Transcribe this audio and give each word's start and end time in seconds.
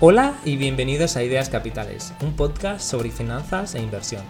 Hola 0.00 0.38
y 0.44 0.56
bienvenidos 0.56 1.16
a 1.16 1.24
Ideas 1.24 1.48
Capitales, 1.48 2.14
un 2.22 2.36
podcast 2.36 2.88
sobre 2.88 3.10
finanzas 3.10 3.74
e 3.74 3.82
inversión. 3.82 4.22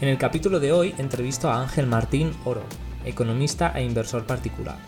En 0.00 0.08
el 0.08 0.16
capítulo 0.16 0.58
de 0.58 0.72
hoy 0.72 0.94
entrevisto 0.96 1.50
a 1.50 1.60
Ángel 1.60 1.86
Martín 1.86 2.32
Oro, 2.46 2.62
economista 3.04 3.70
e 3.74 3.84
inversor 3.84 4.24
particular. 4.24 4.78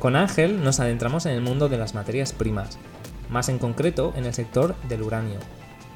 Con 0.00 0.16
Ángel 0.16 0.64
nos 0.64 0.80
adentramos 0.80 1.26
en 1.26 1.34
el 1.34 1.42
mundo 1.42 1.68
de 1.68 1.78
las 1.78 1.94
materias 1.94 2.32
primas, 2.32 2.76
más 3.30 3.48
en 3.48 3.60
concreto 3.60 4.14
en 4.16 4.26
el 4.26 4.34
sector 4.34 4.74
del 4.88 5.02
uranio. 5.02 5.38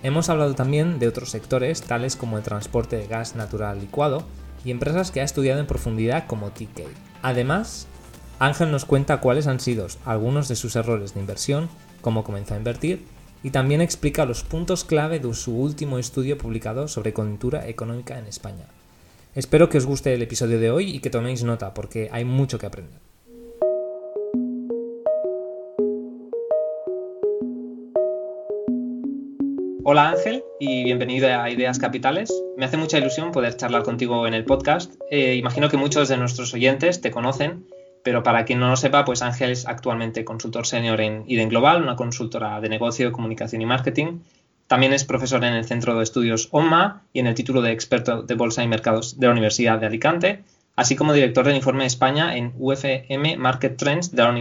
Hemos 0.04 0.28
hablado 0.28 0.54
también 0.54 1.00
de 1.00 1.08
otros 1.08 1.30
sectores 1.30 1.82
tales 1.82 2.14
como 2.14 2.38
el 2.38 2.44
transporte 2.44 2.94
de 2.94 3.08
gas 3.08 3.34
natural 3.34 3.80
licuado 3.80 4.22
y 4.64 4.70
empresas 4.70 5.10
que 5.10 5.22
ha 5.22 5.24
estudiado 5.24 5.58
en 5.58 5.66
profundidad 5.66 6.28
como 6.28 6.52
TK. 6.52 6.82
Además, 7.20 7.88
Ángel 8.38 8.70
nos 8.70 8.84
cuenta 8.84 9.20
cuáles 9.20 9.48
han 9.48 9.58
sido 9.58 9.88
algunos 10.04 10.46
de 10.46 10.54
sus 10.54 10.76
errores 10.76 11.14
de 11.14 11.20
inversión, 11.20 11.68
cómo 12.02 12.24
comenzó 12.24 12.52
a 12.52 12.58
invertir 12.58 13.06
y 13.42 13.50
también 13.50 13.80
explica 13.80 14.26
los 14.26 14.44
puntos 14.44 14.84
clave 14.84 15.18
de 15.18 15.32
su 15.34 15.56
último 15.56 15.98
estudio 15.98 16.36
publicado 16.36 16.86
sobre 16.88 17.14
coyuntura 17.14 17.66
económica 17.68 18.18
en 18.18 18.26
España. 18.26 18.66
Espero 19.34 19.70
que 19.70 19.78
os 19.78 19.86
guste 19.86 20.12
el 20.12 20.20
episodio 20.20 20.60
de 20.60 20.70
hoy 20.70 20.90
y 20.90 21.00
que 21.00 21.08
toméis 21.08 21.42
nota 21.42 21.72
porque 21.72 22.10
hay 22.12 22.24
mucho 22.24 22.58
que 22.58 22.66
aprender. 22.66 23.00
Hola 29.84 30.10
Ángel 30.10 30.44
y 30.60 30.84
bienvenido 30.84 31.28
a 31.28 31.50
Ideas 31.50 31.80
Capitales. 31.80 32.32
Me 32.56 32.66
hace 32.66 32.76
mucha 32.76 32.98
ilusión 32.98 33.32
poder 33.32 33.56
charlar 33.56 33.82
contigo 33.82 34.28
en 34.28 34.34
el 34.34 34.44
podcast. 34.44 34.94
Eh, 35.10 35.34
imagino 35.34 35.68
que 35.68 35.76
muchos 35.76 36.08
de 36.08 36.16
nuestros 36.16 36.54
oyentes 36.54 37.00
te 37.00 37.10
conocen, 37.10 37.66
pero 38.04 38.22
para 38.22 38.44
quien 38.44 38.60
no 38.60 38.68
lo 38.68 38.76
sepa, 38.76 39.04
pues 39.04 39.22
Ángel 39.22 39.50
es 39.50 39.66
actualmente 39.66 40.24
consultor 40.24 40.66
senior 40.66 41.00
en 41.00 41.24
IDEN 41.26 41.48
Global, 41.48 41.82
una 41.82 41.96
consultora 41.96 42.60
de 42.60 42.68
negocio, 42.68 43.12
comunicación 43.12 43.62
y 43.62 43.66
marketing. 43.66 44.20
También 44.66 44.92
es 44.92 45.04
profesor 45.04 45.44
en 45.44 45.54
el 45.54 45.64
Centro 45.64 45.96
de 45.96 46.02
Estudios 46.02 46.48
OMMA 46.50 47.02
y 47.12 47.20
en 47.20 47.26
el 47.26 47.34
título 47.34 47.62
de 47.62 47.72
experto 47.72 48.22
de 48.22 48.34
Bolsa 48.34 48.62
y 48.62 48.68
Mercados 48.68 49.18
de 49.18 49.26
la 49.26 49.32
Universidad 49.32 49.78
de 49.78 49.86
Alicante, 49.86 50.44
así 50.76 50.96
como 50.96 51.12
director 51.12 51.44
del 51.44 51.56
Informe 51.56 51.84
de 51.84 51.88
España 51.88 52.36
en 52.36 52.52
UFM 52.58 53.36
Market 53.36 53.76
Trends 53.76 54.12
de 54.12 54.22
la 54.22 54.34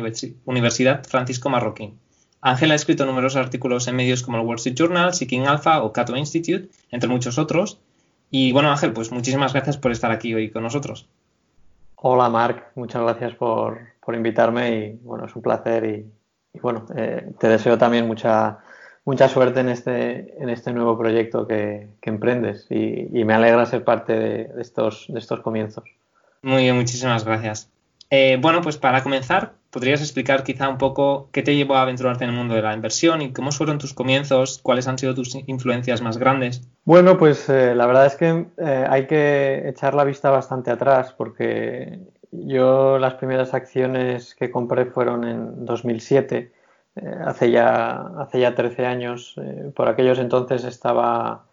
Universidad 0.46 1.04
Francisco 1.06 1.50
Marroquín. 1.50 2.00
Ángel 2.42 2.72
ha 2.72 2.76
escrito 2.76 3.06
numerosos 3.06 3.40
artículos 3.40 3.88
en 3.88 3.96
medios 3.96 4.24
como 4.24 4.38
el 4.38 4.44
Wall 4.46 4.56
Street 4.56 4.76
Journal, 4.76 5.14
Seeking 5.14 5.48
Alpha 5.48 5.84
o 5.84 5.94
Cato 5.94 6.16
Institute, 6.16 6.70
entre 6.90 7.10
muchos 7.10 7.38
otros. 7.38 7.80
Y 8.32 8.52
bueno, 8.52 8.72
Ángel, 8.72 8.94
pues 8.94 9.12
muchísimas 9.12 9.54
gracias 9.54 9.78
por 9.78 9.92
estar 9.92 10.12
aquí 10.12 10.34
hoy 10.34 10.50
con 10.50 10.64
nosotros. 10.64 11.08
Hola, 12.04 12.30
Marc, 12.30 12.72
muchas 12.74 13.04
gracias 13.04 13.36
por, 13.36 13.80
invitarme 14.12 14.72
y 14.76 15.00
bueno, 15.04 15.28
es 15.28 15.36
un 15.36 15.44
placer 15.44 15.86
y, 15.86 16.60
bueno, 16.60 16.88
eh, 16.96 17.32
te 17.40 17.48
deseo 17.48 17.78
también 17.78 18.08
mucha, 18.08 18.58
mucha 19.06 19.30
suerte 19.30 19.60
en 19.60 19.70
este, 19.70 20.34
en 20.42 20.50
este 20.50 20.74
nuevo 20.74 20.98
proyecto 20.98 21.48
que, 21.48 21.90
emprendes 22.02 22.66
y, 22.72 23.08
me 23.24 23.36
alegra 23.36 23.68
ser 23.68 23.84
parte 23.84 24.14
de, 24.14 24.52
estos, 24.60 25.06
de 25.10 25.20
estos 25.20 25.42
comienzos. 25.42 25.84
Muy 26.42 26.64
bien, 26.64 26.76
muchísimas 26.76 27.24
gracias. 27.24 27.70
Eh, 28.10 28.40
bueno, 28.42 28.62
pues 28.62 28.78
para 28.78 29.04
comenzar, 29.04 29.54
¿podrías 29.72 30.02
explicar 30.02 30.44
quizá 30.44 30.70
un 30.70 30.78
poco 30.78 31.30
qué 31.32 31.42
te 31.42 31.56
llevó 31.56 31.76
a 31.76 31.82
aventurarte 31.82 32.24
en 32.24 32.30
el 32.30 32.36
mundo 32.36 32.54
de 32.56 32.62
la 32.62 32.74
inversión 32.74 33.22
y 33.22 33.34
cómo 33.34 33.52
fueron 33.52 33.78
tus 33.78 33.94
comienzos? 33.94 34.60
¿Cuáles 34.62 34.88
han 34.88 34.98
sido 34.98 35.16
tus 35.16 35.36
influencias 35.48 36.02
más 36.02 36.18
grandes? 36.18 36.62
Bueno, 36.86 37.18
pues 37.18 37.50
eh, 37.50 37.74
la 37.74 37.88
verdad 37.88 38.06
es 38.06 38.16
que 38.16 38.46
eh, 38.58 38.86
hay 38.90 39.08
que 39.08 39.68
echar 39.68 39.96
la 39.96 40.04
vista 40.04 40.30
bastante 40.30 40.72
atrás 40.72 41.14
porque 41.18 42.00
yo 42.32 43.00
las 43.00 43.16
primeras 43.16 43.54
acciones 43.54 44.36
que 44.36 44.52
compré 44.52 44.86
fueron 44.86 45.24
en 45.24 45.66
2007, 45.66 46.52
hace, 47.26 47.52
ya, 47.52 48.02
hace 48.20 48.40
ya 48.42 48.54
13 48.54 48.86
años. 48.86 49.36
por 49.76 49.88
aquellos 49.88 50.20
entonces 50.20 50.64
estaba 50.64 51.46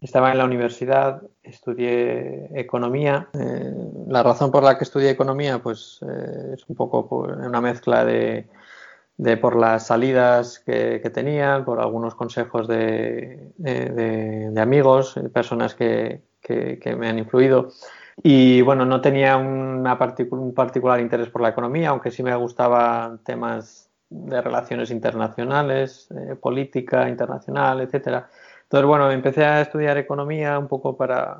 estaba 0.00 0.32
en 0.32 0.38
la 0.38 0.44
universidad, 0.44 1.22
estudié 1.42 2.48
economía. 2.58 3.28
Eh, 3.34 3.74
la 4.08 4.22
razón 4.22 4.50
por 4.50 4.62
la 4.62 4.78
que 4.78 4.84
estudié 4.84 5.10
economía, 5.10 5.58
pues 5.58 6.00
eh, 6.02 6.54
es 6.54 6.64
un 6.68 6.76
poco 6.76 7.02
una 7.20 7.60
mezcla 7.60 8.04
de, 8.04 8.48
por 9.40 9.56
las 9.56 9.86
salidas 9.86 10.60
que, 10.60 11.00
que, 11.02 11.10
tenía, 11.10 11.62
por 11.64 11.80
algunos 11.80 12.14
consejos 12.14 12.66
de, 12.66 13.52
de, 13.58 14.60
amigos, 14.60 15.20
personas 15.32 15.74
que, 15.74 16.22
que, 16.40 16.96
me 16.98 17.08
han 17.08 17.18
influido. 17.18 17.68
Y 18.22 18.62
bueno, 18.62 18.86
no 18.86 19.00
tenía 19.00 19.36
una 19.36 19.98
un 20.30 20.54
particular 20.54 21.00
interés 21.00 21.28
por 21.28 21.42
la 21.42 21.50
economía, 21.50 21.90
aunque 21.90 22.10
sí 22.10 22.22
me 22.22 22.34
gustaban 22.34 23.18
temas 23.18 23.90
de 24.10 24.40
relaciones 24.40 24.90
internacionales, 24.90 26.08
eh, 26.10 26.34
política 26.34 27.08
internacional, 27.08 27.80
etcétera. 27.80 28.28
Entonces, 28.70 28.86
bueno, 28.86 29.10
empecé 29.10 29.44
a 29.44 29.62
estudiar 29.62 29.98
economía 29.98 30.56
un 30.56 30.68
poco 30.68 30.96
para... 30.96 31.38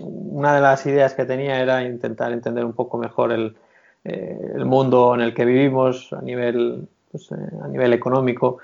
Una 0.00 0.54
de 0.54 0.62
las 0.62 0.86
ideas 0.86 1.12
que 1.12 1.26
tenía 1.26 1.60
era 1.60 1.82
intentar 1.82 2.32
entender 2.32 2.64
un 2.64 2.72
poco 2.72 2.96
mejor 2.96 3.32
el, 3.32 3.54
eh, 4.02 4.54
mundo 4.64 5.14
en 5.14 5.20
el 5.20 5.34
que 5.34 5.44
vivimos 5.44 6.10
a 6.14 6.22
nivel, 6.22 6.88
pues, 7.10 7.30
eh, 7.32 7.34
a 7.62 7.68
nivel 7.68 7.92
económico. 7.92 8.60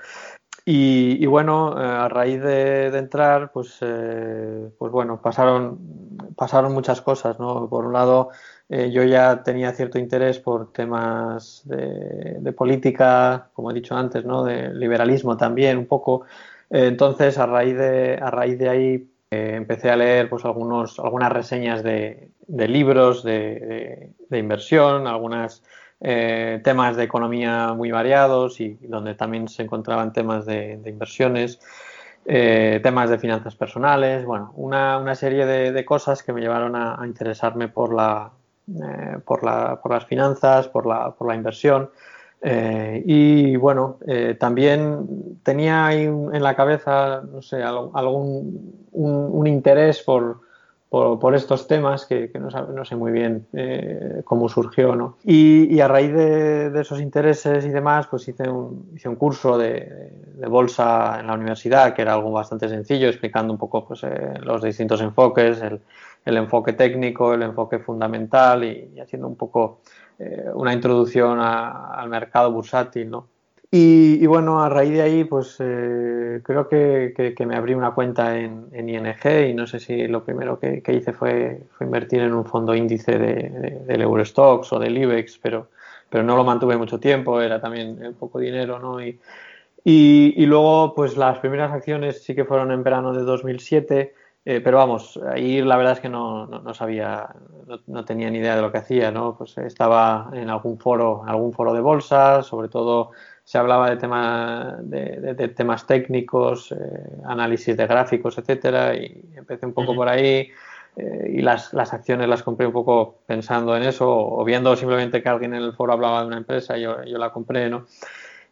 Y, 0.65 1.27
bueno, 1.27 1.79
eh, 1.79 1.85
a 1.85 2.09
raíz 2.09 2.41
de, 2.41 2.87
entrar, 2.87 3.51
pues, 3.51 3.77
pues 3.79 4.91
bueno, 4.91 5.21
pasaron, 5.21 5.77
pasaron 6.35 6.73
muchas 6.73 7.01
cosas, 7.01 7.39
¿no? 7.39 7.69
Por 7.69 7.85
un 7.85 7.93
lado, 7.93 8.29
yo 8.67 9.03
ya 9.03 9.43
tenía 9.43 9.73
cierto 9.73 9.99
interés 9.99 10.39
por 10.39 10.73
temas 10.73 11.61
de, 11.65 12.37
de, 12.39 12.51
política, 12.51 13.49
como 13.53 13.69
he 13.69 13.75
dicho 13.75 13.95
antes, 13.95 14.25
¿no? 14.25 14.43
De 14.43 14.73
liberalismo 14.73 15.37
también, 15.37 15.77
un 15.77 15.85
poco. 15.85 16.25
Entonces, 16.69 17.37
a 17.37 17.45
raíz 17.45 17.77
de, 17.77 18.19
a 18.21 18.29
raíz 18.29 18.57
de 18.59 18.69
ahí 18.69 19.09
eh, 19.29 19.55
empecé 19.55 19.89
a 19.89 19.97
leer 19.97 20.29
pues, 20.29 20.45
algunos, 20.45 20.99
algunas 20.99 21.31
reseñas 21.31 21.83
de, 21.83 22.29
libros 22.47 23.23
de, 23.23 24.11
inversión, 24.31 25.05
algunos 25.05 25.63
eh, 25.99 26.61
temas 26.63 26.95
de 26.95 27.03
economía 27.03 27.73
muy 27.73 27.91
variados 27.91 28.61
y 28.61 28.77
donde 28.81 29.15
también 29.15 29.49
se 29.49 29.63
encontraban 29.63 30.13
temas 30.13 30.45
de, 30.45 30.79
inversiones, 30.85 31.59
eh, 32.25 32.79
temas 32.83 33.09
de 33.09 33.19
finanzas 33.19 33.55
personales, 33.55 34.25
bueno, 34.25 34.53
una, 34.55 35.15
serie 35.15 35.45
de, 35.45 35.85
cosas 35.85 36.23
que 36.23 36.31
me 36.31 36.39
llevaron 36.39 36.75
a, 36.75 36.97
interesarme 37.05 37.67
por, 37.67 37.93
la, 37.93 38.31
por, 39.25 39.43
la, 39.43 39.81
por 39.81 39.91
las 39.91 40.05
finanzas, 40.05 40.69
por 40.69 40.85
la, 40.85 41.11
por 41.11 41.27
la 41.27 41.35
inversión. 41.35 41.89
Eh, 42.41 43.01
y 43.05 43.55
bueno, 43.55 43.97
eh, 44.05 44.35
también 44.39 45.39
tenía 45.43 45.87
ahí 45.87 46.03
en 46.03 46.43
la 46.43 46.55
cabeza, 46.55 47.21
no 47.31 47.41
sé, 47.41 47.63
algún 47.63 48.85
un, 48.91 49.47
interés 49.47 50.03
por, 50.03 50.41
por, 50.89 51.35
estos 51.35 51.67
temas 51.67 52.05
que, 52.05 52.31
no, 52.39 52.85
sé 52.85 52.95
muy 52.95 53.11
bien 53.11 53.47
eh, 53.53 54.21
cómo 54.23 54.49
surgió, 54.49 54.95
¿no? 54.95 55.17
Y, 55.23 55.79
a 55.79 55.87
raíz 55.87 56.13
de, 56.13 56.79
esos 56.79 57.01
intereses 57.01 57.65
y 57.65 57.69
demás, 57.69 58.07
pues 58.07 58.27
hice 58.27 58.47
un, 58.47 58.91
hice 58.95 59.09
un 59.09 59.15
curso 59.15 59.57
de, 59.57 60.11
bolsa 60.47 61.19
en 61.19 61.27
la 61.27 61.33
universidad, 61.33 61.95
que 61.95 62.03
era 62.03 62.13
algo 62.13 62.31
bastante 62.31 62.69
sencillo, 62.69 63.07
explicando 63.07 63.51
un 63.51 63.57
poco 63.57 63.87
pues, 63.87 64.03
los 64.41 64.61
distintos 64.61 65.01
enfoques, 65.01 65.59
el, 65.61 65.81
el, 66.23 66.37
enfoque 66.37 66.73
técnico, 66.73 67.33
el 67.33 67.41
enfoque 67.41 67.79
fundamental 67.79 68.63
y 68.63 68.99
haciendo 68.99 69.27
un 69.27 69.35
poco 69.35 69.79
eh, 70.19 70.45
una 70.53 70.73
introducción 70.73 71.39
al 71.39 72.09
mercado 72.09 72.51
bursátil, 72.51 73.09
¿no? 73.09 73.27
Y, 73.69 74.25
bueno, 74.27 74.63
a 74.63 74.69
raíz 74.69 74.93
de 74.93 75.01
ahí, 75.01 75.23
pues 75.25 75.57
eh, 75.59 76.39
creo 76.41 76.69
que, 76.69 77.35
me 77.45 77.55
abrí 77.55 77.73
una 77.73 77.91
cuenta 77.91 78.39
en, 78.39 78.69
ING 78.71 79.49
y 79.49 79.53
no 79.53 79.67
sé 79.67 79.79
si 79.79 80.07
lo 80.07 80.23
primero 80.23 80.57
que, 80.57 80.81
hice 80.87 81.11
fue, 81.11 81.63
invertir 81.81 82.21
en 82.21 82.33
un 82.33 82.45
fondo 82.45 82.73
índice 82.73 83.19
de, 83.19 83.81
del 83.85 84.01
Eurostox 84.01 84.71
o 84.71 84.79
del 84.79 84.97
IBEX, 84.97 85.37
pero, 85.39 85.67
pero 86.09 86.23
no 86.23 86.37
lo 86.37 86.45
mantuve 86.45 86.77
mucho 86.77 86.97
tiempo, 86.97 87.41
era 87.41 87.59
también 87.59 88.15
poco 88.17 88.39
dinero, 88.39 88.79
¿no? 88.79 89.01
Y, 89.05 89.19
y, 89.83 90.45
luego, 90.45 90.93
pues 90.95 91.17
las 91.17 91.39
primeras 91.39 91.71
acciones 91.71 92.23
sí 92.23 92.35
que 92.35 92.45
fueron 92.45 92.71
en 92.71 92.83
verano 92.83 93.13
de 93.13 93.23
2007 93.23 94.13
eh, 94.49 94.61
pero 94.61 94.77
vamos, 94.77 95.19
ahí 95.29 95.61
la 95.61 95.75
verdad 95.75 95.91
es 95.91 95.99
que 95.99 96.07
no, 96.07 96.45
no, 96.45 96.73
sabía, 96.73 97.27
no, 97.85 98.05
tenía 98.05 98.29
ni 98.29 98.37
idea 98.37 98.55
de 98.55 98.61
lo 98.61 98.71
que 98.71 98.77
hacía, 98.77 99.11
¿no? 99.11 99.37
Pues 99.37 99.57
estaba 99.57 100.29
en 100.31 100.49
algún 100.49 100.79
foro, 100.79 101.19
en 101.23 101.29
algún 101.31 101.51
foro 101.51 101.73
de 101.73 101.81
bolsa, 101.81 102.41
sobre 102.43 102.69
todo 102.69 103.11
se 103.43 103.57
hablaba 103.57 103.89
de, 103.89 103.97
tema, 103.97 104.77
de, 104.83 105.49
temas 105.49 105.85
técnicos, 105.85 106.71
eh, 106.71 106.75
análisis 107.25 107.75
de 107.75 107.87
gráficos, 107.87 108.37
etcétera, 108.37 108.95
y 108.95 109.21
empecé 109.35 109.65
un 109.65 109.73
poco 109.73 109.93
por 109.93 110.07
ahí. 110.07 110.49
Eh, 110.95 111.33
y 111.33 111.41
las, 111.41 111.73
las, 111.73 111.93
acciones 111.93 112.29
las 112.29 112.41
compré 112.41 112.67
un 112.67 112.73
poco 112.73 113.19
pensando 113.25 113.75
en 113.75 113.83
eso 113.83 114.07
o 114.09 114.45
viendo 114.45 114.77
simplemente 114.77 115.21
que 115.21 115.27
alguien 115.27 115.55
en 115.55 115.63
el 115.63 115.73
foro 115.73 115.91
hablaba 115.91 116.21
de 116.21 116.27
una 116.27 116.37
empresa 116.37 116.77
yo, 116.77 117.03
yo 117.03 117.17
la 117.17 117.33
compré, 117.33 117.69
¿no? 117.69 117.85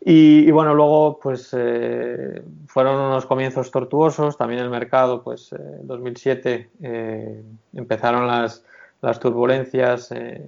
Y, 0.07 0.51
bueno, 0.51 0.75
luego 0.75 1.19
pues 1.19 1.49
eh, 1.57 2.43
fueron 2.67 2.95
unos 3.01 3.25
comienzos 3.25 3.71
tortuosos, 3.71 4.37
también 4.37 4.61
el 4.61 4.69
mercado, 4.69 5.23
pues 5.23 5.51
en 5.51 5.87
2007 5.87 6.69
eh, 6.83 7.43
empezaron 7.73 8.27
las, 8.27 8.63
las 9.01 9.19
turbulencias 9.19 10.11
eh, 10.11 10.45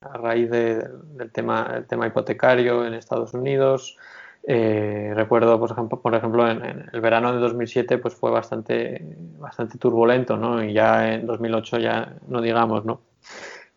a 0.00 0.18
raíz 0.18 0.50
del 0.50 1.30
tema, 1.32 1.72
el 1.76 1.86
tema 1.86 2.08
hipotecario 2.08 2.84
en 2.84 2.94
Estados 2.94 3.32
Unidos. 3.32 3.96
Eh, 4.42 5.12
recuerdo, 5.14 5.60
por 5.60 5.70
ejemplo, 5.70 6.00
por 6.00 6.14
ejemplo 6.16 6.50
en, 6.50 6.88
el 6.92 7.00
verano 7.00 7.32
de 7.32 7.38
2007 7.38 7.98
pues 7.98 8.14
fue 8.16 8.32
bastante, 8.32 9.04
bastante 9.38 9.78
turbulento, 9.78 10.36
¿no? 10.36 10.64
Y 10.64 10.72
ya 10.72 11.14
en 11.14 11.26
2008 11.26 11.78
ya 11.78 12.16
no 12.26 12.40
digamos, 12.40 12.84
¿no? 12.84 13.00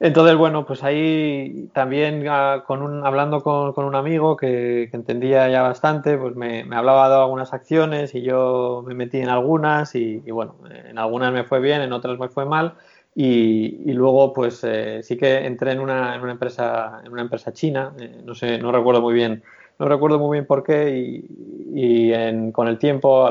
Entonces, 0.02 0.38
bueno, 0.38 0.66
pues 0.66 0.82
ahí 0.84 1.70
también 1.74 2.26
ah, 2.30 2.64
con 2.66 2.82
un, 2.82 3.06
hablando 3.06 3.42
con, 3.42 3.74
con 3.74 3.84
un 3.84 3.96
amigo 3.96 4.38
que, 4.38 4.90
entendía 4.94 5.50
ya 5.50 5.62
bastante, 5.62 6.18
pues 6.18 6.36
me, 6.38 6.64
me, 6.64 6.78
hablaba 6.78 7.10
de 7.10 7.16
algunas 7.16 7.54
acciones 7.54 8.16
y 8.16 8.22
yo 8.22 8.82
me 8.88 8.94
metí 8.94 9.18
en 9.18 9.28
algunas 9.28 9.96
y, 9.96 10.20
bueno, 10.32 10.56
en 10.70 10.98
algunas 10.98 11.34
me 11.34 11.44
fue 11.44 11.60
bien, 11.60 11.82
en 11.82 11.92
otras 11.92 12.18
me 12.18 12.30
fue 12.30 12.46
mal. 12.46 12.76
Y, 13.16 13.82
y 13.90 13.94
luego 13.94 14.34
pues 14.34 14.64
eh, 14.64 15.02
sí 15.04 15.18
que 15.18 15.46
entré 15.46 15.74
en 15.74 15.80
una, 15.82 16.16
en 16.16 16.22
una, 16.22 16.32
empresa, 16.32 17.02
en 17.04 17.12
una 17.12 17.22
empresa 17.24 17.52
china, 17.52 17.92
eh, 18.00 18.22
no 18.24 18.36
sé, 18.36 18.58
no 18.60 18.72
recuerdo 18.72 19.02
muy 19.02 19.14
bien 19.14 19.44
no 19.80 19.88
recuerdo 19.88 20.20
muy 20.20 20.36
bien 20.36 20.46
por 20.46 20.64
qué 20.64 21.24
y, 21.72 22.52
con 22.52 22.68
el 22.68 22.78
tiempo, 22.78 23.30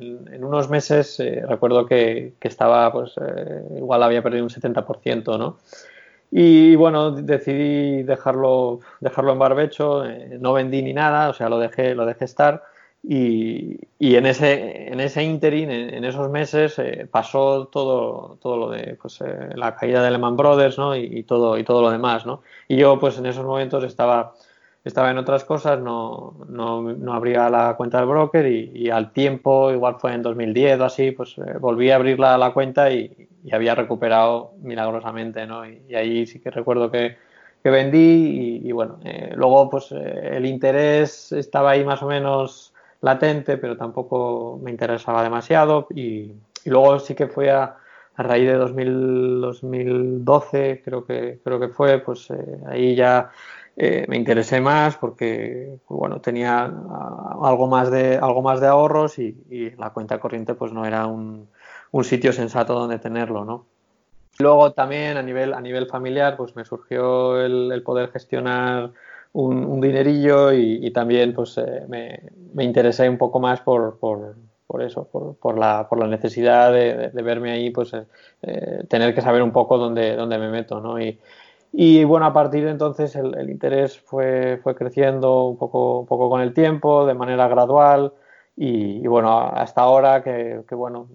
en, 0.00 0.44
unos 0.44 0.68
meses, 0.68 1.18
eh, 1.20 1.42
recuerdo 1.46 1.86
que, 1.86 2.34
estaba, 2.40 2.92
pues 2.92 3.12
eh, 3.16 3.62
igual 3.76 4.02
había 4.02 4.22
perdido 4.22 4.44
un 4.44 4.50
70%, 4.50 5.38
¿no? 5.38 5.58
Y 6.30 6.76
bueno, 6.76 7.10
decidí 7.10 8.02
dejarlo, 8.04 8.80
dejarlo 9.00 9.32
en 9.32 9.38
barbecho, 9.38 10.04
eh, 10.04 10.38
no 10.40 10.52
vendí 10.52 10.82
ni 10.82 10.92
nada, 10.92 11.28
o 11.30 11.34
sea, 11.34 11.48
lo 11.48 11.58
dejé, 11.58 11.94
lo 11.94 12.06
dejé 12.06 12.24
estar. 12.24 12.62
Y, 13.02 13.78
en 13.98 14.26
ese 14.26 14.92
en 14.92 15.00
ese 15.00 15.24
interín, 15.24 15.70
en, 15.70 16.04
esos 16.04 16.30
meses, 16.30 16.76
pasó 17.10 17.66
todo, 17.68 18.36
todo 18.42 18.56
lo 18.58 18.70
de 18.70 18.98
pues, 19.00 19.20
la 19.54 19.74
caída 19.74 20.02
de 20.02 20.10
Lehman 20.10 20.36
Brothers 20.36 20.76
¿no? 20.76 20.94
y, 20.94 21.04
y, 21.04 21.22
todo, 21.22 21.56
y 21.56 21.64
todo 21.64 21.80
lo 21.80 21.90
demás. 21.90 22.26
¿no? 22.26 22.42
Y 22.68 22.76
yo, 22.76 22.98
pues 22.98 23.16
en 23.18 23.26
esos 23.26 23.44
momentos 23.44 23.84
estaba 23.84 24.34
estaba 24.84 25.10
en 25.10 25.18
otras 25.18 25.44
cosas, 25.44 25.78
no, 25.80 26.34
no, 26.48 26.82
no 26.82 27.12
abría 27.12 27.50
la 27.50 27.74
cuenta 27.76 27.98
del 27.98 28.08
broker 28.08 28.46
y, 28.46 28.90
al 28.90 29.12
tiempo, 29.12 29.70
igual 29.70 29.96
fue 29.98 30.14
en 30.14 30.22
2010 30.22 30.80
o 30.80 30.84
así, 30.84 31.10
pues 31.10 31.36
eh, 31.38 31.58
volví 31.58 31.90
a 31.90 31.96
abrir 31.96 32.18
la, 32.18 32.52
cuenta 32.52 32.90
y, 32.90 33.28
había 33.52 33.74
recuperado 33.74 34.52
milagrosamente, 34.62 35.46
¿no? 35.46 35.68
Y, 35.68 35.94
ahí 35.94 36.26
sí 36.26 36.40
que 36.40 36.50
recuerdo 36.50 36.90
que, 36.90 37.16
que 37.62 37.70
vendí 37.70 38.62
y, 38.64 38.72
bueno, 38.72 38.98
eh, 39.04 39.32
luego 39.36 39.68
pues 39.68 39.92
eh, 39.92 40.36
el 40.36 40.46
interés 40.46 41.32
estaba 41.32 41.72
ahí 41.72 41.84
más 41.84 42.02
o 42.02 42.06
menos 42.06 42.72
latente, 43.02 43.58
pero 43.58 43.76
tampoco 43.76 44.58
me 44.62 44.70
interesaba 44.70 45.22
demasiado 45.22 45.88
y, 45.94 46.32
luego 46.64 46.98
sí 47.00 47.14
que 47.14 47.26
fue 47.26 47.50
a, 47.50 47.76
a 48.16 48.22
raíz 48.22 48.46
de 48.46 48.54
2000, 48.54 49.40
2012, 49.40 50.82
creo 50.84 51.04
que, 51.04 51.38
creo 51.44 51.60
que 51.60 51.68
fue, 51.68 51.98
pues 51.98 52.28
ahí 52.66 52.94
ya 52.94 53.30
eh, 53.82 54.04
me 54.08 54.18
interesé 54.18 54.60
más 54.60 54.98
porque 54.98 55.78
bueno 55.88 56.20
tenía 56.20 56.64
ah, 56.64 57.38
algo 57.42 57.66
más 57.66 57.90
de 57.90 58.18
algo 58.18 58.42
más 58.42 58.60
de 58.60 58.66
ahorros 58.66 59.18
y, 59.18 59.70
la 59.78 59.88
cuenta 59.88 60.20
corriente 60.20 60.52
pues 60.52 60.70
no 60.70 60.84
era 60.84 61.06
un, 61.06 61.48
sitio 62.02 62.34
sensato 62.34 62.74
donde 62.74 62.98
tenerlo 62.98 63.46
no 63.46 63.64
luego 64.38 64.72
también 64.72 65.16
a 65.16 65.22
nivel 65.22 65.54
a 65.54 65.62
nivel 65.62 65.86
familiar 65.86 66.36
pues 66.36 66.54
me 66.56 66.66
surgió 66.66 67.40
el, 67.40 67.82
poder 67.82 68.10
gestionar 68.10 68.90
un, 69.32 69.80
dinerillo 69.80 70.52
y, 70.52 70.90
también 70.90 71.32
pues 71.32 71.56
eh, 71.56 71.86
me, 71.88 72.62
interesé 72.62 73.08
un 73.08 73.16
poco 73.16 73.40
más 73.40 73.62
por, 73.62 73.98
por, 73.98 74.34
eso 74.82 75.08
por, 75.40 75.58
la, 75.58 75.88
por 75.88 75.98
la 75.98 76.06
necesidad 76.06 76.70
de, 76.70 77.22
verme 77.22 77.52
ahí 77.52 77.70
pues 77.70 77.94
eh, 78.42 78.84
tener 78.90 79.14
que 79.14 79.22
saber 79.22 79.42
un 79.42 79.52
poco 79.52 79.78
dónde, 79.78 80.16
dónde 80.16 80.36
me 80.36 80.50
meto 80.50 80.80
no 80.80 81.00
y, 81.00 81.18
y 81.72 82.02
bueno, 82.04 82.26
a 82.26 82.32
partir 82.32 82.64
de 82.64 82.70
entonces 82.70 83.14
el, 83.14 83.48
interés 83.48 83.98
fue, 84.00 84.58
fue, 84.62 84.74
creciendo 84.74 85.44
un 85.46 85.56
poco, 85.56 86.00
un 86.00 86.06
poco 86.06 86.28
con 86.28 86.40
el 86.40 86.52
tiempo, 86.52 87.06
de 87.06 87.14
manera 87.14 87.48
gradual. 87.48 88.12
Y, 88.56 89.06
bueno, 89.06 89.38
hasta 89.38 89.80
ahora 89.80 90.22
que, 90.22 90.62
bueno, 90.72 91.08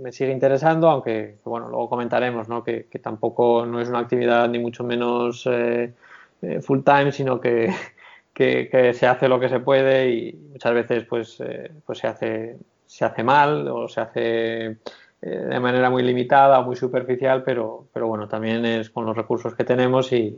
me, 0.00 0.10
sigue 0.12 0.32
interesando, 0.32 0.90
aunque 0.90 1.36
bueno, 1.44 1.68
luego 1.68 1.88
comentaremos 1.88 2.48
¿no? 2.48 2.64
que, 2.64 2.86
que, 2.86 2.98
tampoco 2.98 3.64
no 3.66 3.80
es 3.80 3.88
una 3.88 4.00
actividad 4.00 4.48
ni 4.48 4.58
mucho 4.58 4.82
menos 4.82 5.46
eh, 5.46 5.92
eh, 6.42 6.60
full 6.60 6.80
time, 6.82 7.12
sino 7.12 7.40
que, 7.40 7.72
que, 8.34 8.94
se 8.94 9.06
hace 9.06 9.28
lo 9.28 9.38
que 9.38 9.48
se 9.48 9.60
puede 9.60 10.10
y 10.10 10.32
muchas 10.52 10.74
veces 10.74 11.04
pues, 11.04 11.40
eh, 11.40 11.70
pues 11.86 11.98
se, 11.98 12.06
hace, 12.08 12.56
se 12.86 13.04
hace 13.04 13.22
mal 13.22 13.68
o 13.68 13.88
se 13.88 14.00
hace 14.00 14.78
eh, 15.24 15.30
de 15.50 15.60
manera 15.60 15.88
muy 15.88 16.02
limitada, 16.02 16.62
muy 16.62 16.74
superficial, 16.74 17.44
pero, 17.44 17.86
pero 17.94 18.08
bueno, 18.08 18.26
también 18.26 18.64
es 18.66 18.90
con 18.90 19.06
los 19.06 19.16
recursos 19.16 19.54
que 19.54 19.62
tenemos 19.62 20.12
y, 20.12 20.36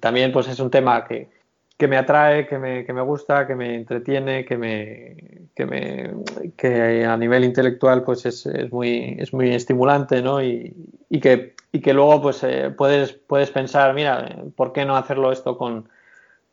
también 0.00 0.32
pues 0.32 0.48
es 0.48 0.60
un 0.60 0.70
tema 0.70 1.04
que, 1.04 1.28
que 1.76 1.88
me 1.88 1.96
atrae, 1.98 2.46
que 2.46 2.58
me, 2.58 2.84
que 2.86 2.92
me, 2.92 3.02
gusta, 3.02 3.46
que 3.46 3.54
me 3.54 3.74
entretiene, 3.74 4.44
que, 4.44 4.56
me, 4.56 5.16
que, 5.54 5.66
me, 5.66 6.14
que 6.56 7.04
a 7.04 7.16
nivel 7.16 7.44
intelectual 7.44 8.02
pues 8.04 8.24
es, 8.24 8.46
es, 8.46 8.72
muy, 8.72 9.16
es 9.18 9.34
muy 9.34 9.52
estimulante 9.52 10.22
¿no? 10.22 10.42
y, 10.42 10.74
y, 11.10 11.20
que, 11.20 11.54
y 11.72 11.80
que 11.80 11.92
luego 11.92 12.22
pues 12.22 12.42
eh, 12.44 12.70
puedes, 12.70 13.12
puedes 13.12 13.50
pensar, 13.50 13.94
mira, 13.94 14.36
¿por 14.56 14.72
qué 14.72 14.84
no 14.84 14.96
hacerlo 14.96 15.32
esto 15.32 15.58
con, 15.58 15.88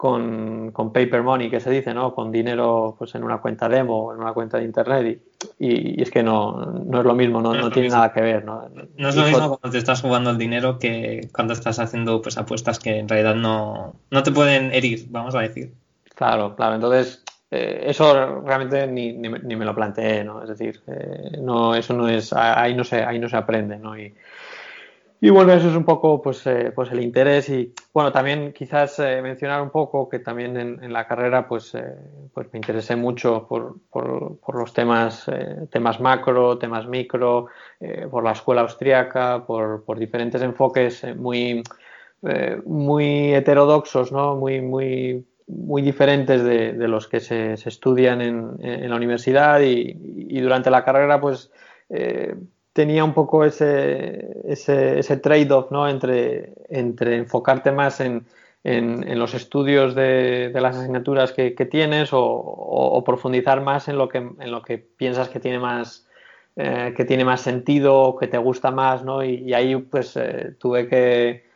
con, 0.01 0.71
con, 0.71 0.91
paper 0.91 1.21
money, 1.21 1.47
que 1.47 1.59
se 1.59 1.69
dice, 1.69 1.93
¿no? 1.93 2.15
Con 2.15 2.31
dinero 2.31 2.95
pues 2.97 3.13
en 3.13 3.23
una 3.23 3.37
cuenta 3.37 3.69
demo 3.69 4.05
o 4.07 4.13
en 4.15 4.19
una 4.19 4.33
cuenta 4.33 4.57
de 4.57 4.63
internet 4.63 5.21
y, 5.59 5.67
y, 5.67 6.01
es 6.01 6.09
que 6.09 6.23
no, 6.23 6.65
no, 6.65 7.01
es 7.01 7.05
lo 7.05 7.13
mismo, 7.13 7.39
no, 7.39 7.53
no, 7.53 7.69
tiene 7.69 7.89
nada 7.89 8.11
que 8.11 8.19
ver, 8.19 8.43
¿no? 8.43 8.67
No 8.97 9.09
es 9.09 9.15
lo 9.15 9.25
mismo 9.25 9.59
cuando 9.59 9.69
te 9.69 9.77
estás 9.77 10.01
jugando 10.01 10.31
el 10.31 10.39
dinero 10.39 10.79
que 10.79 11.29
cuando 11.31 11.53
estás 11.53 11.77
haciendo 11.77 12.19
pues 12.19 12.35
apuestas 12.39 12.79
que 12.79 12.97
en 12.97 13.07
realidad 13.07 13.35
no, 13.35 13.93
no 14.09 14.23
te 14.23 14.31
pueden 14.31 14.73
herir, 14.73 15.05
vamos 15.11 15.35
a 15.35 15.41
decir. 15.41 15.71
Claro, 16.15 16.55
claro, 16.55 16.73
entonces 16.73 17.23
eh, 17.51 17.83
eso 17.85 18.41
realmente 18.41 18.87
ni, 18.87 19.13
ni, 19.13 19.55
me 19.55 19.65
lo 19.65 19.75
planteé, 19.75 20.23
¿no? 20.23 20.41
Es 20.41 20.49
decir, 20.49 20.81
eh, 20.87 21.37
no, 21.39 21.75
eso 21.75 21.93
no 21.93 22.09
es, 22.09 22.33
ahí 22.33 22.73
no 22.73 22.83
se, 22.83 23.03
ahí 23.03 23.19
no 23.19 23.29
se 23.29 23.37
aprende, 23.37 23.77
¿no? 23.77 23.95
Y, 23.95 24.11
y 25.23 25.29
bueno, 25.29 25.53
eso 25.53 25.69
es 25.69 25.75
un 25.75 25.85
poco 25.85 26.19
pues, 26.19 26.47
eh, 26.47 26.71
pues 26.73 26.91
el 26.91 26.99
interés 26.99 27.47
y 27.49 27.75
bueno, 27.93 28.11
también 28.11 28.53
quizás 28.53 28.97
eh, 28.97 29.21
mencionar 29.21 29.61
un 29.61 29.69
poco 29.69 30.09
que 30.09 30.17
también 30.17 30.57
en, 30.57 30.91
la 30.91 31.05
carrera 31.07 31.47
pues, 31.47 31.75
eh, 31.75 31.93
pues 32.33 32.51
me 32.51 32.57
interesé 32.57 32.95
mucho 32.95 33.45
por, 33.47 33.75
por, 33.91 34.55
los 34.55 34.73
temas, 34.73 35.29
temas 35.71 35.99
macro, 35.99 36.57
temas 36.57 36.87
micro, 36.87 37.47
por 38.09 38.23
la 38.23 38.31
escuela 38.31 38.61
austriaca, 38.61 39.45
por, 39.45 39.85
por 39.85 39.99
diferentes 39.99 40.41
enfoques 40.41 41.05
muy, 41.15 41.61
muy 42.65 43.35
heterodoxos, 43.35 44.11
¿no? 44.11 44.35
muy, 44.35 44.59
muy, 44.61 45.23
muy 45.45 45.83
diferentes 45.83 46.43
de, 46.43 46.73
los 46.87 47.07
que 47.07 47.19
se, 47.19 47.53
estudian 47.53 48.21
en, 48.21 48.55
en, 48.59 48.89
la 48.89 48.95
universidad 48.95 49.61
y, 49.61 50.39
durante 50.41 50.71
la 50.71 50.83
carrera 50.83 51.21
pues 51.21 51.51
tenía 52.73 53.03
un 53.03 53.13
poco 53.13 53.45
ese, 53.45 54.41
ese, 54.45 54.99
ese 54.99 55.17
trade-off 55.17 55.71
¿no? 55.71 55.87
entre, 55.87 56.53
entre 56.69 57.17
enfocarte 57.17 57.71
más 57.71 57.99
en, 57.99 58.25
en, 58.63 59.19
los 59.19 59.33
estudios 59.33 59.95
de, 59.95 60.49
de, 60.53 60.61
las 60.61 60.77
asignaturas 60.77 61.31
que, 61.33 61.55
que 61.55 61.65
tienes 61.65 62.09
o, 62.11 63.03
profundizar 63.05 63.61
más 63.61 63.87
en 63.87 63.97
lo 63.97 64.07
que, 64.07 64.19
en 64.19 64.51
lo 64.51 64.61
que 64.61 64.77
piensas 64.77 65.29
que 65.29 65.39
tiene 65.39 65.59
más, 65.59 66.07
eh, 66.55 66.93
que 66.95 67.05
tiene 67.05 67.25
más 67.25 67.41
sentido, 67.41 68.15
que 68.19 68.27
te 68.27 68.37
gusta 68.37 68.71
más, 68.71 69.03
¿no? 69.03 69.23
Y, 69.23 69.35
y 69.35 69.53
ahí 69.53 69.75
pues 69.75 70.15
eh, 70.17 70.55
tuve 70.59 70.87
que 70.87 71.49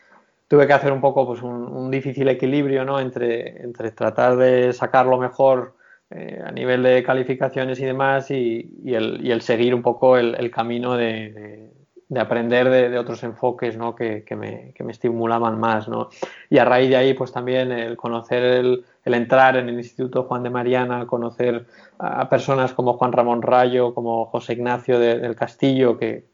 tuve 0.48 0.68
que 0.68 0.74
hacer 0.74 0.92
un 0.92 1.02
poco 1.02 1.26
pues 1.26 1.42
un, 1.42 1.52
un 1.52 1.90
difícil 1.92 2.28
equilibrio, 2.28 2.86
¿no? 2.86 3.00
Entre, 3.00 3.64
entre 3.64 3.92
tratar 3.92 4.36
de 4.38 4.74
sacar 4.74 5.06
lo 5.06 5.18
mejor 5.18 5.76
eh, 6.12 6.40
a 6.46 6.52
nivel 6.52 6.84
de 6.84 7.04
calificaciones 7.04 7.80
y 7.80 7.86
demás 7.86 8.30
y, 8.30 8.72
el, 8.86 9.42
seguir 9.42 9.74
un 9.74 9.82
poco 9.82 10.18
el, 10.18 10.52
camino 10.52 10.96
de, 10.96 11.72
de, 12.08 12.20
aprender 12.20 12.70
de, 12.70 13.00
otros 13.00 13.24
enfoques 13.24 13.76
¿no? 13.76 13.96
que, 13.96 14.24
me, 14.38 14.74
estimulaban 14.88 15.60
más. 15.60 15.88
¿no? 15.88 16.10
Y 16.52 16.60
a 16.60 16.66
raíz 16.66 16.90
de 16.90 16.98
ahí, 16.98 17.16
pues 17.16 17.32
también 17.32 17.72
el 17.72 17.98
conocer 17.98 18.44
el, 18.44 18.86
entrar 19.04 19.58
en 19.58 19.68
el 19.68 19.76
Instituto 19.76 20.26
Juan 20.26 20.44
de 20.44 20.52
Mariana, 20.52 21.08
conocer 21.08 21.66
a 21.98 22.30
personas 22.30 22.74
como 22.74 22.94
Juan 22.94 23.12
Ramón 23.12 23.42
Rayo, 23.42 23.96
como 23.96 24.28
José 24.28 24.54
Ignacio 24.54 25.00
del 25.00 25.36
Castillo, 25.36 25.98
que, 25.98 26.26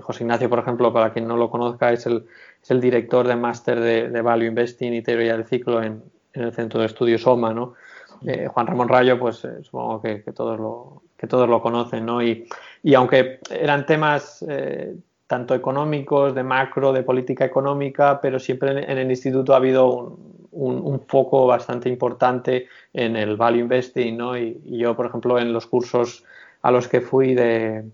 José 0.00 0.22
Ignacio, 0.24 0.48
por 0.48 0.60
ejemplo, 0.60 0.92
para 0.92 1.12
quien 1.12 1.26
no 1.26 1.36
lo 1.36 1.50
conozca, 1.50 1.92
es 1.92 2.06
el, 2.06 2.24
es 2.62 2.70
el 2.70 2.80
director 2.80 3.26
de 3.26 3.34
máster 3.34 3.80
de, 3.80 4.10
de 4.10 4.22
Value 4.22 4.46
Investing 4.46 4.94
y 4.94 5.02
Teoría 5.02 5.36
del 5.36 5.44
Ciclo 5.44 5.82
en, 5.82 6.02
en 6.34 6.42
el 6.42 6.52
Centro 6.52 6.80
de 6.80 6.86
Estudios 6.86 7.26
OMA, 7.26 7.52
¿no? 7.52 7.74
Eh, 8.26 8.48
Juan 8.48 8.66
Ramón 8.66 8.88
Rayo, 8.88 9.18
pues 9.18 9.44
eh, 9.44 9.62
supongo 9.62 10.00
que, 10.00 10.18
todos 10.34 10.58
lo, 10.58 11.02
que 11.16 11.26
todos 11.26 11.48
lo 11.48 11.62
conocen, 11.62 12.04
¿no? 12.04 12.22
Y, 12.22 12.48
y 12.82 12.94
aunque 12.94 13.40
eran 13.50 13.86
temas 13.86 14.44
eh, 14.48 14.96
tanto 15.26 15.54
económicos, 15.54 16.34
de 16.34 16.42
macro, 16.42 16.92
de 16.92 17.02
política 17.02 17.44
económica, 17.44 18.20
pero 18.20 18.38
siempre 18.38 18.90
en, 18.90 18.98
el 18.98 19.10
instituto 19.10 19.52
ha 19.52 19.56
habido 19.56 20.16
un, 20.50 21.00
foco 21.06 21.46
bastante 21.46 21.88
importante 21.88 22.66
en 22.92 23.14
el 23.16 23.36
value 23.36 23.60
investing, 23.60 24.16
¿no? 24.16 24.36
Y, 24.36 24.60
yo, 24.64 24.96
por 24.96 25.06
ejemplo, 25.06 25.38
en 25.38 25.52
los 25.52 25.66
cursos 25.66 26.24
a 26.62 26.70
los 26.70 26.88
que 26.88 27.00
fui 27.00 27.34
de 27.34 27.84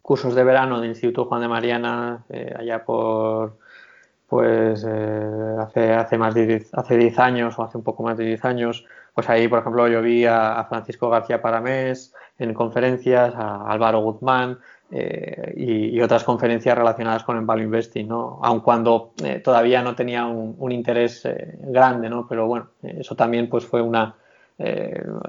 cursos 0.00 0.34
de 0.34 0.42
verano 0.42 0.80
del 0.80 0.90
Instituto 0.90 1.26
Juan 1.26 1.42
de 1.42 1.48
Mariana, 1.48 2.24
allá 2.58 2.84
por 2.84 3.58
pues 4.26 4.82
hace, 4.84 5.92
hace 5.92 6.16
más 6.16 6.34
de 6.34 6.46
10, 6.46 6.74
hace 6.74 6.96
10 6.96 7.18
años 7.18 7.58
o 7.58 7.64
hace 7.64 7.76
un 7.76 7.84
poco 7.84 8.02
más 8.02 8.16
de 8.16 8.24
10 8.24 8.44
años, 8.46 8.86
pues 9.14 9.28
ahí, 9.28 9.48
por 9.48 9.60
ejemplo, 9.60 9.88
yo 9.88 10.02
vi 10.02 10.24
a, 10.24 10.64
Francisco 10.68 11.10
García 11.10 11.42
Paramés 11.42 12.14
en 12.38 12.54
conferencias, 12.54 13.34
a 13.36 13.70
Álvaro 13.70 14.00
Guzmán 14.00 14.58
eh, 14.90 15.54
y, 15.56 16.00
otras 16.00 16.24
conferencias 16.24 16.76
relacionadas 16.76 17.24
con 17.24 17.36
el 17.36 17.44
value 17.44 17.64
investing, 17.64 18.08
¿no? 18.08 18.40
Aun 18.42 18.60
cuando 18.60 19.12
eh, 19.22 19.40
todavía 19.40 19.82
no 19.82 19.94
tenía 19.94 20.26
un, 20.26 20.72
interés 20.72 21.28
grande, 21.60 22.08
¿no? 22.08 22.26
Pero 22.28 22.46
bueno, 22.46 22.70
eso 22.82 23.14
también 23.14 23.48
pues 23.48 23.64
fue 23.66 23.82
una, 23.82 24.16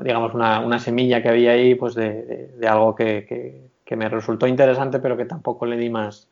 digamos, 0.01 0.33
una, 0.33 0.59
una, 0.59 0.79
semilla 0.79 1.21
que 1.21 1.29
había 1.29 1.51
ahí, 1.51 1.75
pues 1.75 1.95
de, 1.95 2.53
de, 2.57 2.67
algo 2.67 2.95
que, 2.95 3.25
que, 3.25 3.69
que, 3.83 3.95
me 3.95 4.09
resultó 4.09 4.47
interesante, 4.47 4.99
pero 4.99 5.17
que 5.17 5.25
tampoco 5.25 5.65
le 5.65 5.77
di 5.77 5.89
más, 5.89 6.29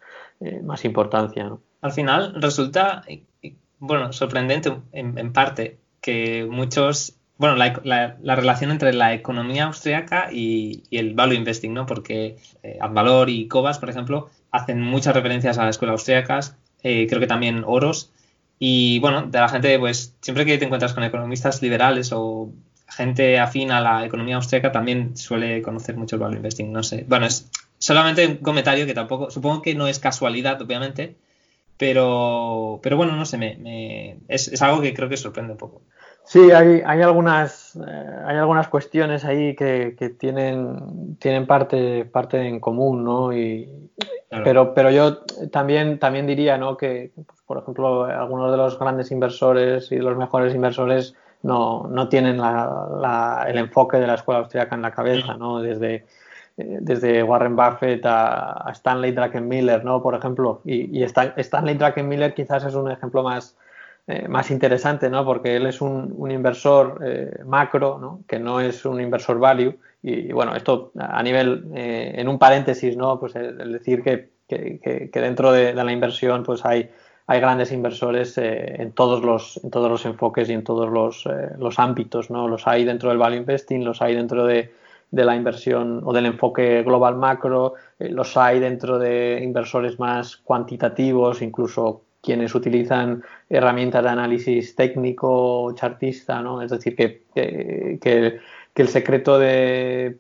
más 0.63 0.86
importancia, 0.86 1.46
¿no? 1.46 1.62
al 1.81 1.91
final 1.91 2.34
resulta, 2.39 3.03
bueno, 3.79 4.13
sorprendente 4.13 4.77
en, 4.91 5.34
parte 5.34 5.79
que 6.00 6.48
muchos, 6.50 7.17
bueno, 7.41 7.55
la, 7.55 8.36
relación 8.36 8.69
entre 8.69 8.93
la 8.93 9.15
economía 9.15 9.65
austriaca 9.65 10.29
y, 10.31 10.83
el 10.91 11.15
value 11.15 11.33
investing, 11.33 11.74
¿no? 11.74 11.88
Porque 11.88 12.38
eh, 12.62 12.77
Advalor 12.79 13.31
y 13.31 13.48
Cobas, 13.48 13.79
por 13.79 13.89
ejemplo, 13.89 14.29
hacen 14.51 14.79
muchas 14.79 15.15
referencias 15.15 15.57
a 15.57 15.63
la 15.63 15.71
escuela 15.71 15.93
austriacas, 15.93 16.55
eh, 16.83 17.07
creo 17.10 17.19
que 17.19 17.25
también 17.25 17.63
Oros, 17.65 18.12
y 18.60 19.00
bueno, 19.00 19.24
de 19.24 19.39
la 19.39 19.50
gente, 19.50 19.79
pues 19.79 20.13
siempre 20.21 20.45
que 20.45 20.60
te 20.60 20.65
encuentras 20.65 20.93
con 20.93 21.03
economistas 21.03 21.63
liberales 21.63 22.12
o 22.13 22.51
gente 22.88 23.39
afín 23.39 23.71
a 23.71 23.81
la 23.81 24.05
economía 24.05 24.36
austriaca 24.36 24.71
también 24.71 25.17
suele 25.17 25.63
conocer 25.63 25.98
mucho 25.98 26.17
el 26.17 26.21
value 26.21 26.36
investing, 26.36 26.71
no 26.71 26.83
sé. 26.83 27.05
Bueno, 27.07 27.25
es 27.25 27.50
solamente 27.79 28.27
un 28.27 28.38
comentario 28.38 28.86
que 28.86 28.93
tampoco, 28.93 29.31
supongo 29.31 29.63
que 29.63 29.74
no 29.74 29.88
es 29.88 29.98
casualidad, 29.98 30.62
obviamente, 30.62 31.15
pero, 31.77 32.79
pero 32.83 32.98
bueno, 32.98 33.15
no 33.15 33.25
sé, 33.25 33.39
me, 33.39 34.17
es, 34.27 34.62
algo 34.62 34.79
que 34.81 34.93
creo 34.93 35.10
que 35.10 35.17
sorprende 35.17 35.53
un 35.53 35.57
poco. 35.57 35.81
Sí, 36.31 36.50
hay, 36.50 36.81
hay, 36.85 37.01
algunas, 37.01 37.75
eh, 37.75 38.21
hay 38.25 38.38
algunas 38.38 38.69
cuestiones 38.69 39.25
ahí 39.25 39.53
que, 39.53 40.15
tienen, 40.17 41.17
tienen 41.19 41.45
parte, 41.45 42.05
parte 42.05 42.47
en 42.47 42.61
común, 42.61 43.03
¿no? 43.03 43.33
Y, 43.33 43.69
pero, 44.29 44.73
pero 44.73 44.91
yo 44.91 45.25
también, 45.51 46.00
también 46.00 46.25
diría, 46.27 46.57
¿no? 46.57 46.77
Que, 46.77 47.11
pues, 47.13 47.41
por 47.45 47.57
ejemplo, 47.57 48.05
algunos 48.05 48.50
de 48.50 48.55
los 48.55 48.79
grandes 48.79 49.11
inversores 49.11 49.91
y 49.91 49.97
los 49.97 50.15
mejores 50.15 50.55
inversores 50.55 51.15
no, 51.43 51.85
no 51.89 52.07
tienen 52.07 52.39
el 52.39 53.57
enfoque 53.57 53.97
de 53.97 54.07
la 54.07 54.13
escuela 54.13 54.39
austríaca 54.39 54.73
en 54.73 54.83
la 54.83 54.91
cabeza, 54.91 55.33
¿no? 55.33 55.59
Desde, 55.59 56.05
eh, 56.55 56.77
desde 56.79 57.23
Warren 57.23 57.57
Buffett 57.57 58.05
a, 58.05 58.69
Stanley 58.71 59.11
Druckenmiller, 59.11 59.83
¿no? 59.83 60.01
Por 60.01 60.15
ejemplo, 60.15 60.61
y, 60.63 61.03
Stanley 61.03 61.75
Druckenmiller 61.75 62.33
quizás 62.33 62.63
es 62.63 62.73
un 62.73 62.89
ejemplo 62.89 63.21
más, 63.21 63.57
eh, 64.08 64.27
más 64.27 64.51
interesante, 64.51 65.10
¿no? 65.10 65.24
Porque 65.25 65.55
él 65.55 65.67
es 65.67 65.81
un, 65.81 66.29
inversor 66.31 67.00
eh, 67.05 67.43
macro, 67.46 67.98
¿no? 68.00 68.22
Que 68.27 68.39
no 68.39 68.60
es 68.60 68.86
un 68.86 69.00
inversor 69.01 69.39
value. 69.39 69.77
Y, 70.03 70.31
bueno, 70.31 70.55
esto 70.55 70.91
a 70.98 71.22
nivel, 71.22 71.65
en 71.74 72.27
un 72.27 72.39
paréntesis, 72.39 72.98
¿no? 72.98 73.20
Pues 73.20 73.36
el, 73.36 73.72
decir 73.72 74.01
que, 74.01 74.31
dentro 75.13 75.51
de, 75.51 75.74
la 75.74 75.91
inversión, 75.91 76.43
pues 76.43 76.65
hay 76.65 76.89
hay 77.27 77.39
grandes 77.39 77.72
inversores 77.72 78.38
en, 78.38 78.91
todos 78.91 79.24
los, 79.24 79.58
en 79.63 79.70
todos 79.70 79.89
los 79.89 80.05
enfoques 80.05 80.50
y 80.50 80.53
en 80.53 80.65
todos 80.65 80.89
los, 80.89 81.29
los 81.58 81.79
ámbitos, 81.79 82.29
¿no? 82.29 82.48
Los 82.50 82.67
hay 82.67 82.84
dentro 82.84 83.08
del 83.10 83.20
value 83.20 83.38
investing, 83.38 83.86
los 83.86 84.01
hay 84.01 84.15
dentro 84.15 84.43
de, 84.46 84.72
de 85.12 85.25
la 85.25 85.36
inversión 85.36 86.01
o 86.05 86.13
del 86.13 86.25
enfoque 86.25 86.84
global 86.84 87.17
macro, 87.17 87.74
eh, 88.00 88.10
los 88.10 88.36
hay 88.38 88.60
dentro 88.60 88.98
de 88.98 89.41
inversores 89.43 90.00
más 90.00 90.38
cuantitativos, 90.38 91.41
incluso 91.41 92.03
quienes 92.21 92.53
utilizan 92.53 93.23
herramientas 93.49 94.03
de 94.03 94.09
análisis 94.09 94.75
técnico, 94.75 95.73
chartista, 95.75 96.41
¿no? 96.41 96.61
Es 96.61 96.71
decir, 96.71 96.95
que, 96.95 97.23
que, 97.99 98.39
el 98.75 98.87
secreto 98.87 99.37
de, 99.39 100.17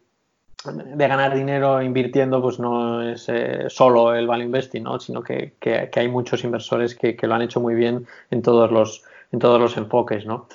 de, 0.65 1.07
ganar 1.07 1.33
dinero 1.35 1.81
invirtiendo 1.81 2.41
pues 2.41 2.59
no 2.59 3.01
es 3.01 3.27
eh, 3.29 3.65
solo 3.69 4.13
el 4.13 4.27
value 4.27 4.45
investing, 4.45 4.83
¿no? 4.83 4.99
sino 4.99 5.23
que, 5.23 5.53
hay 5.95 6.07
muchos 6.07 6.43
inversores 6.43 6.95
que, 6.95 7.17
lo 7.21 7.33
han 7.33 7.43
hecho 7.43 7.59
muy 7.59 7.75
bien 7.75 8.05
en 8.29 8.41
todos 8.41 8.71
los, 8.71 9.03
en 9.31 9.39
todos 9.39 9.59
los 9.59 9.77
enfoques. 9.77 10.25
¿no? 10.25 10.47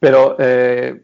Pero 0.00 0.36
eh, 0.38 1.02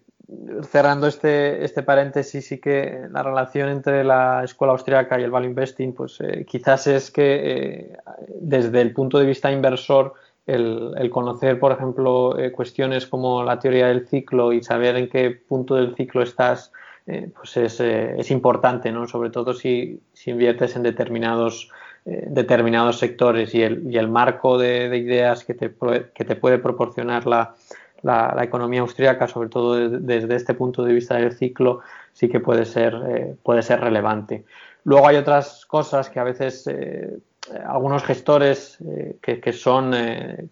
cerrando 0.70 1.06
este, 1.06 1.64
este 1.64 1.82
paréntesis, 1.82 2.46
sí 2.46 2.58
que 2.58 3.06
la 3.10 3.22
relación 3.22 3.68
entre 3.68 4.04
la 4.04 4.44
escuela 4.44 4.72
austríaca 4.72 5.18
y 5.18 5.24
el 5.24 5.30
value 5.30 5.48
investing, 5.48 5.92
pues 5.92 6.18
eh, 6.20 6.44
quizás 6.46 6.86
es 6.86 7.10
que 7.10 7.40
eh, 7.42 7.96
desde 8.40 8.80
el 8.80 8.92
punto 8.92 9.18
de 9.18 9.26
vista 9.26 9.50
inversor, 9.50 10.14
el, 10.46 11.10
conocer, 11.10 11.60
por 11.60 11.70
ejemplo, 11.70 12.36
eh, 12.36 12.50
cuestiones 12.50 13.06
como 13.06 13.44
la 13.44 13.60
teoría 13.60 13.86
del 13.86 14.08
ciclo 14.08 14.52
y 14.52 14.62
saber 14.62 14.96
en 14.96 15.08
qué 15.08 15.30
punto 15.30 15.76
del 15.76 15.94
ciclo 15.94 16.22
estás, 16.22 16.72
pues 17.06 17.56
es, 17.56 17.80
es, 17.80 18.30
importante, 18.30 18.92
¿no? 18.92 19.08
Sobre 19.08 19.30
todo 19.30 19.52
si, 19.52 20.00
si 20.12 20.30
inviertes 20.30 20.76
en 20.76 20.84
determinados 20.84 21.68
determinados 22.04 22.98
sectores 22.98 23.54
y 23.54 23.62
el, 23.62 23.92
y 23.92 23.98
el 23.98 24.08
marco 24.08 24.58
de, 24.58 24.88
de 24.88 24.98
ideas 24.98 25.44
que 25.44 25.54
te, 25.54 25.72
que 26.14 26.24
te 26.24 26.36
puede 26.36 26.58
proporcionar 26.58 27.26
la, 27.26 27.54
la, 28.02 28.36
economía 28.42 28.80
austríaca, 28.80 29.26
sobre 29.28 29.48
todo 29.48 29.88
desde 29.88 30.34
este 30.34 30.54
punto 30.54 30.84
de 30.84 30.92
vista 30.92 31.16
del 31.16 31.32
ciclo, 31.32 31.80
sí 32.12 32.28
que 32.28 32.40
puede 32.40 32.64
ser, 32.64 32.94
eh, 33.08 33.34
puede 33.42 33.62
ser 33.62 33.80
relevante. 33.80 34.44
Luego 34.84 35.08
hay 35.08 35.16
otras 35.16 35.66
cosas 35.66 36.08
que 36.08 36.20
a 36.20 36.24
veces 36.24 36.66
eh, 36.66 37.18
algunos 37.66 38.02
gestores 38.02 38.78
eh, 38.80 39.16
que, 39.20 39.52
son, 39.52 39.92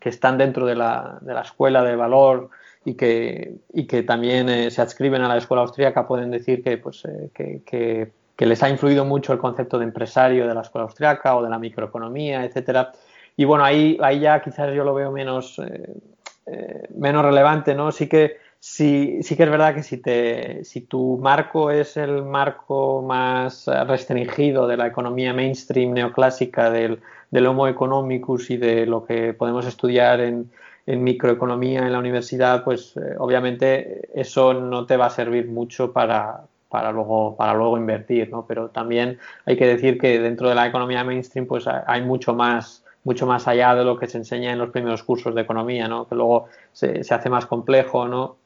que 0.00 0.08
están 0.08 0.38
dentro 0.38 0.66
de 0.66 0.74
la, 0.74 1.18
de 1.20 1.34
la, 1.34 1.42
escuela 1.42 1.82
de 1.82 1.96
valor 1.96 2.50
y 2.84 2.94
que, 2.94 3.54
y 3.72 3.86
que 3.86 4.02
también 4.02 4.70
se 4.70 4.82
adscriben 4.82 5.22
a 5.22 5.28
la 5.28 5.38
escuela 5.38 5.62
austríaca 5.62 6.06
pueden 6.06 6.30
decir 6.30 6.62
que, 6.62 6.76
pues, 6.78 7.02
que, 7.34 7.62
que, 7.64 8.46
les 8.46 8.62
ha 8.62 8.68
influido 8.68 9.04
mucho 9.04 9.32
el 9.32 9.38
concepto 9.38 9.78
de 9.78 9.84
empresario 9.84 10.46
de 10.46 10.54
la 10.54 10.60
escuela 10.60 10.84
austríaca 10.84 11.36
o 11.36 11.42
de 11.42 11.50
la 11.50 11.58
microeconomía, 11.58 12.44
etcétera. 12.44 12.92
Y 13.36 13.44
bueno, 13.44 13.64
ahí, 13.64 13.98
ahí 14.00 14.20
ya 14.20 14.40
quizás 14.40 14.74
yo 14.74 14.84
lo 14.84 14.94
veo 14.94 15.10
menos, 15.10 15.60
eh, 16.50 16.88
menos 16.96 17.24
relevante, 17.24 17.74
¿no? 17.74 17.92
Sí 17.92 18.08
que, 18.08 18.38
sí, 18.58 19.22
sí 19.22 19.36
que 19.36 19.44
es 19.44 19.50
verdad 19.50 19.74
que 19.74 19.82
si, 19.82 19.98
te, 19.98 20.64
si 20.64 20.82
tu 20.82 21.18
marco 21.18 21.70
es 21.70 21.96
el 21.96 22.22
marco 22.24 23.02
más 23.02 23.66
restringido 23.86 24.66
de 24.66 24.76
la 24.76 24.86
economía 24.86 25.32
mainstream 25.34 25.92
neoclásica, 25.92 26.70
del, 26.70 27.00
del 27.30 27.46
Homo 27.46 27.68
economicus 27.68 28.50
y 28.50 28.56
de 28.56 28.86
lo 28.86 29.04
que 29.04 29.34
podemos 29.34 29.66
estudiar 29.66 30.20
en, 30.20 30.50
microeconomía 30.86 31.80
en 31.80 31.92
la 31.92 31.98
universidad, 31.98 32.64
pues 32.64 32.96
eh, 32.96 33.14
obviamente 33.18 34.08
eso 34.18 34.54
no 34.54 34.86
te 34.86 34.96
va 34.96 35.06
a 35.06 35.10
servir 35.10 35.46
mucho 35.46 35.92
para, 35.92 36.44
para 36.70 36.92
luego, 36.92 37.36
para 37.36 37.52
luego 37.52 37.76
invertir, 37.76 38.30
¿no? 38.30 38.46
Pero 38.46 38.70
también 38.70 39.18
hay 39.44 39.58
que 39.58 39.66
decir 39.66 39.98
que 39.98 40.18
dentro 40.18 40.48
de 40.48 40.54
la 40.54 40.66
economía 40.66 41.04
mainstream 41.04 41.46
pues 41.46 41.66
hay 41.66 42.00
mucho 42.00 42.34
más 42.34 42.86
mucho 43.04 43.26
más 43.26 43.48
allá 43.48 43.74
de 43.74 43.84
lo 43.84 43.98
que 43.98 44.06
se 44.06 44.18
enseña 44.18 44.52
en 44.52 44.58
los 44.58 44.70
primeros 44.70 45.02
cursos 45.02 45.34
de 45.34 45.42
economía, 45.42 45.88
¿no? 45.88 46.06
que 46.06 46.14
luego 46.14 46.46
se, 46.72 47.00
hace 47.08 47.30
más 47.30 47.46
complejo 47.46 48.06
¿no? 48.08 48.36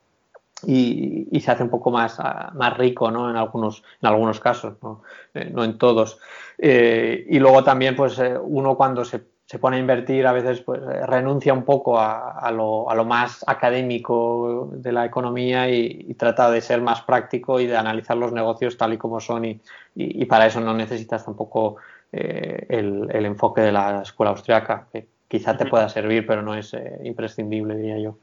y, 0.66 1.40
se 1.40 1.50
hace 1.50 1.62
un 1.62 1.70
poco 1.70 1.90
más, 1.90 2.20
ah, 2.20 2.52
más 2.54 2.76
rico 2.76 3.10
¿no? 3.10 3.30
en, 3.30 3.36
algunos, 3.36 3.82
en 4.00 4.08
algunos 4.08 4.40
casos, 4.40 4.74
no, 4.82 5.02
eh, 5.34 5.50
no 5.52 5.64
en 5.64 5.78
todos. 5.78 6.18
Eh, 6.58 7.26
y 7.28 7.38
luego 7.38 7.64
también 7.64 7.96
pues, 7.96 8.18
eh, 8.18 8.38
uno 8.40 8.76
cuando 8.76 9.04
se, 9.04 9.22
se, 9.46 9.58
pone 9.58 9.78
a 9.78 9.80
invertir 9.80 10.26
a 10.26 10.32
veces 10.32 10.60
pues, 10.60 10.80
renuncia 10.80 11.52
un 11.52 11.64
poco 11.64 11.98
a, 11.98 12.48
lo, 12.52 12.88
a, 12.88 12.94
lo, 12.94 13.04
más 13.04 13.44
académico 13.48 14.70
de 14.74 14.92
la 14.92 15.04
economía 15.04 15.68
y, 15.68 16.14
trata 16.14 16.50
de 16.50 16.60
ser 16.60 16.80
más 16.82 17.02
práctico 17.02 17.58
y 17.58 17.66
de 17.66 17.76
analizar 17.76 18.16
los 18.16 18.32
negocios 18.32 18.76
tal 18.76 18.92
y 18.92 18.98
como 18.98 19.18
son 19.18 19.44
y, 19.44 19.60
y 19.96 20.24
para 20.26 20.46
eso 20.46 20.60
no 20.60 20.72
necesitas 20.72 21.24
tampoco 21.24 21.78
eh, 22.12 22.66
el, 22.68 23.24
enfoque 23.24 23.62
de 23.62 23.72
la 23.72 24.02
escuela 24.02 24.30
austriaca, 24.30 24.86
que 24.92 25.08
quizá 25.28 25.56
te 25.56 25.66
pueda 25.66 25.88
servir, 25.88 26.26
pero 26.26 26.42
no 26.42 26.54
es 26.54 26.74
eh, 26.74 27.00
imprescindible, 27.04 27.74
diría 27.76 27.98
yo. 27.98 28.18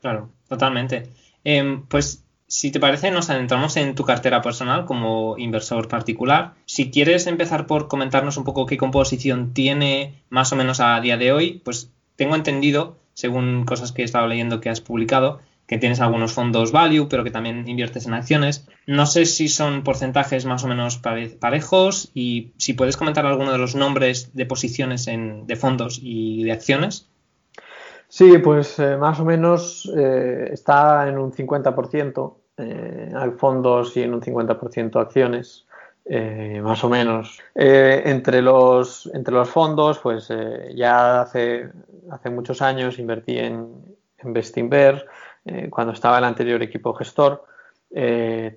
Claro, 0.00 0.30
totalmente. 0.48 1.04
Em, 1.44 1.86
pues 1.86 2.24
si 2.46 2.70
te 2.70 2.80
parece, 2.80 3.10
nos 3.10 3.30
adentramos 3.30 3.76
en 3.76 3.94
tu 3.94 4.04
cartera 4.04 4.40
personal 4.40 4.84
como 4.84 5.36
inversor 5.38 5.88
particular. 5.88 6.54
Si 6.66 6.90
quieres 6.90 7.26
empezar 7.26 7.66
por 7.66 7.88
comentarnos 7.88 8.36
un 8.36 8.44
poco 8.44 8.66
qué 8.66 8.76
composición 8.76 9.52
tiene 9.52 10.22
más 10.30 10.52
o 10.52 10.56
menos 10.56 10.80
a 10.80 11.00
día 11.00 11.16
de 11.16 11.32
hoy, 11.32 11.60
pues 11.64 11.90
tengo 12.16 12.36
entendido, 12.36 12.96
según 13.14 13.64
cosas 13.64 13.92
que 13.92 14.02
he 14.02 14.04
estado 14.04 14.26
leyendo 14.26 14.60
que 14.60 14.70
has 14.70 14.80
publicado, 14.80 15.40
que 15.66 15.78
tienes 15.78 16.00
algunos 16.00 16.32
fondos 16.32 16.72
value, 16.72 17.08
pero 17.08 17.24
que 17.24 17.30
también 17.30 17.66
inviertes 17.66 18.06
en 18.06 18.14
acciones. 18.14 18.68
No 18.86 19.06
sé 19.06 19.24
si 19.24 19.48
son 19.48 19.82
porcentajes 19.82 20.44
más 20.44 20.64
o 20.64 20.68
menos 20.68 20.98
parejos 20.98 22.10
y 22.14 22.52
si 22.58 22.74
puedes 22.74 22.96
comentar 22.96 23.24
alguno 23.24 23.52
de 23.52 23.58
los 23.58 23.74
nombres 23.74 24.34
de 24.34 24.46
posiciones 24.46 25.06
en, 25.08 25.46
de 25.46 25.56
fondos 25.56 25.98
y 26.02 26.44
de 26.44 26.52
acciones. 26.52 27.08
Sí, 28.08 28.38
pues 28.38 28.78
eh, 28.78 28.96
más 28.96 29.18
o 29.18 29.24
menos 29.24 29.90
eh, 29.96 30.50
está 30.52 31.08
en 31.08 31.18
un 31.18 31.32
50% 31.32 32.34
eh, 32.58 33.12
fondos 33.38 33.96
y 33.96 34.02
en 34.02 34.14
un 34.14 34.20
50% 34.20 35.00
acciones. 35.00 35.66
eh, 36.04 36.60
más 36.62 36.84
o 36.84 36.88
menos. 36.90 37.40
Entre, 37.54 38.42
los, 38.42 39.10
entre 39.14 39.34
los 39.34 39.48
fondos, 39.48 39.98
pues 39.98 40.28
ya 40.74 41.22
hace, 41.22 41.70
hace 42.10 42.30
muchos 42.30 42.60
años 42.60 42.98
invertí 42.98 43.38
en, 43.38 43.96
en 44.18 44.32
Bestinver, 44.32 45.06
cuando 45.70 45.92
estaba 45.92 46.18
el 46.18 46.24
anterior 46.24 46.62
equipo 46.62 46.94
gestor. 46.94 47.44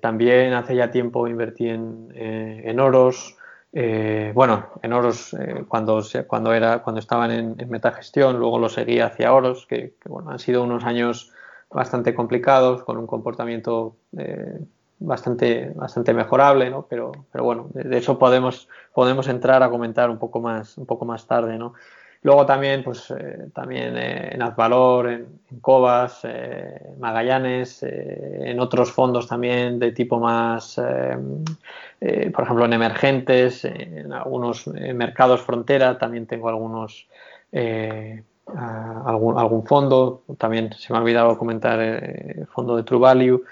también 0.00 0.52
hace 0.54 0.74
ya 0.76 0.90
tiempo 0.90 1.28
invertí 1.28 1.68
en, 1.68 2.12
en 2.14 2.80
Oros. 2.80 3.36
bueno, 4.34 4.68
en 4.82 4.92
Oros 4.92 5.36
cuando, 5.68 6.02
cuando, 6.26 6.52
era, 6.52 6.78
cuando 6.78 7.00
estaban 7.00 7.30
en, 7.30 7.54
en, 7.58 7.70
metagestión, 7.70 8.38
luego 8.38 8.58
lo 8.58 8.68
seguí 8.68 9.00
hacia 9.00 9.34
Oros, 9.34 9.66
que, 9.66 9.94
bueno, 10.06 10.30
han 10.30 10.38
sido 10.38 10.62
unos 10.62 10.84
años 10.84 11.32
bastante 11.70 12.14
complicados, 12.14 12.82
con 12.84 12.96
un 12.96 13.06
comportamiento 13.06 13.96
bastante, 15.00 15.72
bastante 15.74 16.12
mejorable, 16.12 16.70
¿no? 16.70 16.86
Pero, 16.88 17.12
pero 17.30 17.44
bueno, 17.44 17.68
de, 17.72 17.96
eso 17.98 18.18
podemos, 18.18 18.68
podemos 18.92 19.28
entrar 19.28 19.62
a 19.62 19.70
comentar 19.70 20.10
un 20.10 20.18
poco 20.18 20.40
más, 20.40 20.76
un 20.78 20.86
poco 20.86 21.04
más 21.04 21.26
tarde, 21.26 21.58
¿no? 21.58 21.74
Luego 22.22 22.44
también, 22.46 22.82
pues, 22.82 23.10
eh, 23.10 23.48
también 23.54 23.96
eh, 23.96 24.30
en 24.32 24.42
Azvalor, 24.42 25.08
en, 25.08 25.26
en 25.50 25.60
Cobas, 25.60 26.20
eh, 26.24 26.80
Magallanes, 26.98 27.82
en 27.82 28.58
otros 28.60 28.90
fondos 28.92 29.28
también 29.28 29.78
de 29.78 29.92
tipo 29.92 30.18
más, 30.18 30.76
por 30.76 32.44
ejemplo, 32.44 32.64
en 32.64 32.72
emergentes, 32.72 33.64
en 33.64 34.12
algunos 34.12 34.66
mercados 34.66 35.42
frontera, 35.42 35.98
también 35.98 36.26
tengo 36.26 36.48
algunos, 36.48 37.06
algún, 38.46 39.38
algún 39.38 39.64
fondo, 39.64 40.22
también 40.38 40.72
se 40.72 40.92
me 40.92 40.98
ha 40.98 41.02
olvidado 41.02 41.38
comentar 41.38 41.80
el 41.80 42.46
fondo 42.48 42.76
de 42.76 42.82
True 42.82 43.00
Value. 43.00 43.44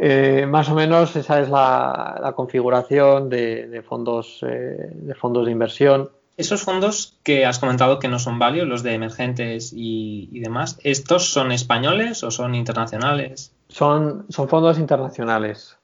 Eh, 0.00 0.46
más 0.46 0.68
o 0.68 0.76
menos 0.76 1.16
esa 1.16 1.40
es 1.40 1.48
la, 1.48 2.32
configuración 2.36 3.28
de, 3.28 3.82
fondos, 3.86 4.44
eh, 4.46 4.90
de 4.92 5.14
fondos 5.14 5.46
de 5.46 5.52
inversión. 5.52 6.10
Esos 6.38 6.62
fondos 6.62 7.18
que 7.24 7.44
has 7.44 7.58
comentado 7.58 7.98
que 7.98 8.06
no 8.06 8.20
son 8.20 8.38
válidos, 8.38 8.68
los 8.68 8.84
de 8.84 8.94
emergentes 8.94 9.72
y, 9.74 10.38
demás, 10.38 10.78
¿estos 10.84 11.32
son 11.32 11.50
españoles 11.50 12.22
o 12.22 12.30
son 12.30 12.54
internacionales? 12.54 13.52
Son, 13.66 14.24
son 14.28 14.48
fondos 14.48 14.78
internacionales. 14.78 15.76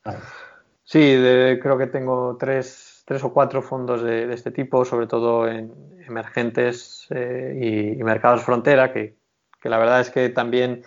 Sí, 0.85 1.01
creo 1.61 1.77
que 1.77 1.89
tengo 1.89 2.37
tres, 2.39 3.03
tres, 3.05 3.25
o 3.25 3.33
cuatro 3.33 3.63
fondos 3.63 4.05
de, 4.05 4.33
este 4.33 4.53
tipo, 4.53 4.85
sobre 4.85 5.09
todo 5.09 5.49
en 5.49 5.75
emergentes 6.07 7.09
eh, 7.11 7.97
y, 7.99 8.03
mercados 8.05 8.43
frontera, 8.43 8.93
que, 8.93 9.17
que 9.61 9.69
la 9.69 9.79
verdad 9.79 10.01
es 10.03 10.11
que 10.11 10.29
también 10.29 10.85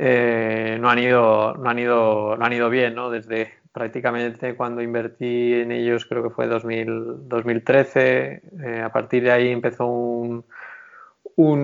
eh, 0.00 0.76
no, 0.78 0.90
han 0.90 0.98
ido, 0.98 1.54
no, 1.54 1.70
han 1.70 1.78
ido, 1.78 2.36
no 2.36 2.44
han 2.44 2.52
ido 2.52 2.68
bien, 2.68 2.94
¿no? 2.94 3.08
Desde 3.08 3.54
prácticamente 3.78 4.56
cuando 4.56 4.82
invertí 4.82 5.54
en 5.54 5.70
ellos, 5.70 6.04
creo 6.04 6.24
que 6.24 6.30
fue 6.30 6.48
2000, 6.48 7.28
2013, 7.28 8.42
eh, 8.64 8.82
a 8.84 8.90
partir 8.90 9.22
de 9.22 9.30
ahí 9.30 9.50
empezó 9.50 9.86
un, 9.86 10.44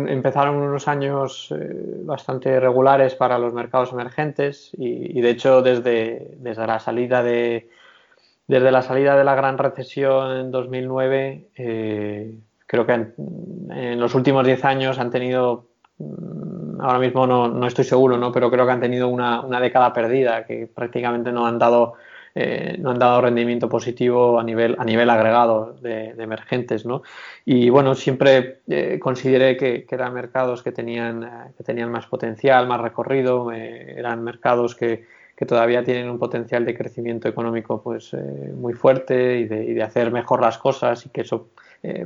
empezaron 0.08 0.54
unos 0.54 0.86
años 0.86 1.52
eh, 1.52 1.96
bastante 2.04 2.60
regulares 2.60 3.16
para 3.16 3.36
los 3.36 3.52
mercados 3.52 3.92
emergentes 3.92 4.70
y, 4.78 5.20
de 5.20 5.30
hecho 5.30 5.60
desde, 5.60 6.36
desde 6.36 6.66
la 6.68 6.78
salida 6.78 7.24
de 7.24 7.68
desde 8.46 8.70
la 8.70 8.82
salida 8.82 9.16
de 9.16 9.24
la 9.24 9.34
gran 9.34 9.58
recesión 9.58 10.36
en 10.36 10.50
2009 10.52 11.48
creo 12.66 12.86
que 12.86 12.92
en, 12.92 13.14
en 13.72 13.98
los 13.98 14.14
últimos 14.14 14.46
10 14.46 14.64
años 14.64 14.98
han 15.00 15.10
tenido 15.10 15.66
ahora 15.98 16.98
mismo 16.98 17.26
no, 17.26 17.48
no, 17.48 17.66
estoy 17.66 17.84
seguro, 17.84 18.18
¿no? 18.18 18.32
pero 18.32 18.50
creo 18.50 18.66
que 18.66 18.72
han 18.72 18.80
tenido 18.80 19.08
una, 19.08 19.40
una 19.40 19.60
década 19.60 19.92
perdida, 19.92 20.44
que 20.44 20.66
prácticamente 20.66 21.30
no 21.30 21.46
han 21.46 21.58
dado, 21.58 21.94
eh, 22.34 22.76
no 22.78 22.90
han 22.90 22.98
dado 22.98 23.20
rendimiento 23.20 23.68
positivo 23.68 24.38
a 24.40 24.44
nivel, 24.44 24.74
a 24.78 24.84
nivel 24.84 25.08
agregado 25.10 25.76
de, 25.80 26.10
emergentes. 26.18 26.84
¿no? 26.84 27.02
Y 27.44 27.70
bueno, 27.70 27.94
siempre 27.94 28.60
eh, 28.68 28.98
consideré 29.00 29.56
que, 29.56 29.84
que, 29.84 29.94
eran 29.94 30.14
mercados 30.14 30.62
que 30.62 30.72
tenían, 30.72 31.22
eh, 31.22 31.52
que 31.56 31.64
tenían 31.64 31.90
más 31.90 32.06
potencial, 32.06 32.66
más 32.66 32.80
recorrido, 32.80 33.52
eran 33.52 34.24
mercados 34.24 34.74
que, 34.74 35.06
que, 35.36 35.46
todavía 35.46 35.84
tienen 35.84 36.10
un 36.10 36.18
potencial 36.18 36.64
de 36.64 36.76
crecimiento 36.76 37.28
económico 37.28 37.82
pues, 37.82 38.16
muy 38.56 38.72
fuerte 38.72 39.38
y 39.38 39.44
de, 39.44 39.64
y 39.64 39.74
de, 39.74 39.82
hacer 39.82 40.10
mejor 40.10 40.40
las 40.40 40.58
cosas 40.58 41.06
y 41.06 41.10
que 41.10 41.20
eso 41.20 41.48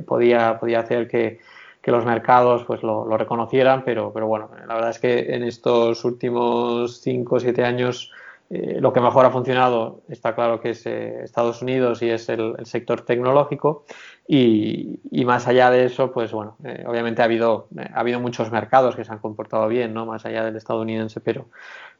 podía, 0.05 0.59
podía 0.59 0.81
hacer 0.81 1.07
que 1.07 1.39
que 1.81 1.91
los 1.91 2.05
mercados 2.05 2.63
pues 2.65 2.83
lo, 2.83 3.05
reconocieran, 3.17 3.83
pero, 3.83 4.11
pero 4.13 4.27
bueno, 4.27 4.49
la 4.67 4.73
verdad 4.73 4.89
es 4.89 4.99
que 4.99 5.33
en 5.33 5.43
estos 5.43 6.03
últimos 6.03 6.99
5 7.01 7.35
o 7.35 7.39
7 7.39 7.63
años 7.63 8.11
eh, 8.51 8.79
lo 8.81 8.91
que 8.91 8.99
mejor 8.99 9.25
ha 9.27 9.29
funcionado 9.29 10.01
está 10.09 10.33
claro 10.33 10.59
que 10.59 10.71
es 10.71 10.83
eh, 10.87 11.23
Estados 11.23 11.61
Unidos 11.61 12.01
y 12.01 12.09
es 12.09 12.29
el, 12.29 12.55
sector 12.63 13.01
tecnológico 13.01 13.85
y, 14.27 14.99
y, 15.11 15.23
más 15.23 15.47
allá 15.47 15.69
de 15.69 15.85
eso, 15.85 16.11
pues 16.11 16.31
bueno, 16.31 16.57
eh, 16.63 16.83
obviamente 16.87 17.21
ha 17.21 17.25
habido, 17.25 17.67
ha 17.93 17.99
habido 17.99 18.19
muchos 18.19 18.51
mercados 18.51 18.95
que 18.95 19.05
se 19.05 19.11
han 19.11 19.19
comportado 19.19 19.67
bien, 19.67 19.93
¿no? 19.93 20.07
Más 20.07 20.25
allá 20.25 20.43
del 20.43 20.55
estadounidense, 20.55 21.19
pero, 21.21 21.45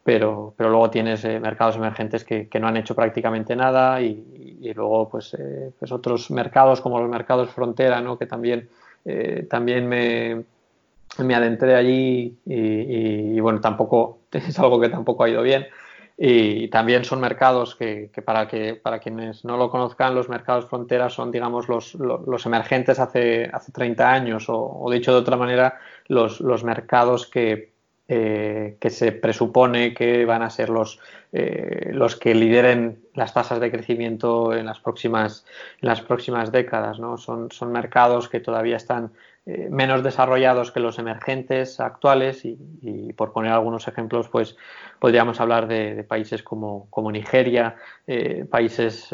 pero, 0.04 0.56
pero 0.58 0.72
luego 0.72 0.90
tienes 0.90 1.24
mercados 1.40 1.76
emergentes 1.76 2.24
que, 2.24 2.48
que, 2.48 2.60
no 2.60 2.68
han 2.68 2.78
hecho 2.78 2.96
prácticamente 2.96 3.56
nada 3.56 4.02
y, 4.02 4.58
y 4.60 4.74
luego 4.74 5.08
pues, 5.08 5.38
pues 5.78 5.92
otros 5.92 6.32
mercados 6.32 6.82
como 6.82 7.00
los 7.00 7.10
mercados 7.10 7.50
frontera, 7.52 8.02
¿no? 8.02 8.18
Que 8.18 8.26
también 8.26 8.70
eh, 9.06 9.48
también 9.50 9.88
me, 9.88 10.44
me, 11.18 11.36
adentré 11.36 11.76
allí 11.76 12.38
y, 12.46 13.40
bueno, 13.40 13.62
tampoco 13.62 14.20
es 14.32 14.60
algo 14.60 14.80
que 14.80 14.90
tampoco 14.90 15.24
ha 15.24 15.30
ido 15.30 15.42
bien. 15.42 15.68
Y 16.22 16.68
también 16.68 17.06
son 17.06 17.22
mercados 17.22 17.76
que, 17.76 18.12
para, 18.26 18.46
que 18.46 18.76
para 18.76 19.00
quienes 19.00 19.46
no 19.46 19.56
lo 19.56 19.72
conozcan, 19.72 20.14
los 20.16 20.28
mercados 20.28 20.66
fronteras 20.66 21.14
son, 21.14 21.32
digamos, 21.32 21.70
los, 21.70 21.96
los, 21.96 22.46
emergentes 22.46 23.00
hace, 23.00 23.50
hace 23.54 23.72
30 23.72 24.12
años, 24.12 24.46
o, 24.50 24.86
dicho 24.92 25.14
de 25.14 25.20
otra 25.20 25.38
manera, 25.38 25.80
los, 26.08 26.42
los 26.42 26.66
mercados 26.66 27.26
que, 27.26 27.69
eh, 28.12 28.76
que 28.80 28.90
se 28.90 29.12
presupone 29.12 29.94
que 29.94 30.26
van 30.26 30.42
a 30.42 30.50
ser 30.50 30.70
los, 30.70 31.00
eh, 31.32 31.92
los 31.94 32.16
que 32.16 32.34
lideren 32.34 33.04
las 33.14 33.36
tasas 33.36 33.60
de 33.60 33.70
crecimiento 33.70 34.56
en 34.56 34.66
las 34.66 34.80
próximas, 34.80 35.46
en 35.80 35.90
las 35.90 36.02
próximas 36.02 36.52
décadas. 36.52 36.98
¿no? 36.98 37.18
Son, 37.18 37.52
son 37.52 37.72
mercados 37.72 38.28
que 38.28 38.40
todavía 38.40 38.78
están 38.78 39.12
eh, 39.46 39.68
menos 39.70 40.02
desarrollados 40.02 40.72
que 40.72 40.80
los 40.80 40.98
emergentes 40.98 41.80
actuales 41.80 42.46
y, 42.46 43.14
por 43.14 43.32
poner 43.32 43.52
algunos 43.52 43.88
ejemplos, 43.88 44.28
pues 44.28 44.58
podríamos 44.98 45.40
hablar 45.40 45.68
de, 45.68 46.04
países 46.04 46.42
como, 46.42 46.88
como 46.90 47.12
Nigeria, 47.12 47.76
países 48.50 49.14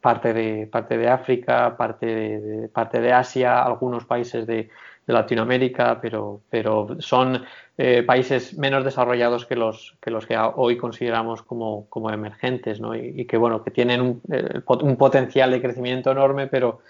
parte, 0.00 0.32
de, 0.32 0.66
parte 0.66 0.96
de 0.96 1.08
África, 1.08 1.76
parte 1.76 2.06
de, 2.06 2.68
parte 2.68 3.02
de 3.02 3.12
Asia, 3.12 3.62
algunos 3.62 4.06
países 4.06 4.46
de, 4.46 4.70
de 5.08 5.14
Latinoamérica, 5.14 6.00
pero, 6.02 6.42
pero 6.50 7.00
son 7.00 7.42
eh, 7.78 8.02
países 8.02 8.58
menos 8.58 8.84
desarrollados 8.84 9.46
que 9.46 9.56
los 9.56 9.96
que, 10.02 10.10
los 10.10 10.26
que 10.26 10.36
hoy 10.36 10.76
consideramos 10.76 11.42
como, 11.42 11.86
como 11.88 12.10
emergentes, 12.10 12.78
¿no? 12.78 12.94
y, 12.94 13.24
que 13.24 13.38
bueno, 13.38 13.64
que 13.64 13.70
tienen 13.70 14.02
un, 14.02 14.22
un, 14.66 14.96
potencial 14.96 15.50
de 15.50 15.62
crecimiento 15.62 16.10
enorme, 16.10 16.46
pero, 16.46 16.80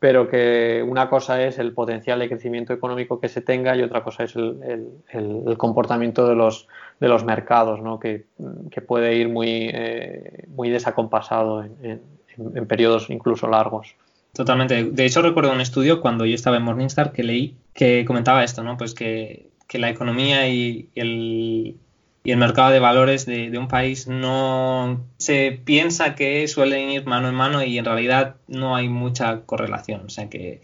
pero 0.00 0.28
que 0.28 0.84
una 0.84 1.08
cosa 1.08 1.40
es 1.44 1.60
el 1.60 1.72
potencial 1.72 2.18
de 2.18 2.28
crecimiento 2.28 2.72
económico 2.72 3.20
que 3.20 3.28
se 3.28 3.40
tenga 3.40 3.76
y 3.76 3.82
otra 3.82 4.02
cosa 4.02 4.24
es 4.24 4.34
el, 4.34 5.54
comportamiento 5.56 6.26
de 6.26 6.34
los, 6.34 6.66
de 6.98 7.06
los 7.06 7.22
mercados, 7.22 7.80
¿no? 7.80 8.00
que, 8.00 8.24
que 8.72 8.80
puede 8.80 9.14
ir 9.14 9.28
muy, 9.28 9.70
eh, 9.72 10.46
muy 10.48 10.70
desacompasado 10.70 11.62
en, 11.62 12.02
en 12.36 12.66
periodos 12.66 13.10
incluso 13.10 13.46
largos. 13.46 13.94
Totalmente. 14.32 14.84
De 14.84 15.06
hecho, 15.06 15.22
recuerdo 15.22 15.52
un 15.52 15.60
estudio 15.60 16.00
cuando 16.00 16.24
yo 16.24 16.34
estaba 16.34 16.56
en 16.56 16.62
Morningstar 16.62 17.12
que 17.12 17.22
leí 17.22 17.56
que 17.74 18.04
comentaba 18.04 18.44
esto, 18.44 18.62
¿no? 18.62 18.76
Pues 18.76 18.94
que, 18.94 19.50
la 19.72 19.90
economía 19.90 20.48
y, 20.48 20.88
el, 20.94 21.76
y, 22.24 22.30
el, 22.30 22.36
mercado 22.36 22.70
de 22.70 22.80
valores 22.80 23.24
de, 23.26 23.56
un 23.56 23.68
país 23.68 24.08
no 24.08 25.04
se 25.16 25.60
piensa 25.64 26.14
que 26.14 26.46
suelen 26.48 26.90
ir 26.90 27.06
mano 27.06 27.28
en 27.28 27.34
mano 27.34 27.62
y 27.62 27.78
en 27.78 27.84
realidad 27.84 28.36
no 28.48 28.76
hay 28.76 28.88
mucha 28.88 29.42
correlación. 29.42 30.02
O 30.06 30.10
sea 30.10 30.28
que, 30.28 30.60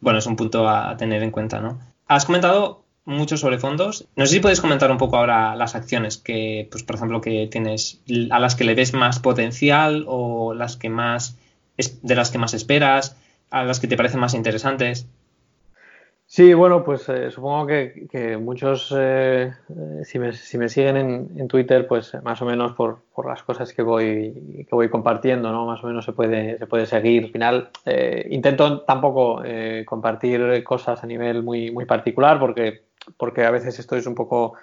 bueno, 0.00 0.18
es 0.18 0.26
un 0.26 0.36
punto 0.36 0.68
a 0.68 0.96
tener 0.96 1.22
en 1.22 1.30
cuenta, 1.30 1.60
¿no? 1.60 1.80
Has 2.06 2.24
comentado 2.24 2.84
mucho 3.04 3.36
sobre 3.36 3.58
fondos. 3.58 4.06
No 4.16 4.26
sé 4.26 4.34
si 4.34 4.40
puedes 4.40 4.60
comentar 4.60 4.90
un 4.90 4.98
poco 4.98 5.16
ahora 5.16 5.56
las 5.56 5.74
acciones 5.74 6.16
que, 6.16 6.68
pues, 6.70 6.82
por 6.82 6.96
ejemplo, 6.96 7.20
que 7.20 7.46
tienes, 7.48 8.00
a 8.30 8.38
las 8.38 8.54
que 8.54 8.64
le 8.64 8.74
ves 8.74 8.94
más 8.94 9.18
potencial 9.18 10.04
o 10.06 10.54
las 10.54 10.76
que 10.76 10.88
más 10.88 11.36
de 11.76 12.14
las 12.14 12.30
que 12.30 12.38
más 12.38 12.54
esperas, 12.54 13.16
a 13.50 13.64
las 13.64 13.80
que 13.80 13.86
te 13.86 13.96
parecen 13.96 14.20
más 14.20 14.34
interesantes. 14.34 15.06
Sí, 16.26 16.54
bueno, 16.54 16.82
pues 16.82 17.08
eh, 17.10 17.30
supongo 17.30 17.66
que, 17.66 18.38
muchos, 18.40 18.92
eh, 18.96 19.52
eh, 19.68 20.04
si, 20.04 20.18
me, 20.18 20.32
si, 20.32 20.58
me, 20.58 20.68
siguen 20.68 20.96
en, 20.96 21.48
Twitter, 21.48 21.86
pues 21.86 22.16
más 22.24 22.40
o 22.40 22.46
menos 22.46 22.72
por, 22.72 23.02
por, 23.14 23.26
las 23.26 23.42
cosas 23.42 23.72
que 23.72 23.82
voy, 23.82 24.66
que 24.68 24.74
voy 24.74 24.88
compartiendo, 24.88 25.52
¿no? 25.52 25.66
Más 25.66 25.84
o 25.84 25.86
menos 25.86 26.04
se 26.04 26.12
puede, 26.12 26.58
se 26.58 26.66
puede 26.66 26.86
seguir. 26.86 27.24
Al 27.24 27.30
final, 27.30 27.70
intento 28.30 28.80
tampoco 28.80 29.42
compartir 29.84 30.64
cosas 30.64 31.04
a 31.04 31.06
nivel 31.06 31.42
muy, 31.42 31.70
muy 31.70 31.84
particular 31.84 32.40
porque, 32.40 32.82
porque 33.16 33.44
a 33.44 33.50
veces 33.50 33.78
esto 33.78 33.94
es 33.94 34.06
un 34.06 34.14
poco 34.14 34.54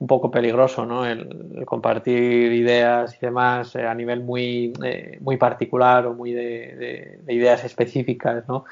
un 0.00 0.06
poco 0.06 0.30
peligroso, 0.30 0.84
¿no? 0.84 1.06
El, 1.06 1.64
compartir 1.64 2.52
ideas 2.52 3.16
y 3.16 3.18
demás 3.20 3.76
a 3.76 3.94
nivel 3.94 4.20
muy, 4.22 4.72
muy 5.20 5.36
particular 5.36 6.06
o 6.06 6.14
muy 6.14 6.32
de, 6.32 7.20
de 7.22 7.32
ideas 7.34 7.64
específicas, 7.64 8.48
¿no? 8.48 8.64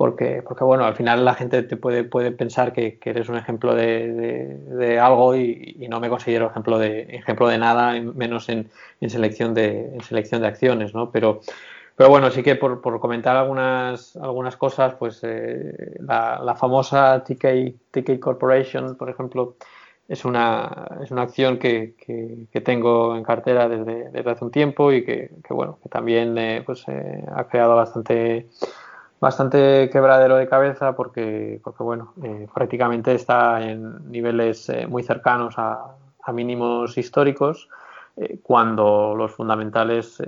porque, 0.00 0.40
porque 0.40 0.64
bueno, 0.64 0.86
al 0.86 0.96
final 0.96 1.26
la 1.26 1.34
gente 1.34 1.62
te 1.62 1.76
puede, 1.76 2.04
puede 2.04 2.32
pensar 2.32 2.72
que, 2.72 2.98
eres 3.04 3.28
un 3.28 3.36
ejemplo 3.36 3.74
de, 3.74 4.98
algo 4.98 5.36
y, 5.36 5.86
no 5.90 6.00
me 6.00 6.08
considero 6.08 6.46
ejemplo 6.46 6.78
de, 6.78 7.02
ejemplo 7.10 7.46
de 7.48 7.58
nada, 7.58 7.92
menos 8.00 8.48
en, 8.48 8.70
selección, 9.10 9.52
de, 9.52 9.92
en 9.92 10.00
selección 10.00 10.40
de 10.40 10.48
acciones, 10.48 10.94
¿no? 10.94 11.10
Pero, 11.10 11.40
pero 11.96 12.08
bueno, 12.08 12.30
sí 12.30 12.42
que 12.42 12.56
por, 12.56 12.80
comentar 12.98 13.36
algunas, 13.36 14.16
algunas 14.16 14.56
cosas, 14.56 14.94
pues 14.94 15.20
eh, 15.22 15.98
la, 16.00 16.56
famosa 16.58 17.22
TK, 17.22 18.18
Corporation, 18.20 18.96
por 18.96 19.10
ejemplo, 19.10 19.56
es 20.10 20.24
una, 20.24 20.88
es 21.00 21.12
una 21.12 21.22
acción 21.22 21.56
que, 21.56 21.94
que, 21.96 22.60
tengo 22.62 23.16
en 23.16 23.22
cartera 23.22 23.68
desde, 23.68 24.28
hace 24.28 24.44
un 24.44 24.50
tiempo 24.50 24.90
y 24.90 25.04
que, 25.04 25.30
bueno, 25.50 25.78
que 25.80 25.88
también 25.88 26.36
eh, 26.36 26.64
pues, 26.66 26.82
eh, 26.88 27.24
ha 27.32 27.44
creado 27.44 27.76
bastante 27.76 28.48
bastante 29.20 29.88
quebradero 29.92 30.36
de 30.36 30.48
cabeza 30.48 30.96
porque, 30.96 31.60
porque 31.62 31.82
bueno, 31.84 32.14
eh, 32.24 32.48
prácticamente 32.52 33.14
está 33.14 33.62
en 33.62 34.10
niveles 34.10 34.72
muy 34.88 35.04
cercanos 35.04 35.54
a, 35.58 35.94
mínimos 36.32 36.96
históricos, 36.96 37.68
cuando 38.44 39.16
los 39.16 39.32
fundamentales 39.32 40.22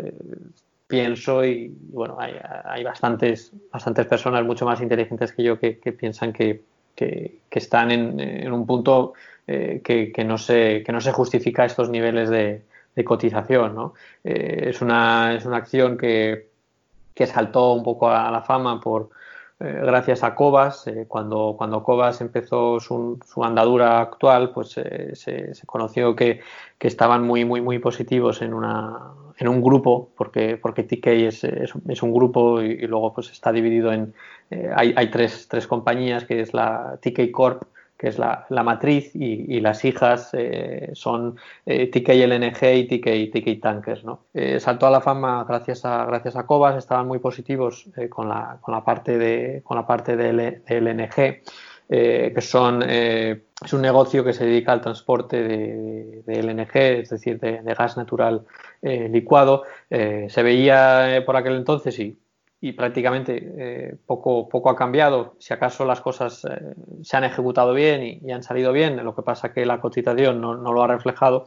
pienso 0.88 1.44
y 1.44 1.72
bueno, 1.92 2.16
hay, 2.18 2.34
hay, 2.64 2.82
bastantes, 2.82 3.52
bastantes 3.72 4.06
personas 4.06 4.44
mucho 4.44 4.64
más 4.64 4.80
inteligentes 4.80 5.32
que 5.32 5.44
yo 5.44 5.60
que, 5.60 5.74
piensan 5.92 6.32
que, 6.32 6.62
que, 6.96 7.38
están 7.52 7.92
en, 7.92 8.18
en, 8.18 8.52
un 8.52 8.66
punto 8.66 9.12
que, 9.46 10.24
no 10.26 10.38
se, 10.38 10.82
que 10.84 10.92
no 10.92 11.00
se 11.00 11.12
justifica 11.12 11.64
estos 11.64 11.90
niveles 11.90 12.30
de, 12.30 12.62
cotización. 13.04 13.74
¿no? 13.74 13.94
es, 14.22 14.82
una, 14.82 15.34
es 15.34 15.44
una 15.44 15.56
acción 15.56 15.96
que 15.96 16.52
que 17.14 17.26
saltó 17.26 17.72
un 17.72 17.82
poco 17.82 18.10
a 18.10 18.30
la 18.30 18.42
fama 18.42 18.80
por 18.80 19.10
eh, 19.60 19.80
gracias 19.84 20.22
a 20.24 20.34
Cobas. 20.34 20.86
Eh, 20.86 21.06
cuando, 21.08 21.54
cuando 21.56 21.82
Cobas 21.82 22.20
empezó 22.20 22.80
su, 22.80 23.18
andadura 23.42 24.00
actual, 24.00 24.50
pues 24.50 24.76
eh, 24.78 25.14
se, 25.14 25.66
conoció 25.66 26.16
que, 26.16 26.40
estaban 26.80 27.24
muy, 27.24 27.44
muy, 27.44 27.60
muy 27.60 27.78
positivos 27.78 28.42
en, 28.42 28.54
una, 28.54 29.12
en 29.38 29.48
un 29.48 29.62
grupo, 29.62 30.10
porque, 30.16 30.56
porque 30.56 30.82
TK 30.82 31.06
es, 31.06 31.44
es, 31.44 32.02
un 32.02 32.12
grupo 32.12 32.60
y, 32.60 32.86
luego 32.88 33.14
pues 33.14 33.30
está 33.30 33.52
dividido 33.52 33.92
en... 33.92 34.14
hay, 34.74 34.92
hay 34.96 35.10
tres, 35.10 35.46
tres 35.48 35.68
compañías, 35.68 36.24
que 36.24 36.40
es 36.40 36.52
la 36.52 36.98
TK 37.00 37.30
Corp, 37.30 37.62
que 38.02 38.08
es 38.08 38.18
la, 38.18 38.44
matriz, 38.64 39.14
y, 39.14 39.60
las 39.60 39.84
hijas 39.84 40.30
eh, 40.32 40.90
son 40.92 41.36
eh, 41.64 41.86
TKLNG 41.86 42.74
y 42.74 42.88
TK, 42.88 43.30
TK 43.30 43.60
Tankers. 43.62 44.02
¿no? 44.02 44.24
Eh, 44.34 44.58
saltó 44.58 44.88
a 44.88 44.90
la 44.90 45.00
fama 45.00 45.44
gracias 45.48 45.84
a, 45.84 46.04
gracias 46.04 46.34
a 46.34 46.44
Cobas, 46.44 46.76
estaban 46.76 47.06
muy 47.06 47.20
positivos 47.20 47.86
eh, 47.96 48.08
con, 48.08 48.28
la, 48.28 48.58
con, 48.60 48.74
la, 48.74 48.84
parte 48.84 49.16
de, 49.18 49.62
con 49.62 49.76
la 49.76 49.86
parte 49.86 50.16
de, 50.16 50.62
LNG. 50.66 51.42
que 51.88 52.40
son, 52.40 52.82
es 52.82 53.72
un 53.72 53.82
negocio 53.82 54.24
que 54.24 54.32
se 54.32 54.46
dedica 54.46 54.72
al 54.72 54.80
transporte 54.80 55.40
de, 55.40 56.22
LNG, 56.26 56.76
es 57.02 57.10
decir, 57.10 57.38
de, 57.38 57.62
gas 57.74 57.96
natural 57.96 58.44
licuado. 58.82 59.62
se 59.88 60.42
veía 60.42 61.22
por 61.24 61.36
aquel 61.36 61.54
entonces 61.54 61.96
y 62.00 62.18
y 62.62 62.72
prácticamente 62.72 63.52
eh, 63.58 63.96
poco, 64.06 64.48
poco 64.48 64.70
ha 64.70 64.76
cambiado. 64.76 65.34
Si 65.40 65.52
acaso 65.52 65.84
las 65.84 66.00
cosas 66.00 66.44
eh, 66.44 66.74
se 67.02 67.16
han 67.16 67.24
ejecutado 67.24 67.74
bien 67.74 68.20
y, 68.24 68.30
han 68.30 68.44
salido 68.44 68.72
bien, 68.72 69.04
lo 69.04 69.16
que 69.16 69.22
pasa 69.22 69.52
que 69.52 69.66
la 69.66 69.80
cotización 69.80 70.40
no, 70.40 70.54
no 70.56 70.72
lo 70.72 70.80
ha 70.84 70.86
reflejado, 70.86 71.46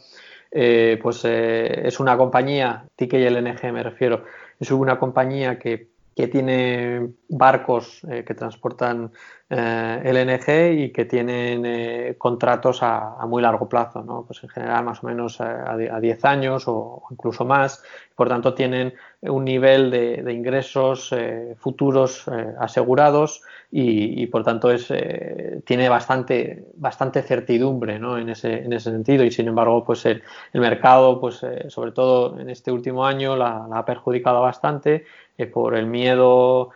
eh, 0.51 0.99
pues 1.01 1.23
es 1.23 1.99
una 2.01 2.17
compañía, 2.17 2.86
TK 2.97 3.13
y 3.13 3.30
LNG 3.30 3.71
me 3.71 3.82
refiero, 3.82 4.25
es 4.60 4.69
una 4.71 4.99
compañía 4.99 5.58
que, 5.58 5.88
que 6.15 6.28
tiene 6.28 7.10
barcos 7.28 8.01
que 8.25 8.34
transportan 8.34 9.12
LNG 9.49 10.73
y 10.73 10.91
que 10.91 11.06
tienen 11.06 12.15
contratos 12.17 12.82
a, 12.82 13.25
muy 13.28 13.41
largo 13.41 13.67
plazo, 13.67 14.01
¿no? 14.01 14.23
pues 14.25 14.41
en 14.43 14.49
general 14.49 14.86
más 14.86 15.04
o 15.04 15.08
menos 15.08 15.41
a, 15.41 15.75
10 15.75 16.25
años 16.25 16.63
o, 16.67 17.04
incluso 17.12 17.45
más. 17.45 17.84
Por 18.15 18.30
tanto, 18.30 18.54
tienen 18.54 18.93
un 19.21 19.43
nivel 19.43 19.91
de, 19.91 20.34
ingresos 20.34 21.12
eh, 21.12 21.56
futuros 21.58 22.28
eh, 22.28 22.54
asegurados 22.60 23.41
y, 23.71 24.25
por 24.28 24.43
tanto 24.43 24.71
es, 24.71 24.89
eh, 24.89 25.62
tiene 25.65 25.89
bastante, 25.89 26.65
bastante 26.75 27.21
certidumbre 27.23 27.99
¿no? 27.99 28.17
en, 28.17 28.30
ese, 28.30 28.63
en 28.63 28.71
ese 28.71 28.91
sentido 28.91 29.25
y 29.25 29.32
sin 29.32 29.49
embargo 29.49 29.84
pues 29.84 30.06
el, 30.06 30.23
mercado 30.54 31.19
pues 31.19 31.41
sobre 31.67 31.91
todo 31.91 32.39
en 32.39 32.49
este 32.49 32.71
último 32.71 33.06
año 33.06 33.36
la, 33.36 33.67
ha 33.73 33.84
perjudicado 33.84 34.41
bastante 34.41 35.06
por 35.52 35.76
el 35.76 35.86
miedo 35.86 36.69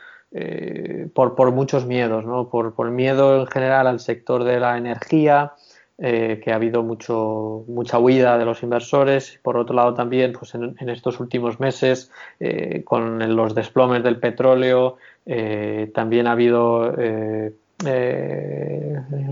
por, 1.13 1.36
por, 1.36 1.52
muchos 1.52 1.86
miedos, 1.88 2.24
¿no? 2.24 2.50
por, 2.50 2.76
por 2.76 2.91
miedo 2.91 3.39
en 3.39 3.48
general 3.48 3.88
al 3.88 4.00
sector 4.00 4.43
de 4.43 4.60
la 4.60 4.78
energía, 4.78 5.54
eh, 6.02 6.39
que 6.41 6.54
ha 6.54 6.56
habido 6.56 6.82
mucho, 6.82 7.65
mucha 7.67 8.00
huida 8.00 8.38
de 8.38 8.45
los 8.45 8.63
inversores. 8.63 9.38
Por 9.43 9.58
otro 9.58 9.76
lado, 9.76 9.93
también 9.93 10.32
pues 10.32 10.56
en, 10.56 10.78
estos 10.88 11.19
últimos 11.19 11.60
meses, 11.60 12.10
eh, 12.39 12.84
con 12.86 13.36
los 13.36 13.54
desplomes 13.54 14.02
del 14.02 14.17
petróleo, 14.17 14.95
eh, 15.26 15.91
también 15.93 16.28
ha 16.28 16.32
habido 16.32 16.95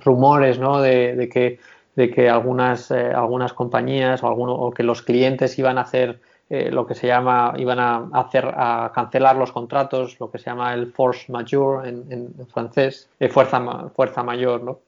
rumores 0.04 0.60
¿no? 0.60 0.82
de, 0.82 1.30
que, 1.32 1.60
de 1.96 2.12
que 2.12 2.30
algunas, 2.30 2.92
algunas 2.92 3.54
compañías 3.54 4.22
o, 4.22 4.28
alguno, 4.28 4.54
o 4.54 4.72
que 4.72 4.84
los 4.84 5.04
clientes 5.04 5.58
iban 5.58 5.78
a 5.78 5.82
hacer 5.82 6.20
lo 6.50 6.88
que 6.88 6.96
se 6.96 7.08
llama, 7.08 7.54
iban 7.58 7.80
a 7.80 8.10
hacer 8.14 8.46
a 8.56 8.92
cancelar 8.96 9.36
los 9.36 9.52
contratos, 9.52 10.18
lo 10.20 10.32
que 10.32 10.40
se 10.40 10.46
llama 10.46 10.74
el 10.74 10.94
force 10.94 11.32
majeure 11.32 11.90
en, 11.90 12.06
en 12.10 12.48
francés, 12.48 13.10
fuerza, 13.30 13.90
fuerza 13.94 14.24
mayor, 14.24 14.64
¿no? 14.64 14.80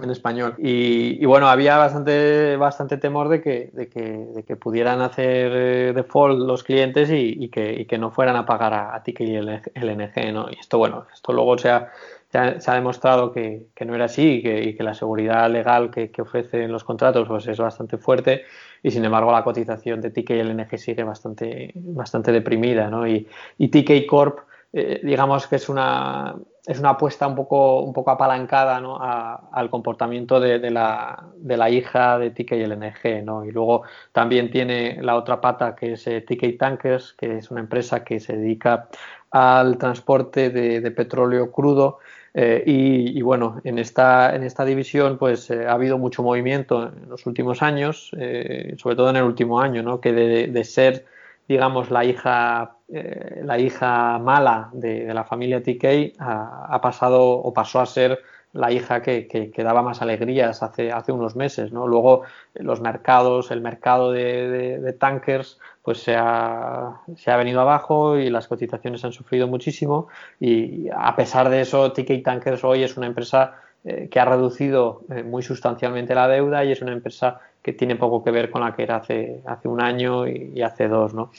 en 0.00 0.10
español. 0.10 0.54
Y, 0.58 1.24
bueno, 1.26 1.48
había 1.48 1.76
bastante, 1.76 2.56
bastante 2.56 2.96
temor 2.96 3.28
de 3.28 3.42
que, 3.42 3.70
de 3.72 3.88
que, 3.88 4.00
de 4.02 4.42
que 4.42 4.56
pudieran 4.56 5.00
hacer 5.02 5.52
eh, 5.54 5.92
default 5.94 6.38
los 6.38 6.64
clientes 6.64 7.10
y, 7.10 7.48
que, 7.48 7.72
y, 7.72 7.84
que, 7.84 7.98
no 7.98 8.10
fueran 8.10 8.36
a 8.36 8.46
pagar 8.46 8.72
a, 8.72 8.94
a 8.94 9.02
y 9.04 9.34
el 9.34 9.60
LNG, 9.74 10.32
¿no? 10.32 10.48
Y 10.50 10.58
esto, 10.58 10.78
bueno, 10.78 11.06
esto 11.12 11.32
luego 11.32 11.58
se 11.58 11.70
ha, 11.70 11.90
se 12.32 12.70
ha, 12.70 12.74
demostrado 12.74 13.30
que, 13.30 13.66
que, 13.74 13.84
no 13.84 13.94
era 13.94 14.06
así 14.06 14.42
y 14.42 14.74
que, 14.74 14.82
la 14.82 14.94
seguridad 14.94 15.50
legal 15.50 15.90
que, 15.90 16.10
que, 16.10 16.22
ofrecen 16.22 16.72
los 16.72 16.82
contratos 16.82 17.28
pues 17.28 17.46
es 17.46 17.58
bastante 17.58 17.98
fuerte 17.98 18.44
y 18.82 18.90
sin 18.90 19.04
embargo 19.04 19.30
la 19.30 19.44
cotización 19.44 20.00
de 20.00 20.10
TK 20.10 20.30
y 20.30 20.42
LNG 20.42 20.78
sigue 20.78 21.04
bastante, 21.04 21.72
bastante 21.74 22.32
deprimida, 22.32 22.88
¿no? 22.88 23.06
Y, 23.06 23.28
y 23.58 23.68
TK 23.68 24.06
Corp 24.06 24.40
eh, 24.74 25.00
digamos 25.02 25.46
que 25.46 25.56
es 25.56 25.68
una, 25.68 26.34
es 26.66 26.78
una 26.78 26.90
apuesta 26.90 27.26
un 27.26 27.34
poco, 27.34 27.82
un 27.82 27.92
poco 27.92 28.10
apalancada 28.10 28.80
¿no? 28.80 28.98
al 28.98 29.68
comportamiento 29.68 30.40
de, 30.40 30.58
de, 30.58 30.70
la, 30.70 31.28
de, 31.36 31.56
la, 31.58 31.68
hija 31.68 32.18
de 32.18 32.30
TK 32.30 32.52
y 32.52 32.66
LNG. 32.66 33.24
¿no? 33.24 33.44
Y 33.44 33.50
luego 33.50 33.82
también 34.12 34.50
tiene 34.50 35.02
la 35.02 35.16
otra 35.16 35.40
pata 35.40 35.76
que 35.76 35.92
es 35.92 36.06
eh, 36.06 36.22
TK 36.22 36.58
Tankers, 36.58 37.12
que 37.12 37.36
es 37.36 37.50
una 37.50 37.60
empresa 37.60 38.02
que 38.02 38.18
se 38.18 38.36
dedica 38.36 38.88
al 39.30 39.76
transporte 39.76 40.48
de, 40.50 40.90
petróleo 40.90 41.52
crudo. 41.52 41.98
Eh, 42.34 42.62
y, 42.66 43.20
bueno, 43.20 43.60
en 43.64 43.78
esta, 43.78 44.34
en 44.34 44.42
esta 44.42 44.64
división 44.64 45.18
pues 45.18 45.50
ha 45.50 45.72
habido 45.72 45.98
mucho 45.98 46.22
movimiento 46.22 46.88
en 46.88 47.08
los 47.10 47.26
últimos 47.26 47.62
años, 47.62 48.10
sobre 48.78 48.96
todo 48.96 49.10
en 49.10 49.16
el 49.16 49.24
último 49.24 49.60
año, 49.60 49.82
¿no? 49.82 50.00
que 50.00 50.12
de, 50.12 50.64
ser 50.64 51.04
digamos, 51.48 51.90
la 51.90 52.04
hija, 52.04 52.76
eh, 52.88 53.42
la 53.44 53.58
hija 53.58 54.18
mala 54.18 54.70
de, 54.72 55.12
la 55.12 55.24
familia 55.24 55.62
TK 55.62 56.14
ha, 56.18 56.80
pasado 56.80 57.22
o 57.22 57.52
pasó 57.52 57.80
a 57.80 57.86
ser 57.86 58.20
la 58.52 58.70
hija 58.70 59.00
que, 59.02 59.26
que, 59.28 59.64
daba 59.64 59.82
más 59.82 60.02
alegrías 60.02 60.62
hace, 60.62 60.92
hace 60.92 61.12
unos 61.12 61.36
meses. 61.36 61.72
¿no? 61.72 61.86
Luego 61.86 62.22
los 62.54 62.80
mercados, 62.80 63.50
el 63.50 63.60
mercado 63.60 64.12
de, 64.12 64.94
tankers, 64.98 65.58
pues 65.82 66.02
se 66.02 66.14
ha, 66.16 67.00
se 67.16 67.30
ha, 67.30 67.36
venido 67.36 67.60
abajo 67.60 68.18
y 68.18 68.30
las 68.30 68.48
cotizaciones 68.48 69.04
han 69.04 69.12
sufrido 69.12 69.48
muchísimo 69.48 70.08
y 70.38 70.88
a 70.94 71.16
pesar 71.16 71.48
de 71.48 71.62
eso 71.62 71.92
TK 71.92 72.22
Tankers 72.22 72.62
hoy 72.62 72.82
es 72.82 72.96
una 72.96 73.06
empresa 73.06 73.56
eh, 73.84 74.08
que 74.08 74.20
ha 74.20 74.24
reducido 74.24 75.02
eh, 75.10 75.24
muy 75.24 75.42
sustancialmente 75.42 76.14
la 76.14 76.28
deuda 76.28 76.64
y 76.64 76.70
es 76.70 76.80
una 76.82 76.92
empresa 76.92 77.40
que 77.60 77.72
tiene 77.72 77.96
poco 77.96 78.22
que 78.22 78.30
ver 78.30 78.48
con 78.48 78.62
la 78.62 78.76
que 78.76 78.84
era 78.84 78.96
hace, 78.96 79.40
hace 79.44 79.66
un 79.66 79.80
año 79.80 80.28
y, 80.28 80.62
hace 80.62 80.86
dos, 80.86 81.14
¿no? 81.14 81.32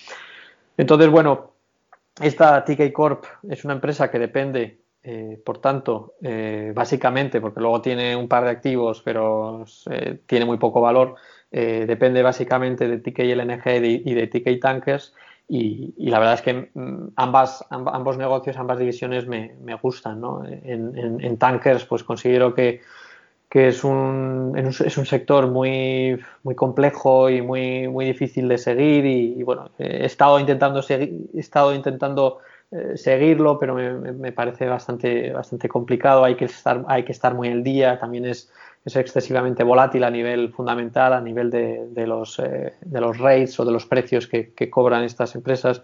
Entonces, 0.76 1.10
bueno, 1.10 1.52
esta 2.22 2.66
TK 2.66 2.92
Corp 2.92 3.24
es 3.50 3.64
una 3.64 3.76
empresa 3.76 4.12
que 4.12 4.20
depende, 4.20 4.78
eh, 5.06 5.38
por 5.44 5.58
tanto, 5.58 6.16
eh, 6.22 6.72
básicamente, 6.74 7.42
porque 7.42 7.60
luego 7.60 7.82
tiene 7.82 8.16
un 8.16 8.30
par 8.30 8.46
de 8.46 8.52
activos, 8.52 9.02
pero 9.04 9.66
eh, 9.92 10.20
tiene 10.26 10.46
muy 10.46 10.58
poco 10.58 10.80
valor, 10.80 11.16
depende 11.52 12.24
básicamente 12.24 12.88
de 12.88 12.98
TK 12.98 13.20
LNG 13.20 14.02
y 14.06 14.14
de 14.16 14.26
TK 14.26 14.60
Tankers. 14.60 15.14
Y, 15.48 15.94
la 16.10 16.18
verdad 16.18 16.36
es 16.36 16.42
que 16.42 16.72
mm, 16.74 17.10
ambas, 17.16 17.64
ambos 17.70 18.18
negocios, 18.18 18.58
ambas 18.58 18.80
divisiones 18.80 19.28
me, 19.28 19.56
me 19.62 19.76
gustan. 19.76 20.20
¿no? 20.20 20.44
En, 20.46 20.98
en, 20.98 21.38
Tankers, 21.38 21.86
pues 21.86 22.04
considero 22.04 22.56
que 22.56 22.82
que 23.54 23.68
es 23.68 23.84
un, 23.84 24.56
es 24.58 24.98
un 24.98 25.06
sector 25.06 25.46
muy, 25.46 26.20
muy 26.42 26.56
complejo 26.56 27.30
y 27.30 27.44
muy, 27.44 27.88
muy 27.88 28.06
difícil 28.06 28.48
de 28.48 28.58
seguir 28.58 29.06
y, 29.06 29.44
bueno, 29.44 29.70
he 29.78 30.06
estado 30.06 30.40
intentando, 30.40 30.82
seguir, 30.82 31.30
he 31.36 31.40
estado 31.40 31.76
intentando 31.76 32.40
eh, 32.76 32.98
seguirlo, 32.98 33.60
pero 33.60 33.76
me, 33.76 34.32
parece 34.32 34.66
bastante, 34.66 35.32
bastante 35.32 35.70
complicado, 35.70 36.24
hay 36.24 36.36
que, 36.36 36.46
estar, 36.46 36.84
hay 36.88 37.04
que 37.04 37.12
estar 37.12 37.36
muy 37.36 37.50
al 37.50 37.64
día, 37.64 38.00
también 38.00 38.26
es, 38.26 38.52
es 38.84 38.96
excesivamente 38.96 39.64
volátil 39.64 40.04
a 40.04 40.10
nivel 40.10 40.50
fundamental, 40.50 41.14
a 41.14 41.22
nivel 41.22 41.52
de, 41.52 41.86
de 41.92 42.08
los, 42.08 42.40
eh, 42.40 42.74
de 42.82 43.00
los 43.00 43.20
rates 43.20 43.60
o 43.60 43.66
de 43.66 43.72
los 43.72 43.86
precios 43.86 44.26
que, 44.26 44.52
cobran 44.72 45.04
estas 45.04 45.36
empresas. 45.36 45.84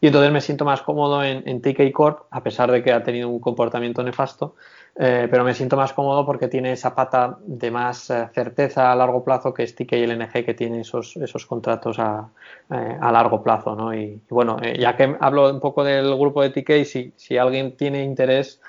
Y 0.00 0.06
entonces 0.06 0.30
me 0.30 0.40
siento 0.40 0.64
más 0.64 0.82
cómodo 0.82 1.24
en, 1.24 1.42
en 1.48 1.60
TK 1.60 1.90
Corp, 1.92 2.20
a 2.30 2.40
pesar 2.44 2.70
de 2.70 2.84
que 2.84 2.92
ha 2.92 3.02
tenido 3.02 3.28
un 3.28 3.40
comportamiento 3.40 4.04
nefasto, 4.04 4.54
eh, 5.00 5.28
pero 5.30 5.44
me 5.44 5.54
siento 5.54 5.76
más 5.76 5.92
cómodo 5.92 6.26
porque 6.26 6.48
tiene 6.48 6.72
esa 6.72 6.92
pata 6.92 7.38
de 7.46 7.70
más 7.70 8.10
eh, 8.10 8.28
certeza 8.34 8.90
a 8.90 8.96
largo 8.96 9.22
plazo 9.22 9.54
que 9.54 9.64
TK 9.64 9.92
y 9.92 10.06
LNG 10.08 10.44
que 10.44 10.54
tiene 10.54 10.80
esos, 10.80 11.16
esos 11.18 11.46
contratos 11.46 12.00
a, 12.00 12.28
eh, 12.68 12.98
a 13.00 13.12
largo 13.12 13.40
plazo. 13.40 13.76
¿no? 13.76 13.94
Y, 13.94 14.20
bueno, 14.28 14.56
ya 14.76 14.96
que 14.96 15.16
hablo 15.20 15.50
un 15.50 15.60
poco 15.60 15.84
del 15.84 16.16
grupo 16.16 16.42
de 16.42 16.50
TK, 16.50 16.84
si, 16.84 17.12
si 17.14 17.38
alguien 17.38 17.76
tiene 17.76 18.02
interés, 18.02 18.60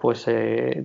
pues 0.00 0.24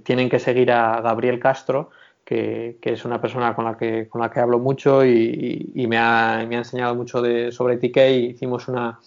tienen 0.04 0.28
que 0.28 0.40
seguir 0.40 0.74
a 0.74 1.00
Gabriel 1.00 1.40
Castro. 1.40 1.92
Que, 2.26 2.78
que, 2.80 2.94
es 2.94 3.06
una 3.06 3.20
persona 3.20 3.56
con 3.56 3.66
la 3.66 3.76
que, 3.76 4.08
con 4.08 4.22
la 4.22 4.30
que 4.30 4.40
hablo 4.40 4.60
mucho 4.60 5.04
y, 5.04 5.72
y, 5.74 5.88
me, 5.88 5.98
ha, 5.98 6.46
me, 6.48 6.58
ha, 6.58 6.60
enseñado 6.60 6.94
mucho 6.94 7.24
de, 7.24 7.52
sobre 7.52 7.78
TK. 7.78 7.98
Hicimos 8.34 8.68
una, 8.68 9.00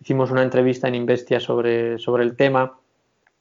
hicimos 0.00 0.30
una 0.30 0.42
entrevista 0.42 0.86
en 0.86 0.94
Investia 0.94 1.40
sobre, 1.40 1.98
sobre 1.98 2.22
el 2.22 2.36
tema 2.36 2.78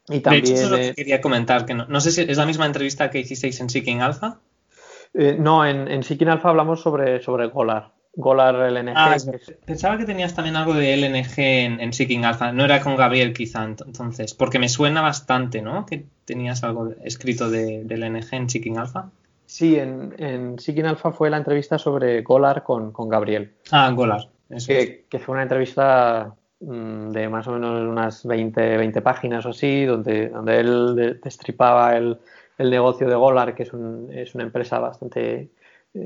y 0.10 0.20
también, 0.22 0.46
de 0.46 0.52
hecho, 0.52 0.60
eso 0.60 0.66
es 0.66 0.72
lo 0.72 0.78
que 0.78 0.94
quería 0.96 1.22
comentar, 1.22 1.66
que 1.66 1.74
no, 1.74 2.02
sé 2.02 2.12
si 2.12 2.22
es 2.22 2.38
la 2.38 2.46
misma 2.46 2.66
entrevista 2.66 3.10
que 3.10 3.20
hicisteis 3.20 3.60
en 3.60 3.70
Seeking 3.70 4.02
Alpha. 4.02 4.40
Eh, 5.14 5.36
no, 5.40 5.66
en, 5.66 5.88
en 5.88 6.04
Seeking 6.04 6.30
Alpha 6.30 6.50
hablamos 6.50 6.82
sobre, 6.82 7.22
sobre 7.22 7.48
Golar. 7.48 7.92
Golar 8.18 8.56
LNG. 8.72 8.94
Ah, 8.96 9.16
pensaba 9.66 9.98
que 9.98 10.06
tenías 10.06 10.34
también 10.34 10.56
algo 10.56 10.74
de 10.74 10.98
LNG 10.98 11.38
en, 11.38 11.80
en, 11.80 11.94
Seeking 11.94 12.26
Alpha. 12.26 12.52
No 12.52 12.66
era 12.66 12.82
con 12.82 12.96
Gabriel, 12.96 13.32
quizá, 13.32 13.64
entonces. 13.64 14.34
Porque 14.34 14.58
me 14.58 14.70
suena 14.70 15.02
bastante, 15.02 15.62
¿no? 15.62 15.86
Que 15.86 16.06
tenías 16.26 16.64
algo 16.64 16.94
escrito 17.04 17.50
de, 17.52 17.84
de 17.84 17.98
LNG 17.98 18.34
en 18.34 18.50
Seeking 18.50 18.80
Alpha. 18.80 19.12
Sí, 19.46 19.78
en, 19.78 20.16
en 20.18 20.58
Seeking 20.58 20.88
Alpha 20.88 21.12
fue 21.12 21.30
la 21.30 21.38
entrevista 21.38 21.78
sobre 21.78 22.24
Golar 22.24 22.64
con, 22.64 22.92
con 22.92 23.08
Gabriel. 23.08 23.54
Ah, 23.70 23.92
Golar. 23.92 24.30
Eso 24.50 24.68
que, 24.68 25.06
que 25.08 25.20
fue 25.20 25.34
una 25.34 25.44
entrevista 25.44 26.34
de 26.60 27.30
más 27.30 27.48
o 27.48 27.52
menos 27.52 27.88
unas 27.88 28.26
20, 28.26 28.78
20 28.78 29.02
páginas 29.02 29.46
o 29.46 29.50
así, 29.50 29.86
donde, 29.86 30.30
donde 30.30 30.60
él 30.60 31.20
destripaba 31.24 31.96
el, 31.96 32.18
el 32.58 32.70
negocio 32.70 33.08
de 33.08 33.16
Golar, 33.16 33.54
que 33.56 33.64
es, 33.64 33.74
un, 33.74 34.10
es 34.12 34.34
una 34.36 34.44
empresa 34.44 34.80
bastante 34.80 35.50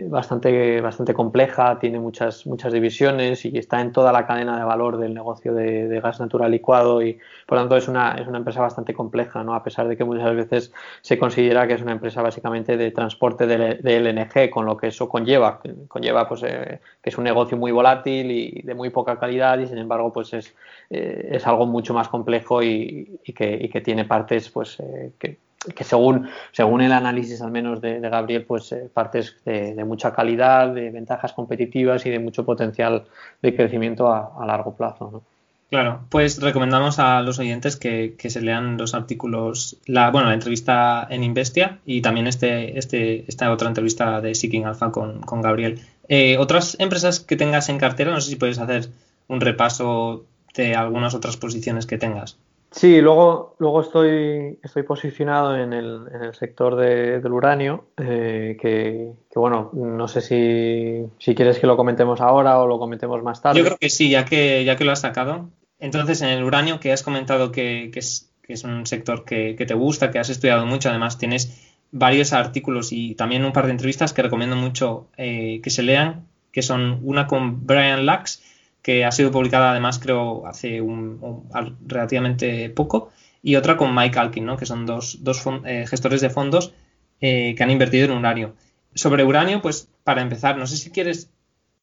bastante, 0.10 0.82
bastante 0.82 1.13
compleja, 1.13 1.80
tiene 1.80 1.99
muchas, 1.99 2.45
muchas 2.45 2.71
divisiones 2.73 3.45
y 3.45 3.58
está 3.58 3.82
en 3.82 3.91
toda 3.91 4.12
la 4.12 4.25
cadena 4.25 4.58
de 4.58 4.63
valor 4.63 4.97
del 4.97 5.13
negocio 5.13 5.54
de, 5.54 5.99
gas 6.01 6.19
natural 6.19 6.51
licuado 6.51 7.01
y 7.01 7.19
por 7.45 7.58
lo 7.58 7.63
tanto 7.63 7.77
es 7.77 7.88
una, 7.88 8.15
es 8.15 8.27
una 8.27 8.39
empresa 8.39 8.62
bastante 8.62 8.93
compleja, 8.93 9.43
¿no? 9.43 9.54
a 9.54 9.63
pesar 9.63 9.88
de 9.88 9.97
que 9.97 10.04
muchas 10.04 10.36
veces 10.36 10.73
se 11.01 11.17
considera 11.17 11.67
que 11.67 11.73
es 11.73 11.82
una 11.82 11.91
empresa 11.91 12.21
básicamente 12.21 12.77
de 12.77 12.91
transporte 12.91 13.45
de, 13.45 13.75
de 13.75 13.99
LNG, 13.99 14.49
con 14.49 14.65
lo 14.65 14.77
que 14.77 14.88
eso 14.88 15.08
conlleva, 15.10 15.60
conlleva 15.88 16.27
pues, 16.27 16.43
eh, 16.43 16.80
que 17.01 17.10
es 17.10 17.17
un 17.17 17.23
negocio 17.23 17.58
muy 17.58 17.71
volátil 17.71 18.32
y 18.32 18.62
de 18.63 18.73
muy 18.73 18.89
poca 18.89 19.19
calidad 19.19 19.60
y 19.60 19.67
sin 19.67 19.77
embargo 19.77 20.12
pues 20.12 20.34
es, 20.34 20.56
eh, 20.89 21.30
es 21.34 21.45
algo 21.45 21.65
mucho 21.65 21.93
más 21.93 22.08
complejo 22.08 22.63
y, 22.63 23.19
y, 23.23 23.34
que, 23.34 23.58
y 23.62 23.69
que, 23.69 23.82
tiene 23.82 24.06
partes 24.06 24.49
pues, 24.49 24.77
que 25.19 25.38
que 25.76 25.84
según, 25.84 26.28
según 26.52 26.82
el 26.82 26.91
análisis 26.91 27.41
al 27.41 27.52
menos 27.52 27.82
de, 27.82 28.00
Gabriel, 28.00 28.45
pues 28.45 28.71
eh, 28.71 28.89
partes 28.91 29.36
de, 29.45 29.84
mucha 29.86 30.13
calidad, 30.13 30.69
de 30.69 30.89
ventajas 30.89 31.34
competitivas 31.34 32.06
y 32.06 32.10
de 32.10 32.19
mucho 32.19 32.43
potencial 32.45 33.06
de 33.41 33.56
crecimiento 33.56 34.12
a, 34.12 34.45
largo 34.45 34.76
plazo. 34.76 35.10
¿no? 35.12 35.24
Claro, 35.69 36.02
pues 36.10 36.41
recomendamos 36.41 37.00
a 37.00 37.21
los 37.21 37.39
oyentes 37.39 37.78
que, 37.78 38.15
se 38.17 38.41
lean 38.41 38.78
los 38.78 38.93
artículos, 38.93 39.78
la, 39.86 40.10
bueno, 40.10 40.28
la 40.28 40.34
entrevista 40.34 41.08
en 41.10 41.24
Investia 41.24 41.80
y 41.86 42.02
también 42.02 42.28
este, 42.28 42.78
este, 42.78 43.26
esta 43.28 43.52
otra 43.52 43.67
entrevista 43.67 44.19
de 44.19 44.36
Seeking 44.36 44.65
Alpha 44.65 44.91
con, 44.91 45.21
con 45.21 45.41
Gabriel. 45.41 45.80
Eh, 46.10 46.38
otras 46.39 46.76
empresas 46.80 47.19
que 47.19 47.38
tengas 47.38 47.69
en 47.69 47.78
cartera, 47.78 48.12
no 48.12 48.19
sé 48.19 48.32
si 48.32 48.36
puedes 48.36 48.60
hacer 48.60 48.89
un 49.28 49.39
repaso 49.39 50.26
de 50.56 50.76
algunas 50.76 51.13
otras 51.13 51.38
posiciones 51.38 51.86
que 51.86 51.97
tengas. 51.97 52.38
Sí, 52.72 53.02
luego, 53.02 53.58
luego 53.60 53.82
estoy, 53.82 54.58
estoy 54.64 54.84
posicionado 54.84 55.58
en 55.58 55.74
el, 55.74 56.08
en 56.14 56.24
el 56.24 56.34
sector 56.34 56.78
del 56.78 57.32
uranio, 57.32 57.90
eh, 57.98 58.58
que, 58.62 59.12
bueno, 59.36 59.72
no 59.74 60.08
sé 60.08 60.22
si, 60.22 61.06
si, 61.20 61.36
quieres 61.36 61.60
que 61.60 61.68
lo 61.68 61.76
comentemos 61.76 62.22
ahora 62.22 62.60
o 62.60 62.68
lo 62.68 62.80
comentemos 62.80 63.22
más 63.24 63.42
tarde. 63.42 63.60
Yo 63.60 63.66
creo 63.66 63.78
que 63.78 63.90
sí, 63.90 64.10
ya 64.10 64.24
que, 64.24 64.64
ya 64.64 64.78
que 64.78 64.86
lo 64.86 64.94
has 64.94 65.02
sacado. 65.02 65.50
Entonces, 65.80 66.22
en 66.22 66.30
el 66.30 66.46
uranio, 66.46 66.80
que 66.80 66.94
has 66.94 67.04
comentado 67.04 67.52
que, 67.52 67.90
que, 67.92 68.00
es, 68.00 68.32
que 68.42 68.54
es, 68.54 68.64
un 68.64 68.86
sector 68.86 69.26
que, 69.26 69.54
te 69.54 69.74
gusta, 69.74 70.10
que 70.10 70.20
has 70.20 70.30
estudiado 70.30 70.66
mucho, 70.66 70.90
además 70.90 71.18
tienes 71.18 71.70
varios 71.92 72.32
artículos 72.32 72.94
y 72.94 73.16
también 73.16 73.44
un 73.44 73.52
par 73.52 73.66
de 73.66 73.72
entrevistas 73.72 74.14
que 74.14 74.22
recomiendo 74.22 74.56
mucho 74.56 75.10
eh, 75.18 75.60
que 75.62 75.70
se 75.72 75.84
lean, 75.84 76.26
que 76.54 76.62
son 76.62 77.02
una 77.04 77.28
con 77.28 77.68
Brian 77.68 78.06
Lux 78.06 78.42
que 78.82 79.06
ha 79.06 79.12
sido 79.12 79.32
publicada 79.32 79.72
además 79.72 80.00
creo 80.00 80.46
hace 80.48 80.82
un, 80.82 81.48
relativamente 81.86 82.70
poco, 82.70 83.12
y 83.44 83.56
otra 83.56 83.78
con 83.78 83.96
Mike 83.96 84.20
Alkin, 84.20 84.46
¿no? 84.46 84.58
que 84.58 84.65
son 84.65 84.86
dos, 84.86 85.24
dos 85.24 85.44
eh, 85.65 85.86
gestores 85.88 86.22
de 86.22 86.30
fondos 86.30 86.74
eh, 87.20 87.56
que 87.56 87.63
han 87.63 87.72
invertido 87.72 88.06
en 88.06 88.17
uranio. 88.17 88.56
Sobre 88.94 89.24
uranio, 89.24 89.62
pues 89.62 89.88
para 90.04 90.22
empezar, 90.22 90.58
no 90.58 90.67
sé 90.67 90.78
si 90.78 90.91
quieres 90.91 91.30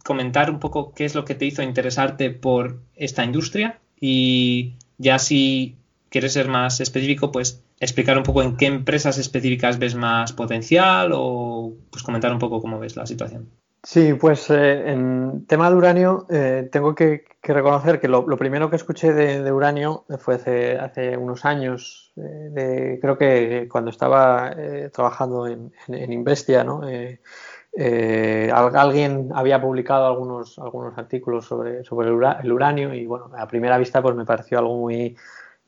comentar 0.05 0.51
un 0.51 0.61
poco 0.61 0.93
qué 0.95 1.05
es 1.05 1.15
lo 1.15 1.25
que 1.25 1.35
te 1.35 1.47
hizo 1.47 1.63
interesarte 1.63 2.31
por 2.31 2.81
esta 2.95 3.25
industria 3.25 3.81
y 4.01 4.75
ya 4.99 5.19
si 5.19 5.77
quieres 6.11 6.33
ser 6.33 6.49
más 6.49 6.81
específico, 6.81 7.33
pues 7.33 7.63
explicar 7.81 8.17
un 8.17 8.25
poco 8.25 8.43
en 8.43 8.57
qué 8.57 8.67
empresas 8.67 9.19
específicas 9.19 9.79
ves 9.79 9.95
más 9.95 10.33
potencial 10.33 11.11
o 11.15 11.75
pues 11.91 12.03
comentar 12.03 12.33
un 12.33 12.39
poco 12.39 12.61
cómo 12.61 12.79
ves 12.79 12.97
la 12.97 13.07
situación. 13.07 13.49
Sí, 13.83 14.13
pues 14.15 14.51
eh, 14.51 14.91
en 14.91 15.47
tema 15.47 15.71
de 15.71 15.77
uranio 15.77 16.27
eh, 16.31 16.69
tengo 16.71 16.95
que, 16.95 17.25
reconocer 17.43 18.01
que 18.01 18.09
lo, 18.09 18.27
primero 18.37 18.69
que 18.69 18.77
escuché 18.77 19.13
de, 19.15 19.53
uranio 19.53 20.05
fue 20.19 20.35
hace, 20.35 21.17
unos 21.17 21.45
años, 21.45 22.13
eh, 22.17 22.99
creo 23.01 23.17
que 23.17 23.69
cuando 23.71 23.91
estaba 23.91 24.55
trabajando 24.93 25.47
en, 25.47 25.73
Investia, 25.89 26.65
¿no? 26.65 26.83
alguien 28.75 29.31
había 29.33 29.61
publicado 29.63 30.07
algunos, 30.07 30.59
algunos 30.59 30.99
artículos 30.99 31.47
sobre, 31.47 31.85
sobre 31.85 32.09
el, 32.09 32.53
uranio 32.53 32.93
y 32.93 33.07
bueno, 33.07 33.31
a 33.39 33.47
primera 33.47 33.79
vista 33.79 34.03
pues 34.03 34.17
me 34.17 34.27
pareció 34.27 34.59
algo 34.59 34.77
muy, 34.77 35.17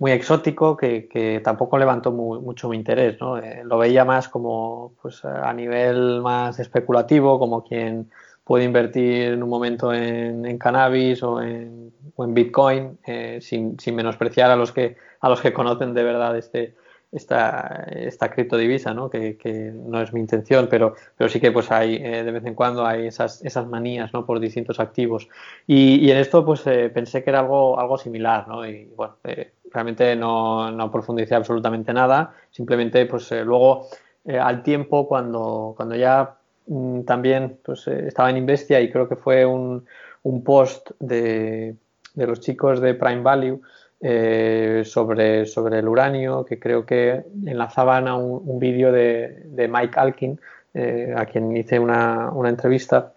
muy 0.01 0.13
exótico 0.13 0.79
que, 0.79 1.41
tampoco 1.45 1.79
levantó 1.79 2.11
mucho 2.11 2.71
mi 2.71 2.77
interés. 2.77 3.21
¿no? 3.21 3.37
Eh, 3.37 3.63
lo 3.65 3.77
veía 3.79 4.05
más 4.05 4.29
como 4.29 4.95
pues, 5.01 5.25
a 5.25 5.53
nivel 5.53 6.23
más 6.23 6.59
especulativo, 6.59 7.39
como 7.39 7.63
quien 7.63 8.11
puede 8.43 8.65
invertir 8.65 9.33
en 9.33 9.43
un 9.43 9.51
momento 9.51 9.93
en, 9.93 10.59
cannabis 10.59 11.23
o 11.23 11.41
en, 11.41 11.93
Bitcoin, 12.17 12.99
eh, 13.07 13.39
sin, 13.43 13.77
menospreciar 13.95 14.51
a 14.51 14.57
los 14.57 14.73
que 14.73 14.97
a 15.21 15.29
los 15.29 15.41
que 15.41 15.53
conocen 15.53 15.93
de 15.93 16.03
verdad 16.03 16.37
este, 16.37 16.75
esta, 17.13 17.87
esta 17.91 18.31
criptodivisa, 18.31 18.95
¿no? 18.95 19.11
Que, 19.11 19.73
no 19.75 20.01
es 20.01 20.13
mi 20.15 20.21
intención, 20.21 20.67
pero, 20.71 20.95
pero 21.17 21.29
sí 21.29 21.41
que 21.41 21.53
pues 21.53 21.71
hay 21.71 21.97
eh, 21.97 22.25
de 22.25 22.31
vez 22.31 22.45
en 22.47 22.55
cuando 22.55 22.87
hay 22.87 23.07
esas, 23.07 23.45
esas 23.45 23.67
manías 23.67 24.13
¿no? 24.15 24.25
por 24.25 24.41
distintos 24.41 24.81
activos. 24.81 25.29
Y, 25.67 26.11
en 26.11 26.17
esto 26.17 26.45
pues 26.45 26.63
pensé 26.63 27.23
que 27.23 27.31
era 27.31 27.41
algo, 27.41 27.79
algo 27.79 27.99
similar, 27.99 28.49
¿no? 28.49 28.67
Y 28.67 28.87
bueno, 28.97 29.17
realmente 29.73 30.17
no, 30.17 30.71
no 30.71 30.91
profundicé 30.91 31.35
absolutamente 31.35 31.93
nada, 31.93 32.35
simplemente 32.51 33.07
pues 33.07 33.31
eh, 33.33 33.45
luego 33.45 33.87
eh, 34.25 34.39
al 34.39 34.63
tiempo 34.63 35.07
cuando, 35.07 35.75
cuando 35.77 35.95
ya 35.95 36.37
mm, 36.67 37.03
también 37.03 37.59
pues 37.65 37.87
eh, 37.89 38.07
estaba 38.09 38.31
en 38.31 38.39
Investia 38.39 38.81
y 38.81 38.91
creo 38.91 39.09
que 39.09 39.17
fue 39.17 39.47
un, 39.47 39.85
un 40.23 40.45
post 40.45 40.91
de, 40.99 41.77
de, 42.15 42.27
los 42.27 42.41
chicos 42.41 42.81
de 42.81 42.95
Prime 42.95 43.23
Value 43.23 43.61
sobre, 44.85 45.45
sobre 45.45 45.79
el 45.79 45.87
uranio 45.87 46.43
que 46.47 46.59
creo 46.59 46.87
que 46.87 47.23
enlazaban 47.45 48.09
a 48.09 48.17
un, 48.17 48.59
vídeo 48.59 48.93
de, 48.93 49.43
de, 49.45 49.69
Mike 49.69 50.01
Alkin 50.01 50.41
a 51.15 51.27
quien 51.27 51.55
hice 51.55 51.79
una, 51.79 52.31
una 52.33 52.49
entrevista. 52.49 53.13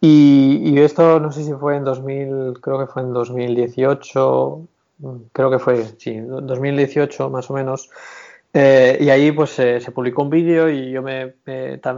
Y, 0.00 0.62
y, 0.64 0.78
esto 0.78 1.20
no 1.20 1.30
sé 1.30 1.44
si 1.44 1.52
fue 1.52 1.76
en 1.76 1.84
2000, 1.84 2.60
creo 2.62 2.78
que 2.78 2.86
fue 2.86 3.02
en 3.02 3.12
2018 3.12 4.66
creo 5.32 5.50
que 5.50 5.58
fue, 5.58 5.84
sí, 5.98 6.20
2018 6.20 7.30
más 7.30 7.50
o 7.50 7.54
menos. 7.54 7.90
Eh, 8.52 8.98
y 9.00 9.10
ahí 9.10 9.30
pues 9.30 9.50
se 9.50 9.92
publicó 9.92 10.22
un 10.22 10.30
vídeo 10.30 10.68
y 10.68 10.90
yo 10.90 11.02
me, 11.02 11.34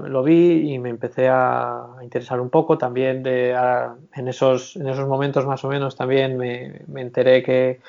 lo 0.04 0.22
vi 0.22 0.74
y 0.74 0.78
me 0.78 0.90
empecé 0.90 1.28
a, 1.28 1.86
interesar 2.02 2.40
un 2.40 2.50
poco. 2.50 2.78
También 2.78 3.22
de, 3.22 3.56
en, 4.14 4.28
esos, 4.28 4.76
en 4.76 4.88
esos 4.88 5.08
momentos 5.08 5.46
más 5.46 5.64
o 5.64 5.68
menos 5.68 5.96
también 5.96 6.36
me, 6.36 6.82
me 6.88 7.00
enteré 7.00 7.42
que, 7.42 7.80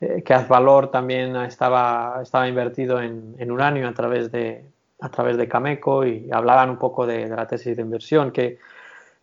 eh, 0.00 0.22
que 0.22 0.34
Azvalor 0.34 0.90
también 0.90 1.36
estaba, 1.36 2.20
estaba 2.22 2.48
invertido 2.48 3.00
en, 3.00 3.36
en, 3.38 3.50
uranio 3.50 3.88
a 3.88 3.94
través 3.94 4.30
de, 4.30 4.64
a 5.00 5.08
través 5.08 5.36
de 5.36 5.48
Cameco 5.48 6.04
y 6.04 6.30
hablaban 6.32 6.70
un 6.70 6.78
poco 6.78 7.06
de, 7.06 7.28
la 7.28 7.46
tesis 7.46 7.76
de 7.76 7.82
inversión, 7.82 8.30
que, 8.32 8.58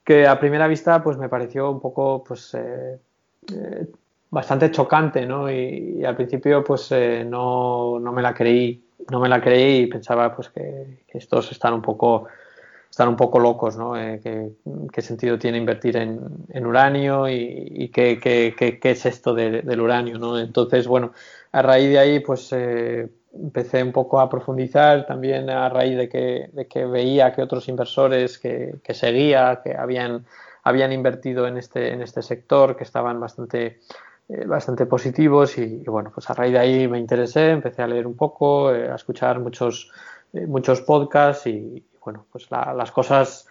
que, 0.04 0.28
a 0.28 0.40
primera 0.40 0.68
vista 0.68 1.04
pues 1.04 1.18
me 1.18 1.30
pareció 1.30 1.70
un 1.72 1.80
poco 1.80 2.24
pues 2.24 2.54
eh, 2.54 3.00
eh, 3.54 3.88
bastante 4.32 4.72
chocante, 4.72 5.26
¿no? 5.26 5.52
Y, 5.52 6.04
al 6.04 6.16
principio 6.16 6.64
pues 6.64 6.92
no, 7.26 8.00
no, 8.00 8.12
me 8.12 8.22
la 8.22 8.34
creí, 8.34 8.84
no 9.10 9.20
me 9.20 9.30
la 9.30 9.40
creí 9.40 9.84
y 9.84 9.88
pensaba 9.88 10.36
pues 10.36 10.50
que, 10.50 11.02
estos 11.10 11.52
están 11.52 11.74
un 11.74 11.82
poco 11.82 12.28
están 12.90 13.08
un 13.08 13.16
poco 13.16 13.40
locos, 13.40 13.78
¿no? 13.78 13.94
¿qué, 13.94 15.02
sentido 15.02 15.40
tiene 15.40 15.58
invertir 15.58 15.96
en, 15.96 16.20
en 16.50 16.66
uranio 16.66 17.30
y, 17.30 17.90
qué, 17.94 18.20
qué, 18.20 18.54
qué, 18.58 18.92
es 18.92 19.06
esto 19.06 19.34
del 19.34 19.80
uranio, 19.80 20.18
¿no? 20.18 20.38
Entonces, 20.38 20.88
bueno, 20.88 21.14
a 21.54 21.62
raíz 21.62 21.90
de 21.90 22.00
ahí, 22.00 22.20
pues 22.20 22.52
empecé 23.34 23.84
un 23.84 23.92
poco 23.92 24.20
a 24.20 24.30
profundizar 24.30 25.06
también 25.06 25.50
a 25.50 25.70
raíz 25.70 25.98
de 25.98 26.10
que, 26.10 26.50
de 26.52 26.68
que 26.68 26.86
veía 26.86 27.34
que 27.34 27.42
otros 27.42 27.68
inversores 27.68 28.38
que, 28.38 28.76
que, 28.84 28.94
seguía, 28.94 29.62
que 29.64 29.76
habían, 29.76 30.26
habían 30.64 30.92
invertido 30.92 31.48
en 31.48 31.58
este, 31.58 31.94
en 31.94 32.02
este 32.02 32.22
sector, 32.22 32.76
que 32.76 32.84
estaban 32.84 33.20
bastante, 33.20 33.80
eh, 34.32 34.46
bastante 34.46 34.86
positivos 34.86 35.58
y, 35.58 35.84
bueno, 35.86 36.12
pues 36.14 36.30
a 36.30 36.34
raíz 36.34 36.54
de 36.54 36.60
ahí 36.60 36.88
me 36.88 37.00
interesé, 37.00 37.52
empecé 37.52 37.82
a 37.82 37.88
leer 37.88 38.08
un 38.08 38.16
poco, 38.16 38.74
eh, 38.74 38.90
a 38.90 38.96
escuchar 38.96 39.40
muchos, 39.40 39.92
eh, 40.34 40.46
muchos 40.46 40.82
podcasts 40.82 41.48
y, 41.48 41.84
bueno, 42.04 42.26
pues 42.32 42.50
las 42.50 42.92
cosas 42.92 43.48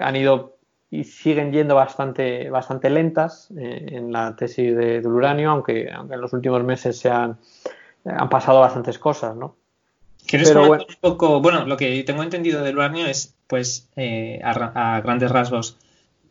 han 0.00 0.14
ido 0.14 0.58
y 0.90 1.02
siguen 1.02 1.50
yendo 1.50 1.74
bastante, 1.74 2.50
bastante 2.50 2.88
lentas 2.88 3.48
en 3.56 4.12
la 4.12 4.36
tesis 4.36 4.76
de, 4.76 5.00
del 5.00 5.06
uranio, 5.08 5.50
aunque, 5.50 5.90
aunque 5.90 6.14
en 6.14 6.20
los 6.20 6.32
últimos 6.32 6.62
meses 6.62 6.98
se 6.98 7.10
han 7.10 7.38
han 8.06 8.28
pasado 8.28 8.60
bastantes 8.60 8.98
cosas, 8.98 9.36
¿no? 9.36 9.56
¿Quieres 10.26 10.48
Pero 10.50 10.72
un 10.72 10.78
poco? 11.00 11.40
Bueno, 11.40 11.66
lo 11.66 11.76
que 11.76 12.02
tengo 12.04 12.22
entendido 12.22 12.62
del 12.62 12.76
uranio 12.76 13.06
es, 13.06 13.34
pues, 13.46 13.88
eh, 13.96 14.40
a, 14.42 15.00
grandes 15.00 15.30
rasgos, 15.30 15.78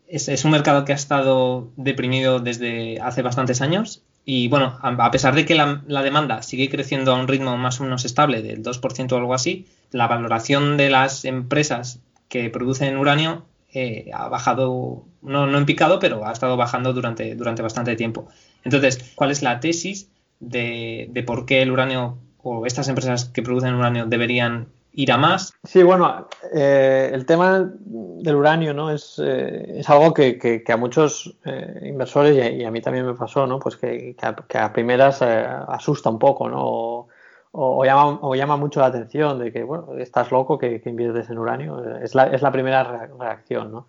es, 0.08 0.44
un 0.44 0.50
mercado 0.50 0.84
que 0.84 0.92
ha 0.92 0.96
estado 0.96 1.70
deprimido 1.76 2.40
desde 2.40 3.00
hace 3.00 3.22
bastantes 3.22 3.60
años 3.60 4.02
y, 4.24 4.48
bueno, 4.48 4.78
a, 4.82 5.10
pesar 5.10 5.34
de 5.34 5.44
que 5.44 5.54
la, 5.54 6.02
demanda 6.02 6.42
sigue 6.42 6.68
creciendo 6.68 7.12
a 7.12 7.20
un 7.20 7.28
ritmo 7.28 7.56
más 7.56 7.80
o 7.80 7.84
menos 7.84 8.04
estable 8.04 8.42
del 8.42 8.62
2% 8.62 9.12
o 9.12 9.16
algo 9.16 9.34
así, 9.34 9.66
la 9.92 10.08
valoración 10.08 10.76
de 10.76 10.90
las 10.90 11.24
empresas 11.24 12.00
que 12.28 12.50
producen 12.50 12.96
uranio 12.96 13.44
eh, 13.72 14.10
ha 14.12 14.28
bajado, 14.28 15.04
no, 15.22 15.46
no 15.46 15.58
en 15.58 15.66
picado, 15.66 16.00
pero 16.00 16.26
ha 16.26 16.32
estado 16.32 16.56
bajando 16.56 16.92
durante, 16.92 17.36
durante 17.36 17.62
bastante 17.62 17.94
tiempo. 17.94 18.26
Entonces, 18.64 19.12
¿cuál 19.14 19.30
es 19.30 19.42
la 19.42 19.60
tesis 19.60 20.08
de, 20.40 21.24
por 21.26 21.46
qué 21.46 21.62
el 21.62 21.70
uranio 21.70 22.18
o 22.42 22.66
estas 22.66 22.88
empresas 22.88 23.26
que 23.26 23.42
producen 23.42 23.74
uranio 23.74 24.06
deberían 24.06 24.68
ir 24.96 25.12
a 25.12 25.18
más. 25.18 25.54
Sí, 25.62 25.82
bueno, 25.82 26.26
eh, 26.52 27.10
el 27.12 27.24
tema 27.24 27.70
del 27.84 28.34
uranio 28.34 28.74
¿no? 28.74 28.90
es, 28.90 29.20
eh, 29.22 29.78
es 29.78 29.88
algo 29.88 30.12
que, 30.12 30.64
a 30.66 30.76
muchos 30.76 31.36
eh, 31.44 31.80
inversores 31.84 32.34
y 32.54 32.64
a, 32.64 32.70
mí 32.70 32.80
también 32.80 33.06
me 33.06 33.14
pasó, 33.14 33.46
¿no? 33.46 33.60
pues 33.60 33.76
que, 33.76 34.16
a, 34.22 34.72
primeras 34.72 35.22
asusta 35.22 36.10
un 36.10 36.18
poco 36.18 36.48
¿no? 36.48 37.08
o, 37.52 37.84
llama, 37.84 38.18
o 38.22 38.34
llama 38.34 38.56
mucho 38.56 38.80
la 38.80 38.86
atención 38.86 39.38
de 39.38 39.52
que 39.52 39.62
bueno, 39.62 39.96
estás 39.98 40.32
loco 40.32 40.58
que, 40.58 40.82
inviertes 40.84 41.30
en 41.30 41.38
uranio. 41.38 41.98
Es 42.00 42.14
la, 42.14 42.24
es 42.24 42.42
la 42.42 42.50
primera 42.50 43.08
reacción. 43.18 43.70
¿no? 43.70 43.86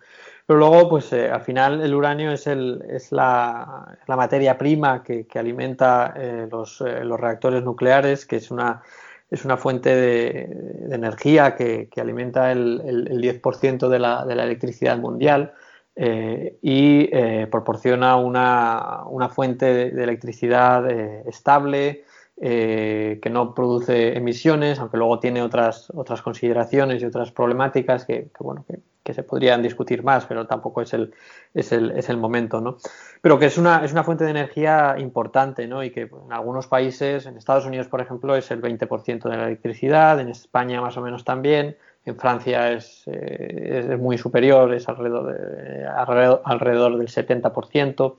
Pero 0.48 0.60
luego, 0.60 0.88
pues 0.88 1.12
eh, 1.12 1.30
al 1.30 1.42
final 1.42 1.82
el 1.82 1.94
uranio 1.94 2.32
es, 2.32 2.46
el, 2.46 2.82
es 2.88 3.12
la, 3.12 3.98
la 4.06 4.16
materia 4.16 4.56
prima 4.56 5.02
que, 5.02 5.26
que 5.26 5.38
alimenta 5.38 6.14
eh, 6.16 6.48
los, 6.50 6.80
eh, 6.80 7.04
los, 7.04 7.20
reactores 7.20 7.62
nucleares, 7.62 8.24
que 8.24 8.36
es 8.36 8.50
una, 8.50 8.80
es 9.30 9.44
una 9.44 9.56
fuente 9.56 9.94
de, 9.94 10.94
energía 10.94 11.54
que, 11.54 11.88
alimenta 11.96 12.50
el, 12.52 12.82
el, 12.84 13.20
10% 13.20 13.88
de 13.88 13.98
la, 13.98 14.24
de 14.24 14.34
la, 14.34 14.44
electricidad 14.44 14.98
mundial 14.98 15.52
y 16.62 17.08
proporciona 17.46 18.16
una, 18.16 19.02
una, 19.06 19.28
fuente 19.28 19.90
de, 19.90 20.02
electricidad 20.02 20.88
estable, 21.28 22.04
que 22.40 23.30
no 23.30 23.54
produce 23.54 24.16
emisiones, 24.16 24.78
aunque 24.78 24.96
luego 24.96 25.18
tiene 25.18 25.42
otras, 25.42 25.90
otras 25.94 26.22
consideraciones 26.22 27.02
y 27.02 27.04
otras 27.04 27.32
problemáticas 27.32 28.04
que, 28.04 28.30
que 28.34 28.44
bueno, 28.44 28.64
que, 28.66 28.78
que 29.08 29.14
se 29.14 29.22
podrían 29.22 29.62
discutir 29.62 30.02
más, 30.02 30.26
pero 30.26 30.46
tampoco 30.46 30.82
es 30.82 30.92
el, 30.92 31.14
es 31.54 31.72
el, 31.72 31.92
es 31.92 32.10
el 32.10 32.18
momento, 32.18 32.60
¿no? 32.60 32.76
Pero 33.22 33.38
que 33.38 33.46
es 33.46 33.56
una, 33.56 33.82
es 33.82 33.92
una 33.92 34.04
fuente 34.04 34.24
de 34.24 34.30
energía 34.32 34.96
importante, 34.98 35.66
¿no? 35.66 35.82
Y 35.82 35.90
que 35.90 36.02
en 36.02 36.30
algunos 36.30 36.66
países, 36.66 37.24
en 37.24 37.38
Estados 37.38 37.64
Unidos, 37.64 37.88
por 37.88 38.02
ejemplo, 38.02 38.36
es 38.36 38.50
el 38.50 38.60
20% 38.60 39.30
de 39.30 39.36
la 39.38 39.46
electricidad, 39.46 40.20
en 40.20 40.28
España 40.28 40.82
más 40.82 40.98
o 40.98 41.00
menos 41.00 41.24
también, 41.24 41.78
en 42.04 42.16
Francia 42.18 42.70
es, 42.70 43.04
eh, 43.06 43.86
es 43.90 43.98
muy 43.98 44.18
superior, 44.18 44.74
es 44.74 44.86
alrededor, 44.90 45.32
de, 45.32 45.86
alrededor, 45.86 46.42
alrededor 46.44 46.98
del 46.98 47.08
70%. 47.08 48.16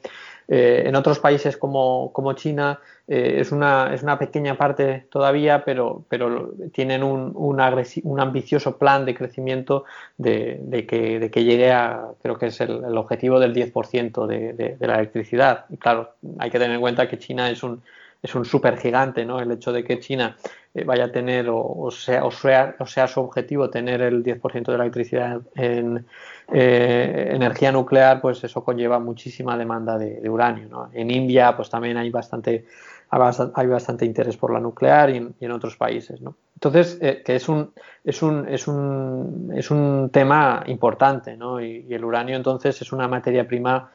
Eh, 0.51 0.88
en 0.88 0.95
otros 0.95 1.19
países 1.19 1.57
como, 1.57 2.12
China 2.33 2.79
eh, 3.07 3.35
es, 3.38 3.51
una, 3.51 3.93
es, 3.93 4.01
una, 4.01 4.17
pequeña 4.17 4.57
parte 4.57 5.05
todavía, 5.12 5.63
pero, 5.63 6.05
pero 6.09 6.53
tienen 6.73 7.03
un, 7.03 7.33
un, 7.35 8.19
ambicioso 8.19 8.75
plan 8.79 9.05
de 9.05 9.13
crecimiento 9.13 9.85
de, 10.17 10.88
que, 10.89 11.19
de, 11.19 11.29
que, 11.29 11.43
llegue 11.43 11.71
a, 11.71 12.03
creo 12.23 12.39
que 12.39 12.47
es 12.47 12.59
el, 12.62 12.97
objetivo 12.97 13.39
del 13.39 13.53
10% 13.53 14.25
de, 14.25 14.53
de, 14.53 14.88
la 14.88 14.95
electricidad. 14.95 15.65
Y 15.69 15.77
claro, 15.77 16.15
hay 16.39 16.49
que 16.49 16.57
tener 16.57 16.73
en 16.73 16.81
cuenta 16.81 17.07
que 17.07 17.19
China 17.19 17.51
es 17.51 17.62
un, 17.62 17.83
es 18.21 18.36
un 18.36 18.45
supergigante, 18.45 19.25
¿no? 19.25 19.39
El 19.39 19.51
hecho 19.51 19.71
de 19.71 19.84
que 19.84 19.99
China 19.99 20.36
eh, 20.73 20.84
vaya 20.84 21.05
a 21.05 21.12
tener, 21.12 21.47
o, 21.49 21.89
sea, 21.91 22.25
o, 22.25 22.32
sea, 22.32 22.75
o 22.79 22.86
sea 22.86 23.08
su 23.08 23.21
objetivo, 23.21 23.69
tener 23.69 24.01
el 24.01 24.23
10% 24.23 24.71
de 24.71 24.77
la 24.77 24.84
electricidad 24.84 25.41
en 25.55 26.05
eh, 26.51 27.29
energía 27.32 27.71
nuclear, 27.71 28.21
pues 28.21 28.43
eso 28.43 28.63
conlleva 28.63 28.99
muchísima 28.99 29.58
demanda 29.58 29.97
de, 29.97 30.29
uranio, 30.29 30.67
¿no? 30.67 30.89
En 30.93 31.12
India, 31.12 31.55
pues 31.55 31.69
también 31.69 31.97
hay 31.97 32.10
bastante, 32.10 32.65
hay 33.10 33.67
bastante 33.67 34.05
interés 34.05 34.36
por 34.36 34.53
la 34.53 34.60
nuclear 34.60 35.10
y 35.10 35.34
en, 35.39 35.51
otros 35.51 35.77
países, 35.77 36.21
¿no? 36.21 36.36
Entonces, 36.55 36.97
eh, 37.01 37.21
que 37.23 37.36
es 37.36 37.47
un, 37.47 37.71
es 38.03 38.21
un, 38.21 38.47
es 38.49 38.67
un, 38.67 39.53
es 39.55 39.71
un 39.71 40.10
tema 40.12 40.63
importante, 40.67 41.38
¿no? 41.38 41.62
Y, 41.62 41.86
y, 41.88 41.93
el 41.93 42.03
uranio, 42.03 42.36
entonces, 42.36 42.82
es 42.82 42.91
una 42.91 43.08
materia 43.08 43.47
prima 43.47 43.91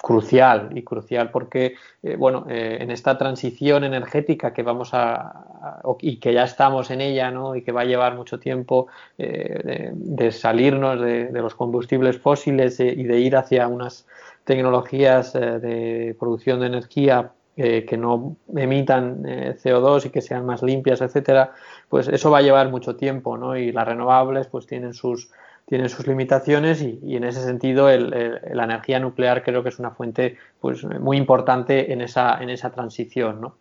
crucial 0.00 0.70
y 0.74 0.82
crucial 0.82 1.30
porque 1.30 1.74
eh, 2.02 2.16
bueno 2.16 2.46
eh, 2.48 2.78
en 2.80 2.90
esta 2.90 3.18
transición 3.18 3.84
energética 3.84 4.52
que 4.52 4.62
vamos 4.62 4.90
a, 4.92 5.84
y 6.00 6.18
que 6.18 6.32
ya 6.32 6.44
estamos 6.44 6.90
en 6.90 7.00
ella 7.00 7.30
¿no? 7.30 7.56
y 7.56 7.62
que 7.62 7.72
va 7.72 7.82
a 7.82 7.84
llevar 7.84 8.14
mucho 8.14 8.38
tiempo 8.38 8.86
eh, 9.18 9.90
de, 9.94 10.32
salirnos 10.32 11.00
de, 11.00 11.30
los 11.32 11.54
combustibles 11.54 12.18
fósiles 12.18 12.78
y 12.80 13.02
de 13.02 13.20
ir 13.20 13.36
hacia 13.36 13.68
unas 13.68 14.06
tecnologías 14.44 15.32
de 15.32 16.14
producción 16.18 16.60
de 16.60 16.66
energía 16.66 17.32
que 17.56 17.96
no 17.98 18.36
emitan 18.54 19.22
CO2 19.24 20.06
y 20.06 20.10
que 20.10 20.20
sean 20.20 20.44
más 20.44 20.62
limpias 20.62 21.00
etcétera 21.00 21.52
pues 21.88 22.06
eso 22.08 22.30
va 22.30 22.38
a 22.38 22.42
llevar 22.42 22.70
mucho 22.70 22.96
tiempo 22.96 23.38
¿no? 23.38 23.56
y 23.56 23.72
las 23.72 23.88
renovables 23.88 24.46
pues 24.46 24.66
tienen 24.66 24.92
sus 24.92 25.30
tienen 25.66 25.88
sus 25.88 26.06
limitaciones 26.06 26.80
y, 26.80 27.16
en 27.16 27.24
ese 27.24 27.42
sentido 27.42 27.88
la 27.88 28.64
energía 28.64 29.00
nuclear 29.00 29.42
creo 29.42 29.62
que 29.62 29.68
es 29.68 29.78
una 29.78 29.90
fuente 29.90 30.36
pues, 30.60 30.84
muy 30.84 31.16
importante 31.16 31.92
en 31.92 32.00
esa, 32.00 32.40
en 32.40 32.50
esa 32.50 32.70
transición. 32.70 33.40
¿no? 33.40 33.56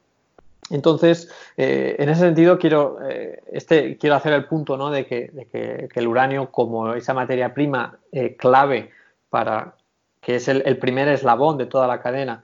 Entonces, 0.70 1.32
eh, 1.58 1.96
en 2.00 2.10
ese 2.10 2.22
sentido, 2.22 2.58
quiero, 2.58 3.00
eh, 3.08 3.42
este, 3.52 3.98
quiero 3.98 4.16
hacer 4.16 4.34
el 4.34 4.46
punto 4.46 4.78
¿no? 4.78 4.92
de, 4.92 5.06
que, 5.06 5.30
de 5.34 5.46
que, 5.48 5.90
el 6.00 6.08
uranio, 6.08 6.52
como 6.52 6.94
esa 6.94 7.14
materia 7.14 7.54
prima 7.54 7.98
eh, 8.12 8.36
clave 8.36 8.92
para 9.30 9.76
que 10.22 10.36
es 10.36 10.48
el, 10.48 10.78
primer 10.78 11.08
eslabón 11.08 11.58
de 11.58 11.68
toda 11.68 11.88
la 11.88 12.02
cadena, 12.02 12.44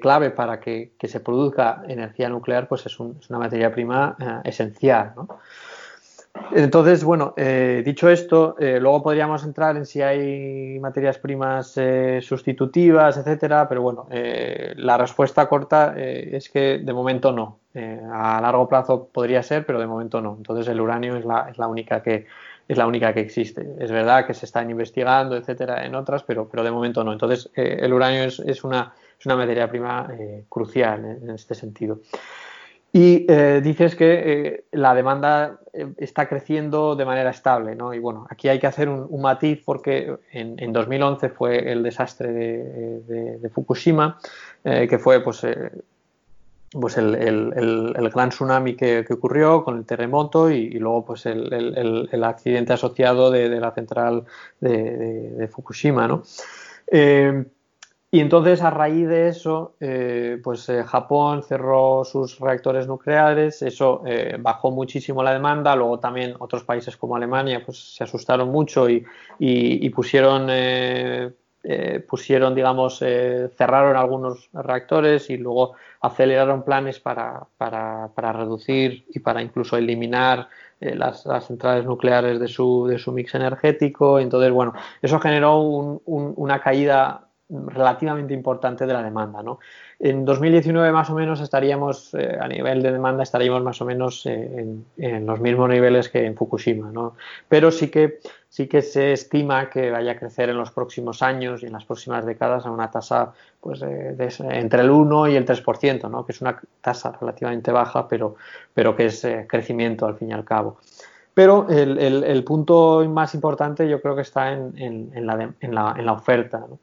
clave 0.00 0.30
para 0.30 0.60
que, 0.60 0.92
se 1.02 1.20
produzca 1.20 1.82
energía 1.88 2.28
nuclear, 2.28 2.68
pues 2.68 2.84
es, 2.84 2.92
es 2.92 3.30
una 3.30 3.38
materia 3.38 3.72
prima 3.72 4.16
esencial. 4.44 5.14
¿no? 5.16 5.28
Entonces, 6.52 7.04
bueno, 7.04 7.32
eh, 7.36 7.82
dicho 7.84 8.08
esto, 8.08 8.56
eh, 8.58 8.78
luego 8.80 9.02
podríamos 9.02 9.44
entrar 9.44 9.76
en 9.76 9.86
si 9.86 10.02
hay 10.02 10.78
materias 10.80 11.18
primas 11.18 11.76
eh, 11.76 12.20
sustitutivas, 12.22 13.16
etcétera, 13.16 13.68
pero 13.68 13.82
bueno, 13.82 14.06
la 14.10 14.98
respuesta 14.98 15.48
corta 15.48 15.94
es 15.96 16.48
que 16.48 16.78
de 16.78 16.92
momento 16.92 17.32
no. 17.32 17.58
a 18.12 18.40
largo 18.40 18.68
plazo 18.68 19.08
podría 19.12 19.42
ser, 19.42 19.64
pero 19.64 19.78
de 19.80 19.86
momento 19.86 20.20
no. 20.20 20.34
Entonces, 20.36 20.68
el 20.68 20.80
uranio 20.80 21.16
es 21.16 21.24
la, 21.24 21.48
es 21.50 21.58
la 21.58 21.68
única 21.68 22.02
que 22.02 22.26
es 22.66 22.78
la 22.78 22.86
única 22.86 23.12
que 23.12 23.20
existe. 23.20 23.74
Es 23.78 23.90
verdad 23.90 24.26
que 24.26 24.32
se 24.32 24.46
están 24.46 24.70
investigando, 24.70 25.36
etcétera, 25.36 25.84
en 25.84 25.94
otras, 25.94 26.22
pero, 26.22 26.48
pero 26.48 26.64
de 26.64 26.70
momento 26.70 27.04
no. 27.04 27.12
Entonces, 27.12 27.50
el 27.54 27.92
uranio 27.92 28.24
es, 28.24 28.64
una, 28.64 28.94
es 29.18 29.26
una 29.26 29.36
materia 29.36 29.68
prima 29.68 30.08
crucial 30.48 31.04
en 31.04 31.30
este 31.30 31.54
sentido. 31.54 31.98
Y 32.96 33.26
eh, 33.28 33.60
dices 33.60 33.96
que 33.96 34.22
eh, 34.24 34.64
la 34.70 34.94
demanda 34.94 35.58
eh, 35.72 35.92
está 35.96 36.28
creciendo 36.28 36.94
de 36.94 37.04
manera 37.04 37.30
estable, 37.30 37.74
¿no? 37.74 37.92
Y 37.92 37.98
bueno, 37.98 38.24
aquí 38.30 38.48
hay 38.48 38.60
que 38.60 38.68
hacer 38.68 38.88
un, 38.88 39.20
matiz 39.20 39.64
porque 39.64 40.16
en, 40.30 40.54
en, 40.60 40.72
2011 40.72 41.28
fue 41.30 41.72
el 41.72 41.82
desastre 41.82 42.32
de, 42.32 43.38
de, 43.40 43.48
Fukushima, 43.50 44.20
que 44.62 44.98
fue 45.00 45.24
pues 45.24 45.44
pues 46.70 46.96
el, 46.96 48.10
gran 48.14 48.28
tsunami 48.28 48.76
que, 48.76 49.04
ocurrió 49.10 49.64
con 49.64 49.76
el 49.76 49.86
terremoto 49.86 50.48
y, 50.48 50.70
luego 50.78 51.04
pues 51.04 51.26
el, 51.26 52.22
accidente 52.22 52.74
asociado 52.74 53.32
de, 53.32 53.48
la 53.58 53.72
central 53.72 54.24
de, 54.60 55.48
Fukushima. 55.50 56.06
¿no? 56.06 56.22
Eh, 58.14 58.18
y 58.18 58.20
entonces, 58.20 58.62
a 58.62 58.70
raíz 58.70 59.08
de 59.08 59.28
eso, 59.28 59.74
eh, 59.80 60.40
pues 60.42 60.68
eh, 60.68 60.84
Japón 60.84 61.42
cerró 61.42 62.04
sus 62.04 62.38
reactores 62.38 62.86
nucleares, 62.86 63.62
eso 63.62 64.02
bajó 64.40 64.70
muchísimo 64.70 65.22
la 65.22 65.32
demanda, 65.32 65.74
luego 65.76 65.98
también 65.98 66.34
otros 66.38 66.64
países 66.64 66.96
como 66.96 67.16
Alemania 67.16 67.62
pues, 67.64 67.94
se 67.94 68.04
asustaron 68.04 68.50
mucho 68.50 68.88
y, 68.88 69.04
y 69.38 69.90
pusieron 69.90 70.48
eh, 71.66 72.04
pusieron, 72.06 72.54
digamos, 72.54 73.00
eh, 73.00 73.48
cerraron 73.56 73.96
algunos 73.96 74.50
reactores 74.52 75.30
y 75.30 75.38
luego 75.38 75.72
aceleraron 76.02 76.62
planes 76.62 77.00
para, 77.00 77.46
para, 77.56 78.32
reducir 78.34 79.06
y 79.08 79.20
para 79.20 79.40
incluso 79.40 79.78
eliminar 79.78 80.50
eh, 80.78 80.94
las, 80.94 81.24
centrales 81.46 81.86
nucleares 81.86 82.38
de 82.38 82.48
su, 82.48 82.86
de 82.86 82.98
su 82.98 83.12
mix 83.12 83.34
energético. 83.34 84.18
Entonces, 84.20 84.52
bueno, 84.52 84.74
eso 85.00 85.18
generó 85.20 85.58
una 86.04 86.60
caída 86.60 87.28
relativamente 87.48 88.32
importante 88.32 88.86
de 88.86 88.92
la 88.92 89.02
demanda. 89.02 89.42
¿no? 89.42 89.58
En 89.98 90.24
2019 90.24 90.92
más 90.92 91.10
o 91.10 91.14
menos 91.14 91.40
estaríamos, 91.40 92.14
eh, 92.14 92.38
a 92.40 92.48
nivel 92.48 92.82
de 92.82 92.92
demanda, 92.92 93.22
estaríamos 93.22 93.62
más 93.62 93.80
o 93.82 93.84
menos 93.84 94.24
eh, 94.26 94.66
en, 94.96 95.26
los 95.26 95.40
mismos 95.40 95.68
niveles 95.68 96.08
que 96.08 96.24
en 96.24 96.36
Fukushima. 96.36 96.90
¿no? 96.90 97.16
Pero 97.48 97.70
sí 97.70 97.88
que, 97.88 98.20
sí 98.48 98.66
que 98.66 98.80
se 98.82 99.12
estima 99.12 99.68
que 99.68 99.90
vaya 99.90 100.12
a 100.12 100.16
crecer 100.16 100.48
en 100.48 100.56
los 100.56 100.70
próximos 100.70 101.22
años 101.22 101.62
y 101.62 101.66
en 101.66 101.72
las 101.72 101.84
próximas 101.84 102.24
décadas 102.24 102.64
a 102.64 102.70
una 102.70 102.90
tasa 102.90 103.32
pues, 103.60 103.82
entre 103.82 104.80
el 104.80 104.90
1 104.90 105.28
y 105.28 105.36
el 105.36 105.44
3%, 105.44 106.10
¿no? 106.10 106.24
que 106.24 106.32
es 106.32 106.40
una 106.40 106.60
tasa 106.80 107.12
relativamente 107.20 107.70
baja, 107.72 108.08
pero, 108.08 108.36
pero 108.72 108.96
que 108.96 109.06
es 109.06 109.24
eh, 109.24 109.46
crecimiento 109.48 110.06
al 110.06 110.16
fin 110.16 110.30
y 110.30 110.32
al 110.32 110.44
cabo. 110.44 110.78
Pero 111.34 111.66
el, 111.68 111.98
el, 111.98 112.44
punto 112.44 113.04
más 113.08 113.34
importante 113.34 113.88
yo 113.88 114.00
creo 114.00 114.14
que 114.14 114.22
está 114.22 114.52
en, 114.52 114.72
en, 114.78 115.26
la, 115.26 115.52
en 115.60 115.74
la, 115.74 115.92
la, 116.00 116.12
oferta. 116.12 116.58
¿no? 116.58 116.78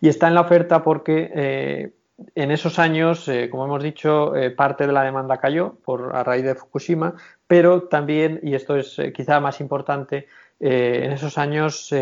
Y 0.00 0.08
está 0.08 0.28
en 0.28 0.34
la 0.34 0.42
oferta 0.42 0.82
porque 0.82 1.30
eh, 1.34 1.94
en 2.34 2.50
esos 2.50 2.78
años, 2.78 3.26
eh, 3.28 3.48
como 3.50 3.64
hemos 3.64 3.82
dicho, 3.82 4.36
eh, 4.36 4.50
parte 4.50 4.86
de 4.86 4.92
la 4.92 5.02
demanda 5.02 5.38
cayó 5.38 5.76
por, 5.84 6.14
a 6.14 6.22
raíz 6.22 6.44
de 6.44 6.54
Fukushima, 6.54 7.14
pero 7.46 7.84
también, 7.84 8.40
y 8.42 8.54
esto 8.54 8.76
es 8.76 9.00
quizá 9.14 9.40
más 9.40 9.60
importante, 9.60 10.28
en 10.60 11.10
esos 11.10 11.36
años 11.36 11.92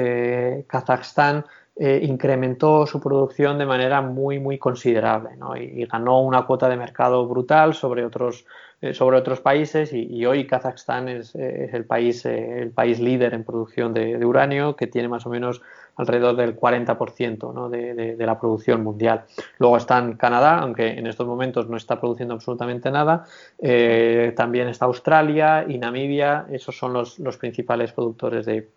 Kazajstán 0.67 1.47
incrementó 1.79 2.87
su 2.87 3.01
producción 3.01 3.59
de 3.59 3.65
manera 3.65 4.03
muy, 4.03 4.39
muy 4.39 4.59
considerable 4.59 5.31
y, 5.59 5.87
ganó 5.87 6.21
una 6.21 6.45
cuota 6.45 6.69
de 6.69 6.77
mercado 6.77 7.27
brutal 7.27 7.73
sobre 7.73 8.05
otros, 8.05 8.45
sobre 8.93 9.17
otros 9.17 9.41
países 9.41 9.93
y, 9.95 10.25
hoy 10.27 10.47
Kazajstán 10.47 11.09
es, 11.09 11.35
el, 11.35 11.87
país, 11.87 12.27
el 12.27 12.71
país 12.71 13.01
líder 13.01 13.33
en 13.33 13.43
producción 13.43 13.95
de 13.95 14.25
uranio, 14.25 14.77
que 14.77 14.87
tiene 14.87 15.09
más 15.09 15.25
o 15.27 15.31
menos 15.31 15.63
alrededor 15.97 16.37
del 16.37 16.59
40% 16.59 17.69
de, 17.69 18.27
la 18.27 18.39
producción 18.39 18.83
mundial. 18.83 19.25
Luego 19.59 19.77
está 19.77 19.99
en 19.99 20.15
Canadá, 20.15 20.59
aunque 20.59 20.89
en 20.89 21.07
estos 21.07 21.27
momentos 21.27 21.69
no 21.69 21.77
está 21.77 22.01
produciendo 22.01 22.35
absolutamente 22.35 22.91
nada. 22.91 23.25
Eh, 23.59 24.33
también 24.37 24.69
está 24.69 24.87
Australia 24.87 25.65
y 25.69 25.79
Namibia, 25.79 26.47
esos 26.51 26.77
son 26.77 26.93
los, 26.93 27.19
principales 27.39 27.93
productores 27.93 28.47
de, 28.47 28.69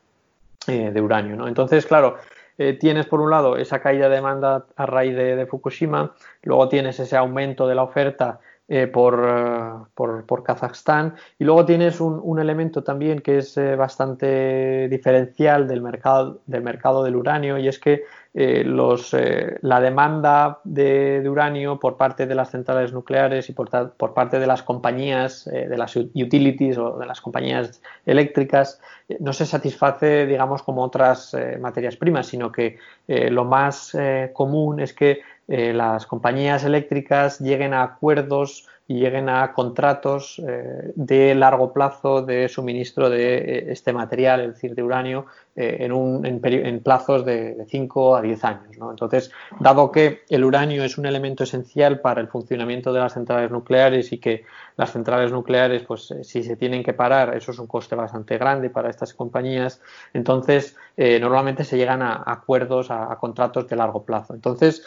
eh, 0.68 1.02
uranio. 1.02 1.48
Entonces, 1.48 1.86
claro, 1.86 2.18
eh, 2.58 2.74
tienes 2.74 3.06
por 3.06 3.20
un 3.20 3.30
lado 3.30 3.58
esa 3.58 3.80
caída 3.80 4.08
de 4.08 4.16
demanda 4.16 4.66
a 4.76 4.86
raíz 4.86 5.16
de, 5.16 5.46
Fukushima, 5.46 6.14
luego 6.44 6.70
tienes 6.70 7.00
ese 7.00 7.18
aumento 7.18 7.68
de 7.68 7.76
la 7.76 7.84
oferta 7.84 8.40
eh, 8.68 8.88
por, 8.88 9.90
por, 9.94 10.44
Kazajstán. 10.44 11.14
Y 11.38 11.44
luego 11.44 11.66
tienes 11.66 12.02
un, 12.02 12.40
elemento 12.40 12.84
también 12.84 13.22
que 13.22 13.38
es 13.38 13.56
eh, 13.58 13.76
bastante 13.76 14.88
diferencial 14.90 15.68
del 15.68 15.82
mercado, 15.82 16.42
del 16.48 16.64
mercado 16.64 17.04
del 17.04 17.16
uranio 17.16 17.60
y 17.60 17.68
es 17.68 17.78
que 17.78 18.04
eh, 18.36 18.64
los, 18.66 19.16
la 19.62 19.80
demanda 19.80 20.60
de, 20.64 21.24
uranio 21.28 21.80
por 21.80 21.96
parte 21.98 22.28
de 22.28 22.36
las 22.36 22.52
centrales 22.52 22.92
nucleares 22.94 23.50
y 23.50 23.54
por, 23.54 23.70
parte 24.14 24.40
de 24.40 24.46
las 24.46 24.62
compañías, 24.62 25.46
de 25.46 25.78
las 25.78 25.96
utilities 25.96 26.78
o 26.78 27.00
de 27.00 27.06
las 27.06 27.22
compañías 27.22 27.82
eléctricas, 28.06 28.82
no 29.20 29.34
se 29.34 29.46
satisface, 29.46 30.26
digamos, 30.26 30.64
como 30.64 30.84
otras 30.84 31.36
materias 31.60 31.96
primas, 31.96 32.28
sino 32.28 32.52
que 32.52 32.78
lo 33.08 33.46
más 33.46 33.96
común 34.34 34.80
es 34.82 34.94
que 34.94 35.22
eh, 35.48 35.74
las 35.74 36.08
compañías 36.08 36.64
eléctricas 36.64 37.40
lleguen 37.40 37.74
a 37.74 37.84
acuerdos 37.84 38.68
lleguen 38.88 39.30
a 39.30 39.54
contratos 39.54 40.40
eh, 40.48 40.92
de 40.96 41.34
largo 41.34 41.74
plazo 41.74 42.22
de 42.22 42.48
suministro 42.48 43.10
de 43.10 43.38
eh, 43.38 43.66
este 43.72 43.94
material, 43.94 44.42
es 44.42 44.54
decir, 44.54 44.76
de 44.76 44.84
uranio, 44.84 45.26
en, 45.58 45.94
un, 45.94 46.26
en, 46.26 46.82
plazos 46.82 47.24
de, 47.24 47.66
5 47.70 48.18
a 48.18 48.22
10 48.22 48.44
años. 48.44 48.76
Entonces, 48.78 49.32
dado 49.62 49.90
que 49.90 50.24
el 50.28 50.44
uranio 50.44 50.84
es 50.84 50.98
un 50.98 51.06
elemento 51.06 51.46
esencial 51.46 52.02
para 52.02 52.20
el 52.20 52.28
funcionamiento 52.28 52.92
de 52.92 53.00
las 53.00 53.14
centrales 53.14 53.52
nucleares 53.52 54.12
y 54.12 54.18
que 54.18 54.44
las 54.76 54.92
centrales 54.92 55.32
nucleares, 55.32 55.84
pues 55.84 56.14
si 56.24 56.44
se 56.44 56.58
tienen 56.58 56.84
que 56.84 56.92
parar, 56.92 57.38
eso 57.38 57.52
es 57.52 57.60
un 57.60 57.68
coste 57.68 57.96
bastante 57.96 58.38
grande 58.38 58.70
para 58.70 58.90
estas 58.90 59.14
compañías, 59.14 59.82
entonces 60.14 60.76
normalmente 60.98 61.64
se 61.64 61.78
llegan 61.78 62.02
a, 62.02 62.22
acuerdos, 62.26 62.92
a 62.92 63.16
contratos 63.16 63.70
de 63.70 63.78
largo 63.78 64.04
plazo. 64.04 64.34
Entonces, 64.34 64.84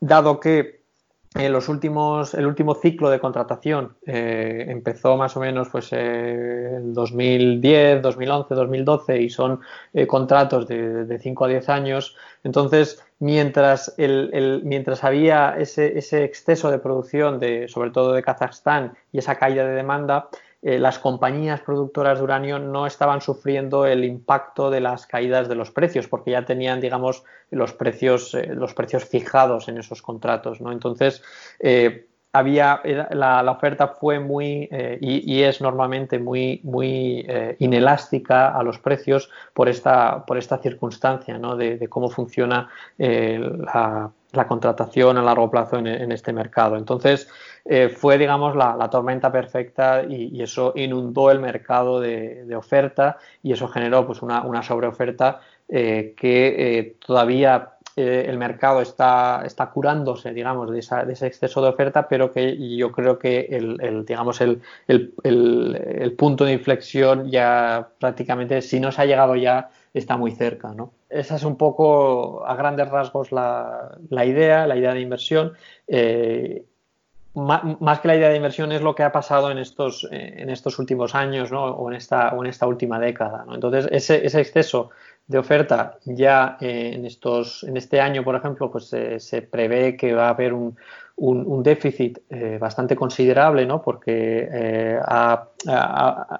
dado 0.00 0.40
que 0.40 0.77
en 1.34 1.52
los 1.52 1.68
últimos, 1.68 2.34
el 2.34 2.46
último 2.46 2.74
ciclo 2.74 3.10
de 3.10 3.20
contratación 3.20 3.96
eh, 4.06 4.66
empezó 4.68 5.16
más 5.16 5.36
o 5.36 5.40
menos 5.40 5.68
pues 5.68 5.88
eh, 5.92 6.76
en 6.76 6.94
2010, 6.94 8.02
2011, 8.02 8.54
2012 8.54 9.20
y 9.20 9.30
son 9.30 9.60
eh, 9.92 10.06
contratos 10.06 10.66
de, 10.66 11.18
5 11.18 11.44
a 11.44 11.48
10 11.48 11.68
años. 11.68 12.16
Entonces, 12.44 13.04
mientras, 13.18 13.94
el, 13.98 14.62
mientras 14.64 15.04
había 15.04 15.54
ese, 15.58 15.98
ese, 15.98 16.24
exceso 16.24 16.70
de 16.70 16.78
producción, 16.78 17.38
de, 17.38 17.68
sobre 17.68 17.90
todo 17.90 18.12
de 18.12 18.22
Kazajstán, 18.22 18.94
y 19.12 19.18
esa 19.18 19.36
caída 19.36 19.66
de 19.66 19.74
demanda, 19.74 20.28
eh, 20.60 20.78
las 20.78 20.98
compañías 20.98 21.60
productoras 21.60 22.18
de 22.18 22.24
uranio 22.24 22.58
no 22.58 22.86
estaban 22.86 23.20
sufriendo 23.20 23.86
el 23.86 24.04
impacto 24.04 24.70
de 24.70 24.80
las 24.80 25.06
caídas 25.06 25.48
de 25.48 25.54
los 25.54 25.70
precios, 25.70 26.08
porque 26.08 26.32
ya 26.32 26.44
tenían, 26.44 26.80
digamos, 26.80 27.22
los 27.50 27.72
precios, 27.72 28.34
eh, 28.34 28.54
los 28.54 28.74
precios 28.74 29.04
fijados 29.04 29.68
en 29.68 29.78
esos 29.78 30.02
contratos, 30.02 30.60
¿no? 30.60 30.72
Entonces, 30.72 31.22
eh, 31.60 32.06
había, 32.32 32.82
la, 33.10 33.50
oferta 33.50 33.88
fue 33.88 34.18
muy, 34.18 34.68
y, 35.00 35.42
es 35.42 35.62
normalmente 35.62 36.18
muy, 36.18 36.60
muy 36.62 37.26
inelástica 37.58 38.54
a 38.54 38.62
los 38.62 38.78
precios 38.78 39.30
por 39.54 39.68
esta, 39.68 40.26
por 40.26 40.36
esta 40.36 40.58
circunstancia, 40.58 41.38
¿no? 41.38 41.56
de, 41.56 41.88
cómo 41.88 42.10
funciona 42.10 42.68
la, 42.98 44.12
contratación 44.46 45.16
a 45.16 45.22
largo 45.22 45.50
plazo 45.50 45.78
en 45.78 46.12
este 46.12 46.32
mercado. 46.32 46.76
Entonces, 46.76 47.28
eh, 47.70 47.90
fue, 47.90 48.16
digamos, 48.16 48.56
la, 48.56 48.88
tormenta 48.90 49.30
perfecta 49.30 50.02
y, 50.02 50.42
eso 50.42 50.72
inundó 50.74 51.30
el 51.30 51.38
mercado 51.38 52.00
de, 52.00 52.56
oferta 52.56 53.18
y 53.42 53.52
eso 53.52 53.68
generó 53.68 54.06
pues, 54.06 54.22
una, 54.22 54.62
sobreoferta 54.62 55.40
eh, 55.68 56.14
que 56.16 56.78
eh, 56.78 56.96
todavía 57.04 57.74
el 57.94 58.38
mercado 58.38 58.80
está, 58.80 59.42
está 59.44 59.70
curándose, 59.70 60.32
digamos, 60.32 60.70
de, 60.70 60.78
ese 60.78 61.26
exceso 61.26 61.60
de 61.60 61.68
oferta, 61.68 62.08
pero 62.08 62.32
que 62.32 62.76
yo 62.76 62.92
creo 62.92 63.18
que 63.18 63.40
el, 63.50 64.04
digamos, 64.06 64.40
el, 64.40 64.62
punto 66.16 66.44
de 66.44 66.52
inflexión 66.52 67.28
ya 67.28 67.88
prácticamente, 67.98 68.62
si 68.62 68.78
no 68.78 68.92
se 68.92 69.02
ha 69.02 69.04
llegado 69.04 69.34
ya, 69.34 69.70
está 69.92 70.16
muy 70.16 70.30
cerca, 70.30 70.72
¿no? 70.72 70.92
Esa 71.10 71.36
es 71.36 71.44
un 71.44 71.56
poco, 71.56 72.46
a 72.46 72.54
grandes 72.54 72.88
rasgos, 72.88 73.32
la, 73.32 73.98
idea, 74.10 74.66
la 74.66 74.76
idea 74.76 74.92
de 74.92 75.00
inversión 75.00 75.54
más 77.38 78.00
que 78.00 78.08
la 78.08 78.16
idea 78.16 78.28
de 78.30 78.36
inversión 78.36 78.72
es 78.72 78.82
lo 78.82 78.94
que 78.94 79.02
ha 79.02 79.12
pasado 79.12 79.50
en 79.50 79.58
estos, 79.58 80.08
eh, 80.10 80.34
en 80.38 80.50
estos 80.50 80.78
últimos 80.78 81.14
años 81.14 81.50
o, 81.52 81.90
en 81.90 81.96
esta, 81.96 82.34
en 82.38 82.46
esta 82.46 82.66
última 82.66 82.98
década. 82.98 83.44
Entonces, 83.52 83.88
ese, 83.90 84.40
exceso 84.40 84.90
de 85.26 85.38
oferta 85.38 85.98
ya 86.04 86.56
eh, 86.60 86.92
en, 86.94 87.04
estos, 87.04 87.62
en 87.64 87.76
este 87.76 88.00
año, 88.00 88.24
por 88.24 88.34
ejemplo, 88.34 88.70
pues 88.70 88.88
se 88.88 89.42
prevé 89.42 89.96
que 89.96 90.14
va 90.14 90.26
a 90.26 90.30
haber 90.30 90.52
un, 90.52 90.76
un, 91.16 91.62
déficit 91.62 92.18
eh, 92.30 92.58
bastante 92.58 92.96
considerable, 92.96 93.66
¿no? 93.66 93.82
porque 93.82 94.98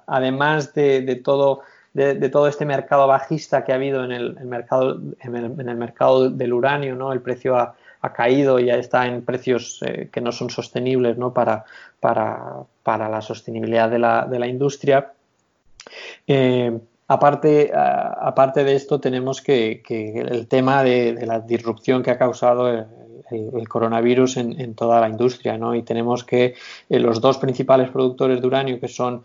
además 0.06 0.74
de, 0.74 1.20
todo... 1.22 1.62
De, 1.98 2.28
todo 2.28 2.46
este 2.46 2.64
mercado 2.64 3.08
bajista 3.08 3.64
que 3.64 3.72
ha 3.72 3.74
habido 3.74 4.04
en 4.04 4.12
el, 4.12 4.34
mercado 4.44 5.00
en 5.20 5.34
el, 5.34 5.76
mercado 5.76 6.30
del 6.30 6.52
uranio, 6.52 6.94
¿no? 6.94 7.12
El 7.12 7.20
precio 7.20 7.56
ha, 7.56 7.74
ha 8.00 8.12
caído 8.12 8.58
y 8.58 8.66
ya 8.66 8.76
está 8.76 9.06
en 9.06 9.24
precios 9.24 9.80
eh, 9.84 10.08
que 10.12 10.20
no 10.20 10.30
son 10.32 10.50
sostenibles 10.50 11.18
¿no? 11.18 11.32
Para, 11.32 11.64
para, 12.00 13.08
la 13.08 13.20
sostenibilidad 13.20 13.90
de 13.90 13.98
la, 13.98 14.26
de 14.26 14.38
la 14.38 14.46
industria. 14.46 15.12
Eh, 16.26 16.78
aparte, 17.08 17.72
aparte 17.74 18.62
de 18.62 18.74
esto, 18.74 19.00
tenemos 19.00 19.42
que, 19.42 19.82
el 19.88 20.46
tema 20.46 20.84
de, 20.84 21.26
la 21.26 21.40
disrupción 21.40 22.02
que 22.02 22.12
ha 22.12 22.18
causado 22.18 22.68
el, 22.68 23.68
coronavirus 23.68 24.36
en, 24.38 24.74
toda 24.74 25.00
la 25.00 25.08
industria, 25.08 25.58
¿no? 25.58 25.74
Y 25.74 25.82
tenemos 25.82 26.24
que 26.24 26.54
los 26.88 27.20
dos 27.20 27.38
principales 27.38 27.90
productores 27.90 28.40
de 28.40 28.46
uranio, 28.46 28.80
que 28.80 28.88
son 28.88 29.24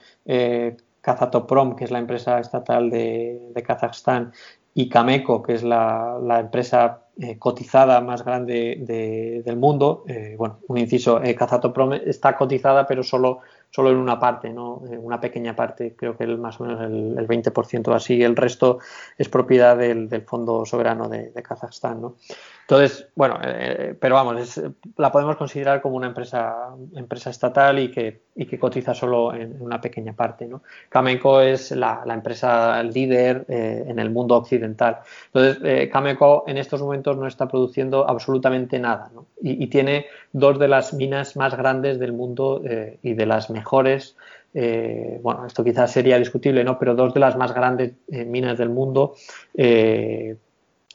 Kazatoprom, 1.04 1.76
que 1.76 1.84
es 1.84 1.92
la 1.92 2.00
empresa 2.00 2.40
estatal 2.40 2.90
de, 2.90 3.52
Kazajstán, 3.68 4.32
y 4.74 4.88
Cameco, 4.88 5.44
que 5.44 5.54
es 5.54 5.64
la, 5.64 6.40
empresa 6.40 7.02
eh, 7.20 7.38
cotizada 7.38 8.00
más 8.00 8.24
grande 8.24 9.44
del 9.46 9.58
mundo. 9.58 10.06
Eh, 10.08 10.36
bueno, 10.38 10.60
un 10.68 10.78
inciso, 10.78 11.22
eh, 11.22 11.36
Kazatoprom 11.36 11.94
está 11.94 12.38
cotizada, 12.38 12.88
pero 12.88 13.04
solo, 13.04 13.42
solo 13.70 13.92
en 13.92 13.98
una 13.98 14.18
parte, 14.18 14.50
¿no? 14.50 14.78
una 14.78 15.20
pequeña 15.20 15.56
parte, 15.56 15.94
creo 15.96 16.16
que 16.16 16.24
el, 16.24 16.38
más 16.38 16.60
o 16.62 16.64
menos 16.64 16.82
el, 16.82 17.18
el 17.20 17.28
20% 17.28 17.94
así. 17.94 18.24
El 18.24 18.38
resto 18.38 18.80
es 19.18 19.28
propiedad 19.28 19.78
del, 19.78 20.10
Fondo 20.26 20.66
Soberano 20.66 21.10
de, 21.10 21.32
de 21.32 21.44
Kazajstán. 21.44 22.02
¿no? 22.02 22.16
Entonces, 22.64 23.10
bueno, 23.14 23.38
eh, 23.44 23.94
pero 24.00 24.16
vamos, 24.16 24.62
la 24.98 25.12
podemos 25.12 25.36
considerar 25.36 25.82
como 25.82 25.98
una 25.98 26.08
empresa, 26.08 26.70
empresa 26.96 27.30
estatal 27.30 27.78
y 27.78 27.92
que, 27.92 28.22
cotiza 28.58 28.94
solo 28.94 29.34
en, 29.34 29.62
una 29.62 29.82
pequeña 29.82 30.14
parte. 30.14 30.46
¿no? 30.48 30.64
Cameco 30.88 31.42
es 31.42 31.72
la, 31.72 32.04
empresa 32.08 32.82
líder 32.82 33.46
eh, 33.50 33.84
en 33.86 34.00
el 34.00 34.10
mundo 34.12 34.38
occidental. 34.38 35.00
Entonces, 35.34 35.62
eh, 35.64 35.90
Cameco 35.90 36.46
en 36.48 36.58
estos 36.58 36.82
momentos 36.82 37.18
no 37.18 37.28
está 37.28 37.48
produciendo 37.50 38.08
absolutamente 38.08 38.80
nada 38.80 39.12
¿no? 39.14 39.26
y, 39.42 39.68
tiene 39.68 40.06
dos 40.32 40.58
de 40.58 40.70
las 40.70 40.94
minas 40.94 41.36
más 41.36 41.58
grandes 41.58 42.00
del 42.00 42.14
mundo 42.14 42.62
y 43.02 43.14
de 43.14 43.26
las 43.26 43.50
mejores. 43.50 44.16
bueno, 44.54 45.46
esto 45.48 45.64
quizás 45.64 45.92
sería 45.92 46.18
discutible, 46.18 46.64
¿no? 46.64 46.78
Pero 46.78 46.96
dos 46.96 47.14
de 47.14 47.20
las 47.20 47.36
más 47.36 47.54
grandes 47.54 47.94
minas 48.08 48.58
del 48.58 48.70
mundo 48.70 49.16
eh, 49.56 50.38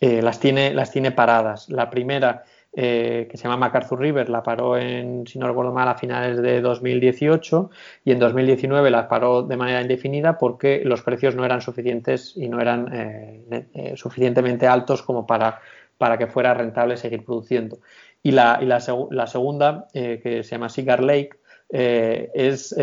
las, 0.01 0.41
tiene, 0.41 0.73
las 0.75 0.91
tiene 0.91 1.11
paradas. 1.11 1.69
La 1.69 1.91
primera, 1.91 2.45
eh, 2.73 3.27
que 3.31 3.37
se 3.37 3.45
llama 3.45 3.57
MacArthur 3.57 3.99
River, 3.99 4.29
la 4.29 4.43
paró 4.43 4.77
en, 4.77 5.27
si 5.27 5.39
no 5.39 5.49
recuerdo 5.49 5.73
mal, 5.73 5.89
a 5.89 5.95
finales 5.95 6.41
de 6.41 6.61
2018 6.61 7.71
y 8.05 8.13
en 8.13 8.19
2019 8.19 8.91
la 8.91 9.09
paró 9.09 9.43
de 9.43 9.57
manera 9.57 9.81
indefinida 9.81 10.39
porque 10.39 10.83
los 10.85 11.03
precios 11.03 11.35
no 11.35 11.45
eran 11.45 11.61
suficientes 11.61 12.35
y 12.37 12.49
no 12.49 12.61
eran 12.61 12.89
eh, 12.93 13.95
suficientemente 13.97 14.67
altos 14.67 15.03
como 15.03 15.27
para, 15.27 15.61
para 15.97 16.19
que 16.19 16.27
fuera 16.27 16.55
rentable 16.55 16.97
seguir 16.97 17.25
produciendo. 17.25 17.79
Y 18.23 18.33
la, 18.33 18.59
y 18.61 18.67
la 18.67 19.27
segunda, 19.27 19.87
que 19.93 20.43
se 20.43 20.51
llama 20.51 20.69
Cigar 20.69 21.03
Lake, 21.03 21.31
es 21.71 22.75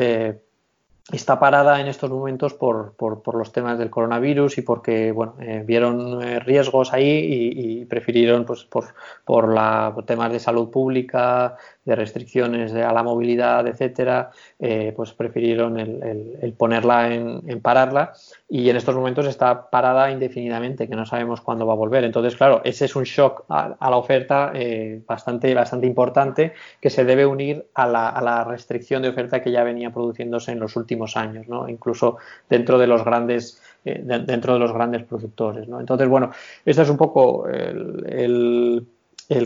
está 1.11 1.39
parada 1.39 1.79
en 1.79 1.87
estos 1.87 2.09
momentos 2.09 2.53
por, 2.53 2.93
por, 2.93 3.35
los 3.35 3.51
temas 3.51 3.77
del 3.77 3.91
coronavirus 3.91 4.57
y 4.57 4.61
porque 4.63 5.11
bueno, 5.11 5.35
eh, 5.39 5.63
vieron 5.65 6.21
eh, 6.23 6.39
riesgos 6.39 6.93
ahí 6.93 7.51
y, 7.55 7.85
prefirieron 7.85 8.45
pues, 8.45 8.63
por, 8.63 8.95
por, 9.23 9.53
la, 9.53 9.95
temas 10.07 10.31
de 10.31 10.39
salud 10.39 10.71
pública, 10.71 11.57
de 11.85 11.95
restricciones 11.95 12.73
a 12.73 12.91
la 12.91 13.03
movilidad, 13.03 13.67
etcétera, 13.67 14.31
eh, 14.59 14.91
pues 14.95 15.13
prefirieron 15.13 15.79
el, 15.79 16.53
ponerla 16.57 17.13
en, 17.13 17.61
pararla 17.61 18.13
y 18.49 18.69
en 18.69 18.75
estos 18.75 18.95
momentos 18.95 19.27
está 19.27 19.69
parada 19.69 20.11
indefinidamente, 20.11 20.89
que 20.89 20.95
no 20.95 21.05
sabemos 21.05 21.41
cuándo 21.41 21.65
va 21.65 21.73
a 21.73 21.77
volver. 21.77 22.03
Entonces, 22.03 22.35
claro, 22.35 22.61
ese 22.63 22.85
es 22.85 22.95
un 22.95 23.03
shock 23.03 23.45
a, 23.49 23.77
la 23.79 23.97
oferta 23.97 24.51
eh, 24.53 25.01
bastante, 25.05 25.53
bastante 25.53 25.85
importante 25.85 26.53
que 26.81 26.89
se 26.89 27.05
debe 27.05 27.25
unir 27.25 27.67
a 27.75 27.87
la, 27.87 28.09
a 28.09 28.21
la, 28.21 28.43
restricción 28.43 29.01
de 29.01 29.09
oferta 29.09 29.41
que 29.41 29.51
ya 29.51 29.63
venía 29.63 29.91
produciéndose 29.91 30.51
en 30.51 30.59
los 30.59 30.75
últimos 30.75 31.15
años, 31.17 31.47
¿no? 31.47 31.69
incluso 31.69 32.17
dentro 32.49 32.77
de 32.77 32.87
los 32.87 33.03
grandes 33.03 33.61
eh, 33.85 34.01
dentro 34.03 34.53
de 34.53 34.59
los 34.59 34.73
grandes 34.73 35.03
productores. 35.03 35.67
¿no? 35.67 35.79
Entonces, 35.79 36.07
bueno, 36.07 36.31
este 36.65 36.81
es 36.81 36.89
un 36.89 36.97
poco 36.97 37.47
el 37.47 38.05
el 38.07 38.87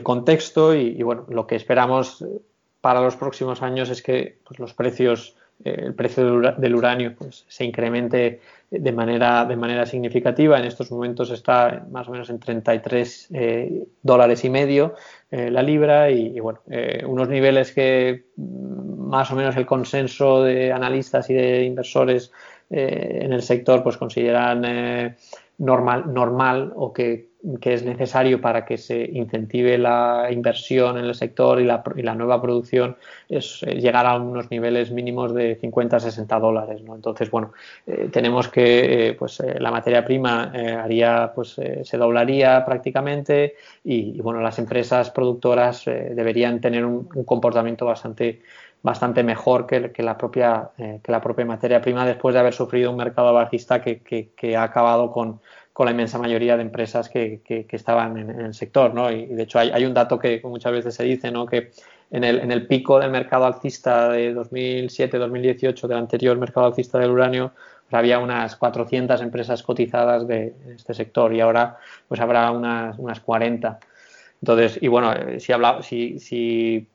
contexto 0.03 0.75
y, 0.75 1.01
bueno, 1.03 1.25
lo 1.29 1.47
que 1.47 1.55
esperamos 1.55 2.25
para 2.81 3.01
los 3.01 3.15
próximos 3.15 3.61
años 3.61 3.89
es 3.89 4.01
que 4.01 4.39
pues, 4.45 4.59
los 4.59 4.73
precios, 4.73 5.35
eh, 5.63 5.75
el 5.77 5.93
precio 5.93 6.39
del, 6.57 6.75
uranio 6.75 7.15
pues, 7.15 7.45
se 7.47 7.65
incremente 7.65 8.41
de 8.71 8.91
manera, 8.91 9.45
de 9.45 9.55
manera 9.55 9.85
significativa. 9.85 10.57
En 10.57 10.65
estos 10.65 10.91
momentos 10.91 11.31
está 11.31 11.85
más 11.91 12.07
o 12.07 12.11
menos 12.11 12.29
en 12.29 12.39
33 12.39 13.27
eh, 13.33 13.83
dólares 14.01 14.45
y 14.45 14.49
medio 14.49 14.95
eh, 15.31 15.49
la 15.51 15.63
libra 15.63 16.09
y, 16.09 16.39
bueno, 16.39 16.61
unos 17.05 17.27
niveles 17.29 17.71
que 17.71 18.25
mm, 18.35 19.09
más 19.09 19.31
o 19.31 19.35
menos 19.35 19.55
el 19.57 19.65
consenso 19.65 20.43
de 20.43 20.71
analistas 20.71 21.29
y 21.29 21.33
de 21.33 21.63
inversores 21.63 22.31
en 22.71 23.33
el 23.33 23.41
sector 23.41 23.81
pues 23.81 23.97
consideran 23.97 25.15
normal, 25.57 26.13
normal 26.13 26.71
o 26.75 26.93
que 26.93 27.28
que 27.61 27.73
es 27.73 27.85
necesario 27.85 28.41
para 28.41 28.65
que 28.65 28.77
se 28.77 29.01
incentive 29.01 29.77
la 29.77 30.27
inversión 30.29 30.97
en 30.97 31.05
el 31.05 31.15
sector 31.15 31.61
y 31.61 31.65
la, 31.65 31.81
y 31.95 32.01
la 32.01 32.13
nueva 32.13 32.41
producción 32.41 32.97
es 33.29 33.63
eh, 33.63 33.75
llegar 33.75 34.05
a 34.05 34.17
unos 34.17 34.51
niveles 34.51 34.91
mínimos 34.91 35.33
de 35.33 35.55
50 35.55 36.01
60 36.01 36.39
dólares. 36.39 36.81
¿no? 36.81 36.95
Entonces, 36.95 37.31
bueno, 37.31 37.53
eh, 37.87 38.09
tenemos 38.11 38.49
que, 38.49 39.09
eh, 39.09 39.13
pues 39.13 39.41
la 39.57 39.71
materia 39.71 40.03
prima 40.03 40.51
haría, 40.83 41.31
pues 41.33 41.55
se 41.83 41.97
doblaría 41.97 42.65
prácticamente 42.65 43.55
y, 43.83 44.19
bueno, 44.21 44.41
las 44.41 44.59
empresas 44.59 45.09
productoras 45.09 45.85
deberían 45.85 46.59
tener 46.59 46.85
un, 46.85 47.05
comportamiento 47.25 47.85
bastante 47.85 48.41
bastante 48.81 49.23
mejor 49.23 49.67
que, 49.67 49.91
la 49.97 50.17
propia 50.17 50.69
que 50.77 51.11
la 51.11 51.19
propia 51.19 51.45
materia 51.45 51.81
prima 51.81 52.05
después 52.05 52.33
de 52.33 52.39
haber 52.39 52.53
sufrido 52.53 52.91
un 52.91 52.95
mercado 52.95 53.33
bajista 53.33 53.81
que 53.81 54.55
ha 54.55 54.63
acabado 54.63 55.11
con, 55.11 55.41
con 55.79 55.85
la 55.85 55.93
inmensa 55.93 56.17
mayoría 56.17 56.57
de 56.57 56.63
empresas 56.63 57.07
que, 57.07 57.39
estaban 57.69 58.17
en, 58.17 58.41
el 58.41 58.53
sector. 58.53 58.93
¿no? 58.93 59.09
Y, 59.09 59.27
de 59.27 59.43
hecho 59.43 59.59
hay, 59.59 59.85
un 59.85 59.93
dato 59.93 60.19
que 60.19 60.41
muchas 60.43 60.73
veces 60.73 60.93
se 60.93 61.05
dice, 61.05 61.31
¿no? 61.31 61.45
que 61.45 61.71
en 62.11 62.25
el, 62.25 62.39
en 62.39 62.51
el 62.51 62.67
pico 62.67 62.99
del 62.99 63.11
mercado 63.11 63.45
alcista 63.45 64.09
de 64.09 64.35
2007-2018, 64.35 65.87
del 65.87 65.97
anterior 65.97 66.37
mercado 66.37 66.65
alcista 66.65 66.99
del 66.99 67.11
uranio, 67.11 67.53
pues 67.89 67.97
había 67.97 68.19
unas 68.19 68.57
400 68.57 69.21
empresas 69.21 69.63
cotizadas 69.63 70.27
de 70.27 70.53
este 70.75 70.93
sector 70.93 71.33
y 71.33 71.39
ahora 71.39 71.77
pues 72.09 72.19
habrá 72.19 72.51
unas, 72.51 72.99
unas 72.99 73.21
40. 73.21 73.79
Entonces, 74.41 74.79
y 74.81 74.89
bueno, 74.89 75.13
eh, 75.13 75.39
si, 75.39 75.53
habla, 75.53 75.81
si, 75.81 76.19
si, 76.19 76.89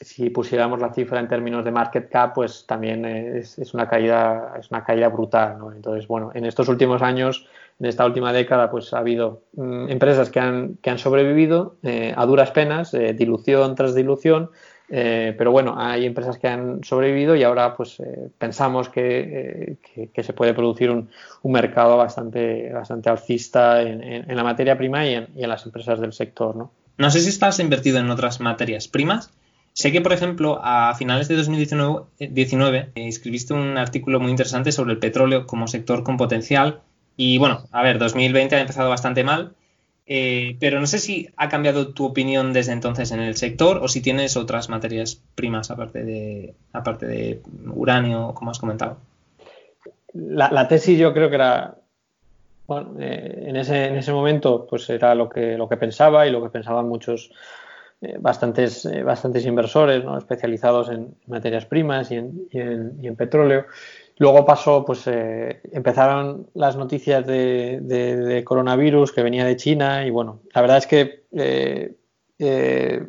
si 0.00 0.30
pusiéramos 0.30 0.80
la 0.80 0.94
cifra 0.94 1.18
en 1.18 1.26
términos 1.26 1.64
de 1.64 1.72
market 1.72 2.08
cap, 2.08 2.34
pues 2.34 2.66
también 2.68 3.04
es, 3.04 3.58
es, 3.58 3.74
una 3.74 3.88
caída 3.88 4.54
es 4.60 4.70
una 4.70 4.84
caída 4.84 5.08
brutal. 5.08 5.58
¿no? 5.58 5.72
Entonces, 5.72 6.06
bueno, 6.06 6.30
en 6.34 6.44
estos 6.44 6.68
últimos 6.68 7.02
años 7.02 7.48
en 7.80 7.86
esta 7.86 8.04
última 8.04 8.32
década 8.32 8.70
pues 8.70 8.92
ha 8.92 8.98
habido 8.98 9.42
mm, 9.54 9.88
empresas 9.88 10.30
que 10.30 10.40
han, 10.40 10.76
que 10.82 10.90
han 10.90 10.98
sobrevivido 10.98 11.76
eh, 11.82 12.12
a 12.16 12.26
duras 12.26 12.50
penas, 12.50 12.92
eh, 12.94 13.14
dilución 13.14 13.74
tras 13.74 13.94
dilución, 13.94 14.50
eh, 14.90 15.34
pero 15.36 15.52
bueno, 15.52 15.74
hay 15.76 16.06
empresas 16.06 16.38
que 16.38 16.48
han 16.48 16.82
sobrevivido 16.82 17.36
y 17.36 17.42
ahora 17.42 17.76
pues 17.76 18.02
pensamos 18.38 18.88
que, 18.88 19.76
que, 20.14 20.22
se 20.22 20.32
puede 20.32 20.54
producir 20.54 20.90
un, 20.90 21.10
un, 21.42 21.52
mercado 21.52 21.98
bastante, 21.98 22.72
bastante 22.72 23.10
alcista 23.10 23.82
en, 23.82 24.02
en, 24.02 24.34
la 24.36 24.42
materia 24.42 24.78
prima 24.78 25.06
y 25.06 25.14
en, 25.14 25.28
en, 25.36 25.48
las 25.48 25.66
empresas 25.66 26.00
del 26.00 26.14
sector. 26.14 26.56
¿no? 26.56 26.72
no 26.96 27.10
sé 27.10 27.20
si 27.20 27.28
estás 27.28 27.60
invertido 27.60 27.98
en 27.98 28.10
otras 28.10 28.40
materias 28.40 28.88
primas. 28.88 29.30
Sé 29.74 29.92
que, 29.92 30.00
por 30.00 30.12
ejemplo, 30.12 30.58
a 30.60 30.94
finales 30.96 31.28
de 31.28 31.36
2019 31.36 32.90
escribiste 32.96 33.54
un 33.54 33.76
artículo 33.76 34.18
muy 34.18 34.30
interesante 34.30 34.72
sobre 34.72 34.94
el 34.94 34.98
petróleo 34.98 35.46
como 35.46 35.68
sector 35.68 36.02
con 36.02 36.16
potencial 36.16 36.80
y 37.20 37.36
bueno, 37.36 37.64
a 37.72 37.82
ver, 37.82 37.98
2020 37.98 38.54
ha 38.54 38.60
empezado 38.60 38.88
bastante 38.88 39.24
mal, 39.24 39.56
eh, 40.06 40.56
pero 40.60 40.78
no 40.78 40.86
sé 40.86 41.00
si 41.00 41.28
ha 41.36 41.48
cambiado 41.48 41.88
tu 41.88 42.06
opinión 42.06 42.52
desde 42.52 42.70
entonces 42.70 43.10
en 43.10 43.18
el 43.18 43.34
sector 43.34 43.78
o 43.82 43.88
si 43.88 44.00
tienes 44.00 44.36
otras 44.36 44.68
materias 44.68 45.20
primas 45.34 45.72
aparte 45.72 46.04
de, 46.04 46.54
aparte 46.72 47.06
de 47.06 47.42
uranio, 47.74 48.34
como 48.34 48.52
has 48.52 48.60
comentado. 48.60 48.98
La, 50.14 50.68
tesis 50.68 50.96
yo 50.96 51.12
creo 51.12 51.28
que 51.28 51.34
era, 51.34 51.74
bueno, 52.68 52.94
eh, 53.00 53.46
en, 53.48 53.56
ese, 53.56 53.86
en 53.86 53.96
ese 53.96 54.12
momento 54.12 54.64
pues 54.70 54.88
era 54.88 55.16
lo 55.16 55.28
que, 55.28 55.58
lo 55.58 55.68
que 55.68 55.76
pensaba 55.76 56.24
y 56.24 56.30
lo 56.30 56.40
que 56.40 56.50
pensaban 56.50 56.88
muchos 56.88 57.32
eh, 58.00 58.16
bastantes, 58.20 58.88
bastantes 59.04 59.44
inversores 59.44 60.04
¿no? 60.04 60.16
especializados 60.16 60.88
en 60.90 61.16
materias 61.26 61.66
primas 61.66 62.12
y 62.12 62.14
en, 62.14 62.48
y 62.52 62.60
en, 62.60 62.98
y 63.02 63.08
en 63.08 63.16
petróleo. 63.16 63.66
Luego 64.18 64.44
pasó, 64.44 64.84
pues 64.84 65.06
eh, 65.06 65.60
empezaron 65.72 66.50
las 66.54 66.76
noticias 66.76 67.24
de, 67.24 68.42
coronavirus 68.44 69.12
que 69.12 69.22
venía 69.22 69.44
de 69.44 69.56
China 69.56 70.04
y 70.04 70.10
bueno, 70.10 70.40
la 70.52 70.60
verdad 70.60 70.78
es 70.78 70.86
que 70.88 71.24
eh, 71.32 71.94
eh, 72.40 73.06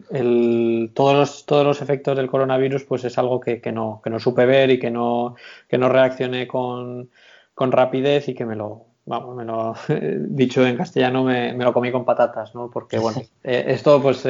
todos, 0.94 1.16
los, 1.16 1.46
todos 1.48 1.66
los 1.66 1.82
efectos 1.82 2.16
del 2.16 2.28
coronavirus 2.28 2.84
pues 2.84 3.04
es 3.06 3.18
algo 3.18 3.40
que, 3.40 3.60
no, 3.74 4.02
que 4.04 4.12
no 4.12 4.20
supe 4.20 4.46
ver 4.46 4.70
y 4.70 4.80
que 4.80 4.92
no, 4.92 5.36
que 5.68 5.80
no 5.80 5.90
reaccioné 5.90 6.48
con, 6.48 7.10
rapidez 7.56 8.30
y 8.30 8.36
que 8.36 8.46
me 8.46 8.56
lo, 8.56 8.86
vamos, 9.06 9.36
me 9.36 9.46
lo 9.46 9.74
dicho 10.28 10.66
en 10.66 10.78
castellano, 10.78 11.24
me, 11.24 11.54
lo 11.54 11.74
comí 11.74 11.92
con 11.92 12.06
patatas, 12.06 12.54
¿no? 12.54 12.70
Porque 12.70 13.00
bueno, 13.00 13.20
esto 13.44 14.00
pues, 14.00 14.28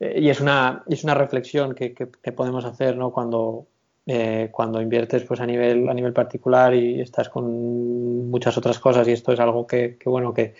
y 0.00 0.28
es 0.28 0.40
una, 0.40 0.82
es 0.88 1.04
una 1.04 1.14
reflexión 1.14 1.76
que, 1.76 1.94
que 1.94 2.32
podemos 2.32 2.64
hacer, 2.64 2.96
¿no? 2.96 3.12
Cuando, 3.12 3.68
eh, 4.06 4.50
cuando 4.52 4.80
inviertes 4.80 5.24
pues 5.24 5.40
a 5.40 5.46
nivel 5.46 5.88
a 5.88 5.94
nivel 5.94 6.12
particular 6.12 6.72
y 6.74 7.00
estás 7.00 7.28
con 7.28 8.30
muchas 8.30 8.56
otras 8.56 8.78
cosas 8.78 9.06
y 9.08 9.12
esto 9.12 9.32
es 9.32 9.40
algo 9.40 9.66
que, 9.66 9.98
bueno 10.04 10.32
que, 10.32 10.54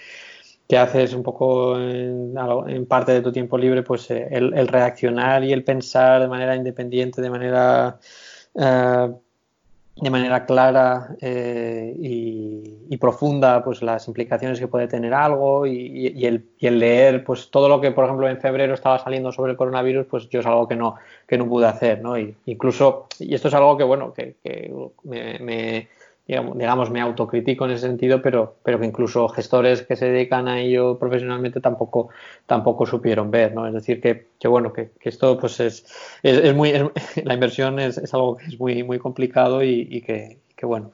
que 0.68 0.76
haces 0.76 1.14
un 1.14 1.22
poco 1.22 1.78
en, 1.78 2.86
parte 2.88 3.12
de 3.12 3.22
tu 3.22 3.32
tiempo 3.32 3.56
libre, 3.56 3.82
pues 3.82 4.10
eh, 4.10 4.28
el, 4.30 4.66
reaccionar 4.68 5.44
y 5.44 5.52
el 5.52 5.62
pensar 5.62 6.20
de 6.20 6.28
manera 6.28 6.56
independiente, 6.56 7.22
de 7.22 7.30
manera 7.30 7.98
eh, 8.54 9.12
de 9.96 10.10
manera 10.10 10.44
clara 10.44 11.16
eh, 11.20 11.94
y, 11.98 12.96
profunda 12.98 13.62
pues 13.62 13.82
las 13.82 14.08
implicaciones 14.08 14.58
que 14.58 14.68
puede 14.68 14.88
tener 14.88 15.12
algo 15.12 15.66
y, 15.66 16.24
el, 16.24 16.44
leer 16.60 17.22
pues 17.24 17.50
todo 17.50 17.68
lo 17.68 17.80
que 17.80 17.90
por 17.90 18.04
ejemplo 18.04 18.26
en 18.26 18.40
febrero 18.40 18.72
estaba 18.72 18.98
saliendo 18.98 19.32
sobre 19.32 19.52
el 19.52 19.58
coronavirus 19.58 20.06
pues 20.06 20.28
yo 20.30 20.40
es 20.40 20.46
algo 20.46 20.66
que 20.66 20.76
no 20.76 20.96
que 21.26 21.36
no 21.36 21.46
pude 21.46 21.66
hacer 21.66 22.00
no 22.00 22.18
y 22.18 22.34
incluso 22.46 23.06
y 23.18 23.34
esto 23.34 23.48
es 23.48 23.54
algo 23.54 23.76
que 23.76 23.84
bueno 23.84 24.14
que, 24.14 24.36
me, 25.04 25.88
digamos, 26.26 26.90
me 26.90 27.00
autocritico 27.00 27.66
en 27.66 27.70
ese 27.72 27.86
sentido, 27.86 28.20
pero, 28.20 28.56
pero 28.64 28.80
que 28.80 28.86
incluso 28.86 29.28
gestores 29.28 29.82
que 29.82 29.94
se 29.94 30.06
dedican 30.06 30.48
a 30.48 30.60
ello 30.60 30.98
profesionalmente 30.98 31.60
tampoco, 31.60 32.08
tampoco 32.46 32.84
supieron 32.84 33.30
ver, 33.30 33.54
¿no? 33.54 33.66
Es 33.66 33.74
decir, 33.74 34.00
que, 34.00 34.26
que 34.38 34.48
bueno, 34.48 34.72
que, 34.72 34.90
esto 35.02 35.38
pues 35.38 35.60
es, 35.60 35.86
es, 36.24 36.54
muy, 36.54 36.72
la 37.24 37.34
inversión 37.34 37.78
es, 37.78 37.98
es, 37.98 38.12
algo 38.12 38.36
que 38.36 38.46
es 38.46 38.58
muy, 38.58 38.82
muy 38.82 38.98
complicado 38.98 39.62
y, 39.62 40.02
que, 40.02 40.38
que, 40.56 40.66
bueno. 40.66 40.90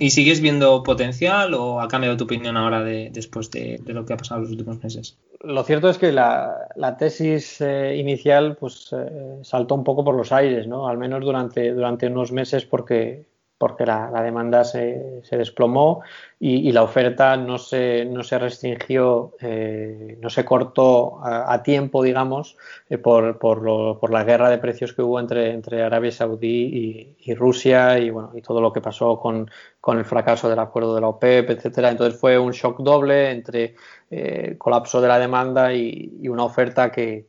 ¿Y 0.00 0.10
sigues 0.10 0.40
viendo 0.40 0.82
potencial 0.82 1.52
o 1.54 1.80
ha 1.80 1.88
cambiado 1.88 2.16
tu 2.16 2.24
opinión 2.24 2.56
ahora 2.56 2.82
de, 2.82 3.10
después 3.12 3.50
de, 3.50 3.80
lo 3.86 4.04
que 4.04 4.14
ha 4.14 4.16
pasado 4.16 4.40
los 4.40 4.50
últimos 4.50 4.82
meses? 4.82 5.16
Lo 5.42 5.62
cierto 5.62 5.90
es 5.90 5.98
que 5.98 6.10
la, 6.10 6.68
la 6.74 6.96
tesis 6.96 7.60
eh, 7.60 7.96
inicial 7.98 8.56
pues 8.56 8.92
eh, 8.92 9.38
saltó 9.42 9.76
un 9.76 9.84
poco 9.84 10.04
por 10.04 10.16
los 10.16 10.32
aires, 10.32 10.66
¿no? 10.66 10.88
Al 10.88 10.96
menos 10.98 11.22
durante, 11.22 11.72
durante 11.72 12.06
unos 12.08 12.32
meses 12.32 12.64
porque 12.64 13.26
porque 13.58 13.84
la, 13.84 14.10
demanda 14.22 14.62
se, 14.62 15.20
se 15.24 15.36
desplomó 15.36 16.02
y, 16.38 16.70
la 16.70 16.84
oferta 16.84 17.36
no 17.36 17.58
se, 17.58 18.04
no 18.04 18.22
se 18.22 18.38
restringió, 18.38 19.34
eh, 19.40 20.16
no 20.20 20.30
se 20.30 20.44
cortó 20.44 21.20
a, 21.24 21.60
tiempo, 21.64 22.04
digamos, 22.04 22.56
eh, 22.88 22.98
por, 22.98 23.38
por, 23.38 23.60
lo, 23.62 23.98
por, 23.98 24.12
la 24.12 24.22
guerra 24.22 24.48
de 24.48 24.58
precios 24.58 24.92
que 24.92 25.02
hubo 25.02 25.18
entre, 25.18 25.50
entre 25.50 25.82
Arabia 25.82 26.12
Saudí 26.12 27.16
y, 27.18 27.34
Rusia 27.34 27.98
y, 27.98 28.10
bueno, 28.10 28.30
y 28.34 28.42
todo 28.42 28.60
lo 28.60 28.72
que 28.72 28.80
pasó 28.80 29.18
con, 29.18 29.50
con, 29.80 29.98
el 29.98 30.04
fracaso 30.04 30.48
del 30.48 30.60
acuerdo 30.60 30.94
de 30.94 31.00
la 31.00 31.08
OPEP, 31.08 31.50
etcétera. 31.50 31.90
Entonces 31.90 32.18
fue 32.18 32.38
un 32.38 32.52
shock 32.52 32.78
doble 32.78 33.32
entre 33.32 33.74
eh, 34.10 34.54
colapso 34.56 35.00
de 35.00 35.08
la 35.08 35.18
demanda 35.18 35.74
y, 35.74 36.28
una 36.28 36.44
oferta 36.44 36.92
que, 36.92 37.26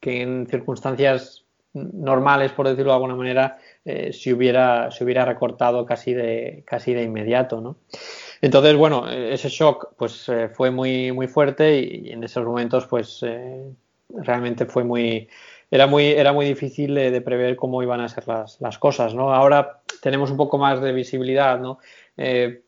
que 0.00 0.22
en 0.22 0.46
circunstancias 0.46 1.44
normales, 1.74 2.52
por 2.52 2.66
decirlo 2.66 2.92
de 2.92 2.96
alguna 2.96 3.16
manera, 3.16 3.58
eh, 3.88 4.12
se, 4.12 4.34
hubiera, 4.34 4.90
se 4.90 5.04
hubiera 5.04 5.24
recortado 5.24 5.86
casi 5.86 6.12
de, 6.12 6.64
casi 6.66 6.92
de 6.92 7.04
inmediato, 7.04 7.60
¿no? 7.60 7.76
Entonces, 8.42 8.74
bueno, 8.74 9.08
ese 9.08 9.48
shock 9.48 9.94
pues 9.96 10.28
eh, 10.28 10.48
fue 10.48 10.72
muy, 10.72 11.12
muy 11.12 11.28
fuerte 11.28 11.80
y, 11.80 12.10
en 12.10 12.24
esos 12.24 12.44
momentos 12.44 12.88
pues 12.88 13.22
eh, 13.22 13.64
realmente 14.08 14.66
fue 14.66 14.82
muy, 14.82 15.28
era 15.70 15.86
muy, 15.86 16.06
era 16.06 16.32
muy 16.32 16.46
difícil 16.46 16.96
de, 16.96 17.20
prever 17.20 17.54
cómo 17.54 17.80
iban 17.80 18.00
a 18.00 18.08
ser 18.08 18.26
las, 18.26 18.60
las, 18.60 18.76
cosas, 18.76 19.14
¿no? 19.14 19.32
Ahora 19.32 19.82
tenemos 20.02 20.32
un 20.32 20.36
poco 20.36 20.58
más 20.58 20.80
de 20.80 20.92
visibilidad, 20.92 21.60
¿no? 21.60 21.78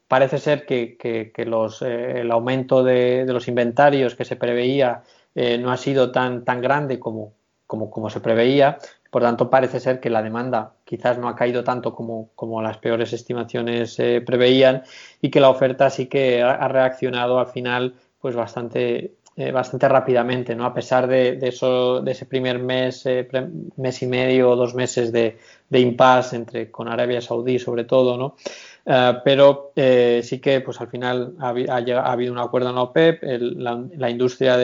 parece 0.06 0.38
ser 0.38 0.66
que, 0.66 0.96
que, 0.96 1.44
los, 1.46 1.82
el 1.82 2.30
aumento 2.30 2.84
de, 2.84 3.24
de, 3.24 3.32
los 3.32 3.48
inventarios 3.48 4.14
que 4.14 4.24
se 4.24 4.36
preveía 4.36 5.02
no 5.34 5.72
ha 5.72 5.76
sido 5.78 6.12
tan, 6.12 6.44
tan 6.44 6.60
grande 6.60 6.98
como, 7.00 7.32
como, 7.68 7.90
como 7.90 8.08
se 8.08 8.20
preveía, 8.20 8.78
por 9.10 9.22
tanto, 9.22 9.48
parece 9.48 9.80
ser 9.80 10.00
que 10.00 10.10
la 10.10 10.22
demanda 10.22 10.74
quizás 10.84 11.18
no 11.18 11.28
ha 11.28 11.36
caído 11.36 11.64
tanto 11.64 11.94
como, 11.94 12.30
como 12.34 12.60
las 12.60 12.76
peores 12.78 13.12
estimaciones 13.12 13.98
eh, 13.98 14.20
preveían 14.20 14.82
y 15.22 15.30
que 15.30 15.40
la 15.40 15.48
oferta 15.48 15.88
sí 15.88 16.06
que 16.06 16.42
ha, 16.42 16.68
reaccionado 16.68 17.38
al 17.38 17.46
final 17.46 17.94
pues 18.20 18.36
bastante, 18.36 19.14
eh, 19.36 19.50
bastante 19.50 19.88
rápidamente, 19.88 20.54
¿no? 20.54 20.66
A 20.66 20.74
pesar 20.74 21.06
de, 21.06 21.38
eso, 21.40 22.02
de 22.02 22.12
ese 22.12 22.26
primer 22.26 22.58
mes, 22.58 23.06
eh, 23.06 23.26
mes 23.76 24.02
y 24.02 24.06
medio 24.06 24.50
o 24.50 24.56
dos 24.56 24.74
meses 24.74 25.10
de, 25.10 25.38
de 25.70 25.80
impasse 25.80 26.36
entre, 26.36 26.70
con 26.70 26.88
Arabia 26.88 27.22
Saudí 27.22 27.58
sobre 27.58 27.84
todo, 27.84 28.16
¿no? 28.16 28.36
pero 29.22 29.72
sí 29.74 30.38
que 30.38 30.62
pues 30.62 30.80
al 30.80 30.88
final 30.88 31.34
ha, 31.40 31.50
habido 32.10 32.32
un 32.32 32.38
acuerdo 32.38 32.70
en 32.70 32.74
la 32.74 32.80
OPEP, 32.80 33.22
la, 33.22 34.08
industria 34.08 34.56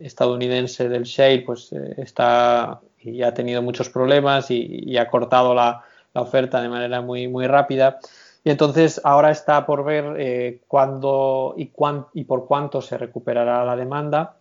estadounidense 0.00 0.88
del 0.88 1.02
shale 1.02 1.42
pues 1.42 1.74
está 1.98 2.80
y 3.06 3.22
ha 3.22 3.34
tenido 3.34 3.62
muchos 3.62 3.88
problemas 3.88 4.50
y, 4.50 4.96
ha 4.98 5.08
cortado 5.08 5.54
la, 5.54 5.82
oferta 6.14 6.62
de 6.62 6.70
manera 6.70 7.02
muy, 7.02 7.28
muy 7.28 7.46
rápida. 7.46 7.98
Y 8.42 8.50
entonces 8.50 9.00
ahora 9.04 9.30
está 9.30 9.66
por 9.66 9.84
ver 9.84 10.16
eh, 10.18 10.60
cuándo 10.66 11.54
y, 11.58 11.70
y 12.14 12.24
por 12.24 12.46
cuánto 12.46 12.80
se 12.80 12.96
recuperará 12.96 13.64
la 13.66 13.76
demanda. 13.76 14.36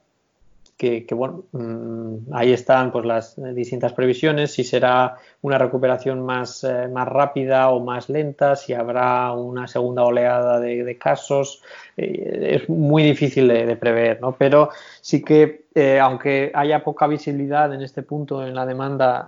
Que, 0.77 1.07
bueno, 1.11 1.45
mm, 1.53 2.33
ahí 2.33 2.51
están 2.51 2.91
pues 2.91 3.05
las 3.05 3.35
distintas 3.55 3.93
previsiones, 3.93 4.51
si 4.51 4.65
será 4.65 5.15
una 5.41 5.57
recuperación 5.57 6.25
más, 6.25 6.65
eh, 6.65 6.89
más 6.89 7.07
rápida 7.07 7.69
o 7.69 7.79
más 7.79 8.09
lenta, 8.09 8.57
si 8.57 8.73
habrá 8.73 9.31
una 9.31 9.67
segunda 9.67 10.03
oleada 10.03 10.59
de, 10.59 10.97
casos, 10.97 11.61
eh, 11.95 12.59
es 12.61 12.69
muy 12.69 13.03
difícil 13.03 13.47
de, 13.47 13.75
prever, 13.77 14.19
¿no? 14.19 14.35
Pero 14.37 14.69
sí 14.99 15.23
que 15.23 15.63
eh, 15.75 15.97
aunque 15.99 16.51
haya 16.53 16.83
poca 16.83 17.07
visibilidad 17.07 17.73
en 17.73 17.81
este 17.81 18.03
punto 18.03 18.45
en 18.45 18.53
la 18.53 18.65
demanda 18.65 19.19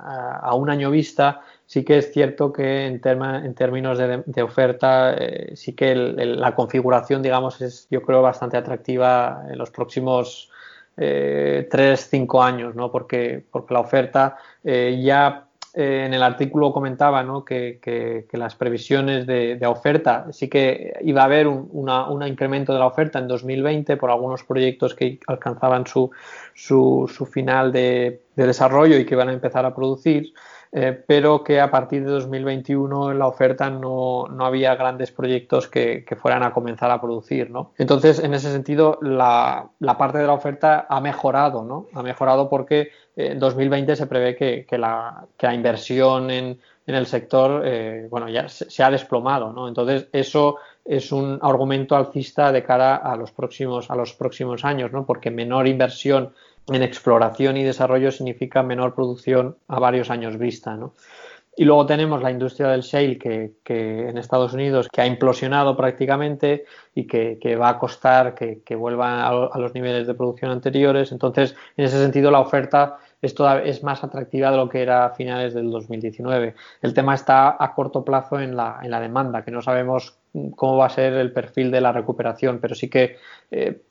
a, 0.41 0.53
un 0.53 0.69
año 0.69 0.91
vista, 0.91 1.41
sí 1.65 1.85
que 1.85 1.99
es 1.99 2.11
cierto 2.11 2.51
que 2.51 2.87
en, 2.87 3.01
en 3.03 3.53
términos 3.53 3.97
de, 3.97 4.41
oferta, 4.41 5.15
sí 5.53 5.73
que 5.73 5.95
la 5.95 6.53
configuración, 6.55 7.21
digamos, 7.21 7.61
es 7.61 7.87
yo 7.89 8.01
creo 8.01 8.21
bastante 8.21 8.57
atractiva 8.57 9.45
en 9.49 9.57
los 9.57 9.71
próximos 9.71 10.51
eh, 10.97 11.67
3, 11.69 12.07
5 12.09 12.43
años, 12.43 12.75
¿no? 12.75 12.91
Porque, 12.91 13.43
porque 13.51 13.73
la 13.73 13.79
oferta 13.79 14.37
eh, 14.63 14.99
ya 15.03 15.47
eh, 15.77 16.05
en 16.07 16.13
el 16.15 16.23
artículo 16.23 16.73
comentaba 16.73 17.21
¿no? 17.21 17.45
que, 17.45 18.25
las 18.31 18.55
previsiones 18.55 19.27
de, 19.27 19.59
oferta 19.67 20.25
sí 20.31 20.49
que 20.49 20.97
iba 21.01 21.21
a 21.21 21.25
haber 21.25 21.47
un 21.47 21.69
una, 21.71 22.27
incremento 22.27 22.73
de 22.73 22.79
la 22.79 22.87
oferta 22.87 23.19
en 23.19 23.27
2020 23.27 23.95
por 23.95 24.09
algunos 24.09 24.43
proyectos 24.43 24.95
que 24.95 25.19
alcanzaban 25.27 25.85
su, 25.85 26.09
su, 26.55 27.07
su 27.13 27.27
final 27.27 27.71
de, 27.71 28.23
desarrollo 28.35 28.97
y 28.97 29.05
que 29.05 29.13
iban 29.13 29.29
a 29.29 29.33
empezar 29.33 29.65
a 29.65 29.75
producir. 29.75 30.33
Eh, 30.73 31.01
pero 31.07 31.43
que 31.43 31.61
a 31.61 31.71
partir 31.71 32.03
de 32.03 32.11
2021 32.11 33.11
en 33.11 33.19
la 33.19 33.27
oferta 33.27 33.69
no, 33.69 34.27
no 34.27 34.45
había 34.45 34.75
grandes 34.75 35.11
proyectos 35.11 35.67
que, 35.67 36.03
que, 36.05 36.15
fueran 36.17 36.43
a 36.43 36.51
comenzar 36.51 36.91
a 36.91 36.99
producir. 36.99 37.49
¿no? 37.49 37.71
Entonces, 37.77 38.19
en 38.19 38.33
ese 38.33 38.51
sentido, 38.51 38.99
la, 39.01 39.69
la, 39.79 39.97
parte 39.97 40.17
de 40.17 40.27
la 40.27 40.33
oferta 40.33 40.85
ha 40.89 40.99
mejorado, 40.99 41.63
¿no? 41.63 41.87
ha 41.93 42.03
mejorado 42.03 42.49
porque 42.49 42.89
en 43.15 43.39
2020 43.39 43.95
se 43.95 44.07
prevé 44.07 44.35
que, 44.35 44.65
que, 44.67 44.77
la, 44.77 45.25
que 45.37 45.47
la, 45.47 45.53
inversión 45.53 46.29
en, 46.29 46.59
en 46.85 46.95
el 46.95 47.05
sector 47.05 47.63
eh, 47.65 48.07
bueno, 48.09 48.27
ya 48.29 48.49
se, 48.49 48.83
ha 48.83 48.91
desplomado. 48.91 49.53
¿no? 49.53 49.67
Entonces, 49.67 50.07
eso 50.11 50.57
es 50.83 51.11
un 51.11 51.39
argumento 51.41 51.95
alcista 51.95 52.51
de 52.51 52.63
cara 52.63 52.97
a 52.97 53.15
los 53.15 53.31
próximos, 53.31 53.89
a 53.89 53.95
los 53.95 54.13
próximos 54.13 54.65
años, 54.65 54.91
¿no? 54.91 55.05
porque 55.05 55.31
menor 55.31 55.67
inversión 55.67 56.33
en 56.67 56.83
exploración 56.83 57.57
y 57.57 57.63
desarrollo 57.63 58.11
significa 58.11 58.63
menor 58.63 58.93
producción 58.93 59.57
a 59.67 59.79
varios 59.79 60.09
años 60.09 60.37
vista. 60.37 60.75
¿no? 60.75 60.93
Y 61.59 61.65
luego 61.65 61.87
tenemos 61.87 62.21
la 62.21 62.29
industria 62.29 62.67
del 62.67 62.81
shale 62.81 63.17
que, 63.17 63.53
que 63.63 64.09
en 64.09 64.19
Estados 64.19 64.53
Unidos 64.53 64.87
que 64.91 65.01
ha 65.01 65.07
implosionado 65.07 65.75
prácticamente 65.75 66.65
y 66.93 67.07
que, 67.07 67.39
que 67.41 67.55
va 67.55 67.69
a 67.69 67.79
costar 67.79 68.35
que, 68.35 68.61
que 68.63 68.75
vuelva 68.75 69.27
a, 69.27 69.57
los 69.57 69.73
niveles 69.73 70.05
de 70.05 70.13
producción 70.13 70.51
anteriores. 70.51 71.11
Entonces, 71.11 71.55
en 71.75 71.85
ese 71.85 71.97
sentido, 71.97 72.29
la 72.29 72.41
oferta 72.41 72.97
es, 73.23 73.33
es 73.63 73.83
más 73.83 74.03
atractiva 74.03 74.51
de 74.51 74.57
lo 74.57 74.69
que 74.69 74.83
era 74.83 75.05
a 75.05 75.09
finales 75.15 75.55
del 75.55 75.71
2019. 75.71 76.53
El 76.83 76.93
tema 76.93 77.15
está 77.15 77.57
a 77.59 77.73
corto 77.73 78.05
plazo 78.05 78.39
en 78.39 78.55
la, 78.55 78.79
en 78.83 78.91
la 78.91 78.99
demanda, 78.99 79.43
que 79.43 79.49
no 79.49 79.63
sabemos 79.63 80.15
cómo 80.55 80.77
va 80.77 80.85
a 80.85 80.89
ser 80.89 81.13
el 81.13 81.31
perfil 81.31 81.71
de 81.71 81.81
la 81.81 81.91
recuperación, 81.91 82.59
pero 82.59 82.75
sí 82.75 82.87
que 82.87 83.17
eh, 83.49 83.81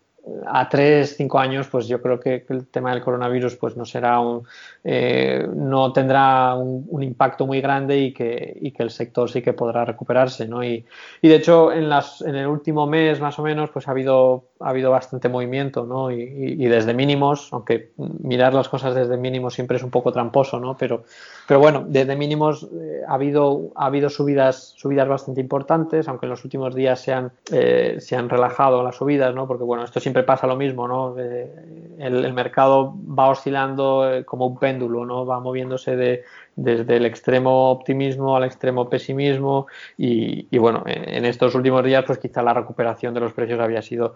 a 0.46 0.68
tres, 0.68 1.16
cinco 1.16 1.38
años, 1.38 1.68
pues 1.68 1.86
yo 1.86 2.02
creo 2.02 2.18
que 2.18 2.44
el 2.48 2.66
tema 2.66 2.90
del 2.90 3.02
coronavirus 3.02 3.56
pues 3.56 3.76
no 3.76 3.84
será 3.84 4.18
un, 4.18 4.44
eh, 4.82 5.46
no 5.54 5.92
tendrá 5.92 6.54
un, 6.54 7.02
impacto 7.02 7.46
muy 7.46 7.60
grande 7.60 7.98
y 7.98 8.12
que, 8.12 8.56
y 8.60 8.72
que, 8.72 8.82
el 8.82 8.90
sector 8.90 9.30
sí 9.30 9.40
que 9.40 9.52
podrá 9.52 9.84
recuperarse, 9.84 10.48
¿no? 10.48 10.64
Y, 10.64 10.84
y, 11.22 11.28
de 11.28 11.36
hecho 11.36 11.72
en, 11.72 11.88
las, 11.88 12.22
en 12.22 12.34
el 12.34 12.48
último 12.48 12.86
mes 12.86 13.20
más 13.20 13.38
o 13.38 13.42
menos 13.42 13.70
pues 13.70 13.86
ha 13.86 13.92
habido, 13.92 14.44
ha 14.58 14.70
habido 14.70 14.90
bastante 14.90 15.28
movimiento, 15.28 15.84
¿no? 15.84 16.10
Y, 16.10 16.22
y, 16.22 16.66
desde 16.66 16.94
mínimos, 16.94 17.48
aunque 17.52 17.90
mirar 17.96 18.52
las 18.54 18.68
cosas 18.68 18.94
desde 18.94 19.16
mínimos 19.16 19.54
siempre 19.54 19.76
es 19.76 19.82
un 19.84 19.90
poco 19.90 20.10
tramposo, 20.10 20.58
¿no? 20.58 20.76
Pero, 20.76 21.04
pero 21.46 21.60
bueno, 21.60 21.84
desde 21.86 22.16
mínimos 22.16 22.64
eh, 22.64 23.02
ha 23.06 23.14
habido, 23.14 23.70
ha 23.76 23.86
habido 23.86 24.10
subidas, 24.10 24.74
subidas 24.76 25.06
bastante 25.06 25.40
importantes, 25.40 26.08
aunque 26.08 26.26
en 26.26 26.30
los 26.30 26.44
últimos 26.44 26.74
días 26.74 27.00
se 27.00 27.12
han, 27.12 27.30
eh, 27.52 27.96
se 28.00 28.16
han 28.16 28.28
relajado 28.28 28.82
las 28.82 28.96
subidas, 28.96 29.34
¿no? 29.34 29.46
Porque 29.46 29.64
bueno, 29.64 29.84
esto 29.84 30.00
siempre 30.00 30.15
pasa 30.22 30.46
lo 30.46 30.56
mismo, 30.56 30.86
¿no? 30.88 31.16
el, 31.18 32.32
mercado 32.32 32.94
va 32.96 33.28
oscilando 33.28 34.10
eh, 34.10 34.24
como 34.24 34.46
un 34.46 34.58
péndulo, 34.58 35.04
¿no? 35.04 35.26
Va 35.26 35.40
moviéndose 35.40 35.96
de, 35.96 36.24
desde 36.54 36.96
el 36.96 37.06
extremo 37.06 37.70
optimismo 37.70 38.36
al 38.36 38.44
extremo 38.44 38.88
pesimismo 38.88 39.66
y, 39.96 40.56
bueno, 40.58 40.82
en 40.86 41.24
estos 41.24 41.54
últimos 41.54 41.84
días 41.84 42.04
pues 42.06 42.18
quizá 42.18 42.42
la 42.42 42.54
recuperación 42.54 43.14
de 43.14 43.20
los 43.20 43.32
precios 43.32 43.60
había 43.60 43.82
sido 43.82 44.14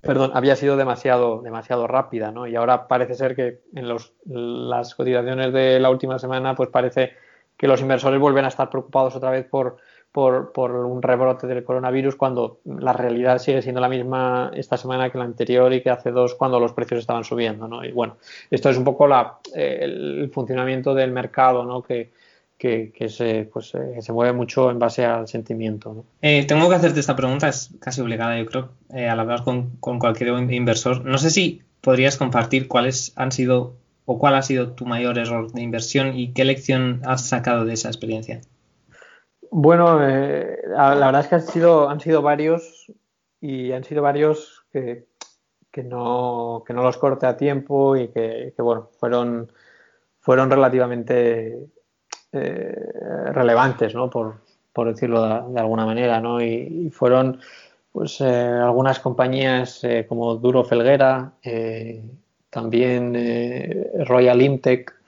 perdón, 0.00 0.30
había 0.34 0.56
sido 0.56 0.76
demasiado, 0.76 1.42
demasiado 1.42 1.86
rápida, 1.86 2.32
¿no? 2.32 2.46
Y 2.46 2.56
ahora 2.56 2.88
parece 2.88 3.14
ser 3.14 3.36
que 3.36 3.60
en 3.74 3.86
los, 3.86 4.14
las 4.24 4.94
cotizaciones 4.94 5.52
de 5.52 5.78
la 5.78 5.90
última 5.90 6.18
semana, 6.18 6.54
pues 6.54 6.70
parece 6.70 7.12
que 7.56 7.68
los 7.68 7.82
inversores 7.82 8.18
vuelven 8.18 8.46
a 8.46 8.48
estar 8.48 8.70
preocupados 8.70 9.14
otra 9.16 9.30
vez 9.30 9.46
por, 9.46 9.76
por, 10.12 10.52
un 10.70 11.02
rebrote 11.02 11.46
del 11.46 11.64
coronavirus 11.64 12.16
cuando 12.16 12.60
la 12.64 12.92
realidad 12.92 13.38
sigue 13.38 13.62
siendo 13.62 13.80
la 13.80 13.88
misma 13.88 14.50
esta 14.54 14.76
semana 14.76 15.10
que 15.10 15.18
la 15.18 15.24
anterior 15.24 15.72
y 15.72 15.82
que 15.82 15.90
hace 15.90 16.10
dos 16.10 16.34
cuando 16.34 16.58
los 16.58 16.72
precios 16.72 17.00
estaban 17.00 17.24
subiendo. 17.24 17.68
¿no? 17.68 17.84
Y 17.84 17.92
bueno, 17.92 18.16
esto 18.50 18.70
es 18.70 18.76
un 18.76 18.84
poco 18.84 19.06
la, 19.06 19.38
el 19.54 20.30
funcionamiento 20.32 20.94
del 20.94 21.12
mercado 21.12 21.64
¿no? 21.64 21.82
que, 21.82 22.10
que, 22.58 23.08
se, 23.08 23.48
pues, 23.50 23.74
eh, 23.74 24.02
se 24.02 24.12
mueve 24.12 24.32
mucho 24.32 24.70
en 24.70 24.78
base 24.78 25.04
al 25.04 25.28
sentimiento. 25.28 25.94
¿no? 25.94 26.04
Eh, 26.20 26.44
tengo 26.46 26.68
que 26.68 26.74
hacerte 26.74 27.00
esta 27.00 27.16
pregunta, 27.16 27.48
es 27.48 27.70
casi 27.80 28.00
obligada 28.00 28.38
yo 28.38 28.46
creo, 28.46 28.68
eh, 28.92 29.08
al 29.08 29.20
hablar 29.20 29.44
con, 29.44 29.76
con 29.80 29.98
cualquier 29.98 30.28
inversor. 30.50 31.04
No 31.04 31.18
sé 31.18 31.30
si 31.30 31.62
podrías 31.80 32.16
compartir 32.16 32.68
cuáles 32.68 33.12
han 33.16 33.32
sido 33.32 33.76
o 34.04 34.18
cuál 34.18 34.34
ha 34.34 34.42
sido 34.42 34.72
tu 34.72 34.86
mayor 34.86 35.18
error 35.18 35.52
de 35.52 35.62
inversión 35.62 36.18
y 36.18 36.32
qué 36.32 36.44
lección 36.44 37.00
has 37.04 37.28
sacado 37.28 37.64
de 37.64 37.74
esa 37.74 37.88
experiencia. 37.88 38.40
Bueno, 39.50 40.06
eh, 40.06 40.60
la, 40.68 40.94
verdad 40.94 41.22
es 41.22 41.26
que 41.26 41.34
han 41.34 41.42
sido, 41.42 41.88
han 41.88 42.00
sido 42.00 42.22
varios 42.22 42.86
y 43.40 43.72
han 43.72 43.82
sido 43.82 44.02
varios 44.02 44.64
que, 44.72 45.06
que, 45.72 45.82
no, 45.82 46.62
que 46.64 46.72
no 46.72 46.82
los 46.82 46.96
corte 46.98 47.26
a 47.26 47.36
tiempo 47.36 47.96
y 47.96 48.08
que, 48.08 48.52
que 48.54 48.62
bueno, 48.62 48.90
fueron, 48.98 49.50
fueron 50.20 50.50
relativamente 50.50 51.66
eh, 52.32 52.92
relevantes, 53.32 53.92
¿no? 53.94 54.08
Por, 54.08 54.36
por 54.72 54.88
decirlo 54.88 55.48
de, 55.48 55.60
alguna 55.60 55.84
manera, 55.84 56.20
¿no? 56.20 56.40
Y, 56.40 56.90
fueron 56.90 57.40
pues 57.90 58.20
eh, 58.20 58.24
algunas 58.26 59.00
compañías 59.00 59.82
eh, 59.82 60.06
como 60.08 60.36
Duro 60.36 60.64
Felguera, 60.64 61.32
eh, 61.42 62.04
también 62.50 63.16
Royal 64.06 64.42
Imtech, 64.42 64.90
eh, 64.90 64.99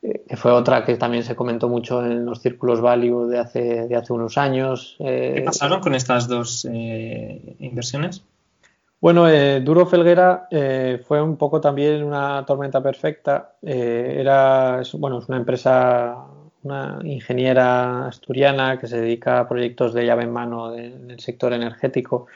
que 0.00 0.36
fue 0.36 0.50
otra 0.50 0.84
que 0.84 0.96
también 0.96 1.24
se 1.24 1.36
comentó 1.36 1.68
mucho 1.68 2.04
en 2.04 2.24
los 2.24 2.40
círculos 2.40 2.80
value 2.80 3.26
de 3.26 3.38
hace, 3.38 3.86
de 3.86 3.96
hace 3.96 4.12
unos 4.12 4.38
años. 4.38 4.96
Eh, 4.98 5.34
¿Qué 5.36 5.42
pasaron 5.42 5.80
con 5.80 5.94
estas 5.94 6.26
dos 6.26 6.66
eh, 6.70 7.56
inversiones? 7.58 8.24
Bueno, 9.00 9.26
Duro 9.62 9.86
Felguera 9.86 10.46
fue 11.06 11.22
un 11.22 11.38
poco 11.38 11.58
también 11.58 12.04
una 12.04 12.44
tormenta 12.46 12.82
perfecta. 12.82 13.54
era, 13.62 14.82
bueno, 14.92 15.18
es 15.20 15.28
una 15.28 15.38
empresa, 15.38 16.16
una 16.62 16.98
ingeniera 17.04 18.08
asturiana 18.08 18.78
que 18.78 18.86
se 18.86 19.00
dedica 19.00 19.40
a 19.40 19.48
proyectos 19.48 19.94
de 19.94 20.04
llave 20.04 20.24
en 20.24 20.32
mano 20.32 20.74
en 20.74 21.10
el 21.10 21.18
sector 21.18 21.54
energético. 21.54 22.26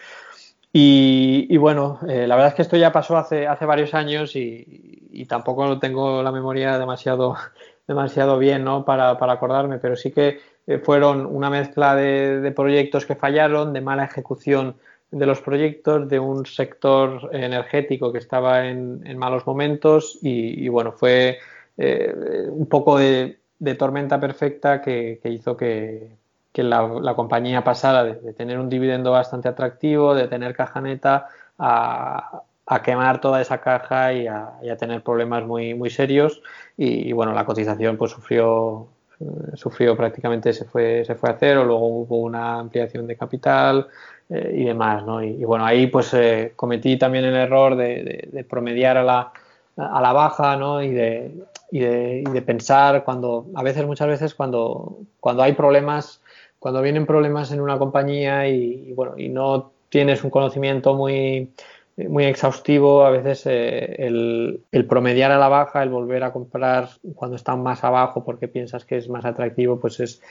Y, 0.76 1.56
bueno, 1.56 2.00
la 2.02 2.34
verdad 2.34 2.48
es 2.48 2.54
que 2.54 2.62
esto 2.62 2.76
ya 2.76 2.90
pasó 2.90 3.16
hace, 3.16 3.46
hace 3.46 3.64
varios 3.64 3.94
años 3.94 4.34
y, 4.34 4.94
y 5.14 5.26
tampoco 5.26 5.78
tengo 5.78 6.22
la 6.22 6.32
memoria 6.32 6.78
demasiado, 6.78 7.36
demasiado 7.86 8.38
bien 8.38 8.64
¿no? 8.64 8.84
para, 8.84 9.10
acordarme, 9.10 9.78
pero 9.78 9.96
sí 9.96 10.10
que 10.10 10.40
eh, 10.66 10.78
fueron 10.78 11.26
una 11.26 11.50
mezcla 11.50 11.94
de, 11.94 12.52
proyectos 12.54 13.06
que 13.06 13.14
fallaron, 13.14 13.72
de 13.72 13.80
mala 13.80 14.04
ejecución 14.04 14.76
de 15.10 15.26
los 15.26 15.40
proyectos, 15.40 16.08
de 16.08 16.18
un 16.18 16.44
sector 16.44 17.30
energético 17.32 18.12
que 18.12 18.18
estaba 18.18 18.66
en, 18.66 19.02
en 19.06 19.16
malos 19.16 19.46
momentos 19.46 20.18
y, 20.22 20.68
bueno, 20.68 20.90
fue 20.90 21.38
eh, 21.76 22.12
un 22.50 22.66
poco 22.66 22.98
de, 22.98 23.38
tormenta 23.78 24.18
perfecta 24.18 24.82
que 24.82 25.20
hizo 25.24 25.56
que, 25.56 26.10
que 26.54 26.62
la, 26.62 27.14
compañía 27.16 27.64
pasara 27.64 28.04
de, 28.04 28.32
tener 28.32 28.60
un 28.60 28.70
dividendo 28.70 29.10
bastante 29.10 29.48
atractivo, 29.48 30.14
de 30.14 30.28
tener 30.28 30.54
caja 30.54 30.80
neta, 30.80 31.26
a, 31.58 32.42
quemar 32.84 33.20
toda 33.20 33.40
esa 33.40 33.60
caja 33.60 34.12
y 34.12 34.28
a, 34.28 34.76
tener 34.78 35.02
problemas 35.02 35.44
muy, 35.44 35.74
muy 35.74 35.90
serios 35.90 36.40
y, 36.76 37.12
bueno, 37.12 37.32
la 37.32 37.44
cotización 37.44 37.96
pues 37.96 38.12
sufrió, 38.12 38.86
eh, 39.18 39.56
sufrió 39.56 39.96
prácticamente, 39.96 40.52
se 40.52 40.64
fue, 40.64 41.04
se 41.04 41.16
fue 41.16 41.30
a 41.30 41.36
cero, 41.40 41.64
luego 41.64 41.88
hubo 41.88 42.18
una 42.18 42.60
ampliación 42.60 43.08
de 43.08 43.16
capital 43.16 43.88
eh, 44.30 44.54
y 44.56 44.64
demás, 44.64 45.04
¿no? 45.04 45.24
Y, 45.24 45.44
bueno, 45.44 45.66
ahí 45.66 45.88
pues 45.88 46.14
eh, 46.14 46.52
cometí 46.54 46.96
también 46.96 47.24
el 47.24 47.34
error 47.34 47.74
de, 47.74 48.28
de, 48.30 48.44
promediar 48.44 48.96
a 48.96 49.02
la, 49.02 49.32
a 49.76 50.00
la 50.00 50.12
baja, 50.12 50.56
¿no? 50.56 50.80
Y 50.80 50.92
de, 50.92 51.32
y 51.74 51.80
de, 51.80 52.22
y 52.24 52.30
de 52.30 52.40
pensar 52.40 53.02
cuando, 53.02 53.46
a 53.56 53.64
veces, 53.64 53.84
muchas 53.84 54.06
veces 54.06 54.32
cuando, 54.32 54.98
cuando 55.18 55.42
hay 55.42 55.54
problemas, 55.54 56.22
cuando 56.60 56.80
vienen 56.80 57.04
problemas 57.04 57.50
en 57.50 57.60
una 57.60 57.80
compañía 57.80 58.46
y, 58.46 58.92
bueno, 58.92 59.18
y 59.18 59.28
no 59.28 59.72
tienes 59.88 60.22
un 60.22 60.30
conocimiento 60.30 60.94
muy 60.94 61.50
muy 61.96 62.24
exhaustivo, 62.26 63.04
a 63.04 63.10
veces 63.10 63.46
eh, 63.46 63.96
el, 63.98 64.60
el, 64.70 64.86
promediar 64.86 65.32
a 65.32 65.38
la 65.38 65.48
baja, 65.48 65.82
el 65.82 65.90
volver 65.90 66.22
a 66.22 66.32
comprar 66.32 66.90
cuando 67.16 67.36
están 67.36 67.62
más 67.62 67.82
abajo 67.82 68.24
porque 68.24 68.46
piensas 68.46 68.84
que 68.84 68.96
es 68.96 69.08
más 69.08 69.24
atractivo, 69.24 69.80
pues 69.80 69.98
es 69.98 70.22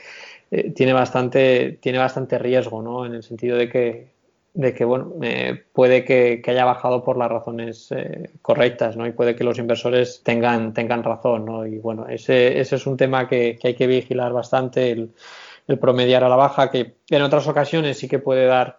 eh, 0.50 0.70
tiene 0.70 0.94
bastante 0.94 1.78
tiene 1.82 1.98
bastante 1.98 2.38
riesgo, 2.38 2.80
¿no? 2.80 3.04
En 3.04 3.14
el 3.14 3.22
sentido 3.22 3.58
de 3.58 3.68
que 3.68 4.13
de 4.54 4.72
que 4.72 4.84
bueno 4.84 5.12
eh, 5.22 5.64
puede 5.72 6.04
que, 6.04 6.40
que, 6.42 6.50
haya 6.52 6.64
bajado 6.64 7.04
por 7.04 7.18
las 7.18 7.30
razones 7.30 7.88
eh, 7.90 8.30
correctas, 8.40 8.96
¿no? 8.96 9.06
Y 9.06 9.12
puede 9.12 9.34
que 9.34 9.44
los 9.44 9.58
inversores 9.58 10.22
tengan 10.22 10.72
tengan 10.72 11.02
razón, 11.02 11.44
¿no? 11.44 11.66
Y 11.66 11.78
bueno 11.78 12.06
ese, 12.08 12.60
ese 12.60 12.76
es 12.76 12.86
un 12.86 12.96
tema 12.96 13.28
que, 13.28 13.58
que 13.60 13.68
hay 13.68 13.74
que 13.74 13.88
vigilar 13.88 14.32
bastante 14.32 14.92
el, 14.92 15.12
el 15.66 15.78
promediar 15.78 16.24
a 16.24 16.28
la 16.28 16.36
baja 16.36 16.70
que 16.70 16.94
en 17.10 17.22
otras 17.22 17.46
ocasiones 17.48 17.98
sí 17.98 18.08
que 18.08 18.20
puede 18.20 18.46
dar 18.46 18.78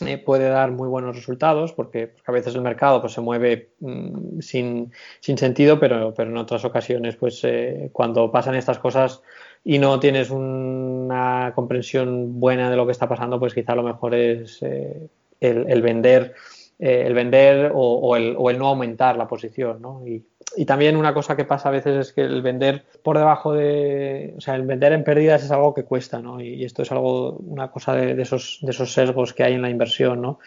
eh, 0.00 0.18
puede 0.18 0.48
dar 0.48 0.72
muy 0.72 0.88
buenos 0.88 1.14
resultados 1.14 1.72
porque, 1.72 2.14
a 2.26 2.32
veces 2.32 2.56
el 2.56 2.62
mercado 2.62 3.00
pues, 3.00 3.12
se 3.12 3.20
mueve 3.20 3.70
mmm, 3.78 4.40
sin, 4.40 4.92
sin, 5.20 5.38
sentido, 5.38 5.78
pero, 5.78 6.12
pero, 6.12 6.30
en 6.30 6.36
otras 6.36 6.64
ocasiones, 6.64 7.14
pues 7.14 7.44
eh, 7.44 7.90
cuando 7.92 8.32
pasan 8.32 8.56
estas 8.56 8.80
cosas 8.80 9.22
y 9.64 9.78
no 9.78 9.98
tienes 9.98 10.30
una 10.30 11.52
comprensión 11.54 12.38
buena 12.38 12.70
de 12.70 12.76
lo 12.76 12.84
que 12.84 12.92
está 12.92 13.08
pasando, 13.08 13.40
pues 13.40 13.54
quizá 13.54 13.74
lo 13.74 13.82
mejor 13.82 14.14
es 14.14 14.62
eh, 14.62 15.08
el, 15.40 15.80
vender, 15.80 16.34
eh, 16.78 17.04
el 17.06 17.14
vender 17.14 17.72
o, 17.74 18.14
el, 18.14 18.58
no 18.58 18.68
aumentar 18.68 19.16
la 19.16 19.26
posición. 19.26 19.80
¿no? 19.80 20.06
Y, 20.06 20.22
también 20.66 20.96
una 20.96 21.14
cosa 21.14 21.34
que 21.34 21.44
pasa 21.44 21.68
a 21.68 21.72
veces 21.72 21.96
es 21.96 22.12
que 22.12 22.20
el 22.20 22.40
vender 22.40 22.84
por 23.02 23.18
debajo 23.18 23.54
de, 23.54 24.34
o 24.36 24.40
sea, 24.40 24.54
el 24.54 24.62
vender 24.62 24.92
en 24.92 25.02
pérdidas 25.02 25.42
es 25.42 25.50
algo 25.50 25.74
que 25.74 25.82
cuesta, 25.82 26.20
¿no? 26.20 26.40
Y 26.40 26.64
esto 26.64 26.82
es 26.82 26.92
algo, 26.92 27.32
una 27.38 27.72
cosa 27.72 27.96
de, 27.96 28.22
esos, 28.22 28.60
de 28.62 28.70
esos 28.70 28.92
sesgos 28.92 29.32
que 29.32 29.42
hay 29.42 29.54
en 29.54 29.62
la 29.62 29.70
inversión, 29.70 30.22
¿no? 30.22 30.38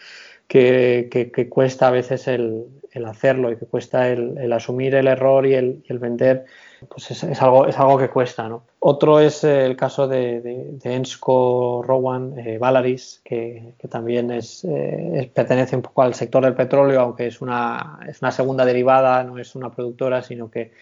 Que, 0.46 1.10
que, 1.10 1.48
cuesta 1.50 1.88
a 1.88 1.90
veces 1.90 2.26
el, 2.26 2.68
hacerlo 3.04 3.52
y 3.52 3.58
que 3.58 3.66
cuesta 3.66 4.08
el, 4.08 4.50
asumir 4.50 4.94
el 4.94 5.08
error 5.08 5.46
y 5.46 5.52
el 5.52 5.98
vender 5.98 6.46
pues 6.86 7.10
es, 7.10 7.22
es, 7.24 7.42
algo, 7.42 7.66
es 7.66 7.78
algo 7.78 7.98
que 7.98 8.08
cuesta. 8.08 8.48
¿no? 8.48 8.62
Otro 8.80 9.20
es 9.20 9.44
el 9.44 9.76
caso 9.76 10.06
de, 10.06 10.40
de, 10.40 10.94
Ensco 10.94 11.82
Rowan 11.84 12.38
eh, 12.38 12.58
Valaris, 12.58 13.20
que, 13.24 13.74
también 13.88 14.30
es, 14.30 14.64
eh, 14.64 15.30
pertenece 15.34 15.76
un 15.76 15.82
poco 15.82 16.02
al 16.02 16.14
sector 16.14 16.44
del 16.44 16.54
petróleo, 16.54 17.00
aunque 17.00 17.26
es 17.26 17.40
una, 17.40 18.00
es 18.08 18.22
una 18.22 18.30
segunda 18.30 18.64
derivada, 18.64 19.24
no 19.24 19.38
es 19.38 19.54
una 19.54 19.70
productora, 19.70 20.22
sino 20.22 20.50
que, 20.50 20.72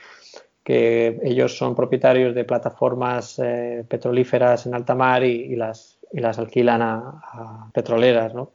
que 0.63 1.21
ellos 1.23 1.57
son 1.57 1.75
propietarios 1.75 2.35
de 2.35 2.45
plataformas 2.45 3.39
eh, 3.39 3.85
petrolíferas 3.89 4.67
en 4.67 4.75
alta 4.75 4.95
mar 4.95 5.25
y, 5.25 5.57
las, 5.57 5.99
y 6.13 6.21
las 6.21 6.39
alquilan 6.39 6.83
a, 6.83 7.21
a 7.23 7.71
petroleras, 7.73 8.35
¿no? 8.35 8.51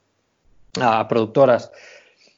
a 0.80 1.08
productoras. 1.08 1.72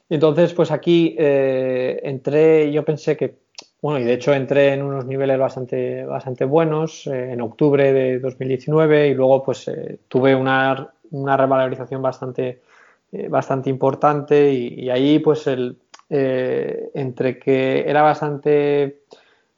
Entonces, 0.09 0.53
pues 0.53 0.71
aquí 0.71 1.15
eh, 1.17 1.99
entré, 2.03 2.71
yo 2.71 2.83
pensé 2.83 3.17
que 3.17 3.35
bueno, 3.83 3.99
y 3.99 4.05
de 4.05 4.13
hecho 4.13 4.33
entré 4.33 4.71
en 4.71 4.81
unos 4.81 5.05
niveles 5.05 5.37
bastante, 5.37 6.05
bastante 6.05 6.45
buenos 6.45 7.05
eh, 7.05 7.33
en 7.33 7.41
octubre 7.41 7.91
de 7.91 8.17
2019 8.17 9.09
y 9.09 9.13
luego 9.13 9.43
pues 9.43 9.67
eh, 9.67 9.99
tuve 10.07 10.33
una, 10.33 10.89
una, 11.11 11.35
revalorización 11.35 12.01
bastante, 12.01 12.61
eh, 13.11 13.27
bastante 13.27 13.69
importante 13.69 14.53
y, 14.53 14.89
ahí 14.89 15.19
pues 15.19 15.47
el, 15.47 15.77
entre 16.09 17.37
que 17.39 17.83
era 17.85 18.01
bastante, 18.03 19.01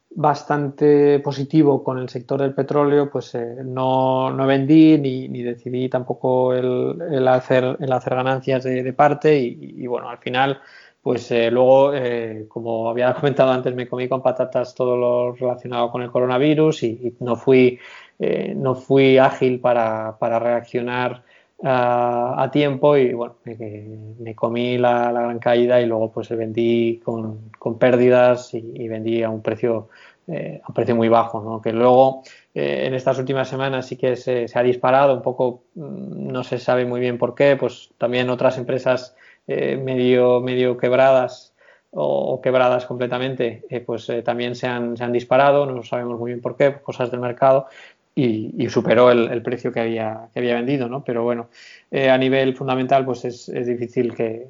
bastante 0.10 1.20
positivo 1.20 1.84
con 1.84 2.00
el 2.00 2.10
sector 2.10 2.42
del 2.42 2.56
petróleo, 2.56 3.12
pues 3.12 3.38
no, 3.64 4.32
no, 4.32 4.48
vendí 4.48 4.98
ni, 4.98 5.28
ni 5.28 5.44
decidí 5.44 5.88
tampoco 5.88 6.56
el, 6.56 7.00
el, 7.12 7.28
hacer, 7.28 7.78
el 7.80 7.92
hacer 7.92 8.16
ganancias 8.16 8.64
de, 8.64 8.94
parte 8.94 9.38
y 9.38 9.86
bueno, 9.86 10.10
al 10.10 10.18
final 10.18 10.62
pues 11.06 11.30
eh, 11.30 11.52
luego, 11.52 11.94
eh, 11.94 12.48
como 12.48 12.90
había 12.90 13.14
comentado 13.14 13.52
antes, 13.52 13.76
me 13.76 13.88
comí 13.88 14.10
con 14.10 14.24
patatas 14.24 14.74
todo 14.74 14.98
lo 14.98 15.34
relacionado 15.34 15.92
con 15.92 16.02
el 16.02 16.10
coronavirus 16.10 16.82
y, 16.82 16.88
y 16.88 17.16
no, 17.24 17.36
fui, 17.36 17.78
eh, 18.18 18.56
no 18.58 18.74
fui 18.74 19.20
ágil 19.20 19.60
para, 19.60 20.18
para 20.18 20.40
reaccionar 20.40 21.22
a, 21.62 22.42
a, 22.42 22.50
tiempo 22.50 22.98
y 22.98 23.14
bueno, 23.14 23.36
me, 23.46 24.34
comí 24.34 24.80
la, 24.80 25.12
gran 25.12 25.38
caída 25.38 25.80
y 25.80 25.86
luego 25.86 26.12
pues 26.12 26.30
vendí 26.30 27.00
con, 27.06 27.52
con 27.60 27.78
pérdidas 27.78 28.56
y, 28.56 28.72
y, 28.74 28.88
vendí 28.88 29.22
a 29.22 29.30
un 29.30 29.44
precio, 29.44 29.90
eh, 30.26 30.60
a 30.64 30.70
un 30.70 30.74
precio 30.74 30.96
muy 30.96 31.08
bajo, 31.08 31.40
¿no? 31.40 31.62
que 31.62 31.72
luego 31.72 32.24
eh, 32.56 32.86
en 32.88 32.96
estas 32.96 33.20
últimas 33.20 33.48
semanas 33.48 33.86
sí 33.86 33.96
que 33.96 34.16
se, 34.16 34.48
se, 34.48 34.58
ha 34.58 34.64
disparado 34.64 35.14
un 35.14 35.22
poco, 35.22 35.66
mm, 35.76 36.32
no 36.32 36.44
se 36.44 36.58
sabe 36.58 36.84
muy 36.84 37.00
bien 37.00 37.20
por 37.20 37.36
qué, 37.36 37.56
pues 37.58 37.92
también 38.00 38.32
otras 38.32 38.58
empresas 38.58 39.16
medio, 39.48 40.42
medio 40.42 40.78
quebradas 40.78 41.54
o, 41.92 42.42
quebradas 42.42 42.86
completamente, 42.86 43.64
pues 43.86 44.12
también 44.24 44.56
se 44.56 44.68
han, 44.68 44.98
se 44.98 45.04
han, 45.04 45.12
disparado, 45.12 45.66
no 45.66 45.84
sabemos 45.84 46.20
muy 46.20 46.32
bien 46.32 46.42
por 46.42 46.58
qué, 46.58 46.74
cosas 46.82 47.12
del 47.12 47.20
mercado, 47.20 47.68
y, 48.16 48.68
superó 48.70 49.12
el, 49.12 49.42
precio 49.42 49.72
que 49.72 49.82
había, 49.82 50.30
que 50.34 50.40
había 50.40 50.56
vendido, 50.56 50.88
¿no? 50.88 51.04
Pero 51.04 51.24
bueno, 51.24 51.50
a 51.92 52.18
nivel 52.18 52.56
fundamental, 52.56 53.06
pues 53.06 53.26
es, 53.26 53.50
es 53.50 53.68
difícil 53.68 54.14
que, 54.16 54.48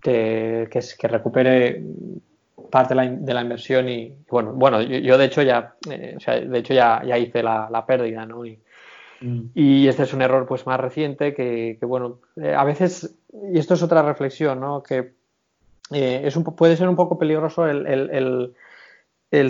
que, 0.00 0.68
que, 0.98 1.08
recupere 1.08 1.82
parte 2.70 2.94
de 2.94 3.34
la, 3.34 3.42
inversión 3.42 3.88
y, 3.88 4.12
bueno, 4.28 4.52
bueno, 4.52 4.82
yo, 4.82 5.16
de 5.16 5.24
hecho 5.24 5.42
ya, 5.42 5.74
eh, 5.90 6.16
de 6.46 6.58
hecho 6.58 6.74
ya, 6.74 7.02
ya 7.04 7.18
hice 7.18 7.42
la, 7.42 7.84
pérdida, 7.86 8.26
¿no? 8.26 8.42
Mm. 9.20 9.40
Y, 9.54 9.88
este 9.88 10.04
es 10.04 10.14
un 10.14 10.22
error 10.22 10.46
pues 10.46 10.66
más 10.66 10.78
reciente 10.78 11.34
que, 11.34 11.78
bueno, 11.82 12.20
eh, 12.36 12.54
a 12.54 12.64
veces, 12.64 13.16
y 13.52 13.58
esto 13.58 13.74
es 13.74 13.82
otra 13.82 14.02
reflexión, 14.02 14.60
¿no? 14.60 14.82
Que 14.82 15.14
eh, 15.92 16.22
es 16.24 16.38
puede 16.56 16.76
ser 16.76 16.88
un 16.88 16.96
poco 16.96 17.18
peligroso 17.18 17.66
el, 17.66 18.54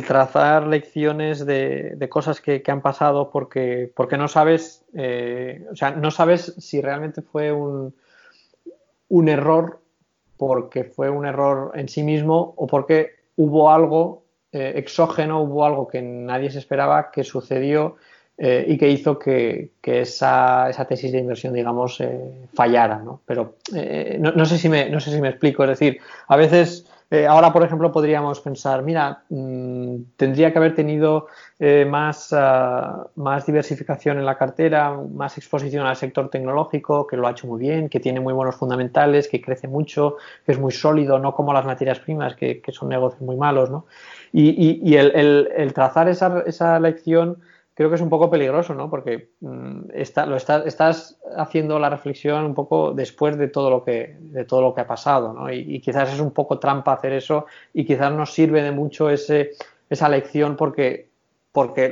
trazar 0.06 0.66
lecciones 0.66 1.46
de, 1.46 2.08
cosas 2.10 2.40
que, 2.40 2.62
han 2.66 2.82
pasado 2.82 3.30
porque, 3.30 3.92
porque 3.94 4.16
no 4.16 4.28
sabes, 4.28 4.84
o 4.92 5.76
sea, 5.76 5.92
no 5.92 6.10
sabes 6.10 6.54
si 6.58 6.80
realmente 6.80 7.22
fue 7.22 7.52
un, 7.52 7.94
un 9.08 9.28
error 9.28 9.80
porque 10.36 10.84
fue 10.84 11.10
un 11.10 11.26
error 11.26 11.72
en 11.74 11.88
sí 11.88 12.02
mismo 12.02 12.54
o 12.56 12.66
porque 12.66 13.16
hubo 13.36 13.70
algo 13.70 14.24
eh, 14.52 14.74
exógeno, 14.76 15.42
hubo 15.42 15.64
algo 15.64 15.88
que 15.88 16.00
nadie 16.00 16.50
se 16.50 16.58
esperaba 16.58 17.10
que 17.10 17.24
sucedió 17.24 17.96
eh, 18.38 18.64
y 18.68 18.78
que 18.78 18.88
hizo 18.88 19.18
que, 19.18 19.72
esa, 19.82 20.70
tesis 20.88 21.12
de 21.12 21.18
inversión, 21.18 21.52
digamos, 21.52 22.00
eh, 22.00 22.20
fallara. 22.54 22.98
¿no? 22.98 23.20
Pero 23.26 23.56
no, 24.18 24.46
sé 24.46 24.58
si 24.58 24.68
me, 24.68 24.88
no 24.88 25.00
sé 25.00 25.10
si 25.10 25.20
me 25.20 25.28
explico. 25.28 25.64
Es 25.64 25.70
decir, 25.70 25.98
a 26.28 26.36
veces 26.36 26.86
eh, 27.10 27.26
ahora, 27.26 27.52
por 27.54 27.62
ejemplo, 27.62 27.90
podríamos 27.90 28.40
pensar, 28.40 28.82
mira, 28.82 29.22
mm, 29.30 29.96
tendría 30.16 30.52
que 30.52 30.58
haber 30.58 30.74
tenido 30.74 31.28
eh, 31.58 31.86
más, 31.88 32.34
ah, 32.34 33.06
más 33.14 33.46
diversificación 33.46 34.18
en 34.18 34.26
la 34.26 34.36
cartera, 34.36 34.92
más 34.92 35.38
exposición 35.38 35.86
al 35.86 35.96
sector 35.96 36.28
tecnológico, 36.28 37.06
que 37.06 37.16
lo 37.16 37.26
ha 37.26 37.30
hecho 37.30 37.46
muy 37.46 37.60
bien, 37.60 37.88
que 37.88 37.98
tiene 37.98 38.20
muy 38.20 38.34
buenos 38.34 38.56
fundamentales, 38.56 39.26
que 39.26 39.40
crece 39.40 39.68
mucho, 39.68 40.16
que 40.44 40.52
es 40.52 40.58
muy 40.58 40.72
sólido, 40.72 41.18
no 41.18 41.34
como 41.34 41.54
las 41.54 41.64
materias 41.64 41.98
primas, 41.98 42.36
que, 42.36 42.62
son 42.72 42.90
negocios 42.90 43.22
muy 43.22 43.36
malos, 43.36 43.70
¿no? 43.70 43.86
Y, 44.30 44.94
el, 44.96 45.72
trazar 45.74 46.08
esa, 46.10 46.42
esa 46.46 46.78
lección 46.78 47.38
creo 47.78 47.90
que 47.90 47.94
es 47.94 48.02
un 48.02 48.08
poco 48.08 48.28
peligroso, 48.28 48.74
¿no? 48.74 48.90
Porque 48.90 49.30
mm, 49.38 49.82
lo 50.26 50.36
estás 50.36 51.16
haciendo 51.36 51.78
la 51.78 51.88
reflexión 51.88 52.44
un 52.44 52.52
poco 52.52 52.92
después 52.92 53.38
de 53.38 53.46
todo 53.46 53.70
lo 53.70 53.84
que, 53.84 54.16
de 54.18 54.44
todo 54.44 54.62
lo 54.62 54.74
que 54.74 54.80
ha 54.80 54.86
pasado, 54.88 55.32
¿no? 55.32 55.52
Y, 55.52 55.78
quizás 55.78 56.12
es 56.12 56.18
un 56.18 56.32
poco 56.32 56.58
trampa 56.58 56.94
hacer 56.94 57.12
eso 57.12 57.46
y 57.72 57.84
quizás 57.84 58.12
nos 58.12 58.32
sirve 58.32 58.62
de 58.62 58.72
mucho 58.72 59.10
ese, 59.10 59.52
esa 59.88 60.08
lección 60.08 60.56
porque, 60.56 61.06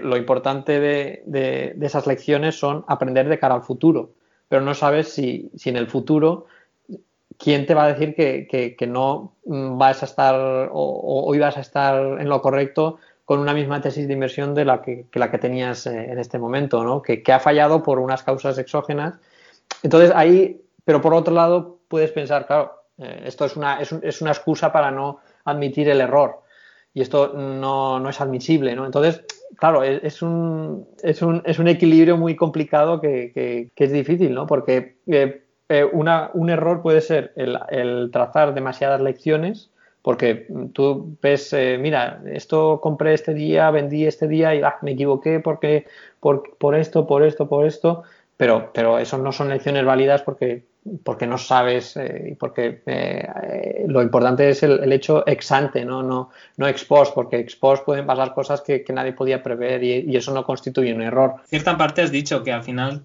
lo 0.02 0.16
importante 0.16 0.80
de, 0.80 1.76
esas 1.80 2.08
lecciones 2.08 2.58
son 2.58 2.84
aprender 2.88 3.28
de 3.28 3.38
cara 3.38 3.54
al 3.54 3.62
futuro, 3.62 4.10
pero 4.48 4.62
no 4.62 4.74
sabes 4.74 5.12
si, 5.12 5.52
en 5.66 5.76
el 5.76 5.86
futuro 5.86 6.46
quién 7.38 7.64
te 7.64 7.74
va 7.74 7.84
a 7.84 7.94
decir 7.94 8.16
que, 8.16 8.86
no 8.88 9.34
mm, 9.44 9.78
vas 9.78 10.02
a 10.02 10.06
estar 10.06 10.68
o, 10.72 11.24
hoy 11.28 11.38
vas 11.38 11.56
a 11.56 11.60
estar 11.60 12.20
en 12.20 12.28
lo 12.28 12.42
correcto 12.42 12.98
con 13.26 13.40
una 13.40 13.52
misma 13.52 13.80
tesis 13.80 14.06
de 14.06 14.14
inversión 14.14 14.54
de 14.54 14.64
la 14.64 14.80
que, 14.80 15.06
la 15.12 15.30
que 15.32 15.38
tenías 15.38 15.86
eh, 15.86 16.12
en 16.12 16.18
este 16.18 16.38
momento, 16.38 16.84
¿no? 16.84 17.02
Que, 17.02 17.22
ha 17.32 17.40
fallado 17.40 17.82
por 17.82 17.98
unas 17.98 18.22
causas 18.22 18.56
exógenas. 18.56 19.18
Entonces 19.82 20.12
ahí, 20.14 20.62
pero 20.84 21.02
por 21.02 21.12
otro 21.12 21.34
lado, 21.34 21.80
puedes 21.88 22.12
pensar, 22.12 22.46
claro, 22.46 22.84
eh, 22.98 23.24
esto 23.26 23.44
es 23.44 23.56
una, 23.56 23.80
es, 23.80 23.92
es, 23.92 24.22
una 24.22 24.30
excusa 24.30 24.72
para 24.72 24.92
no 24.92 25.18
admitir 25.44 25.88
el 25.88 26.00
error 26.00 26.42
y 26.94 27.02
esto 27.02 27.32
no, 27.34 28.08
es 28.08 28.20
admisible, 28.20 28.76
¿no? 28.76 28.86
Entonces, 28.86 29.24
claro, 29.56 29.82
es, 29.82 30.22
un, 30.22 30.86
es, 31.02 31.20
un, 31.20 31.42
es 31.44 31.58
un 31.58 31.66
equilibrio 31.66 32.16
muy 32.16 32.36
complicado 32.36 33.00
que, 33.00 33.72
es 33.74 33.92
difícil, 33.92 34.34
¿no? 34.34 34.46
Porque 34.46 34.98
eh, 35.08 35.42
una, 35.92 36.30
un 36.32 36.48
error 36.48 36.80
puede 36.80 37.00
ser 37.00 37.32
el 37.34 38.08
trazar 38.12 38.54
demasiadas 38.54 39.00
lecciones 39.00 39.72
porque 40.06 40.46
tú 40.72 41.18
ves, 41.20 41.52
eh, 41.52 41.78
mira, 41.80 42.22
esto 42.26 42.80
compré 42.80 43.12
este 43.12 43.34
día, 43.34 43.72
vendí 43.72 44.06
este 44.06 44.28
día 44.28 44.54
y 44.54 44.62
ah, 44.62 44.76
me 44.82 44.92
equivoqué 44.92 45.40
porque, 45.40 45.84
por, 46.20 46.76
esto, 46.76 47.08
por 47.08 47.24
esto, 47.24 47.48
por 47.48 47.66
esto, 47.66 48.04
pero, 48.36 48.70
pero 48.72 49.00
eso 49.00 49.18
no 49.18 49.32
son 49.32 49.48
lecciones 49.48 49.84
válidas 49.84 50.22
porque, 50.22 50.62
no 51.26 51.38
sabes 51.38 51.96
eh, 51.96 52.28
y 52.30 52.34
porque 52.36 52.82
eh, 52.86 53.84
lo 53.88 54.00
importante 54.00 54.48
es 54.48 54.62
el, 54.62 54.92
hecho 54.92 55.24
ex 55.26 55.50
ante, 55.50 55.84
¿no? 55.84 56.04
No, 56.04 56.30
no 56.56 56.68
ex 56.68 56.84
post, 56.84 57.12
porque 57.12 57.40
ex 57.40 57.56
post 57.56 57.84
pueden 57.84 58.06
pasar 58.06 58.32
cosas 58.32 58.60
que, 58.60 58.84
nadie 58.90 59.12
podía 59.12 59.42
prever 59.42 59.82
y, 59.82 60.16
eso 60.16 60.32
no 60.32 60.44
constituye 60.44 60.94
un 60.94 61.02
error. 61.02 61.34
Cierta 61.46 61.76
parte 61.76 62.02
has 62.02 62.12
dicho 62.12 62.44
que 62.44 62.52
al 62.52 62.62
final, 62.62 63.02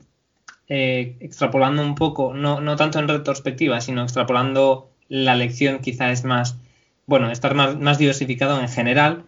extrapolando 0.68 1.82
un 1.82 1.96
poco, 1.96 2.36
no, 2.36 2.62
no 2.62 2.76
tanto 2.76 3.00
en 3.00 3.08
retrospectiva, 3.08 3.82
sino 3.82 4.04
extrapolando 4.04 4.92
la 5.10 5.34
lección 5.36 5.80
quizá 5.80 6.12
es 6.12 6.24
más 6.26 6.61
bueno, 7.12 7.30
estar 7.30 7.54
más, 7.56 7.98
diversificado 7.98 8.62
en 8.62 8.70
general, 8.70 9.24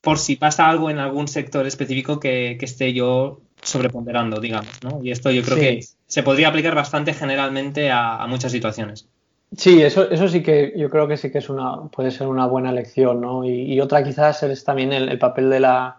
por 0.00 0.18
si 0.18 0.36
pasa 0.36 0.70
algo 0.70 0.88
en 0.88 0.98
algún 0.98 1.28
sector 1.28 1.66
específico 1.66 2.18
que, 2.18 2.56
esté 2.58 2.94
yo 2.94 3.42
sobreponderando, 3.60 4.40
digamos, 4.40 4.82
¿no? 4.82 5.00
Y 5.02 5.10
esto 5.10 5.30
yo 5.30 5.42
creo 5.42 5.58
que 5.58 5.84
se 6.06 6.22
podría 6.22 6.48
aplicar 6.48 6.74
bastante 6.74 7.12
generalmente 7.12 7.90
a, 7.90 8.26
muchas 8.26 8.52
situaciones. 8.52 9.06
Sí, 9.54 9.82
eso, 9.82 10.10
eso 10.10 10.28
sí 10.28 10.42
que 10.42 10.72
yo 10.76 10.88
creo 10.88 11.06
que 11.06 11.18
sí 11.18 11.30
que 11.30 11.38
es 11.38 11.50
una, 11.50 11.88
puede 11.88 12.10
ser 12.10 12.26
una 12.26 12.46
buena 12.46 12.72
lección, 12.72 13.20
¿no? 13.20 13.44
Y, 13.44 13.78
otra 13.82 14.02
quizás 14.02 14.42
es 14.42 14.64
también 14.64 14.90
el, 14.94 15.18
papel 15.18 15.50
de 15.50 15.60
la, 15.60 15.98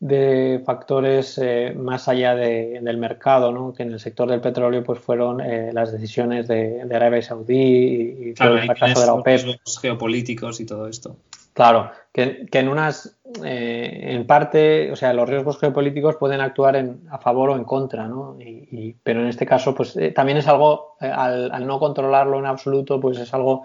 de 0.00 0.62
factores 0.64 1.38
eh, 1.42 1.74
más 1.76 2.08
allá 2.08 2.34
del 2.34 2.96
mercado, 2.96 3.52
¿no? 3.52 3.74
que 3.74 3.82
en 3.82 3.92
el 3.92 4.00
sector 4.00 4.30
del 4.30 4.40
petróleo 4.40 4.82
pues 4.82 4.98
fueron 4.98 5.42
eh, 5.42 5.72
las 5.74 5.92
decisiones 5.92 6.48
de, 6.48 6.88
Arabia 6.90 7.20
Saudí 7.20 8.16
y, 8.18 8.34
todo 8.34 8.56
el 8.56 8.64
fracaso 8.64 9.00
de 9.00 9.06
la 9.06 9.14
OPEP. 9.14 9.58
Los 9.62 9.78
geopolíticos 9.78 10.58
y 10.60 10.66
todo 10.66 10.88
esto. 10.88 11.16
Claro, 11.52 11.90
que, 12.12 12.46
en 12.50 12.68
unas, 12.68 13.18
eh, 13.44 14.00
en 14.02 14.26
parte, 14.26 14.90
o 14.90 14.96
sea, 14.96 15.12
los 15.12 15.28
riesgos 15.28 15.58
geopolíticos 15.58 16.16
pueden 16.16 16.40
actuar 16.40 16.76
en, 16.76 17.02
a 17.10 17.18
favor 17.18 17.50
o 17.50 17.56
en 17.56 17.64
contra, 17.64 18.08
¿no? 18.08 18.38
Y, 18.40 18.96
pero 19.02 19.20
en 19.20 19.26
este 19.26 19.44
caso, 19.44 19.74
pues 19.74 19.98
también 20.14 20.38
es 20.38 20.48
algo, 20.48 20.96
al, 21.00 21.52
al, 21.52 21.66
no 21.66 21.78
controlarlo 21.78 22.38
en 22.38 22.46
absoluto, 22.46 22.98
pues 23.00 23.18
es 23.18 23.34
algo 23.34 23.64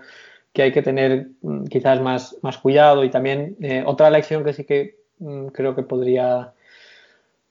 que 0.51 0.63
hay 0.63 0.73
que 0.73 0.81
tener 0.81 1.29
mm, 1.41 1.65
quizás 1.65 2.01
más, 2.01 2.37
más 2.41 2.57
cuidado 2.57 3.05
y 3.05 3.09
también 3.09 3.55
otra 3.85 4.09
lección 4.09 4.43
que 4.43 4.51
sí 4.51 4.65
que 4.65 5.04
creo 5.53 5.75
que 5.75 5.83
podría, 5.83 6.53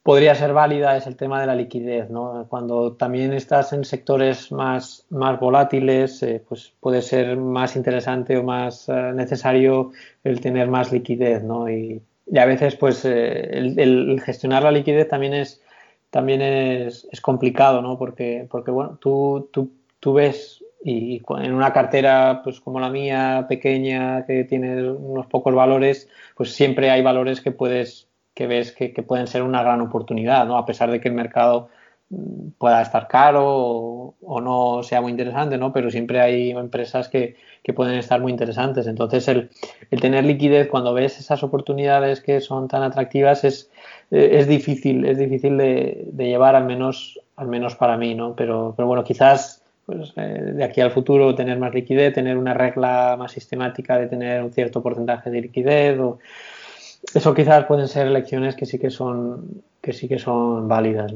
podría 0.03 0.35
ser 0.35 0.53
válida 0.53 0.97
es 0.97 1.07
el 1.07 1.17
tema 1.17 1.41
de 1.41 1.47
la 1.47 1.55
liquidez. 1.55 2.11
¿no? 2.11 2.47
Cuando 2.49 2.93
también 2.93 3.33
estás 3.33 3.73
en 3.73 3.85
sectores 3.85 4.53
más, 4.53 5.07
más 5.11 5.41
volátiles, 5.41 6.23
eh, 6.23 6.43
pues 6.47 6.73
puede 6.81 7.03
ser 7.03 7.37
más 7.37 7.77
interesante 7.77 8.37
o 8.37 8.43
más 8.43 8.89
eh, 8.89 9.13
necesario 9.15 9.93
el 10.23 10.41
tener 10.41 10.69
más 10.69 10.93
liquidez. 10.93 11.43
¿no? 11.43 11.69
Y, 11.71 12.03
a 12.37 12.47
veces 12.47 12.75
pues 12.77 13.05
eh, 13.05 13.51
el, 13.59 14.21
gestionar 14.25 14.63
la 14.63 14.71
liquidez 14.71 15.09
también 15.09 15.35
es, 15.35 15.61
también 16.11 16.41
es, 16.41 17.07
es 17.13 17.21
complicado, 17.21 17.83
¿no? 17.83 17.99
porque, 17.99 18.47
porque 18.51 18.71
bueno, 18.71 18.99
tú, 19.01 19.49
tú, 19.53 19.71
tú 20.01 20.15
ves 20.15 20.54
y 20.87 21.23
en 21.39 21.55
una 21.55 21.73
cartera 21.73 22.43
pues 22.45 22.61
como 22.61 22.79
la 22.79 22.91
mía 22.91 23.47
pequeña 23.49 24.27
que 24.27 24.45
tiene 24.45 24.91
unos 24.91 25.27
pocos 25.27 25.55
valores 25.55 26.11
pues 26.37 26.53
siempre 26.53 26.91
hay 26.91 27.03
valores 27.03 27.41
que 27.41 27.53
puedes 27.53 28.07
que 28.35 28.47
ves 28.47 28.73
que, 28.73 28.91
pueden 29.03 29.27
ser 29.27 29.43
una 29.43 29.63
gran 29.63 29.81
oportunidad 29.81 30.47
no 30.47 30.59
a 30.59 30.67
pesar 30.67 30.91
de 30.91 31.01
que 31.01 31.09
el 31.09 31.15
mercado 31.15 31.71
mm, 32.11 32.49
pueda 32.59 32.83
estar 32.83 33.09
caro 33.09 34.15
o, 34.21 34.41
no 34.43 34.83
sea 34.83 35.01
muy 35.01 35.11
interesante 35.11 35.57
no 35.57 35.73
pero 35.73 35.91
siempre 35.91 36.21
hay 36.21 36.51
empresas 36.51 37.09
que, 37.09 37.37
pueden 37.75 37.95
estar 37.95 38.21
muy 38.21 38.31
interesantes. 38.31 38.87
Entonces 38.87 39.27
el, 39.27 39.49
tener 39.99 40.25
liquidez 40.27 40.69
cuando 40.69 40.93
ves 40.93 41.19
esas 41.19 41.43
oportunidades 41.43 42.21
que 42.21 42.43
son 42.43 42.69
tan 42.69 42.83
atractivas 42.83 43.43
es 43.43 43.71
eh, 44.11 44.33
es 44.33 44.47
difícil 44.47 45.07
es 45.07 45.17
difícil 45.17 45.57
de, 45.57 46.05
de 46.13 46.27
llevar 46.27 46.57
al 46.57 46.67
menos 46.67 47.19
al 47.37 47.49
menos 47.49 47.75
para 47.75 47.97
mí 47.97 48.15
no 48.15 48.37
pero 48.37 48.75
pero 48.77 48.87
bueno 48.87 49.03
quizás 49.03 49.64
pues, 49.87 50.13
eh, 50.17 50.53
de 50.55 50.65
aquí 50.65 50.81
al 50.81 50.91
futuro 50.91 51.35
tener 51.35 51.59
más 51.59 51.75
liquidez, 51.75 52.15
tener 52.15 52.37
una 52.37 52.55
regla 52.55 53.17
más 53.19 53.33
sistemática 53.33 53.99
de 53.99 54.07
tener 54.07 54.43
un 54.43 54.53
cierto 54.53 54.83
porcentaje 54.83 55.31
de 55.31 55.43
liquidez. 55.43 55.99
O... 55.99 56.19
Eso 57.13 57.35
quizás 57.35 57.65
pueden 57.67 57.89
ser 57.89 58.09
lecciones 58.09 58.57
que 58.57 58.67
sí 58.67 58.79
que 58.79 58.91
son, 58.91 59.63
que 59.81 59.93
sí 59.93 60.09
que 60.09 60.19
son 60.19 60.69
válidas. 60.69 61.13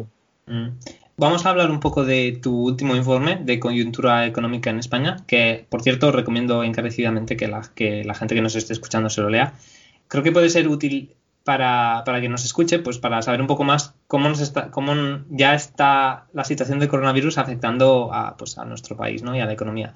Mm. 0.47 0.69
Vamos 1.17 1.45
a 1.45 1.51
hablar 1.51 1.71
un 1.71 1.81
poco 1.81 2.05
de 2.05 2.39
tu 2.41 2.67
último 2.67 2.95
informe 2.95 3.41
de 3.43 3.59
coyuntura 3.59 4.25
económica 4.27 4.71
en 4.71 4.79
España, 4.79 5.17
que 5.27 5.67
por 5.69 5.83
cierto 5.83 6.13
recomiendo 6.13 6.63
encarecidamente 6.63 7.37
que 7.37 7.49
la, 7.49 7.63
que 7.75 8.05
la 8.05 8.15
gente 8.15 8.37
que 8.37 8.41
nos 8.41 8.55
esté 8.55 8.73
escuchando 8.73 9.11
se 9.11 9.23
lo 9.23 9.29
lea. 9.29 9.55
Creo 10.07 10.23
que 10.23 10.31
puede 10.31 10.49
ser 10.49 10.69
útil 10.69 11.17
para, 11.45 12.03
para 12.05 12.21
que 12.21 12.29
nos 12.29 12.45
escuche, 12.45 12.79
pues 12.79 12.99
para 12.99 13.23
saber 13.23 13.41
un 13.41 13.47
poco 13.47 13.65
más 13.65 13.95
cómo, 14.07 14.29
nos 14.29 14.41
está, 14.41 14.71
cómo 14.71 14.93
ya 15.31 15.55
está 15.55 16.27
la 16.33 16.45
situación 16.45 16.79
del 16.79 16.89
coronavirus 16.89 17.39
afectando 17.39 18.13
a, 18.13 18.37
pues, 18.37 18.59
a 18.59 18.65
nuestro 18.65 18.97
país 18.97 19.23
¿no? 19.23 19.35
y 19.35 19.41
a 19.41 19.47
la 19.47 19.53
economía. 19.53 19.95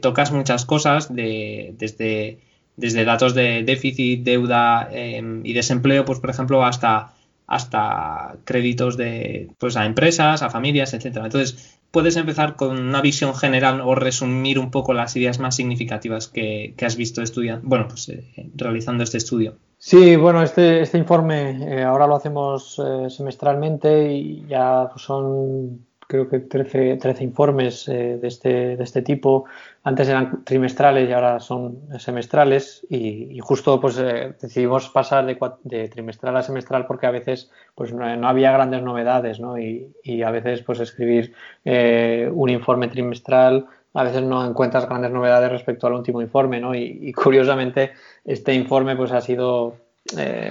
tocas 0.00 0.32
muchas 0.32 0.64
cosas 0.64 1.14
de, 1.14 1.74
desde, 1.78 2.38
desde 2.76 3.04
datos 3.04 3.34
de 3.34 3.62
déficit, 3.64 4.22
deuda 4.22 4.88
em, 4.92 5.44
y 5.44 5.52
desempleo, 5.52 6.04
pues 6.04 6.20
por 6.20 6.30
ejemplo, 6.30 6.64
hasta, 6.64 7.12
hasta 7.46 8.36
créditos 8.44 8.96
de, 8.96 9.50
pues, 9.58 9.76
a 9.76 9.86
empresas, 9.86 10.42
a 10.42 10.50
familias, 10.50 10.94
etcétera. 10.94 11.26
Entonces, 11.26 11.78
puedes 11.90 12.16
empezar 12.16 12.56
con 12.56 12.78
una 12.78 13.00
visión 13.00 13.34
general 13.34 13.80
o 13.80 13.94
resumir 13.94 14.58
un 14.58 14.70
poco 14.70 14.92
las 14.92 15.16
ideas 15.16 15.38
más 15.38 15.56
significativas 15.56 16.28
que, 16.28 16.74
has 16.82 16.96
visto 16.96 17.22
estudiando, 17.22 17.66
bueno, 17.66 17.88
pues 17.88 18.08
eh, 18.08 18.50
realizando 18.54 19.02
este 19.02 19.18
estudio. 19.18 19.56
Sí, 19.78 20.16
bueno, 20.16 20.42
este, 20.42 20.80
este 20.80 20.98
informe 20.98 21.78
eh, 21.78 21.82
ahora 21.84 22.06
lo 22.06 22.16
hacemos 22.16 22.80
eh, 22.84 23.10
semestralmente 23.10 24.10
y 24.12 24.46
ya 24.46 24.90
son 24.96 25.86
creo 26.08 26.28
que 26.28 26.38
13, 26.40 26.96
13 26.96 27.24
informes 27.24 27.88
eh, 27.88 28.18
de, 28.20 28.28
este, 28.28 28.76
de 28.76 28.82
este 28.82 29.02
tipo. 29.02 29.44
Antes 29.82 30.08
eran 30.08 30.44
trimestrales 30.44 31.08
y 31.08 31.12
ahora 31.12 31.40
son 31.40 31.80
semestrales 31.98 32.86
y, 32.88 33.38
justo 33.40 33.80
pues 33.80 33.96
decidimos 33.96 34.88
pasar 34.88 35.26
de, 35.26 35.38
de, 35.64 35.88
trimestral 35.88 36.36
a 36.36 36.42
semestral 36.42 36.86
porque 36.86 37.06
a 37.06 37.10
veces 37.10 37.50
pues 37.74 37.92
no, 37.92 38.28
había 38.28 38.52
grandes 38.52 38.82
novedades 38.82 39.40
¿no? 39.40 39.58
y, 39.58 39.94
y, 40.02 40.22
a 40.22 40.30
veces 40.30 40.62
pues 40.62 40.80
escribir 40.80 41.34
un 41.64 42.48
informe 42.48 42.88
trimestral 42.88 43.66
a 43.96 44.04
veces 44.04 44.22
no 44.22 44.46
encuentras 44.46 44.86
grandes 44.86 45.10
novedades 45.10 45.50
respecto 45.50 45.86
al 45.86 45.94
último 45.94 46.22
informe 46.22 46.60
¿no? 46.60 46.74
y, 46.74 47.12
curiosamente 47.12 47.92
este 48.24 48.54
informe 48.54 48.96
pues 48.96 49.12
ha 49.12 49.20
sido 49.20 49.76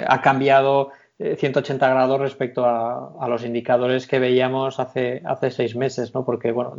ha 0.07 0.21
cambiado 0.21 0.91
180 1.17 1.89
grados 1.89 2.19
respecto 2.19 2.65
a, 2.65 3.27
los 3.29 3.45
indicadores 3.45 4.05
que 4.05 4.19
veíamos 4.19 4.79
hace, 4.79 5.21
hace 5.23 5.49
seis 5.49 5.75
meses, 5.75 6.13
¿no? 6.13 6.25
porque 6.25 6.51
bueno, 6.51 6.75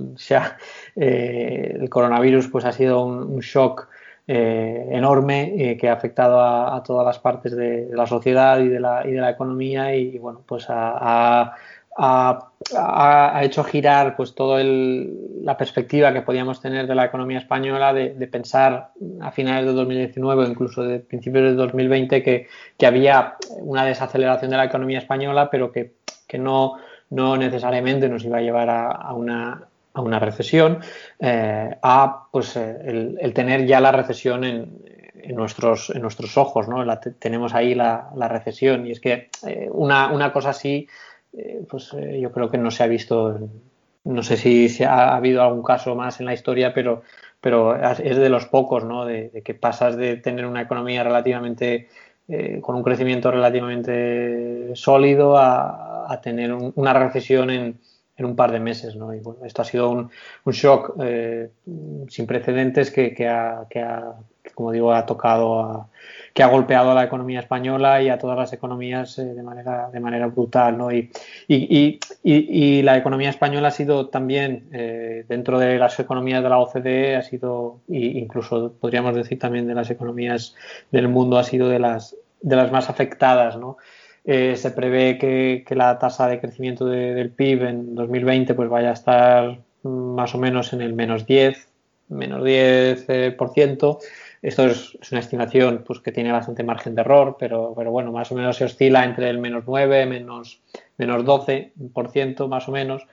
eh, 0.96 1.76
el 1.80 1.88
coronavirus 1.88 2.48
pues, 2.48 2.64
ha 2.66 2.72
sido 2.72 3.02
un, 3.04 3.38
shock 3.38 3.88
eh, 4.28 4.88
enorme 4.90 5.54
eh, 5.56 5.76
que 5.78 5.88
ha 5.88 5.94
afectado 5.94 6.40
a, 6.40 6.82
todas 6.82 7.06
las 7.06 7.18
partes 7.18 7.56
de, 7.56 7.88
la 7.90 8.06
sociedad 8.06 8.60
y 8.60 8.68
de 8.68 8.80
la, 8.80 9.06
y 9.06 9.12
de 9.12 9.20
la 9.20 9.30
economía 9.30 9.94
y, 9.94 10.18
bueno, 10.18 10.42
pues 10.46 10.66
ha 10.68 11.54
ha, 11.98 13.40
hecho 13.42 13.64
girar 13.64 14.16
pues 14.16 14.34
toda 14.34 14.62
la 14.62 15.56
perspectiva 15.56 16.12
que 16.12 16.22
podíamos 16.22 16.60
tener 16.60 16.86
de 16.86 16.94
la 16.94 17.06
economía 17.06 17.38
española 17.38 17.92
de, 17.92 18.26
pensar 18.26 18.90
a 19.20 19.30
finales 19.30 19.66
de 19.66 19.72
2019 19.72 20.44
o 20.44 20.46
incluso 20.46 20.82
de 20.82 20.98
principios 20.98 21.44
de 21.44 21.54
2020 21.54 22.22
que, 22.22 22.46
había 22.86 23.36
una 23.60 23.84
desaceleración 23.84 24.50
de 24.50 24.56
la 24.56 24.64
economía 24.64 24.98
española 24.98 25.48
pero 25.50 25.72
que, 25.72 25.94
no, 26.38 26.74
no, 27.10 27.36
necesariamente 27.36 28.08
nos 28.08 28.24
iba 28.24 28.38
a 28.38 28.42
llevar 28.42 28.68
a, 28.68 29.12
una, 29.14 29.62
a 29.94 30.00
una, 30.00 30.18
recesión 30.18 30.80
eh, 31.18 31.76
a 31.82 32.26
pues 32.30 32.56
eh, 32.56 33.16
el, 33.20 33.32
tener 33.32 33.66
ya 33.66 33.80
la 33.80 33.92
recesión 33.92 34.44
en, 34.44 34.82
nuestros, 35.34 35.90
en 35.90 36.02
nuestros 36.02 36.36
ojos, 36.36 36.68
¿no? 36.68 36.84
tenemos 37.18 37.54
ahí 37.54 37.74
la, 37.74 38.10
recesión 38.28 38.86
y 38.86 38.92
es 38.92 39.00
que 39.00 39.30
eh, 39.46 39.68
una, 39.72 40.12
una 40.12 40.32
cosa 40.32 40.50
así 40.50 40.88
eh, 41.36 41.66
pues 41.68 41.92
eh, 41.92 42.18
yo 42.18 42.32
creo 42.32 42.50
que 42.50 42.56
no 42.56 42.70
se 42.70 42.82
ha 42.82 42.86
visto, 42.86 43.38
no 44.04 44.22
sé 44.22 44.38
si 44.38 44.70
se 44.70 44.86
ha, 44.86 45.14
habido 45.14 45.42
algún 45.42 45.62
caso 45.62 45.94
más 45.94 46.18
en 46.18 46.26
la 46.26 46.32
historia, 46.32 46.72
pero, 46.72 47.02
pero 47.40 47.76
es 47.76 48.16
de 48.16 48.28
los 48.30 48.46
pocos, 48.46 48.84
¿no? 48.84 49.04
De, 49.04 49.42
que 49.44 49.52
pasas 49.54 49.96
de 49.96 50.16
tener 50.16 50.46
una 50.46 50.62
economía 50.62 51.04
relativamente, 51.04 51.88
eh, 52.28 52.60
con 52.62 52.76
un 52.76 52.82
crecimiento 52.82 53.30
relativamente 53.30 54.74
sólido 54.74 55.36
a, 55.36 56.20
tener 56.22 56.52
una 56.52 56.92
recesión 56.94 57.50
en, 57.50 57.80
en, 58.16 58.24
un 58.24 58.36
par 58.36 58.52
de 58.52 58.60
meses, 58.60 58.96
¿no? 58.96 59.12
Y 59.12 59.20
bueno, 59.20 59.44
esto 59.44 59.60
ha 59.62 59.64
sido 59.64 59.90
un, 59.90 60.10
shock 60.46 60.96
sin 62.08 62.26
precedentes 62.26 62.90
que, 62.90 63.12
que, 63.12 63.28
ha, 63.28 63.66
que, 63.68 63.80
ha, 63.80 64.14
como 64.54 64.72
digo, 64.72 64.92
ha 64.92 65.04
tocado 65.04 65.60
a 65.60 65.88
que 66.36 66.42
ha 66.42 66.48
golpeado 66.48 66.90
a 66.90 66.94
la 66.94 67.04
economía 67.04 67.40
española 67.40 68.02
y 68.02 68.10
a 68.10 68.18
todas 68.18 68.36
las 68.36 68.52
economías 68.52 69.18
eh, 69.18 69.24
de, 69.24 69.42
manera, 69.42 69.88
de 69.90 70.00
manera 70.00 70.26
brutal. 70.26 70.76
¿no? 70.76 70.92
Y, 70.92 71.10
y, 71.48 71.98
y, 72.22 72.82
la 72.82 72.98
economía 72.98 73.30
española 73.30 73.68
ha 73.68 73.70
sido 73.70 74.08
también, 74.08 74.68
eh, 74.70 75.24
dentro 75.30 75.58
de 75.58 75.78
las 75.78 75.98
economías 75.98 76.42
de 76.42 76.50
la 76.50 76.58
OCDE, 76.58 77.16
ha 77.16 77.22
sido, 77.22 77.80
incluso 77.88 78.74
podríamos 78.78 79.14
decir 79.14 79.38
también 79.38 79.66
de 79.66 79.74
las 79.74 79.88
economías 79.88 80.54
del 80.92 81.08
mundo, 81.08 81.38
ha 81.38 81.44
sido 81.44 81.70
de 81.70 81.78
las, 81.78 82.14
de 82.42 82.56
las 82.56 82.70
más 82.70 82.90
afectadas. 82.90 83.56
¿no? 83.56 83.78
Eh, 84.26 84.56
se 84.56 84.72
prevé 84.72 85.16
que, 85.16 85.64
que, 85.66 85.74
la 85.74 85.98
tasa 85.98 86.28
de 86.28 86.38
crecimiento 86.38 86.84
del 86.84 87.30
PIB 87.30 87.62
en 87.62 87.94
2020 87.94 88.52
pues 88.52 88.68
vaya 88.68 88.90
a 88.90 88.92
estar 88.92 89.58
más 89.84 90.34
o 90.34 90.38
menos 90.38 90.74
en 90.74 90.82
el 90.82 90.92
menos 90.92 91.24
10, 91.24 91.66
menos 92.10 92.42
10%. 92.42 93.98
Esto 94.42 94.66
es, 94.66 94.96
una 95.10 95.20
estimación 95.20 95.84
pues, 95.86 96.00
que 96.00 96.12
tiene 96.12 96.32
bastante 96.32 96.62
margen 96.62 96.94
de 96.94 97.00
error, 97.00 97.36
pero, 97.38 97.72
pero 97.76 97.90
bueno, 97.90 98.12
más 98.12 98.30
o 98.32 98.34
menos 98.34 98.56
se 98.56 98.64
oscila 98.64 99.04
entre 99.04 99.30
el 99.30 99.38
menos 99.38 99.64
9, 99.66 100.06
menos, 100.06 100.60
menos 100.98 101.24
12% 101.24 102.48
más 102.48 102.68
o 102.68 102.72
menos. 102.72 103.06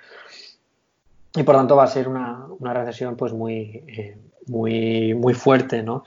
Y 1.35 1.43
por 1.43 1.55
tanto 1.55 1.75
va 1.75 1.83
a 1.83 1.87
ser 1.87 2.07
una, 2.07 2.47
recesión 2.73 3.15
pues, 3.15 3.33
muy, 3.33 3.83
eh, 3.87 4.17
muy, 4.47 5.13
muy 5.13 5.33
fuerte, 5.33 5.81
¿no? 5.81 6.03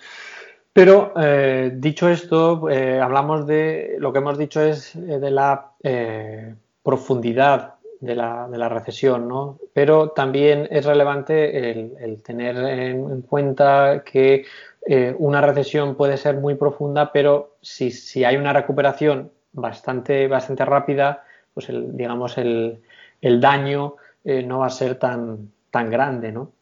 Pero 0.73 1.15
eh, 1.17 1.73
dicho 1.75 2.09
esto, 2.09 2.69
eh, 2.69 3.01
hablamos 3.01 3.47
de 3.47 3.97
lo 3.99 4.13
que 4.13 4.19
hemos 4.19 4.37
dicho 4.37 4.61
es 4.61 4.93
de 4.95 5.31
la 5.31 5.73
profundidad 6.83 7.77
de 8.01 8.15
la, 8.15 8.49
de 8.49 8.59
la, 8.59 8.69
recesión, 8.69 9.29
¿no? 9.29 9.59
Pero 9.73 10.11
también 10.11 10.69
es 10.71 10.85
relevante 10.85 11.71
el, 11.71 12.23
tener 12.23 12.57
en, 12.57 13.23
cuenta 13.23 14.03
que 14.05 14.45
eh, 14.89 15.17
una 15.19 15.41
recesión 15.41 15.97
puede 15.97 16.17
ser 16.17 16.37
muy 16.37 16.55
profunda, 16.55 17.11
pero 17.13 17.57
si, 17.61 17.91
si 17.91 18.25
hay 18.25 18.37
una 18.37 18.53
recuperación 18.53 19.33
bastante, 19.53 20.29
bastante 20.29 20.65
rápida, 20.65 21.25
pues 21.53 21.69
el, 21.69 21.97
digamos 21.97 22.39
el, 22.39 22.83
el 23.21 23.41
daño 23.41 23.97
eh, 24.25 24.45
no 24.45 24.61
va 24.61 24.67
a 24.67 24.71
ser 24.71 24.97
tan, 24.97 25.51
tan 25.73 25.91
grande, 25.91 26.31
¿no? 26.31 26.53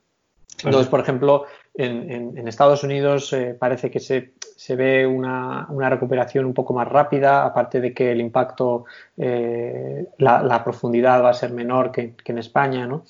Entonces, 0.63 0.89
por 0.89 1.01
ejemplo, 1.01 1.45
en, 1.75 2.39
en, 2.39 2.49
Estados 2.49 2.85
Unidos 2.85 3.31
eh, 3.35 3.55
parece 3.59 3.91
que 3.91 4.01
se, 4.01 4.33
se 4.57 4.77
ve 4.77 5.05
una, 5.05 5.67
una, 5.69 5.91
recuperación 5.91 6.47
un 6.47 6.55
poco 6.55 6.73
más 6.73 6.89
rápida, 6.89 7.45
aparte 7.45 7.81
de 7.81 7.93
que 7.93 8.13
el 8.13 8.21
impacto, 8.21 8.85
la, 9.17 10.43
la, 10.43 10.65
profundidad 10.65 11.23
va 11.23 11.31
a 11.31 11.35
ser 11.35 11.53
menor 11.53 11.91
que, 11.91 12.15
que 12.15 12.33
en 12.33 12.39
España, 12.39 12.87
¿no? 12.87 13.05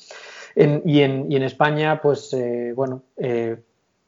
En, 0.56 0.82
y, 0.86 1.02
en, 1.02 1.30
y, 1.30 1.36
en, 1.36 1.42
España, 1.42 2.00
pues, 2.00 2.34
bueno, 2.74 3.02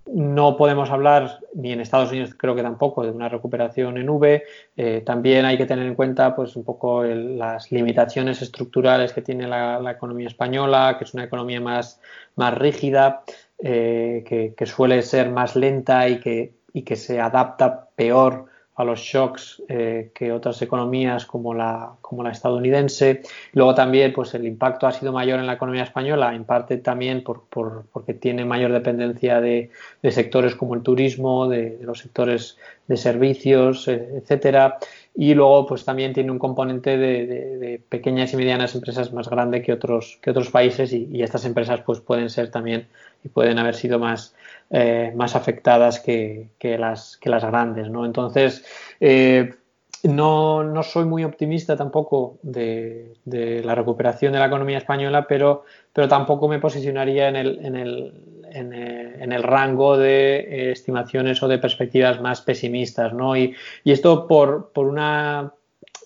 no 0.06 0.56
podemos 0.56 0.90
hablar, 0.90 1.40
ni 1.54 1.72
en 1.72 1.80
Estados 1.80 2.10
Unidos 2.10 2.34
creo 2.36 2.54
que 2.54 2.62
tampoco, 2.62 3.04
de 3.04 3.10
una 3.10 3.28
recuperación 3.28 3.98
en 3.98 4.08
V. 4.08 4.42
Eh, 4.76 5.02
también 5.04 5.44
hay 5.44 5.58
que 5.58 5.66
tener 5.66 5.86
en 5.86 5.94
cuenta 5.94 6.34
pues, 6.36 6.54
un 6.56 6.64
poco 6.64 7.02
las 7.04 7.72
limitaciones 7.72 8.40
estructurales 8.40 9.12
que 9.12 9.22
tiene 9.22 9.48
la, 9.48 9.90
economía 9.90 10.28
española, 10.28 10.96
que 10.98 11.04
es 11.04 11.14
una 11.14 11.24
economía 11.24 11.60
más, 11.60 12.00
más 12.36 12.54
rígida, 12.54 13.22
eh, 13.58 14.54
que, 14.56 14.66
suele 14.66 15.02
ser 15.02 15.30
más 15.30 15.56
lenta 15.56 16.08
y 16.08 16.20
que, 16.20 16.54
y 16.72 16.82
que 16.82 16.96
se 16.96 17.20
adapta 17.20 17.88
peor 17.96 18.46
a 18.76 18.84
los 18.84 19.00
shocks 19.00 19.62
eh, 19.68 20.10
que 20.14 20.32
otras 20.32 20.60
economías 20.60 21.24
como 21.24 21.54
la, 21.54 21.94
como 22.02 22.22
la 22.22 22.30
estadounidense. 22.30 23.22
Luego 23.52 23.74
también 23.74 24.12
pues, 24.12 24.34
el 24.34 24.46
impacto 24.46 24.86
ha 24.86 24.92
sido 24.92 25.12
mayor 25.12 25.40
en 25.40 25.46
la 25.46 25.54
economía 25.54 25.82
española, 25.82 26.34
en 26.34 26.44
parte 26.44 26.76
también 26.76 27.24
por, 27.24 27.44
por, 27.48 27.86
porque 27.90 28.12
tiene 28.12 28.44
mayor 28.44 28.72
dependencia 28.72 29.40
de, 29.40 29.70
de 30.02 30.10
sectores 30.10 30.54
como 30.54 30.74
el 30.74 30.82
turismo, 30.82 31.48
de, 31.48 31.78
los 31.80 32.00
sectores 32.00 32.58
de 32.86 32.98
servicios, 32.98 33.88
eh, 33.88 34.18
etcétera. 34.18 34.76
Y 35.16 35.34
luego 35.34 35.66
pues, 35.66 35.84
también 35.84 36.12
tiene 36.12 36.30
un 36.30 36.38
componente 36.38 36.98
de, 36.98 37.80
pequeñas 37.88 38.32
y 38.34 38.36
medianas 38.36 38.74
empresas 38.74 39.12
más 39.12 39.30
grande 39.30 39.62
que 39.62 39.72
otros, 39.72 40.18
que 40.20 40.30
otros 40.30 40.50
países 40.50 40.92
y, 40.92 41.22
estas 41.22 41.44
empresas 41.46 41.80
pues, 41.80 42.00
pueden 42.00 42.28
ser 42.28 42.50
también 42.50 42.86
y 43.24 43.28
pueden 43.28 43.58
haber 43.58 43.74
sido 43.74 43.98
más 43.98 44.34
eh, 44.68 45.12
más 45.14 45.36
afectadas 45.36 46.00
que, 46.00 46.50
las, 46.60 47.16
que 47.18 47.30
las 47.30 47.44
grandes. 47.44 47.88
¿no? 47.88 48.04
Entonces, 48.04 48.64
eh, 48.98 49.54
no, 50.02 50.64
no, 50.64 50.82
soy 50.82 51.04
muy 51.04 51.22
optimista 51.22 51.76
tampoco 51.76 52.38
de, 52.42 53.14
la 53.24 53.76
recuperación 53.76 54.32
de 54.32 54.40
la 54.40 54.46
economía 54.46 54.78
española, 54.78 55.26
pero, 55.28 55.64
pero 55.92 56.08
tampoco 56.08 56.48
me 56.48 56.58
posicionaría 56.58 57.28
en 57.28 57.36
el, 57.36 57.64
en 57.64 57.76
el, 57.76 58.12
en 58.58 59.32
el, 59.32 59.42
rango 59.42 59.96
de 59.96 60.38
eh, 60.38 60.72
estimaciones 60.72 61.42
o 61.42 61.48
de 61.48 61.58
perspectivas 61.58 62.20
más 62.20 62.40
pesimistas. 62.40 63.12
¿no? 63.12 63.36
Y, 63.36 63.54
esto 63.84 64.26
por, 64.26 64.70
una, 64.76 65.52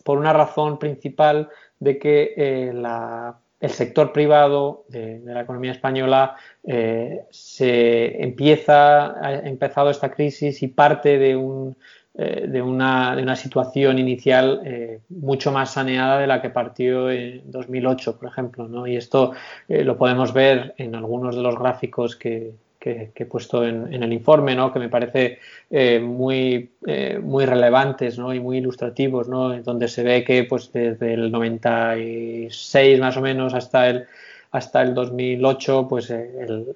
razón 0.07 0.79
principal 0.79 1.49
de 1.79 1.99
que 1.99 2.71
la 2.75 3.39
el 3.61 3.71
sector 3.71 4.13
privado 4.13 4.85
de, 4.89 5.21
la 5.23 5.43
economía 5.43 5.73
española 5.73 6.37
eh, 6.65 7.25
se 7.31 8.23
empieza, 8.23 9.25
ha 9.25 9.47
empezado 9.47 9.91
esta 9.91 10.11
crisis 10.11 10.63
y 10.63 10.69
parte 10.69 11.19
de, 11.19 11.37
un, 11.37 11.77
eh, 12.15 12.47
de, 12.49 12.63
una, 12.63 13.15
de 13.17 13.23
una, 13.23 13.37
situación 13.37 13.99
inicial 13.99 14.63
eh, 14.65 15.01
mucho 15.09 15.53
más 15.53 15.73
saneada 15.73 16.19
de 16.19 16.27
la 16.27 16.43
que 16.43 16.51
partió 16.51 17.11
en 17.11 17.51
2008, 17.51 18.19
por 18.19 18.29
ejemplo. 18.29 18.69
¿no? 18.69 18.87
Y 18.87 18.97
esto 18.97 19.33
lo 19.69 19.97
podemos 19.97 20.33
ver 20.33 20.75
en 20.79 20.95
algunos 20.95 21.37
de 21.37 21.43
los 21.43 21.59
gráficos 21.59 22.17
que, 22.17 22.53
que, 22.81 23.13
he 23.15 23.27
puesto 23.27 23.65
en, 23.65 24.03
el 24.03 24.13
informe, 24.13 24.55
¿no? 24.55 24.73
que 24.73 24.79
me 24.79 24.89
parece 24.89 25.39
eh, 25.69 26.01
muy, 26.01 26.71
eh, 26.87 27.21
muy 27.23 27.45
relevantes 27.45 28.19
¿no? 28.19 28.35
y 28.35 28.41
muy 28.41 28.59
ilustrativos, 28.59 29.29
¿no? 29.29 29.61
donde 29.63 29.87
se 29.87 30.03
ve 30.03 30.25
que 30.25 30.45
pues, 30.45 30.73
desde 30.73 31.13
el 31.13 31.31
96 31.31 32.99
más 32.99 33.17
o 33.19 33.21
menos 33.21 33.53
hasta 33.53 33.89
el, 33.89 34.07
hasta 34.51 34.81
el 34.81 34.95
2008 34.95 35.87
pues, 35.89 36.13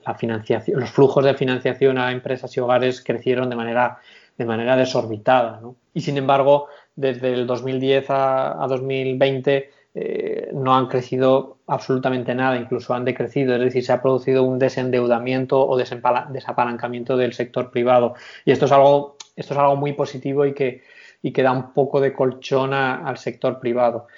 la 0.05 0.14
financiación, 0.14 0.80
los 0.80 0.91
flujos 0.91 1.24
de 1.24 1.35
financiación 1.35 1.97
a 1.99 2.12
empresas 2.12 2.55
y 2.57 2.61
hogares 2.61 3.03
crecieron 3.03 3.49
de 3.49 3.57
manera, 3.57 3.99
de 4.37 4.45
manera 4.45 4.76
desorbitada. 4.76 5.61
¿no? 5.61 5.76
Y 5.93 6.01
sin 6.01 6.16
embargo, 6.16 6.68
desde 6.97 7.32
el 7.32 7.47
2010 7.47 8.11
a, 8.11 8.62
a 8.62 8.66
2020 8.66 9.70
eh, 9.97 10.51
no 10.53 10.74
han 10.74 10.89
crecido 10.89 11.59
absolutamente 11.68 12.35
nada, 12.35 12.57
incluso 12.57 12.95
han 12.95 13.05
decrecido, 13.05 13.55
es 13.55 13.61
decir, 13.61 13.85
se 13.85 13.93
ha 13.93 14.03
producido 14.03 14.43
un 14.43 14.59
desendeudamiento 14.59 15.64
o 15.64 15.76
desapalancamiento 15.76 17.16
del 17.16 17.32
sector 17.32 17.70
privado. 17.70 18.14
Y 18.45 18.51
esto 18.51 18.64
es 18.64 18.72
algo, 18.72 19.16
esto 19.37 19.55
es 19.55 19.61
algo 19.61 19.76
muy 19.76 19.93
positivo 19.93 20.47
y 20.47 20.53
que, 20.53 20.82
y 21.22 21.32
que 21.32 21.45
da 21.45 21.53
un 21.53 21.72
poco 21.72 22.01
de 22.01 22.12
colchón 22.12 22.74
al 22.74 23.16
sector 23.18 23.61
privado. 23.61 24.09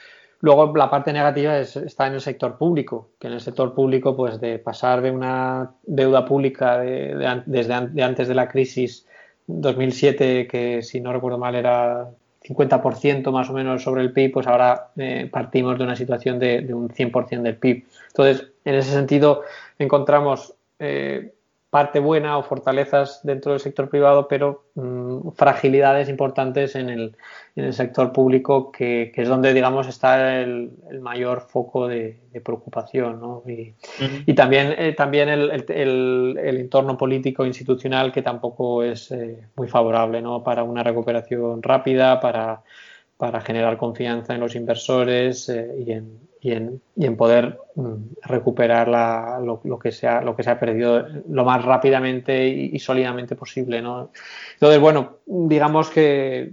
Luego 0.41 0.75
la 0.77 0.89
parte 0.91 1.13
negativa 1.13 1.59
está 1.59 2.07
en 2.07 2.15
el 2.15 2.21
sector 2.23 2.57
público, 2.57 3.11
que 3.19 3.27
en 3.27 3.35
el 3.35 3.41
sector 3.41 3.75
público, 3.75 4.17
pues 4.17 4.41
de 4.41 4.59
pasar 4.59 5.03
de 5.03 5.11
una 5.11 5.73
deuda 5.83 6.25
pública 6.25 6.79
desde 6.79 8.03
antes 8.03 8.29
de 8.29 8.35
la 8.35 8.49
crisis 8.49 9.07
2007, 9.47 10.47
que 10.47 10.83
si 10.83 11.01
no 11.01 11.13
recuerdo 11.13 11.39
mal 11.39 11.55
era 11.55 12.11
50% 12.43 13.31
más 13.33 13.51
o 13.51 13.53
menos 13.53 13.83
sobre 13.83 14.03
el 14.03 14.13
PIB, 14.13 14.33
pues 14.33 14.47
ahora 14.47 14.89
eh, 14.97 15.29
partimos 15.31 15.79
de 15.79 15.85
una 15.85 15.97
situación 15.97 16.39
de, 16.39 16.73
un 16.73 16.89
100% 16.89 17.43
del 17.43 17.57
PIB. 17.57 17.85
Entonces, 18.09 18.49
en 18.65 18.75
ese 18.75 18.93
sentido, 18.93 19.43
encontramos 19.79 20.55
eh, 20.79 21.33
parte 21.71 21.99
buena 21.99 22.39
o 22.39 22.43
fortalezas 22.43 23.21
dentro 23.25 23.53
del 23.53 23.61
sector 23.61 23.89
privado, 23.89 24.29
pero 24.29 24.65
mm, 24.75 25.31
fragilidades 25.31 26.09
importantes 26.09 26.75
en 26.77 26.89
el, 26.89 27.17
en 27.57 27.65
el 27.65 27.73
sector 27.73 28.13
público, 28.13 28.71
que, 28.71 29.13
es 29.15 29.29
donde, 29.29 29.53
digamos, 29.53 29.89
está 29.89 30.41
el, 30.41 30.71
mayor 31.01 31.43
foco 31.43 31.89
de, 31.89 32.21
preocupación. 32.45 33.21
¿no? 33.21 33.43
Y, 33.47 34.35
también, 34.35 34.75
eh, 34.79 34.93
también 34.93 35.29
el, 35.29 35.65
el, 35.69 36.57
entorno 36.59 36.97
político 36.97 37.45
institucional, 37.47 38.13
que 38.13 38.23
tampoco 38.23 38.83
es 38.83 39.11
eh, 39.11 39.49
muy 39.57 39.69
favorable 39.69 40.21
¿no? 40.21 40.45
para 40.45 40.63
una 40.63 40.83
recuperación 40.83 41.63
rápida, 41.63 42.21
para, 42.21 42.63
para 43.17 43.41
generar 43.41 43.77
confianza 43.79 44.35
en 44.35 44.41
los 44.41 44.55
inversores 44.55 45.49
eh, 45.49 45.75
y 45.87 45.93
en, 45.93 46.21
y 46.41 46.53
en, 46.53 46.83
y 46.95 47.07
en 47.07 47.17
poder 47.17 47.59
mm, 47.75 47.95
recuperar 48.23 48.89
lo, 49.43 49.79
que 49.79 49.91
se 49.91 50.07
ha, 50.07 50.21
lo 50.21 50.37
que 50.37 50.43
se 50.43 50.51
ha 50.51 50.61
perdido 50.61 51.07
lo 51.29 51.45
más 51.45 51.65
rápidamente 51.65 52.47
y, 52.49 52.79
sólidamente 52.79 53.35
posible. 53.37 53.81
¿no? 53.83 54.11
Entonces, 54.55 54.81
bueno, 54.81 55.17
digamos 55.27 55.91
que, 55.91 56.53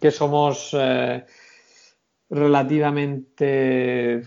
que 0.00 0.10
somos 0.10 0.76
eh, 0.78 1.24
relativamente, 2.30 4.22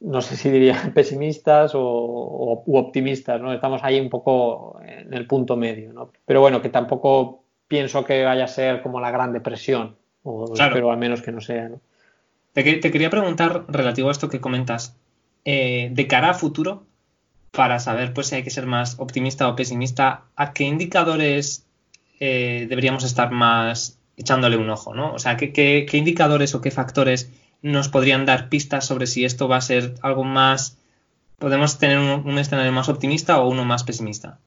no 0.00 0.20
sé 0.22 0.36
si 0.36 0.50
diría 0.50 0.90
pesimistas 0.94 1.72
o, 1.74 2.62
u 2.66 2.76
optimistas, 2.76 3.40
¿no? 3.40 3.52
Estamos 3.52 3.82
ahí 3.84 4.00
un 4.00 4.08
poco 4.08 4.80
en 4.84 5.12
el 5.14 5.26
punto 5.26 5.56
medio, 5.56 5.92
¿no? 5.92 6.10
Pero 6.24 6.40
bueno, 6.40 6.62
que 6.62 6.68
tampoco 6.68 7.44
pienso 7.68 8.04
que 8.04 8.24
vaya 8.24 8.44
a 8.44 8.48
ser 8.48 8.82
como 8.82 9.00
la 9.00 9.10
gran 9.10 9.32
depresión, 9.32 9.96
o 10.22 10.52
espero 10.54 10.90
al 10.90 10.98
menos 10.98 11.22
que 11.22 11.32
no 11.32 11.40
sea, 11.40 11.68
¿no? 11.68 11.80
Te, 12.52 12.80
quería 12.80 13.08
preguntar, 13.08 13.64
relativo 13.68 14.08
a 14.08 14.12
esto 14.12 14.28
que 14.28 14.40
comentas, 14.40 14.94
eh, 15.44 15.88
de 15.92 16.06
cara 16.06 16.30
a 16.30 16.34
futuro, 16.34 16.84
para 17.50 17.78
saber 17.78 18.12
pues, 18.12 18.28
si 18.28 18.34
hay 18.34 18.42
que 18.42 18.50
ser 18.50 18.66
más 18.66 18.98
optimista 18.98 19.48
o 19.48 19.56
pesimista, 19.56 20.24
¿a 20.36 20.52
qué 20.52 20.64
indicadores 20.64 21.66
eh, 22.20 22.66
deberíamos 22.68 23.04
estar 23.04 23.30
más 23.30 23.98
echándole 24.16 24.56
un 24.56 24.68
ojo? 24.70 24.94
¿no? 24.94 25.12
O 25.12 25.18
sea, 25.18 25.36
¿qué, 25.36 25.86
indicadores 25.92 26.54
o 26.54 26.60
qué 26.60 26.70
factores 26.70 27.30
nos 27.62 27.88
podrían 27.88 28.26
dar 28.26 28.48
pistas 28.48 28.86
sobre 28.86 29.06
si 29.06 29.24
esto 29.24 29.48
va 29.48 29.56
a 29.56 29.62
ser 29.62 29.94
algo 30.02 30.24
más, 30.24 30.78
podemos 31.38 31.78
tener 31.78 31.98
un, 31.98 32.38
escenario 32.38 32.72
más 32.72 32.88
optimista 32.88 33.40
o 33.40 33.48
uno 33.48 33.64
más 33.64 33.84
pesimista? 33.84 34.38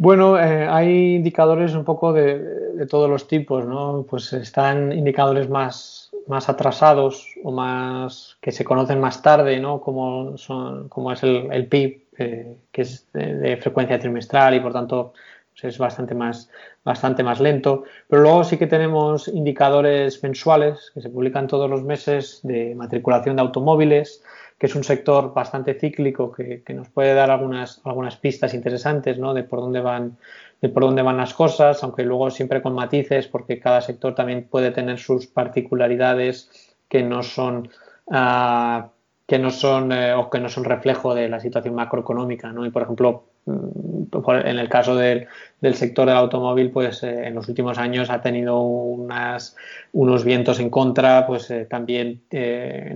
Bueno, 0.00 0.38
eh, 0.40 0.66
hay 0.66 1.16
indicadores 1.16 1.74
un 1.74 1.84
poco 1.84 2.12
de, 2.14 2.38
de, 2.38 2.86
todos 2.86 3.08
los 3.08 3.28
tipos, 3.28 3.66
¿no? 3.66 4.06
Pues 4.08 4.32
están 4.32 4.92
indicadores 4.92 5.50
más 5.50 6.10
más 6.30 6.48
atrasados 6.48 7.34
o 7.42 7.50
más 7.50 8.38
que 8.40 8.52
se 8.52 8.64
conocen 8.64 9.00
más 9.00 9.20
tarde, 9.20 9.58
¿no? 9.58 9.80
Como, 9.80 10.38
son, 10.38 10.88
como 10.88 11.12
es 11.12 11.22
el, 11.22 11.66
PIB, 11.66 12.02
eh, 12.18 12.56
que 12.72 12.82
es 12.82 13.06
de, 13.12 13.56
frecuencia 13.58 13.98
trimestral 13.98 14.54
y 14.54 14.60
por 14.60 14.72
tanto 14.72 15.12
pues 15.52 15.74
es 15.74 15.78
bastante 15.78 16.14
más, 16.14 16.48
bastante 16.84 17.22
más 17.22 17.40
lento. 17.40 17.84
Pero 18.08 18.22
luego 18.22 18.44
sí 18.44 18.56
que 18.56 18.68
tenemos 18.68 19.28
indicadores 19.28 20.22
mensuales 20.22 20.92
que 20.94 21.00
se 21.02 21.10
publican 21.10 21.48
todos 21.48 21.68
los 21.68 21.82
meses 21.82 22.40
de 22.44 22.74
matriculación 22.74 23.36
de 23.36 23.42
automóviles, 23.42 24.22
que 24.60 24.66
es 24.66 24.74
un 24.74 24.84
sector 24.84 25.32
bastante 25.32 25.72
cíclico 25.72 26.30
que, 26.30 26.62
nos 26.74 26.90
puede 26.90 27.14
dar 27.14 27.30
algunas, 27.30 27.80
algunas 27.82 28.16
pistas 28.16 28.52
interesantes 28.52 29.18
¿no? 29.18 29.32
de 29.32 29.42
por 29.42 29.60
dónde 29.60 29.80
van 29.80 30.18
de 30.60 30.68
por 30.68 30.82
dónde 30.82 31.00
van 31.00 31.16
las 31.16 31.32
cosas, 31.32 31.82
aunque 31.82 32.02
luego 32.02 32.30
siempre 32.30 32.60
con 32.60 32.74
matices, 32.74 33.26
porque 33.26 33.58
cada 33.58 33.80
sector 33.80 34.14
también 34.14 34.46
puede 34.50 34.70
tener 34.70 34.98
sus 34.98 35.26
particularidades 35.26 36.76
que 36.90 37.02
no 37.02 37.22
son 37.22 37.70
uh, 38.08 38.82
que 39.26 39.38
no 39.38 39.50
son 39.50 39.92
eh, 39.92 40.12
o 40.12 40.28
que 40.28 40.40
no 40.40 40.48
son 40.48 40.64
reflejo 40.64 41.14
de 41.14 41.28
la 41.28 41.38
situación 41.38 41.76
macroeconómica, 41.76 42.52
¿no? 42.52 42.66
Y 42.66 42.70
por 42.70 42.82
ejemplo, 42.82 43.26
mm, 43.46 44.16
en 44.44 44.58
el 44.58 44.68
caso 44.68 44.96
del, 44.96 45.28
del 45.60 45.76
sector 45.76 46.08
del 46.08 46.16
automóvil, 46.16 46.72
pues 46.72 47.04
eh, 47.04 47.28
en 47.28 47.36
los 47.36 47.48
últimos 47.48 47.78
años 47.78 48.10
ha 48.10 48.20
tenido 48.20 48.60
unas, 48.60 49.56
unos 49.92 50.24
vientos 50.24 50.58
en 50.58 50.68
contra, 50.68 51.28
pues 51.28 51.48
eh, 51.50 51.64
también 51.64 52.22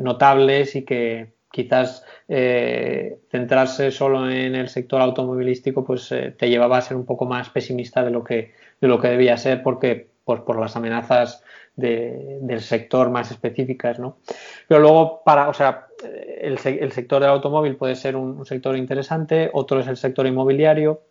notables 0.01 0.75
y 0.75 0.83
que 0.83 1.34
quizás 1.55 2.05
eh, 2.27 3.21
centrarse 3.31 3.93
solo 3.93 4.29
en 4.29 4.57
el 4.57 4.69
sector 4.69 5.01
automovilístico 5.01 5.85
pues 5.85 6.11
eh, 6.11 6.35
te 6.37 6.49
llevaba 6.49 6.79
a 6.79 6.83
ser 6.83 6.97
un 6.97 7.07
poco 7.07 7.27
más 7.27 7.49
pesimista 7.51 8.03
de 8.03 8.11
lo 8.11 8.25
que, 8.25 8.55
de 8.81 8.89
lo 8.89 8.99
que 9.01 9.07
debía 9.07 9.37
ser 9.37 9.63
porque 9.63 10.09
pues, 10.25 10.41
por 10.41 10.59
las 10.59 10.75
amenazas 10.75 11.45
del 11.77 12.61
sector 12.61 13.11
más 13.11 13.31
específicas, 13.31 13.99
¿no? 13.99 14.19
Pero 14.69 14.81
luego, 14.81 15.23
para, 15.25 15.49
o 15.49 15.55
sea, 15.55 15.87
el, 16.41 16.59
el 16.65 16.93
sector 16.93 17.21
del 17.21 17.31
automóvil 17.31 17.77
puede 17.77 17.97
ser 17.97 18.15
un, 18.15 18.45
sector 18.47 18.77
interesante, 18.77 19.51
otro 19.53 19.81
es 19.81 19.89
el 19.89 19.97
sector 19.97 20.27
inmobiliario, 20.27 21.03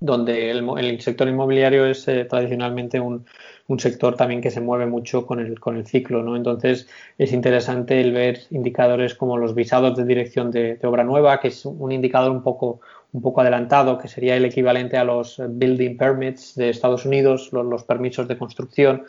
donde 0.00 0.50
el, 0.50 1.00
sector 1.00 1.28
inmobiliario 1.28 1.86
es 1.86 2.08
eh, 2.08 2.24
tradicionalmente 2.24 2.98
un, 2.98 3.26
un 3.70 3.78
sector 3.78 4.16
también 4.16 4.40
que 4.40 4.50
se 4.50 4.60
mueve 4.60 4.86
mucho 4.86 5.24
con 5.26 5.38
el, 5.38 5.60
con 5.60 5.76
el 5.76 5.86
ciclo, 5.86 6.24
¿no? 6.24 6.34
Entonces 6.34 6.88
es 7.18 7.32
interesante 7.32 8.00
el 8.00 8.12
ver 8.12 8.40
indicadores 8.50 9.14
como 9.14 9.36
los 9.36 9.54
visados 9.54 9.96
de 9.96 10.04
dirección 10.04 10.50
de, 10.50 10.76
obra 10.82 11.04
nueva, 11.04 11.38
que 11.38 11.48
es 11.48 11.64
un 11.64 11.92
indicador 11.92 12.32
un 12.32 12.42
poco, 12.42 12.80
un 13.12 13.22
poco 13.22 13.42
adelantado, 13.42 13.96
que 13.98 14.08
sería 14.08 14.34
el 14.34 14.44
equivalente 14.44 14.96
a 14.96 15.04
los 15.04 15.40
building 15.48 15.96
permits 15.96 16.56
de 16.56 16.70
Estados 16.70 17.06
Unidos, 17.06 17.52
los 17.52 17.84
permisos 17.84 18.26
de 18.26 18.36
construcción, 18.36 19.04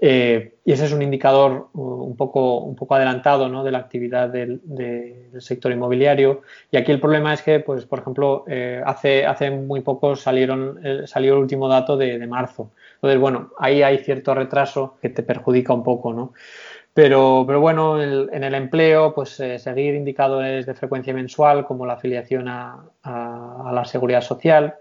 eh, 0.00 0.56
y 0.64 0.72
ese 0.72 0.86
es 0.86 0.92
un 0.92 1.02
indicador 1.02 1.68
uh, 1.72 1.80
un 1.80 2.16
poco, 2.16 2.58
un 2.58 2.74
poco 2.74 2.94
adelantado 2.94 3.48
¿no? 3.48 3.62
de 3.62 3.70
la 3.70 3.78
actividad 3.78 4.28
del, 4.28 4.60
sector 5.38 5.72
inmobiliario. 5.72 6.42
Y 6.70 6.76
aquí 6.76 6.90
el 6.92 7.00
problema 7.00 7.34
es 7.34 7.42
que, 7.42 7.60
pues, 7.60 7.84
por 7.86 8.00
ejemplo, 8.00 8.44
eh, 8.48 8.82
hace, 8.84 9.26
hace 9.26 9.50
muy 9.50 9.80
poco 9.82 10.16
salieron, 10.16 10.80
eh, 10.82 11.02
salió 11.06 11.34
el 11.34 11.40
último 11.40 11.68
dato 11.68 11.96
de, 11.96 12.24
marzo. 12.26 12.70
Entonces, 12.96 13.20
bueno, 13.20 13.50
ahí 13.58 13.82
hay 13.82 13.98
cierto 13.98 14.34
retraso 14.34 14.96
que 15.00 15.10
te 15.10 15.22
perjudica 15.22 15.72
un 15.72 15.84
poco, 15.84 16.12
¿no? 16.12 16.32
Pero, 16.94 17.44
pero 17.46 17.60
bueno, 17.60 18.00
en 18.00 18.44
el 18.44 18.54
empleo, 18.54 19.14
pues 19.14 19.30
seguir 19.30 19.96
indicadores 19.96 20.64
de 20.64 20.74
frecuencia 20.74 21.12
mensual 21.12 21.66
como 21.66 21.86
la 21.86 21.94
afiliación 21.94 22.46
a, 22.46 22.84
la 23.04 23.84
seguridad 23.84 24.20
social. 24.20 24.76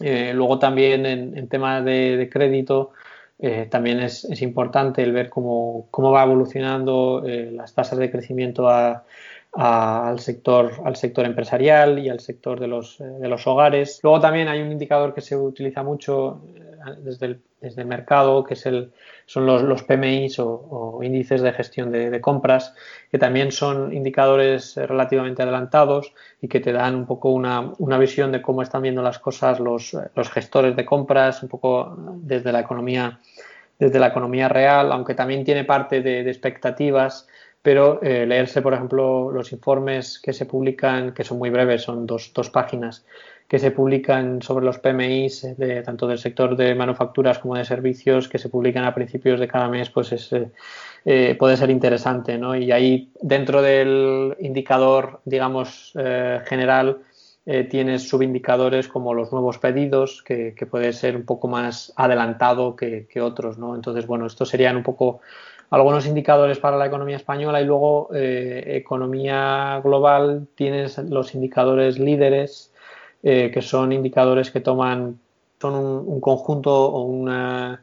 luego 0.00 0.58
también 0.58 1.06
en, 1.06 1.38
en 1.38 1.48
tema 1.48 1.82
de 1.82 2.28
crédito, 2.32 2.90
eh, 3.42 3.66
también 3.70 4.00
es, 4.00 4.24
es, 4.26 4.42
importante 4.42 5.02
el 5.02 5.12
ver 5.12 5.30
cómo, 5.30 5.88
cómo 5.90 6.10
va 6.12 6.24
evolucionando 6.24 7.22
eh, 7.26 7.50
las 7.50 7.72
tasas 7.74 7.98
de 7.98 8.10
crecimiento 8.10 8.68
al, 8.68 10.18
sector, 10.18 10.72
al 10.84 10.96
sector 10.96 11.24
empresarial 11.24 11.98
y 11.98 12.10
al 12.10 12.20
sector 12.20 12.60
de 12.60 12.66
los, 12.66 13.00
eh, 13.00 13.04
de 13.04 13.28
los 13.28 13.46
hogares. 13.46 14.00
Luego 14.02 14.20
también 14.20 14.48
hay 14.48 14.60
un 14.60 14.70
indicador 14.70 15.14
que 15.14 15.22
se 15.22 15.36
utiliza 15.36 15.82
mucho 15.82 16.42
desde 17.02 17.26
el, 17.26 17.42
desde 17.60 17.82
el 17.82 17.88
mercado, 17.88 18.44
que 18.44 18.54
es 18.54 18.66
el, 18.66 18.92
son 19.26 19.46
los, 19.46 19.62
los 19.62 19.82
PMIs 19.82 20.38
o, 20.38 21.00
índices 21.02 21.42
de 21.42 21.52
gestión 21.52 21.92
de, 21.92 22.20
compras, 22.20 22.74
que 23.10 23.18
también 23.18 23.52
son 23.52 23.92
indicadores 23.92 24.76
relativamente 24.76 25.42
adelantados 25.42 26.12
y 26.40 26.48
que 26.48 26.60
te 26.60 26.72
dan 26.72 26.94
un 26.94 27.06
poco 27.06 27.30
una, 27.30 27.72
una 27.78 27.98
visión 27.98 28.32
de 28.32 28.42
cómo 28.42 28.62
están 28.62 28.82
viendo 28.82 29.02
las 29.02 29.18
cosas 29.18 29.60
los, 29.60 29.96
los, 30.14 30.30
gestores 30.30 30.74
de 30.74 30.84
compras, 30.84 31.42
un 31.42 31.48
poco 31.48 31.94
desde 32.16 32.50
la 32.52 32.60
economía, 32.60 33.20
desde 33.78 33.98
la 33.98 34.08
economía 34.08 34.48
real, 34.48 34.90
aunque 34.92 35.14
también 35.14 35.44
tiene 35.44 35.64
parte 35.64 36.02
de, 36.02 36.20
expectativas 36.28 37.28
pero 37.62 38.00
eh, 38.02 38.24
leerse, 38.24 38.62
por 38.62 38.72
ejemplo, 38.72 39.30
los 39.30 39.52
informes 39.52 40.18
que 40.18 40.32
se 40.32 40.46
publican, 40.46 41.12
que 41.12 41.24
son 41.24 41.36
muy 41.36 41.50
breves, 41.50 41.82
son 41.82 42.06
dos, 42.06 42.32
dos 42.34 42.48
páginas, 42.48 43.04
que 43.50 43.58
se 43.58 43.72
publican 43.72 44.40
sobre 44.42 44.64
los 44.64 44.78
PMIs 44.78 45.58
de, 45.58 45.82
tanto 45.82 46.06
del 46.06 46.18
sector 46.18 46.54
de 46.54 46.72
manufacturas 46.76 47.40
como 47.40 47.56
de 47.56 47.64
servicios 47.64 48.28
que 48.28 48.38
se 48.38 48.48
publican 48.48 48.84
a 48.84 48.94
principios 48.94 49.40
de 49.40 49.48
cada 49.48 49.68
mes, 49.68 49.90
pues 49.90 50.12
es, 50.12 50.30
eh, 51.04 51.34
puede 51.36 51.56
ser 51.56 51.68
interesante, 51.68 52.38
¿no? 52.38 52.54
Y 52.54 52.70
ahí 52.70 53.10
dentro 53.20 53.60
del 53.60 54.36
indicador, 54.38 55.20
digamos, 55.24 55.90
eh, 55.98 56.38
general, 56.46 56.98
eh, 57.44 57.64
tienes 57.64 58.08
subindicadores 58.08 58.86
como 58.86 59.14
los 59.14 59.32
nuevos 59.32 59.58
pedidos, 59.58 60.22
que, 60.22 60.54
puede 60.70 60.92
ser 60.92 61.16
un 61.16 61.24
poco 61.24 61.48
más 61.48 61.92
adelantado 61.96 62.76
que, 62.76 63.20
otros, 63.20 63.58
¿no? 63.58 63.74
Entonces, 63.74 64.06
bueno, 64.06 64.26
estos 64.26 64.48
serían 64.48 64.76
un 64.76 64.84
poco 64.84 65.22
algunos 65.70 66.06
indicadores 66.06 66.60
para 66.60 66.76
la 66.76 66.86
economía 66.86 67.16
española 67.16 67.60
y 67.60 67.64
luego 67.64 68.10
economía 68.12 69.80
global 69.82 70.46
tienes 70.54 70.98
los 70.98 71.34
indicadores 71.34 71.98
líderes, 71.98 72.69
que 73.22 73.62
son 73.62 73.92
indicadores 73.92 74.50
que 74.50 74.60
toman, 74.60 75.18
son 75.60 75.74
un 75.74 76.20
conjunto 76.20 76.72
o 76.72 77.02
una 77.02 77.82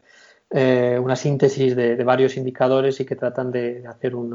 eh, 0.49 0.97
una 0.97 1.17
síntesis 1.17 1.75
de, 1.75 2.01
varios 2.05 2.37
indicadores 2.37 3.01
y 3.01 3.05
que 3.05 3.17
tratan 3.17 3.51
de 3.51 3.85
hacer 3.85 4.15
un 4.15 4.33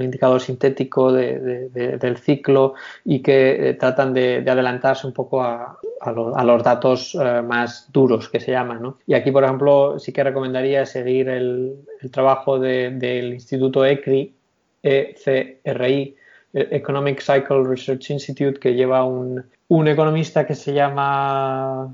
indicador 0.00 0.40
sintético 0.40 1.12
del 1.12 2.16
ciclo 2.16 2.72
y 3.04 3.20
que 3.20 3.68
eh, 3.68 3.74
tratan 3.74 4.14
de, 4.14 4.38
adelantarse 4.48 5.06
un 5.06 5.12
poco 5.12 5.42
a, 5.42 5.78
los 6.14 6.62
datos 6.62 7.14
eh, 7.20 7.42
más 7.42 7.92
duros 7.92 8.30
que 8.30 8.40
se 8.40 8.52
llaman. 8.52 8.94
Y 9.06 9.12
aquí, 9.12 9.30
por 9.30 9.44
ejemplo, 9.44 9.98
sí 9.98 10.10
que 10.10 10.24
recomendaría 10.24 10.86
seguir 10.86 11.28
el, 11.28 11.84
trabajo 12.10 12.58
del 12.58 13.34
Instituto 13.34 13.84
ECRI, 13.84 14.34
ECRI, 14.82 16.16
Economic 16.54 17.20
Cycle 17.20 17.64
Research 17.64 18.10
Institute, 18.10 18.58
que 18.58 18.74
lleva 18.74 19.04
un, 19.04 19.44
un 19.72 19.88
economista 19.88 20.46
que 20.46 20.54
se 20.54 20.74
llama, 20.74 21.88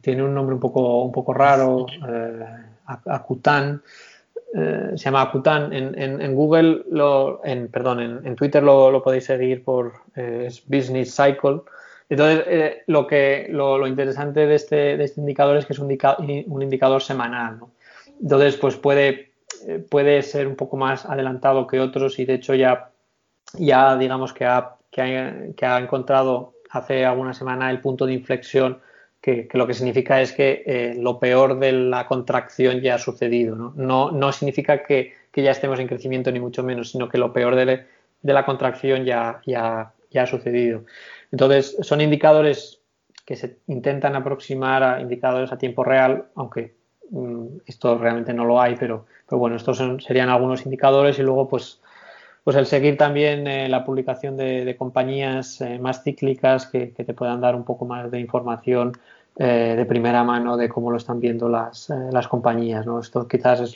tiene 0.00 0.24
un 0.24 0.34
nombre 0.34 0.54
un 0.54 0.60
poco, 0.60 1.04
un 1.04 1.12
poco 1.12 1.32
raro, 1.32 1.86
Akutan, 3.06 3.80
eh, 4.52 4.90
se 4.96 5.04
llama 5.04 5.22
Akutan. 5.22 5.72
En, 5.72 6.34
Google, 6.34 6.82
lo, 6.90 7.40
en, 7.44 7.68
perdón, 7.68 8.24
en, 8.24 8.34
Twitter 8.34 8.64
lo, 8.64 9.00
podéis 9.00 9.26
seguir 9.26 9.62
por 9.62 9.92
eh, 10.16 10.48
Business 10.66 11.14
Cycle. 11.14 11.60
Entonces, 12.08 12.44
eh, 12.48 12.82
lo, 12.88 13.06
que, 13.06 13.46
lo, 13.48 13.86
interesante 13.86 14.46
de 14.46 14.56
este, 14.56 14.96
de 14.96 15.04
este, 15.04 15.20
indicador 15.20 15.56
es 15.56 15.66
que 15.66 15.74
es 15.74 15.78
un, 15.78 15.96
un 16.48 16.62
indicador 16.62 17.00
semanal. 17.00 17.60
Entonces, 18.20 18.56
pues 18.56 18.74
puede, 18.74 19.30
puede 19.88 20.22
ser 20.22 20.48
un 20.48 20.56
poco 20.56 20.76
más 20.76 21.06
adelantado 21.06 21.68
que 21.68 21.78
otros 21.78 22.18
y 22.18 22.24
de 22.24 22.34
hecho 22.34 22.56
ya, 22.56 22.90
ya 23.54 23.96
digamos 23.96 24.32
que 24.32 24.46
ha, 24.46 24.74
que 24.90 25.54
ha 25.60 25.78
encontrado 25.78 26.57
hace 26.70 27.04
alguna 27.04 27.34
semana 27.34 27.70
el 27.70 27.80
punto 27.80 28.06
de 28.06 28.12
inflexión 28.14 28.80
que, 29.20 29.48
lo 29.52 29.66
que 29.66 29.74
significa 29.74 30.20
es 30.20 30.32
que 30.32 30.62
eh, 30.66 30.94
lo 30.96 31.18
peor 31.18 31.58
de 31.58 31.72
la 31.72 32.06
contracción 32.06 32.80
ya 32.80 32.94
ha 32.94 32.98
sucedido. 32.98 33.56
No, 33.56 34.10
no, 34.10 34.32
significa 34.32 34.82
que, 34.82 35.14
ya 35.34 35.52
estemos 35.52 35.78
en 35.78 35.86
crecimiento 35.86 36.32
ni 36.32 36.40
mucho 36.40 36.64
menos, 36.64 36.90
sino 36.90 37.08
que 37.08 37.16
lo 37.16 37.32
peor 37.32 37.54
de, 37.54 37.86
la 38.22 38.44
contracción 38.44 39.04
ya, 39.04 39.40
ya, 39.46 39.92
ya, 40.10 40.22
ha 40.24 40.26
sucedido. 40.26 40.84
Entonces, 41.30 41.76
son 41.80 42.00
indicadores 42.00 42.80
que 43.24 43.36
se 43.36 43.58
intentan 43.68 44.16
aproximar 44.16 44.82
a 44.82 45.00
indicadores 45.00 45.52
a 45.52 45.58
tiempo 45.58 45.84
real, 45.84 46.26
aunque 46.34 46.74
mm, 47.10 47.58
esto 47.66 47.98
realmente 47.98 48.34
no 48.34 48.44
lo 48.44 48.60
hay, 48.60 48.74
pero, 48.74 49.06
pero 49.28 49.38
bueno, 49.38 49.54
estos 49.54 49.80
serían 50.04 50.28
algunos 50.28 50.64
indicadores 50.64 51.20
y 51.20 51.22
luego 51.22 51.48
pues 51.48 51.80
pues 52.48 52.56
el 52.56 52.64
seguir 52.64 52.96
también 52.96 53.46
eh, 53.46 53.68
la 53.68 53.84
publicación 53.84 54.34
de, 54.38 54.74
compañías 54.78 55.60
eh, 55.60 55.78
más 55.78 56.02
cíclicas 56.02 56.66
que, 56.66 56.86
te 56.86 57.12
puedan 57.12 57.42
dar 57.42 57.54
un 57.54 57.62
poco 57.62 57.84
más 57.84 58.10
de 58.10 58.20
información 58.20 58.92
eh, 59.36 59.74
de 59.76 59.84
primera 59.84 60.24
mano 60.24 60.56
de 60.56 60.66
cómo 60.66 60.90
lo 60.90 60.96
están 60.96 61.20
viendo 61.20 61.50
las, 61.50 61.90
compañías. 62.26 62.86
¿no? 62.86 63.00
Esto 63.00 63.28
quizás 63.28 63.60
es 63.60 63.74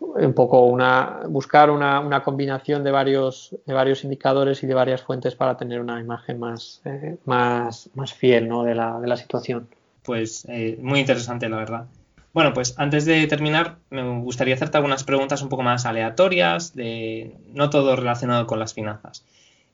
un 0.00 0.32
poco 0.32 0.62
una 0.62 1.20
buscar 1.28 1.70
una, 1.70 2.24
combinación 2.24 2.82
de 2.82 2.90
varios, 2.90 3.54
de 3.66 3.72
varios 3.72 4.02
indicadores 4.02 4.64
y 4.64 4.66
de 4.66 4.74
varias 4.74 5.02
fuentes 5.02 5.36
para 5.36 5.56
tener 5.56 5.80
una 5.80 6.00
imagen 6.00 6.40
más, 6.40 6.82
más, 7.24 7.88
más 7.94 8.12
fiel 8.12 8.48
¿no? 8.48 8.64
de, 8.64 8.74
la, 8.74 8.98
de 8.98 9.06
la 9.06 9.16
situación. 9.16 9.68
Pues 10.02 10.44
muy 10.80 10.98
interesante, 10.98 11.48
la 11.48 11.58
verdad. 11.58 11.86
Bueno, 12.32 12.54
pues 12.54 12.74
antes 12.78 13.04
de 13.04 13.26
terminar, 13.26 13.76
me 13.90 14.02
gustaría 14.20 14.54
hacerte 14.54 14.78
algunas 14.78 15.04
preguntas 15.04 15.42
un 15.42 15.50
poco 15.50 15.62
más 15.62 15.84
aleatorias, 15.84 16.74
de 16.74 17.36
no 17.52 17.68
todo 17.68 17.94
relacionado 17.94 18.46
con 18.46 18.58
las 18.58 18.72
finanzas. 18.72 19.24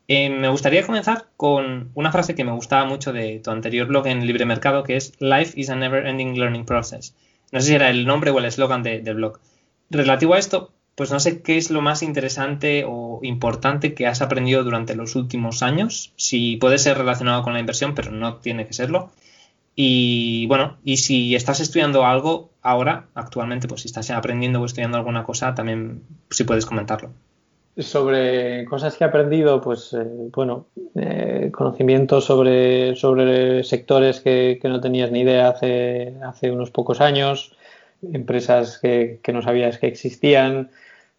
Eh, 0.08 0.30
me 0.30 0.48
gustaría 0.48 0.84
comenzar 0.84 1.26
con 1.36 1.90
una 1.94 2.10
frase 2.10 2.34
que 2.34 2.44
me 2.44 2.52
gustaba 2.52 2.84
mucho 2.86 3.12
de 3.12 3.40
tu 3.40 3.50
anterior 3.50 3.86
blog 3.86 4.06
en 4.08 4.26
Libre 4.26 4.46
Mercado, 4.46 4.82
que 4.82 4.96
es 4.96 5.12
Life 5.20 5.52
is 5.60 5.70
a 5.70 5.76
never 5.76 6.06
ending 6.06 6.38
learning 6.38 6.64
process. 6.64 7.14
No 7.52 7.60
sé 7.60 7.68
si 7.68 7.74
era 7.74 7.90
el 7.90 8.06
nombre 8.06 8.30
o 8.30 8.38
el 8.38 8.46
eslogan 8.46 8.82
del 8.82 9.14
blog. 9.14 9.38
Relativo 9.90 10.34
a 10.34 10.38
esto, 10.38 10.72
pues 10.96 11.12
no 11.12 11.20
sé 11.20 11.42
qué 11.42 11.58
es 11.58 11.70
lo 11.70 11.80
más 11.80 12.02
interesante 12.02 12.84
o 12.86 13.20
importante 13.22 13.94
que 13.94 14.06
has 14.06 14.20
aprendido 14.20 14.64
durante 14.64 14.96
los 14.96 15.14
últimos 15.14 15.62
años. 15.62 16.12
Si 16.16 16.56
puede 16.56 16.78
ser 16.78 16.98
relacionado 16.98 17.42
con 17.42 17.52
la 17.52 17.60
inversión, 17.60 17.94
pero 17.94 18.10
no 18.10 18.36
tiene 18.36 18.66
que 18.66 18.72
serlo. 18.72 19.12
Y 19.80 20.44
bueno, 20.48 20.76
y 20.82 20.96
si 20.96 21.36
estás 21.36 21.60
estudiando 21.60 22.04
algo 22.04 22.50
ahora, 22.62 23.06
actualmente, 23.14 23.68
pues 23.68 23.82
si 23.82 23.86
estás 23.86 24.10
aprendiendo 24.10 24.60
o 24.60 24.64
estudiando 24.64 24.96
alguna 24.96 25.22
cosa, 25.22 25.54
también 25.54 26.02
si 26.30 26.42
puedes 26.42 26.66
comentarlo. 26.66 27.10
Sobre 27.76 28.64
cosas 28.64 28.96
que 28.96 29.04
he 29.04 29.06
aprendido, 29.06 29.60
pues 29.60 29.92
eh, 29.92 30.04
bueno, 30.32 30.66
eh, 30.96 31.52
conocimientos 31.52 32.24
sobre, 32.24 32.96
sobre 32.96 33.62
sectores 33.62 34.18
que, 34.18 34.58
no 34.64 34.80
tenías 34.80 35.12
ni 35.12 35.20
idea 35.20 35.50
hace, 35.50 36.16
hace 36.24 36.50
unos 36.50 36.72
pocos 36.72 37.00
años, 37.00 37.56
empresas 38.02 38.80
que, 38.80 39.20
no 39.32 39.42
sabías 39.42 39.78
que 39.78 39.86
existían, 39.86 40.72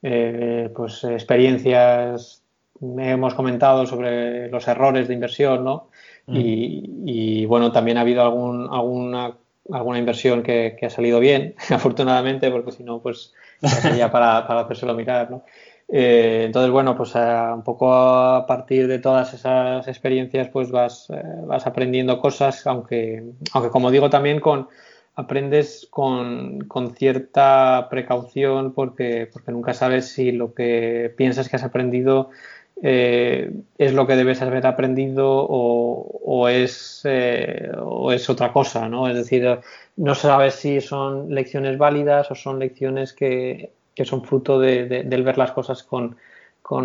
eh, 0.03 0.69
pues 0.75 1.05
experiencias, 1.05 2.43
hemos 2.81 3.35
comentado 3.35 3.85
sobre 3.85 4.49
los 4.49 4.67
errores 4.67 5.07
de 5.07 5.13
inversión, 5.13 5.63
¿no? 5.63 5.88
Mm. 6.29 7.07
Y, 7.07 7.45
bueno, 7.45 7.71
también 7.71 7.97
ha 7.97 8.01
habido 8.01 8.21
algún, 8.21 8.69
alguna, 8.71 9.37
alguna 9.71 9.99
inversión 9.99 10.43
que, 10.43 10.77
ha 10.81 10.89
salido 10.89 11.19
bien, 11.19 11.55
afortunadamente, 11.69 12.51
porque 12.51 12.71
si 12.71 12.83
no, 12.83 12.99
pues 12.99 13.33
sería 13.61 14.11
para, 14.11 14.45
para 14.47 14.61
hacérselo 14.61 14.93
mirar, 14.93 15.31
¿no? 15.31 15.43
Eh, 15.91 16.43
entonces, 16.45 16.71
bueno, 16.71 16.95
pues 16.95 17.15
eh, 17.15 17.19
un 17.51 17.63
poco 17.63 17.91
a 17.91 18.45
partir 18.45 18.87
de 18.87 18.99
todas 18.99 19.33
esas 19.33 19.87
experiencias, 19.87 20.47
pues 20.49 20.69
vas, 20.69 21.09
eh, 21.09 21.21
vas 21.45 21.65
aprendiendo 21.65 22.19
cosas, 22.21 22.67
aunque, 22.67 23.23
aunque 23.53 23.71
como 23.71 23.89
digo, 23.89 24.09
también 24.09 24.39
con 24.39 24.67
aprendes 25.15 25.87
con, 25.89 26.61
con, 26.61 26.95
cierta 26.95 27.87
precaución 27.89 28.73
porque, 28.73 29.29
porque 29.33 29.51
nunca 29.51 29.73
sabes 29.73 30.09
si 30.13 30.31
lo 30.31 30.53
que 30.53 31.13
piensas 31.17 31.49
que 31.49 31.57
has 31.57 31.63
aprendido 31.63 32.29
eh, 32.81 33.51
es 33.77 33.93
lo 33.93 34.07
que 34.07 34.15
debes 34.15 34.41
haber 34.41 34.65
aprendido 34.65 35.27
o, 35.27 36.47
es, 36.47 37.01
eh, 37.03 37.69
o 37.77 38.11
es 38.11 38.29
otra 38.29 38.53
cosa, 38.53 38.87
¿no? 38.87 39.09
Es 39.09 39.15
decir, 39.15 39.59
no 39.97 40.15
sabes 40.15 40.55
si 40.55 40.79
son 40.79 41.33
lecciones 41.33 41.77
válidas 41.77 42.31
o 42.31 42.35
son 42.35 42.59
lecciones 42.59 43.13
que, 43.13 43.71
son 44.03 44.23
fruto 44.23 44.59
de, 44.59 44.85
del 44.85 45.23
ver 45.23 45.37
las 45.37 45.51
cosas 45.51 45.83
con, 45.83 46.15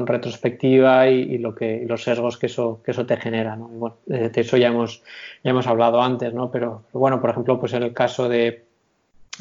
retrospectiva 0.06 1.08
y, 1.08 1.36
lo 1.36 1.54
que, 1.54 1.84
los 1.86 2.02
sesgos 2.02 2.38
que 2.38 2.46
eso, 2.46 2.80
que 2.82 2.92
eso 2.92 3.04
te 3.04 3.18
genera, 3.18 3.54
¿no? 3.54 3.68
bueno, 3.68 3.96
de 4.06 4.30
eso 4.34 4.56
ya 4.56 4.68
hemos, 4.68 5.02
ya 5.44 5.50
hemos 5.50 5.66
hablado 5.66 6.00
antes, 6.00 6.32
¿no? 6.32 6.50
Pero, 6.50 6.84
bueno, 6.92 7.20
por 7.20 7.30
ejemplo, 7.30 7.60
pues 7.60 7.74
en 7.74 7.82
el 7.82 7.92
caso 7.92 8.26
de, 8.26 8.64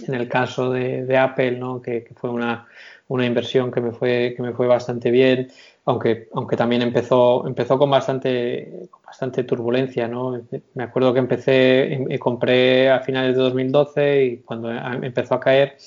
en 0.05 0.13
el 0.13 0.27
caso 0.27 0.69
de, 0.69 1.17
Apple, 1.17 1.51
¿no? 1.51 1.81
Que, 1.81 2.03
que 2.03 2.13
fue 2.13 2.30
una, 2.30 2.67
una 3.07 3.25
inversión 3.25 3.71
que 3.71 3.80
me 3.80 3.91
fue, 3.91 4.34
que 4.35 4.41
me 4.41 4.53
fue 4.53 4.67
bastante 4.67 5.11
bien 5.11 5.49
aunque, 5.85 6.30
aunque 6.34 6.55
también 6.55 6.81
empezó, 6.81 7.45
empezó 7.45 7.77
con 7.77 7.89
bastante, 7.89 8.89
bastante 9.05 9.43
turbulencia, 9.43 10.07
¿no? 10.07 10.41
Me 10.73 10.84
acuerdo 10.84 11.14
que 11.14 11.19
empecé, 11.19 12.05
y 12.10 12.18
compré 12.18 12.89
a 12.89 13.01
finales 13.01 13.35
de 13.35 13.43
2012 13.43 14.26
y 14.26 14.38
cuando 14.38 14.72
empezó 14.72 15.35
a 15.35 15.39
caer 15.39 15.77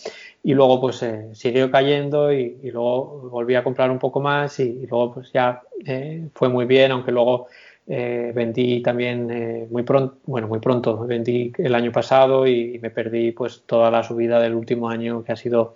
y 0.43 0.55
luego 0.55 0.81
pues 0.81 1.02
eh, 1.02 1.28
siguió 1.32 1.70
cayendo 1.73 2.32
y, 2.32 2.56
luego 2.70 3.28
volví 3.31 3.56
a 3.56 3.64
comprar 3.64 3.90
un 3.90 3.98
poco 3.98 4.20
más 4.20 4.60
y, 4.60 4.86
luego 4.86 5.14
pues 5.14 5.32
ya 5.32 5.62
eh, 5.85 6.28
fue 6.35 6.48
muy 6.48 6.66
bien, 6.66 6.93
aunque 6.93 7.10
luego 7.10 7.48
eh, 7.89 8.32
vendí 8.35 8.81
también 8.82 9.68
muy 9.70 9.82
pronto, 9.82 10.18
bueno, 10.24 10.47
muy 10.47 10.60
pronto, 10.60 10.98
vendí 11.06 11.52
el 11.59 11.74
año 11.74 11.90
pasado 11.90 12.47
y, 12.47 12.78
me 12.81 12.90
perdí 12.90 13.32
pues 13.32 13.62
toda 13.66 13.90
la 13.90 14.05
subida 14.05 14.40
del 14.40 14.55
último 14.55 14.89
año 14.89 15.24
que 15.24 15.32
ha 15.32 15.36
sido 15.36 15.74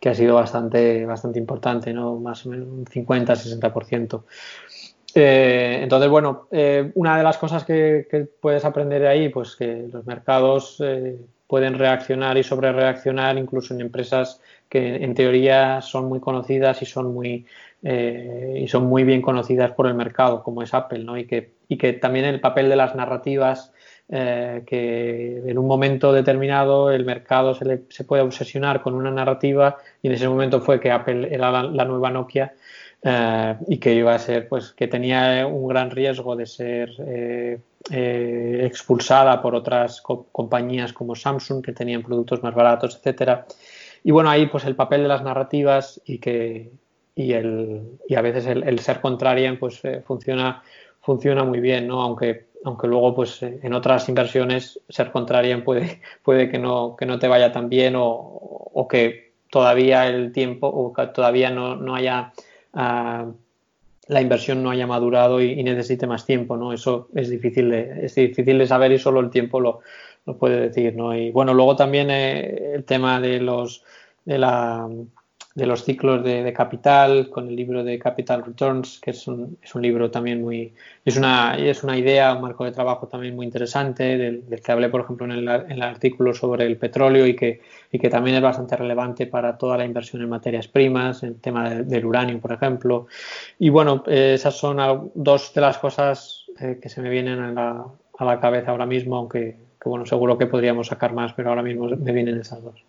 que 0.00 0.08
ha 0.08 0.14
sido 0.14 0.34
bastante, 0.34 1.04
bastante 1.04 1.38
importante, 1.38 1.92
¿no? 1.92 2.16
Más 2.16 2.46
o 2.46 2.48
menos 2.48 2.68
un 2.68 2.86
50-60%. 2.86 4.24
Eh, 5.14 5.80
entonces, 5.82 6.08
bueno, 6.08 6.48
eh, 6.50 6.90
una 6.94 7.18
de 7.18 7.22
las 7.22 7.36
cosas 7.36 7.64
que, 7.64 8.28
puedes 8.40 8.64
aprender 8.64 9.02
de 9.02 9.08
ahí, 9.08 9.28
pues 9.28 9.56
que 9.56 9.88
los 9.92 10.06
mercados 10.06 10.76
eh, 10.80 11.18
pueden 11.46 11.78
reaccionar 11.78 12.38
y 12.38 12.44
sobre 12.44 12.72
reaccionar 12.72 13.36
incluso 13.36 13.74
en 13.74 13.82
empresas 13.82 14.40
que 14.68 14.96
en 15.04 15.14
teoría 15.14 15.80
son 15.82 16.08
muy 16.08 16.20
conocidas 16.20 16.80
y 16.82 16.86
son 16.86 17.12
muy 17.12 17.46
y 17.82 18.68
son 18.68 18.84
muy 18.84 19.04
bien 19.04 19.22
conocidas 19.22 19.72
por 19.72 19.86
el 19.86 19.94
mercado, 19.94 20.42
como 20.42 20.62
es 20.62 20.74
Apple, 20.74 21.02
¿no? 21.02 21.16
Y 21.16 21.26
que, 21.26 21.54
y 21.66 21.78
que 21.78 21.94
también 21.94 22.26
el 22.26 22.38
papel 22.38 22.68
de 22.68 22.76
las 22.76 22.94
narrativas 22.94 23.72
eh, 24.12 24.64
que 24.66 25.40
en 25.46 25.56
un 25.56 25.68
momento 25.68 26.12
determinado 26.12 26.90
el 26.90 27.04
mercado 27.04 27.54
se, 27.54 28.04
puede 28.04 28.22
obsesionar 28.22 28.82
con 28.82 28.94
una 28.94 29.12
narrativa 29.12 29.76
y 30.02 30.08
en 30.08 30.14
ese 30.14 30.28
momento 30.28 30.60
fue 30.60 30.80
que 30.80 30.90
Apple 30.90 31.32
era 31.32 31.62
la, 31.62 31.84
nueva 31.84 32.10
Nokia 32.10 32.52
eh, 33.04 33.56
y 33.68 33.78
que 33.78 33.94
iba 33.94 34.12
a 34.12 34.18
ser, 34.18 34.48
pues, 34.48 34.72
que 34.72 34.88
tenía 34.88 35.46
un 35.46 35.68
gran 35.68 35.92
riesgo 35.92 36.34
de 36.34 36.46
ser 36.46 36.90
eh, 36.98 37.60
expulsada 38.64 39.40
por 39.40 39.54
otras 39.54 40.02
compañías 40.02 40.92
como 40.92 41.14
Samsung 41.14 41.64
que 41.64 41.72
tenían 41.72 42.02
productos 42.02 42.42
más 42.42 42.52
baratos, 42.52 42.96
etcétera. 42.96 43.46
Y 44.02 44.10
bueno, 44.10 44.28
ahí 44.28 44.46
pues 44.46 44.64
el 44.64 44.74
papel 44.74 45.02
de 45.02 45.08
las 45.08 45.22
narrativas 45.22 46.00
y 46.04 46.18
que 46.18 46.72
y, 47.14 47.32
el, 47.32 47.82
y 48.08 48.16
a 48.16 48.22
veces 48.22 48.46
el, 48.46 48.78
ser 48.80 49.00
contrarian 49.00 49.56
pues 49.56 49.80
funciona 50.04 50.64
funciona 51.00 51.44
muy 51.44 51.60
bien, 51.60 51.86
¿no? 51.86 52.02
Aunque 52.02 52.49
aunque 52.64 52.86
luego 52.86 53.14
pues 53.14 53.42
eh, 53.42 53.60
en 53.62 53.72
otras 53.74 54.08
inversiones 54.08 54.80
ser 54.88 55.10
contrarian 55.10 55.64
puede, 55.64 56.00
puede 56.22 56.48
que, 56.48 56.58
no, 56.58 56.96
que 56.96 57.06
no 57.06 57.18
te 57.18 57.28
vaya 57.28 57.52
tan 57.52 57.68
bien 57.68 57.96
o, 57.96 58.06
o 58.06 58.88
que 58.88 59.32
todavía 59.50 60.06
el 60.06 60.32
tiempo 60.32 60.66
o 60.68 60.92
que 60.92 61.06
todavía 61.08 61.50
no, 61.50 61.76
no 61.76 61.94
haya 61.94 62.32
uh, 62.74 63.32
la 64.10 64.20
inversión 64.20 64.62
no 64.62 64.70
haya 64.70 64.88
madurado 64.88 65.40
y, 65.40 65.62
necesite 65.62 66.06
más 66.06 66.26
tiempo, 66.26 66.56
¿no? 66.56 66.72
Eso 66.72 67.08
es 67.14 67.30
difícil 67.30 67.70
de, 67.70 68.06
es 68.06 68.14
difícil 68.16 68.58
de 68.58 68.66
saber 68.66 68.90
y 68.90 68.98
solo 68.98 69.20
el 69.20 69.30
tiempo 69.30 69.60
lo, 69.60 69.80
lo 70.26 70.36
puede 70.36 70.60
decir, 70.60 70.96
¿no? 70.96 71.16
Y 71.16 71.30
bueno, 71.30 71.54
luego 71.54 71.76
también 71.76 72.10
eh, 72.10 72.74
el 72.74 72.84
tema 72.84 73.20
de 73.20 73.40
los 73.40 73.84
de 74.24 74.38
la 74.38 74.88
de 75.54 75.66
los 75.66 75.84
ciclos 75.84 76.22
de, 76.22 76.52
capital, 76.52 77.28
con 77.28 77.48
el 77.48 77.56
libro 77.56 77.82
de 77.82 77.98
Capital 77.98 78.44
Returns, 78.44 79.00
que 79.00 79.10
es 79.10 79.26
un, 79.26 79.58
es 79.60 79.74
un 79.74 79.82
libro 79.82 80.10
también 80.10 80.40
muy, 80.42 80.72
es 81.04 81.16
una, 81.16 81.56
es 81.56 81.82
una 81.82 81.98
idea, 81.98 82.34
un 82.34 82.42
marco 82.42 82.64
de 82.64 82.70
trabajo 82.70 83.08
también 83.08 83.34
muy 83.34 83.46
interesante, 83.46 84.16
del, 84.16 84.44
que 84.64 84.72
hablé, 84.72 84.88
por 84.88 85.00
ejemplo, 85.00 85.26
en 85.26 85.32
el, 85.32 85.48
en 85.48 85.72
el, 85.72 85.82
artículo 85.82 86.34
sobre 86.34 86.66
el 86.66 86.76
petróleo 86.76 87.26
y 87.26 87.34
que, 87.34 87.60
y 87.90 87.98
que 87.98 88.08
también 88.08 88.36
es 88.36 88.42
bastante 88.42 88.76
relevante 88.76 89.26
para 89.26 89.58
toda 89.58 89.76
la 89.76 89.84
inversión 89.84 90.22
en 90.22 90.28
materias 90.28 90.68
primas, 90.68 91.22
en 91.24 91.30
el 91.30 91.40
tema 91.40 91.70
del 91.70 92.04
uranio, 92.04 92.38
por 92.40 92.52
ejemplo. 92.52 93.08
Y 93.58 93.70
bueno, 93.70 94.04
eh, 94.06 94.34
esas 94.34 94.56
son 94.56 95.10
dos 95.14 95.52
de 95.52 95.60
las 95.60 95.78
cosas 95.78 96.46
eh, 96.60 96.78
que 96.80 96.88
se 96.88 97.02
me 97.02 97.10
vienen 97.10 97.40
a 97.40 97.52
la, 97.52 97.84
a 98.18 98.24
la 98.24 98.40
cabeza 98.40 98.70
ahora 98.70 98.86
mismo, 98.86 99.16
aunque 99.16 99.56
que, 99.80 99.88
bueno, 99.88 100.04
seguro 100.04 100.36
que 100.36 100.46
podríamos 100.46 100.88
sacar 100.88 101.14
más, 101.14 101.32
pero 101.32 101.48
ahora 101.48 101.62
mismo 101.62 101.88
me 101.88 102.12
vienen 102.12 102.38
esas 102.38 102.62
dos. 102.62 102.84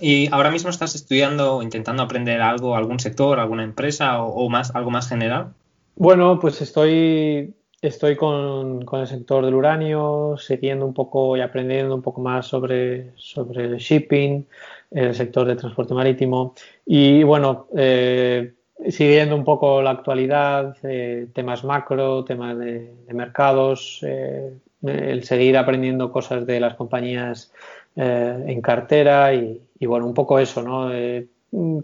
¿Y 0.00 0.28
ahora 0.32 0.50
mismo 0.50 0.70
estás 0.70 0.94
estudiando 0.94 1.56
o 1.56 1.62
intentando 1.62 2.02
aprender 2.02 2.40
algo, 2.40 2.76
algún 2.76 2.98
sector, 2.98 3.38
alguna 3.38 3.64
empresa 3.64 4.22
o, 4.22 4.48
más, 4.48 4.74
algo 4.74 4.90
más 4.90 5.08
general? 5.08 5.52
Bueno, 5.94 6.38
pues 6.40 6.60
estoy, 6.60 7.54
estoy 7.80 8.16
con, 8.16 8.84
el 8.92 9.06
sector 9.06 9.44
del 9.44 9.54
uranio, 9.54 10.36
siguiendo 10.38 10.84
un 10.84 10.94
poco 10.94 11.36
y 11.36 11.40
aprendiendo 11.40 11.94
un 11.94 12.02
poco 12.02 12.20
más 12.20 12.46
sobre, 12.46 13.12
sobre 13.16 13.64
el 13.66 13.76
shipping, 13.76 14.44
el 14.90 15.14
sector 15.14 15.46
de 15.46 15.56
transporte 15.56 15.94
marítimo 15.94 16.54
y 16.84 17.22
bueno, 17.22 17.66
eh, 17.76 18.52
siguiendo 18.90 19.36
un 19.36 19.44
poco 19.44 19.82
la 19.82 19.90
actualidad, 19.90 20.76
eh, 20.82 21.28
temas 21.32 21.64
macro, 21.64 22.24
temas 22.24 22.58
de, 22.58 22.92
mercados, 23.08 24.00
eh, 24.02 24.52
el 24.82 25.24
seguir 25.24 25.56
aprendiendo 25.56 26.10
cosas 26.10 26.46
de 26.46 26.58
las 26.58 26.74
compañías 26.74 27.52
eh, 27.96 28.44
en 28.46 28.60
cartera 28.60 29.34
y, 29.34 29.60
bueno, 29.80 30.06
un 30.06 30.14
poco 30.14 30.38
eso, 30.38 30.62
¿no? 30.62 30.92
Eh, 30.92 31.28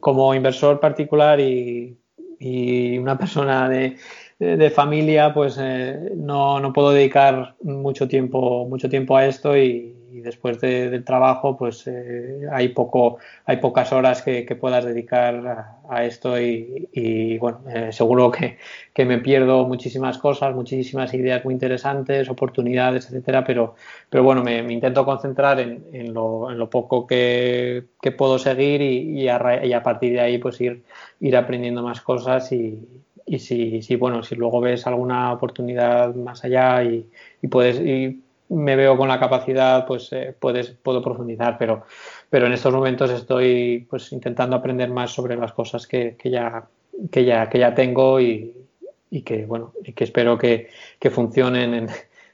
como 0.00 0.34
inversor 0.34 0.80
particular 0.80 1.40
y, 1.40 1.96
una 2.98 3.18
persona 3.18 3.68
de, 3.68 3.96
de 4.38 4.70
familia, 4.70 5.34
pues 5.34 5.58
eh, 5.60 6.12
no, 6.16 6.60
no, 6.60 6.72
puedo 6.72 6.92
dedicar 6.92 7.56
mucho 7.62 8.06
tiempo, 8.06 8.66
mucho 8.68 8.88
tiempo 8.88 9.16
a 9.16 9.26
esto 9.26 9.56
y, 9.56 9.97
y 10.18 10.20
después 10.20 10.60
del 10.60 11.04
trabajo 11.04 11.56
pues 11.56 11.86
eh, 11.86 12.46
hay 12.50 12.68
poco 12.68 13.18
hay 13.44 13.58
pocas 13.58 13.92
horas 13.92 14.22
que, 14.22 14.44
puedas 14.60 14.84
dedicar 14.84 15.78
a, 15.88 16.04
esto 16.04 16.40
y, 16.40 17.38
bueno 17.38 17.60
eh, 17.72 17.92
seguro 17.92 18.30
que, 18.30 18.58
me 19.04 19.18
pierdo 19.18 19.66
muchísimas 19.66 20.18
cosas 20.18 20.54
muchísimas 20.54 21.14
ideas 21.14 21.44
muy 21.44 21.54
interesantes 21.54 22.28
oportunidades 22.28 23.06
etcétera 23.06 23.44
pero 23.44 23.76
pero 24.10 24.24
bueno 24.24 24.42
me, 24.42 24.58
intento 24.72 25.04
concentrar 25.04 25.60
en, 25.60 26.12
lo, 26.12 26.68
poco 26.70 27.06
que, 27.06 27.84
puedo 28.16 28.38
seguir 28.38 28.82
y, 28.82 29.28
a, 29.28 29.82
partir 29.82 30.12
de 30.12 30.20
ahí 30.20 30.38
pues 30.38 30.60
ir 30.60 30.82
ir 31.20 31.36
aprendiendo 31.36 31.82
más 31.82 32.00
cosas 32.00 32.50
y, 32.52 32.88
si, 33.38 33.82
si 33.82 33.96
bueno 33.96 34.22
si 34.22 34.34
luego 34.34 34.60
ves 34.60 34.86
alguna 34.86 35.32
oportunidad 35.32 36.14
más 36.14 36.44
allá 36.44 36.82
y, 36.82 37.06
puedes 37.48 37.80
me 38.50 38.76
veo 38.76 38.96
con 38.96 39.08
la 39.08 39.20
capacidad, 39.20 39.86
pues 39.86 40.12
eh, 40.12 40.34
puedes, 40.38 40.70
puedo 40.70 41.02
profundizar, 41.02 41.56
pero, 41.58 41.84
pero 42.30 42.46
en 42.46 42.52
estos 42.52 42.72
momentos 42.72 43.10
estoy 43.10 43.86
pues 43.88 44.12
intentando 44.12 44.56
aprender 44.56 44.90
más 44.90 45.12
sobre 45.12 45.36
las 45.36 45.52
cosas 45.52 45.86
que, 45.86 46.16
que 46.16 46.30
ya, 46.30 46.66
que, 47.10 47.24
ya, 47.24 47.48
que 47.48 47.58
ya 47.58 47.74
tengo 47.74 48.20
y, 48.20 48.54
y 49.10 49.22
que 49.22 49.46
bueno, 49.46 49.72
y 49.84 49.92
que 49.92 50.04
espero 50.04 50.38
que, 50.38 50.70
que 50.98 51.10
funcionen 51.10 51.74
en, 51.74 51.88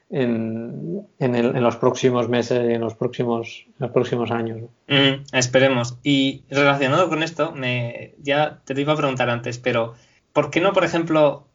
en, 0.09 1.07
en, 1.19 1.35
el, 1.35 1.55
en, 1.55 1.63
los 1.63 1.75
próximos 1.77 2.29
meses 2.29 2.69
y 2.69 2.73
en 2.73 2.81
los 2.81 2.95
próximos, 2.95 3.65
los 3.79 3.91
próximos 3.91 4.31
años. 4.31 4.61
Mm, 4.87 5.35
esperemos. 5.35 5.97
Y 6.03 6.43
relacionado 6.49 7.09
con 7.09 7.23
esto, 7.23 7.51
me, 7.51 8.13
ya 8.21 8.61
te 8.63 8.73
lo 8.73 8.81
iba 8.81 8.93
a 8.93 8.97
preguntar 8.97 9.29
antes, 9.29 9.57
pero 9.57 9.95
¿por 10.31 10.49
qué 10.49 10.61
no, 10.61 10.73
por 10.73 10.85
ejemplo, 10.85 11.47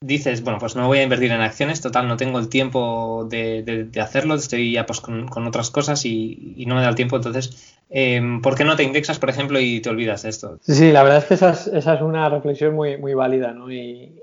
dices, 0.00 0.42
bueno, 0.42 0.58
pues 0.58 0.76
no 0.76 0.86
voy 0.86 0.98
a 0.98 1.02
invertir 1.02 1.32
en 1.32 1.40
acciones, 1.40 1.80
total, 1.80 2.08
no 2.08 2.16
tengo 2.16 2.38
el 2.38 2.48
tiempo 2.48 3.26
de, 3.28 3.90
hacerlo, 4.00 4.34
estoy 4.34 4.72
ya 4.72 4.86
pues 4.86 5.00
con, 5.00 5.28
otras 5.46 5.70
cosas 5.70 6.04
y, 6.04 6.64
no 6.66 6.74
me 6.74 6.82
da 6.82 6.88
el 6.88 6.94
tiempo, 6.94 7.16
entonces, 7.16 7.76
em, 7.90 8.40
¿por 8.40 8.54
qué 8.54 8.64
no 8.64 8.76
te 8.76 8.84
indexas, 8.84 9.18
por 9.18 9.30
ejemplo, 9.30 9.60
y 9.60 9.80
te 9.80 9.90
olvidas 9.90 10.22
de 10.22 10.28
esto? 10.28 10.58
Sí, 10.62 10.92
la 10.92 11.02
verdad 11.02 11.18
es 11.18 11.24
que 11.24 11.34
esa 11.34 11.50
es, 11.50 11.66
esa 11.68 11.94
es 11.94 12.02
una 12.02 12.28
reflexión 12.28 12.74
muy, 12.74 12.96
muy 12.96 13.14
válida, 13.14 13.52
¿no? 13.52 13.70
Y, 13.72 14.22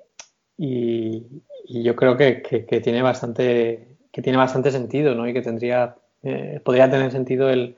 yo 1.67 1.95
creo 1.95 2.15
que, 2.15 2.35
tiene 2.83 3.01
bastante 3.01 3.87
que 4.11 4.21
tiene 4.21 4.37
bastante 4.37 4.71
sentido, 4.71 5.13
¿no? 5.13 5.27
Y 5.27 5.33
que 5.33 5.41
tendría, 5.41 5.95
eh, 6.23 6.61
podría 6.63 6.89
tener 6.89 7.11
sentido 7.11 7.49
el, 7.49 7.75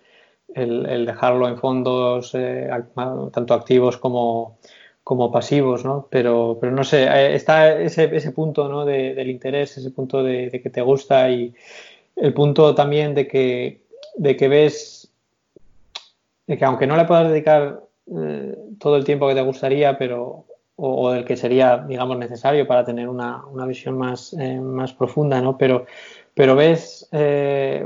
dejarlo 0.53 1.47
en 1.47 1.57
fondos 1.57 2.35
eh, 2.35 2.69
tanto 3.33 3.53
activos 3.55 3.97
como 3.97 4.59
como 5.07 5.31
pasivos, 5.31 5.85
¿no? 5.85 6.05
Pero, 6.09 6.57
pero 6.59 6.73
no 6.73 6.83
sé, 6.83 7.03
eh, 7.05 7.33
está 7.33 7.79
ese, 7.79 8.13
ese 8.13 8.31
punto 8.33 8.67
¿no? 8.67 8.83
de, 8.83 9.15
del 9.15 9.29
interés, 9.29 9.77
ese 9.77 9.89
punto 9.91 10.21
de, 10.21 10.51
que 10.61 10.69
te 10.69 10.81
gusta 10.81 11.29
y 11.31 11.53
el 12.17 12.33
punto 12.33 12.75
también 12.75 13.15
de 13.15 13.25
que, 13.25 13.83
de 14.17 14.35
que 14.35 14.49
ves, 14.49 15.09
de 16.45 16.57
que 16.57 16.65
aunque 16.65 16.87
no 16.87 16.97
le 16.97 17.05
puedas 17.05 17.29
dedicar 17.29 17.83
eh, 18.13 18.53
todo 18.81 18.97
el 18.97 19.05
tiempo 19.05 19.29
que 19.29 19.35
te 19.35 19.41
gustaría, 19.43 19.97
pero 19.97 20.43
o, 20.75 21.09
del 21.11 21.23
que 21.23 21.37
sería, 21.37 21.77
digamos, 21.77 22.17
necesario 22.17 22.67
para 22.67 22.83
tener 22.83 23.07
una, 23.07 23.45
una 23.45 23.65
visión 23.65 23.97
más, 23.97 24.33
eh, 24.33 24.59
más 24.59 24.91
profunda, 24.91 25.39
¿no? 25.39 25.57
Pero, 25.57 25.85
pero 26.33 26.53
ves 26.57 27.09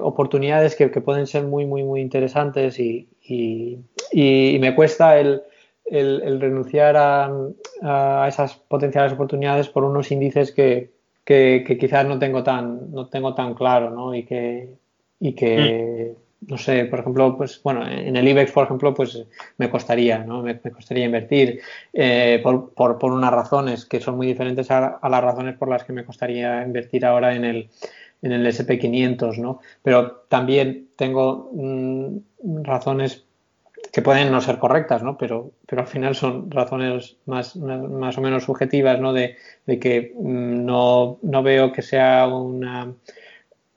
oportunidades 0.02 0.76
que, 0.76 0.90
que, 0.90 1.02
pueden 1.02 1.28
ser 1.28 1.44
muy, 1.44 1.68
muy, 1.68 1.84
muy 1.84 2.02
interesantes 2.02 2.80
y, 2.80 3.08
y, 3.22 3.78
y 4.12 4.58
me 4.58 4.74
cuesta 4.74 5.20
el 5.20 5.44
el, 5.86 6.40
renunciar 6.40 6.96
a, 6.98 8.28
esas 8.28 8.56
potenciales 8.56 9.14
oportunidades 9.14 9.70
por 9.70 9.84
unos 9.84 10.12
índices 10.12 10.52
que, 10.52 10.92
quizás 11.26 12.06
no 12.06 12.20
tengo 12.20 12.44
tan, 12.44 12.92
no 12.92 13.08
tengo 13.08 13.34
tan 13.34 13.54
claro, 13.54 13.90
¿no? 13.90 14.14
Y 14.14 14.24
que, 14.24 14.70
y 15.20 15.34
que 15.34 16.16
mm. 16.42 16.52
no 16.52 16.58
sé, 16.58 16.86
por 16.86 17.00
ejemplo, 17.00 17.38
pues 17.38 17.62
bueno, 17.64 17.88
en 17.88 18.16
el 18.16 18.28
IBEX, 18.28 18.52
por 18.52 18.66
ejemplo, 18.66 18.94
pues 18.94 19.26
me 19.58 19.70
costaría, 19.70 20.20
¿no? 20.20 20.42
Me, 20.42 20.60
costaría 20.60 21.06
invertir 21.06 21.62
eh, 21.94 22.40
por, 22.44 22.74
por, 22.74 23.12
unas 23.12 23.32
razones 23.32 23.86
que 23.86 24.00
son 24.00 24.18
muy 24.18 24.28
diferentes 24.28 24.70
a, 24.72 25.00
las 25.02 25.24
razones 25.24 25.58
por 25.58 25.70
las 25.70 25.84
que 25.84 25.94
me 25.94 26.06
costaría 26.06 26.64
invertir 26.64 27.06
ahora 27.06 27.36
en 27.36 27.46
el, 27.46 27.70
en 28.22 28.32
el 28.32 28.46
SP500, 28.46 29.38
¿no? 29.38 29.62
Pero 29.84 30.24
también 30.28 30.90
tengo 30.96 31.50
mm, 31.54 32.64
razones 32.64 33.26
que 33.92 34.02
pueden 34.02 34.32
no 34.32 34.40
ser 34.40 34.58
correctas, 34.58 35.04
¿no? 35.04 35.18
Pero, 35.18 35.52
pero 35.68 35.82
al 35.82 35.88
final 35.88 36.16
son 36.16 36.50
razones 36.50 37.18
más, 37.26 37.56
más 37.58 38.18
o 38.18 38.22
menos 38.22 38.46
subjetivas, 38.46 39.00
¿no? 39.00 39.12
De, 39.12 39.36
que 39.66 40.14
mm, 40.18 40.66
no, 40.66 41.20
no, 41.22 41.44
veo 41.44 41.74
que 41.74 41.82
sea 41.82 42.28
una, 42.28 42.94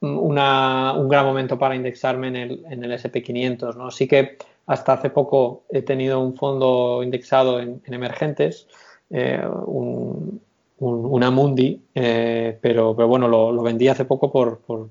un 0.01 1.09
gran 1.09 1.27
momento 1.27 1.59
para 1.59 1.75
indexarme 1.75 2.29
en 2.29 2.37
el, 2.37 2.65
en 2.71 2.85
el 2.85 2.93
SP500, 2.93 3.77
¿no? 3.77 3.91
Sí 3.91 4.07
que 4.07 4.39
hasta 4.67 4.93
hace 4.95 5.11
poco 5.11 5.65
he 5.69 5.83
tenido 5.83 6.21
un 6.21 6.37
fondo 6.37 7.03
indexado 7.03 7.61
en, 7.61 7.83
emergentes, 7.87 8.69
eh, 9.11 9.45
un, 9.67 10.41
una 10.79 11.31
Mundi, 11.31 11.83
eh, 11.93 12.57
pero, 12.61 12.95
pero 12.95 13.09
bueno, 13.09 13.27
lo, 13.27 13.63
vendí 13.63 13.89
hace 13.89 14.05
poco 14.05 14.31
por, 14.31 14.61
por, 14.61 14.91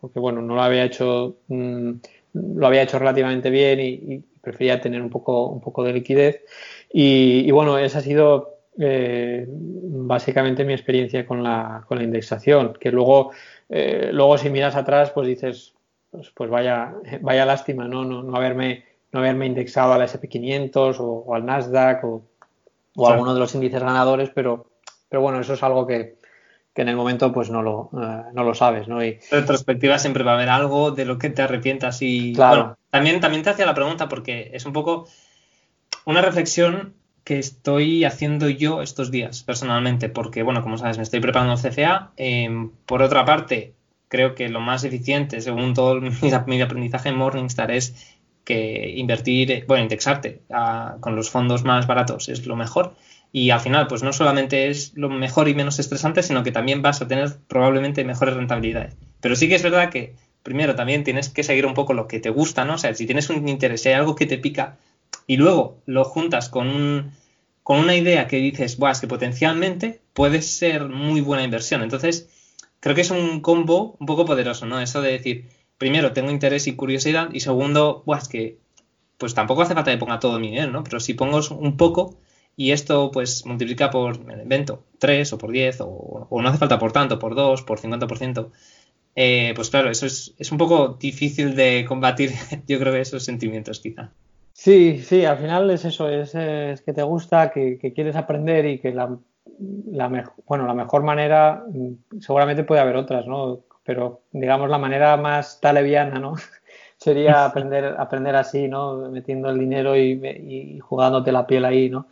porque 0.00 0.18
bueno, 0.18 0.42
no 0.42 0.56
lo 0.56 0.62
había 0.62 0.84
hecho, 0.84 1.36
mm, 1.48 1.90
lo 2.32 2.66
había 2.66 2.82
hecho 2.82 2.98
relativamente 2.98 3.48
bien 3.48 3.80
y 3.80 4.24
prefería 4.46 4.80
tener 4.80 5.02
un 5.02 5.10
poco, 5.10 5.48
un 5.48 5.60
poco 5.60 5.82
de 5.82 5.92
liquidez. 5.92 6.44
Y, 6.92 7.50
bueno, 7.50 7.78
esa 7.78 7.98
ha 7.98 8.02
sido 8.02 8.54
básicamente 8.76 10.64
mi 10.64 10.72
experiencia 10.72 11.26
con 11.26 11.42
la, 11.42 11.84
con 11.88 11.98
la 11.98 12.04
indexación, 12.04 12.74
que 12.78 12.92
luego, 12.92 13.32
luego 13.68 14.38
si 14.38 14.50
miras 14.50 14.76
atrás, 14.76 15.10
pues 15.10 15.26
dices, 15.26 15.74
pues, 16.10 16.30
pues, 16.30 16.48
vaya, 16.48 16.94
vaya 17.22 17.44
lástima, 17.44 17.88
¿no? 17.88 18.04
No, 18.04 18.22
no 18.22 18.36
haberme, 18.36 18.84
no 19.12 19.18
haberme 19.20 19.46
indexado 19.46 19.92
al 19.94 20.02
SP500 20.02 20.96
o, 21.00 21.34
al 21.34 21.44
Nasdaq 21.44 22.04
o, 22.04 22.22
o 22.94 23.08
alguno 23.08 23.34
de 23.34 23.40
los 23.40 23.54
índices 23.54 23.80
ganadores, 23.82 24.30
pero, 24.32 24.66
pero 25.08 25.22
bueno, 25.22 25.40
eso 25.40 25.54
es 25.54 25.62
algo 25.62 25.86
que, 25.86 26.16
que 26.76 26.82
en 26.82 26.88
el 26.88 26.96
momento 26.96 27.32
pues 27.32 27.48
no 27.48 27.62
lo, 27.62 27.90
eh, 27.94 28.24
no 28.34 28.44
lo 28.44 28.54
sabes, 28.54 28.86
¿no? 28.86 29.02
Y, 29.02 29.18
retrospectiva 29.30 29.98
siempre 29.98 30.22
va 30.22 30.32
a 30.32 30.34
haber 30.34 30.50
algo 30.50 30.90
de 30.90 31.06
lo 31.06 31.16
que 31.16 31.30
te 31.30 31.40
arrepientas 31.40 32.02
y 32.02 32.34
claro. 32.34 32.76
también, 32.90 33.18
también 33.18 33.42
te 33.42 33.48
hacía 33.48 33.64
la 33.64 33.74
pregunta 33.74 34.10
porque 34.10 34.50
es 34.52 34.66
un 34.66 34.74
poco 34.74 35.08
una 36.04 36.20
reflexión 36.20 36.94
que 37.24 37.38
estoy 37.38 38.04
haciendo 38.04 38.50
yo 38.50 38.82
estos 38.82 39.10
días 39.10 39.42
personalmente, 39.42 40.10
porque 40.10 40.42
bueno, 40.42 40.62
como 40.62 40.76
sabes, 40.76 40.98
me 40.98 41.02
estoy 41.02 41.20
preparando 41.20 41.54
el 41.54 41.58
CFA. 41.58 42.12
Em, 42.18 42.70
por 42.84 43.00
otra 43.00 43.24
parte, 43.24 43.74
creo 44.08 44.34
que 44.34 44.50
lo 44.50 44.60
más 44.60 44.84
eficiente, 44.84 45.40
según 45.40 45.72
todo 45.72 45.98
mi, 46.46 46.60
aprendizaje 46.60 47.08
en 47.08 47.16
Morningstar, 47.16 47.70
es 47.70 48.16
que 48.44 48.92
invertir, 48.96 49.64
bueno, 49.66 49.82
indexarte 49.82 50.42
con 51.00 51.16
los 51.16 51.30
fondos 51.30 51.64
más 51.64 51.86
baratos 51.86 52.28
es 52.28 52.46
lo 52.46 52.54
mejor. 52.54 52.94
Y 53.36 53.50
al 53.50 53.60
final, 53.60 53.86
pues 53.86 54.02
no 54.02 54.14
solamente 54.14 54.68
es 54.68 54.92
lo 54.94 55.10
mejor 55.10 55.46
y 55.46 55.54
menos 55.54 55.78
estresante, 55.78 56.22
sino 56.22 56.42
que 56.42 56.52
también 56.52 56.80
vas 56.80 57.02
a 57.02 57.06
tener 57.06 57.36
probablemente 57.48 58.02
mejores 58.02 58.34
rentabilidades. 58.34 58.96
Pero 59.20 59.36
sí 59.36 59.46
que 59.46 59.56
es 59.56 59.62
verdad 59.62 59.90
que, 59.90 60.14
primero, 60.42 60.74
también 60.74 61.04
tienes 61.04 61.28
que 61.28 61.42
seguir 61.42 61.66
un 61.66 61.74
poco 61.74 61.92
lo 61.92 62.08
que 62.08 62.18
te 62.18 62.30
gusta, 62.30 62.64
¿no? 62.64 62.76
O 62.76 62.78
sea, 62.78 62.94
si 62.94 63.04
tienes 63.04 63.28
un 63.28 63.46
interés, 63.46 63.82
si 63.82 63.90
hay 63.90 63.96
algo 63.96 64.14
que 64.14 64.24
te 64.24 64.38
pica, 64.38 64.78
y 65.26 65.36
luego 65.36 65.82
lo 65.84 66.04
juntas 66.04 66.48
con, 66.48 66.68
un, 66.68 67.12
con 67.62 67.80
una 67.80 67.94
idea 67.94 68.26
que 68.26 68.38
dices, 68.38 68.78
Buah, 68.78 68.92
es 68.92 69.00
que 69.00 69.06
potencialmente 69.06 70.00
puede 70.14 70.40
ser 70.40 70.88
muy 70.88 71.20
buena 71.20 71.44
inversión. 71.44 71.82
Entonces, 71.82 72.30
creo 72.80 72.94
que 72.94 73.02
es 73.02 73.10
un 73.10 73.42
combo 73.42 73.96
un 74.00 74.06
poco 74.06 74.24
poderoso, 74.24 74.64
¿no? 74.64 74.80
Eso 74.80 75.02
de 75.02 75.12
decir, 75.12 75.50
primero, 75.76 76.14
tengo 76.14 76.30
interés 76.30 76.66
y 76.68 76.74
curiosidad, 76.74 77.28
y 77.34 77.40
segundo, 77.40 78.02
Buah, 78.06 78.16
es 78.16 78.28
que 78.28 78.56
pues 79.18 79.34
tampoco 79.34 79.60
hace 79.60 79.74
falta 79.74 79.90
que 79.90 79.98
ponga 79.98 80.20
todo 80.20 80.40
mi 80.40 80.48
dinero, 80.48 80.72
¿no? 80.72 80.84
Pero 80.84 81.00
si 81.00 81.12
pongo 81.12 81.42
un 81.50 81.76
poco 81.76 82.16
y 82.56 82.72
esto 82.72 83.10
pues 83.12 83.44
multiplica 83.44 83.90
por 83.90 84.16
el 84.30 84.40
evento 84.40 84.82
3 84.98 85.32
o 85.34 85.38
por 85.38 85.52
10 85.52 85.78
o, 85.80 86.28
no 86.30 86.48
hace 86.48 86.58
falta 86.58 86.78
por 86.78 86.92
tanto, 86.92 87.18
por 87.18 87.34
2, 87.34 87.62
por 87.62 87.78
50%, 87.78 88.50
eh, 89.14 89.52
pues 89.54 89.70
claro, 89.70 89.90
eso 89.90 90.06
es, 90.06 90.34
es, 90.38 90.52
un 90.52 90.58
poco 90.58 90.96
difícil 91.00 91.54
de 91.54 91.84
combatir, 91.86 92.32
yo 92.66 92.78
creo 92.78 92.92
que 92.92 93.00
esos 93.00 93.24
sentimientos 93.24 93.80
quizá. 93.80 94.10
Sí, 94.52 95.02
sí, 95.02 95.26
al 95.26 95.36
final 95.36 95.70
es 95.70 95.84
eso, 95.84 96.08
es, 96.08 96.32
que 96.32 96.92
te 96.94 97.02
gusta, 97.02 97.50
que, 97.50 97.78
quieres 97.94 98.16
aprender 98.16 98.64
y 98.64 98.78
que 98.78 98.90
la, 98.90 99.18
la, 99.90 100.32
bueno, 100.46 100.66
la 100.66 100.72
mejor 100.72 101.02
manera, 101.02 101.62
mm, 101.68 102.20
seguramente 102.20 102.64
puede 102.64 102.80
haber 102.80 102.96
otras, 102.96 103.26
¿no? 103.26 103.60
Pero 103.84 104.22
digamos 104.32 104.70
la 104.70 104.78
manera 104.78 105.18
más 105.18 105.60
taleviana, 105.60 106.18
¿no? 106.18 106.36
Sería 106.96 107.44
aprender, 107.44 107.96
aprender 107.98 108.34
así, 108.34 108.66
¿no? 108.66 109.10
Metiendo 109.10 109.50
el 109.50 109.58
dinero 109.58 109.94
y, 109.94 110.12
y, 110.12 110.78
jugándote 110.80 111.32
la 111.32 111.46
piel 111.46 111.66
ahí, 111.66 111.90
¿no? 111.90 112.06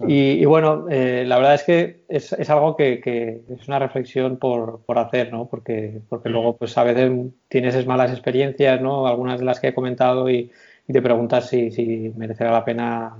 Y, 0.00 0.44
bueno, 0.44 0.86
eh, 0.90 1.24
la 1.26 1.36
verdad 1.36 1.54
es 1.54 1.62
que 1.62 2.04
es, 2.08 2.32
es 2.32 2.50
algo 2.50 2.76
que, 2.76 3.00
que, 3.00 3.40
es 3.48 3.66
una 3.66 3.78
reflexión 3.78 4.36
por, 4.36 4.82
por, 4.84 4.98
hacer, 4.98 5.32
¿no? 5.32 5.46
Porque, 5.48 6.02
porque 6.10 6.28
luego, 6.28 6.56
pues 6.56 6.76
a 6.76 6.84
veces 6.84 7.10
tienes 7.48 7.74
esas 7.74 7.86
malas 7.86 8.10
experiencias, 8.10 8.80
¿no? 8.82 9.06
Algunas 9.06 9.38
de 9.38 9.46
las 9.46 9.58
que 9.58 9.68
he 9.68 9.74
comentado 9.74 10.28
y, 10.28 10.50
y 10.86 10.92
te 10.92 11.00
preguntas 11.00 11.48
si, 11.48 11.70
si, 11.70 12.12
merecerá 12.14 12.52
la 12.52 12.64
pena 12.64 13.16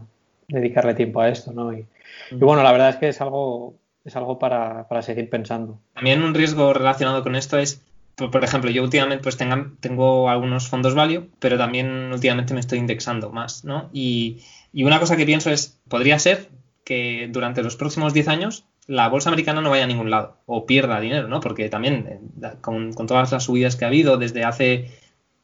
dedicarle 0.49 0.93
tiempo 0.93 1.21
a 1.23 1.31
esto, 1.31 1.51
¿no? 1.53 1.73
Y, 1.73 1.87
bueno, 2.33 2.63
la 2.63 2.73
verdad 2.73 2.91
es 2.91 2.97
que 2.97 3.09
es 3.09 3.21
algo, 3.23 3.75
es 4.05 4.15
algo 4.15 4.39
para, 4.39 4.87
para, 4.87 5.01
seguir 5.01 5.31
pensando. 5.31 5.81
También 5.95 6.23
un 6.23 6.35
riesgo 6.35 6.75
relacionado 6.75 7.23
con 7.23 7.37
esto 7.37 7.57
es, 7.57 7.81
por, 8.17 8.45
ejemplo, 8.45 8.71
yo 8.71 8.83
últimamente 8.83 9.23
pues 9.23 9.39
tengan, 9.39 9.77
tengo 9.79 10.29
algunos 10.29 10.69
fondos 10.69 10.95
value, 10.95 11.31
pero 11.39 11.57
también 11.57 12.13
últimamente 12.13 12.53
me 12.53 12.61
estoy 12.61 12.81
indexando 12.81 13.31
más, 13.31 13.65
¿no? 13.65 13.89
Y, 13.95 14.43
y 14.75 14.85
una 14.85 15.01
cosa 15.01 15.17
que 15.17 15.25
pienso 15.25 15.51
es, 15.51 15.81
podría 15.89 16.19
ser 16.19 16.51
que 16.87 17.29
durante 17.33 17.65
los 17.65 17.75
próximos 17.75 18.15
10 18.15 18.29
años 18.29 18.65
la 18.87 19.09
bolsa 19.09 19.29
americana 19.29 19.61
no 19.61 19.71
vaya 19.71 19.85
a 19.85 19.89
ningún 19.89 20.09
lado 20.09 20.37
o 20.47 20.67
pierda 20.67 21.01
dinero, 21.01 21.27
¿no? 21.27 21.41
Porque 21.41 21.69
también 21.69 22.07
eh, 22.41 22.49
con, 22.61 22.95
todas 22.95 23.33
las 23.33 23.43
subidas 23.43 23.75
que 23.75 23.85
ha 23.85 23.89
habido 23.89 24.17
desde 24.19 24.45
hace 24.45 24.93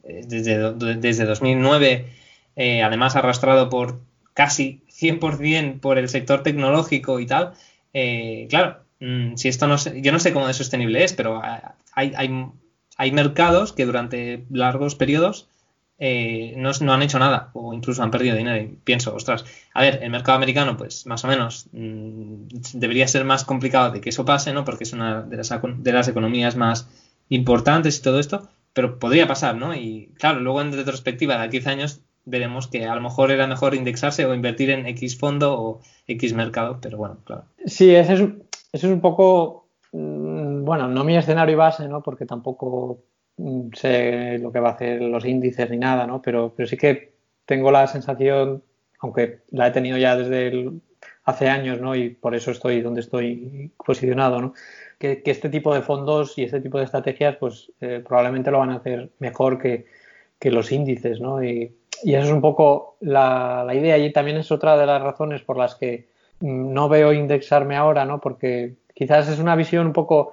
eh, 0.04 0.22
desde, 0.24 0.72
desde 0.96 1.24
2009, 1.24 2.06
eh, 2.54 2.82
además 2.84 3.16
arrastrado 3.16 3.68
por 3.68 4.00
casi 4.34 4.84
100% 4.88 5.80
por 5.80 5.98
el 5.98 6.08
sector 6.08 6.44
tecnológico 6.44 7.18
y 7.18 7.26
tal, 7.26 7.54
eh, 7.92 8.46
claro, 8.48 8.84
mm, 9.00 9.34
si 9.34 9.48
esto 9.48 9.66
no 9.66 9.76
yo 9.76 10.12
no 10.12 10.20
sé 10.20 10.32
cómo 10.32 10.46
de 10.46 10.54
sostenible 10.54 11.02
es, 11.02 11.12
pero 11.12 11.42
hay, 11.42 12.12
hay, 12.14 12.46
hay 12.96 13.12
mercados 13.12 13.72
que 13.72 13.84
durante 13.84 14.44
largos 14.48 14.94
periodos 14.94 15.48
no, 16.56 16.70
no, 16.80 16.92
han 16.92 17.02
hecho 17.02 17.18
nada 17.20 17.50
o 17.52 17.72
incluso 17.72 18.02
han 18.02 18.10
perdido 18.10 18.36
dinero. 18.36 18.60
Y 18.60 18.76
pienso, 18.82 19.14
ostras, 19.14 19.44
a 19.72 19.82
ver, 19.82 20.00
el 20.02 20.10
mercado 20.10 20.36
americano, 20.36 20.76
pues 20.76 21.06
más 21.06 21.24
o 21.24 21.28
menos 21.28 21.68
mm, 21.72 22.46
debería 22.74 23.06
ser 23.06 23.24
más 23.24 23.44
complicado 23.44 23.92
de 23.92 24.00
que 24.00 24.10
eso 24.10 24.24
pase, 24.24 24.52
¿no? 24.52 24.64
Porque 24.64 24.84
es 24.84 24.92
una 24.92 25.22
de 25.22 25.36
las, 25.36 25.50
de 25.50 25.92
las 25.92 26.08
economías 26.08 26.56
más 26.56 26.88
importantes 27.28 27.98
y 27.98 28.02
todo 28.02 28.18
esto, 28.18 28.48
pero 28.72 28.98
podría 28.98 29.28
pasar, 29.28 29.56
¿no? 29.56 29.74
Y 29.74 30.12
claro, 30.18 30.40
luego 30.40 30.60
en 30.60 30.72
retrospectiva 30.72 31.40
de 31.40 31.50
15 31.50 31.70
años 31.70 32.00
veremos 32.24 32.66
que 32.66 32.86
a 32.86 32.94
lo 32.94 33.00
mejor 33.00 33.30
era 33.30 33.46
mejor 33.46 33.74
indexarse 33.74 34.26
o 34.26 34.34
invertir 34.34 34.70
en 34.70 34.86
X 34.86 35.18
fondo 35.18 35.54
o 35.60 35.80
X 36.06 36.34
mercado, 36.34 36.78
pero 36.80 36.98
bueno, 36.98 37.18
claro. 37.24 37.44
Sí, 37.64 37.94
ese 37.94 38.14
es, 38.14 38.22
es 38.72 38.84
un 38.84 39.00
poco, 39.00 39.68
mm, 39.92 40.64
bueno, 40.64 40.88
no 40.88 41.04
mi 41.04 41.16
escenario 41.16 41.56
base, 41.56 41.88
¿no? 41.88 42.02
Porque 42.02 42.26
tampoco 42.26 43.04
sé 43.74 44.38
lo 44.38 44.52
que 44.52 44.60
va 44.60 44.70
a 44.70 44.72
hacer 44.72 45.00
los 45.02 45.24
índices 45.24 45.70
ni 45.70 45.78
nada, 45.78 46.06
¿no? 46.06 46.22
Pero, 46.22 46.52
pero 46.56 46.68
sí 46.68 46.76
que 46.76 47.12
tengo 47.46 47.70
la 47.70 47.86
sensación, 47.86 48.62
aunque 49.00 49.40
la 49.50 49.68
he 49.68 49.70
tenido 49.70 49.98
ya 49.98 50.16
desde 50.16 50.70
hace 51.24 51.48
años, 51.48 51.80
¿no? 51.80 51.94
Y 51.94 52.10
por 52.10 52.34
eso 52.34 52.50
estoy 52.50 52.80
donde 52.80 53.00
estoy 53.00 53.72
posicionado, 53.76 54.40
¿no? 54.40 54.54
que, 55.02 55.22
este 55.24 55.48
tipo 55.48 55.74
de 55.74 55.82
fondos 55.82 56.38
y 56.38 56.44
este 56.44 56.60
tipo 56.60 56.78
de 56.78 56.84
estrategias 56.84 57.36
pues 57.36 57.72
eh, 57.80 58.02
probablemente 58.06 58.52
lo 58.52 58.60
van 58.60 58.70
a 58.70 58.76
hacer 58.76 59.10
mejor 59.18 59.58
que, 59.58 59.86
los 60.44 60.72
índices, 60.72 61.20
¿no? 61.20 61.42
Y, 61.42 61.72
y, 62.02 62.14
eso 62.14 62.26
es 62.26 62.32
un 62.32 62.40
poco 62.40 62.96
la, 63.00 63.64
idea 63.72 63.96
y 63.96 64.12
también 64.12 64.38
es 64.38 64.50
otra 64.50 64.76
de 64.76 64.86
las 64.86 65.00
razones 65.00 65.40
por 65.42 65.56
las 65.56 65.76
que 65.76 66.08
no 66.40 66.88
veo 66.88 67.12
indexarme 67.12 67.76
ahora, 67.76 68.04
¿no? 68.04 68.20
Porque 68.20 68.74
quizás 68.92 69.28
es 69.28 69.38
una 69.38 69.54
visión 69.54 69.86
un 69.86 69.92
poco, 69.92 70.32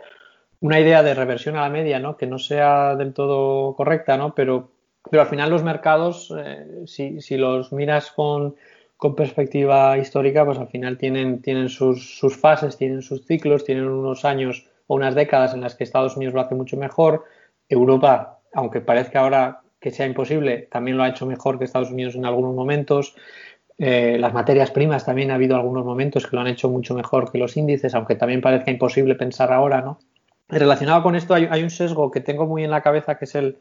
una 0.62 0.80
idea 0.80 1.04
de 1.04 1.14
reversión 1.14 1.56
a 1.56 1.62
la 1.62 1.70
media, 1.70 2.00
¿no? 2.00 2.18
Que 2.18 2.28
no 2.28 2.38
sea 2.38 2.96
del 2.96 3.14
todo 3.14 3.76
correcta, 3.76 4.18
¿no? 4.18 4.36
Pero, 4.36 4.72
pero 5.10 5.22
al 5.22 5.30
final 5.30 5.50
los 5.50 5.64
mercados, 5.64 6.34
eh, 6.38 6.84
si, 6.86 7.22
si 7.22 7.38
los 7.38 7.72
miras 7.72 8.12
con 8.12 8.56
con 9.00 9.16
perspectiva 9.16 9.98
histórica, 9.98 10.44
pues 10.44 10.58
al 10.58 10.68
final 10.68 10.98
tienen, 10.98 11.42
tienen 11.42 11.70
sus, 11.70 12.20
sus, 12.20 12.36
fases, 12.36 12.76
tienen 12.76 13.02
sus 13.02 13.26
ciclos, 13.26 13.64
tienen 13.64 13.88
unos 13.88 14.26
años 14.26 14.68
o 14.88 14.96
unas 14.96 15.16
décadas 15.16 15.54
en 15.54 15.62
las 15.62 15.76
que 15.76 15.86
Estados 15.86 16.18
Unidos 16.18 16.34
lo 16.34 16.42
hace 16.42 16.54
mucho 16.54 16.76
mejor. 16.76 17.24
Europa, 17.70 18.42
aunque 18.54 18.82
parezca 18.82 19.22
ahora 19.22 19.62
que 19.80 19.92
sea 19.92 20.06
imposible, 20.06 20.68
también 20.70 20.98
lo 20.98 21.04
ha 21.04 21.08
hecho 21.08 21.26
mejor 21.26 21.58
que 21.58 21.64
Estados 21.64 21.92
Unidos 21.92 22.16
en 22.16 22.26
algunos 22.26 22.54
momentos. 22.54 23.16
Eh, 23.78 24.18
las 24.20 24.34
materias 24.34 24.70
primas 24.70 25.06
también 25.06 25.32
ha 25.32 25.36
habido 25.36 25.56
algunos 25.56 25.86
momentos 25.86 26.28
que 26.28 26.36
lo 26.36 26.42
han 26.42 26.48
hecho 26.48 26.68
mucho 26.68 26.94
mejor 26.94 27.32
que 27.32 27.38
los 27.38 27.56
índices, 27.56 27.96
aunque 27.96 28.16
también 28.16 28.42
parezca 28.42 28.70
imposible 28.70 29.16
pensar 29.16 29.54
ahora, 29.54 29.80
¿no? 29.80 30.00
Relacionado 30.50 31.04
con 31.04 31.16
esto 31.16 31.34
hay, 31.34 31.64
un 31.64 31.70
sesgo 31.70 32.12
que 32.12 32.22
tengo 32.22 32.46
muy 32.46 32.64
en 32.64 32.72
la 32.72 32.82
cabeza 32.82 33.18
que 33.18 33.26
es 33.26 33.36
el, 33.36 33.58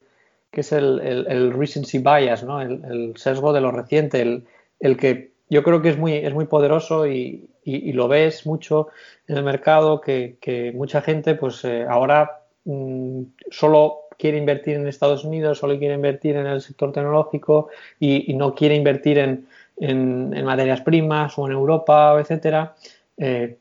que 0.50 0.62
es 0.62 0.72
el, 0.72 1.52
recency 1.52 1.98
bias, 1.98 2.42
¿no? 2.44 2.60
El, 2.60 3.14
sesgo 3.16 3.52
de 3.52 3.60
lo 3.60 3.70
reciente, 3.70 4.22
el, 4.22 4.46
el 4.80 4.96
que 4.96 5.32
yo 5.50 5.62
creo 5.62 5.82
que 5.82 5.90
es 5.90 5.98
muy, 5.98 6.14
es 6.14 6.34
muy 6.34 6.46
poderoso 6.46 7.06
y, 7.06 7.48
lo 7.64 8.08
ves 8.08 8.46
mucho 8.46 8.88
en 9.26 9.36
el 9.36 9.44
mercado, 9.44 10.00
que, 10.00 10.72
mucha 10.74 11.02
gente 11.02 11.34
pues 11.34 11.62
eh, 11.66 11.84
ahora 11.86 12.40
mm, 12.64 13.22
solo 13.50 14.08
quiere 14.18 14.38
invertir 14.38 14.76
en 14.76 14.88
Estados 14.88 15.22
Unidos, 15.24 15.58
solo 15.58 15.78
quiere 15.78 15.94
invertir 15.94 16.36
en 16.36 16.46
el 16.46 16.62
sector 16.62 16.92
tecnológico 16.92 17.68
y, 18.00 18.32
no 18.34 18.54
quiere 18.54 18.74
invertir 18.74 19.18
en, 19.18 19.46
en, 19.76 20.44
materias 20.44 20.80
primas 20.80 21.38
o 21.38 21.46
en 21.46 21.52
Europa, 21.52 22.16
etcétera. 22.18 22.74
Eh, 23.18 23.58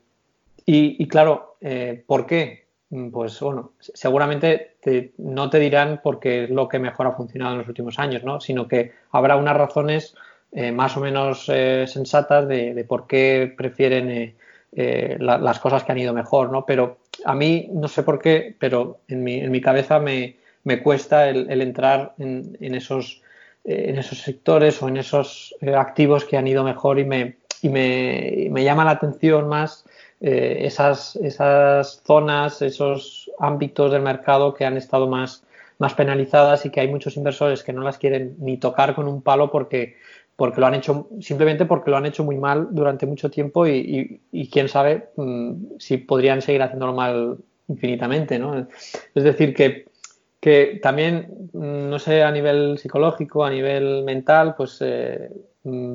y, 0.64 1.06
claro, 1.08 1.56
eh, 1.60 2.02
¿por 2.06 2.26
qué? 2.26 2.67
Mm, 2.90 3.10
pues 3.10 3.38
bueno, 3.40 3.72
seguramente 3.78 4.76
no 5.18 5.50
te 5.50 5.58
dirán 5.58 6.00
porque 6.02 6.44
es 6.44 6.50
lo 6.50 6.68
que 6.68 6.78
mejor 6.78 7.06
ha 7.06 7.12
funcionado 7.12 7.52
en 7.52 7.58
los 7.58 7.68
últimos 7.68 7.98
años, 7.98 8.24
¿no? 8.24 8.40
Sino 8.40 8.66
que 8.66 8.92
habrá 9.12 9.36
unas 9.36 9.56
razones 9.56 10.14
eh, 10.52 10.72
más 10.72 10.96
o 10.96 11.00
menos 11.00 11.44
eh, 11.48 11.84
sensatas 11.86 12.48
de, 12.48 12.84
por 12.88 13.06
qué 13.06 13.52
prefieren 13.54 14.34
eh, 14.72 15.16
las 15.20 15.58
cosas 15.58 15.84
que 15.84 15.92
han 15.92 15.98
ido 15.98 16.14
mejor, 16.14 16.50
¿no? 16.50 16.64
Pero 16.64 16.98
a 17.24 17.34
mí, 17.34 17.68
no 17.72 17.88
sé 17.88 18.02
por 18.02 18.18
qué, 18.20 18.56
pero 18.58 19.00
en 19.08 19.22
mi, 19.22 19.34
en 19.40 19.50
mi 19.50 19.60
cabeza 19.60 19.98
me, 19.98 20.36
me 20.64 20.82
cuesta 20.82 21.28
el, 21.28 21.60
entrar 21.60 22.14
en, 22.18 22.56
esos, 22.74 23.22
en 23.64 23.98
esos 23.98 24.18
sectores 24.22 24.82
o 24.82 24.88
en 24.88 24.96
esos 24.96 25.54
activos 25.76 26.24
que 26.24 26.38
han 26.38 26.46
ido 26.46 26.64
mejor 26.64 26.98
y 26.98 27.04
me, 27.04 27.36
y 27.60 27.68
me, 27.68 28.48
me, 28.50 28.64
llama 28.64 28.84
la 28.84 28.92
atención 28.92 29.48
más 29.48 29.84
eh, 30.20 30.58
esas, 30.66 31.16
esas 31.16 32.02
zonas, 32.04 32.60
esos 32.62 33.30
ámbitos 33.38 33.92
del 33.92 34.02
mercado 34.02 34.52
que 34.52 34.64
han 34.64 34.76
estado 34.76 35.06
más, 35.06 35.44
más 35.78 35.94
penalizadas 35.94 36.66
y 36.66 36.70
que 36.70 36.80
hay 36.80 36.88
muchos 36.88 37.16
inversores 37.16 37.62
que 37.62 37.72
no 37.72 37.82
las 37.82 37.98
quieren 37.98 38.34
ni 38.40 38.56
tocar 38.56 38.94
con 38.94 39.06
un 39.06 39.22
palo 39.22 39.50
porque, 39.50 39.96
porque 40.34 40.60
lo 40.60 40.66
han 40.66 40.74
hecho, 40.74 41.08
simplemente 41.20 41.66
porque 41.66 41.90
lo 41.90 41.96
han 41.96 42.06
hecho 42.06 42.24
muy 42.24 42.36
mal 42.36 42.68
durante 42.72 43.06
mucho 43.06 43.30
tiempo 43.30 43.66
y, 43.66 44.20
quién 44.50 44.68
sabe 44.68 45.10
mm, 45.16 45.78
si 45.78 45.98
podrían 45.98 46.42
seguir 46.42 46.62
haciéndolo 46.62 46.94
mal 46.94 47.38
infinitamente, 47.68 48.38
¿no? 48.38 48.66
Es 49.14 49.24
decir, 49.24 49.54
que, 49.54 49.86
que 50.40 50.80
también, 50.82 51.48
mm, 51.52 51.90
no 51.90 51.98
sé, 52.00 52.24
a 52.24 52.32
nivel 52.32 52.78
psicológico, 52.78 53.44
a 53.44 53.50
nivel 53.50 54.02
mental, 54.04 54.54
pues 54.56 54.78
eh, 54.80 55.30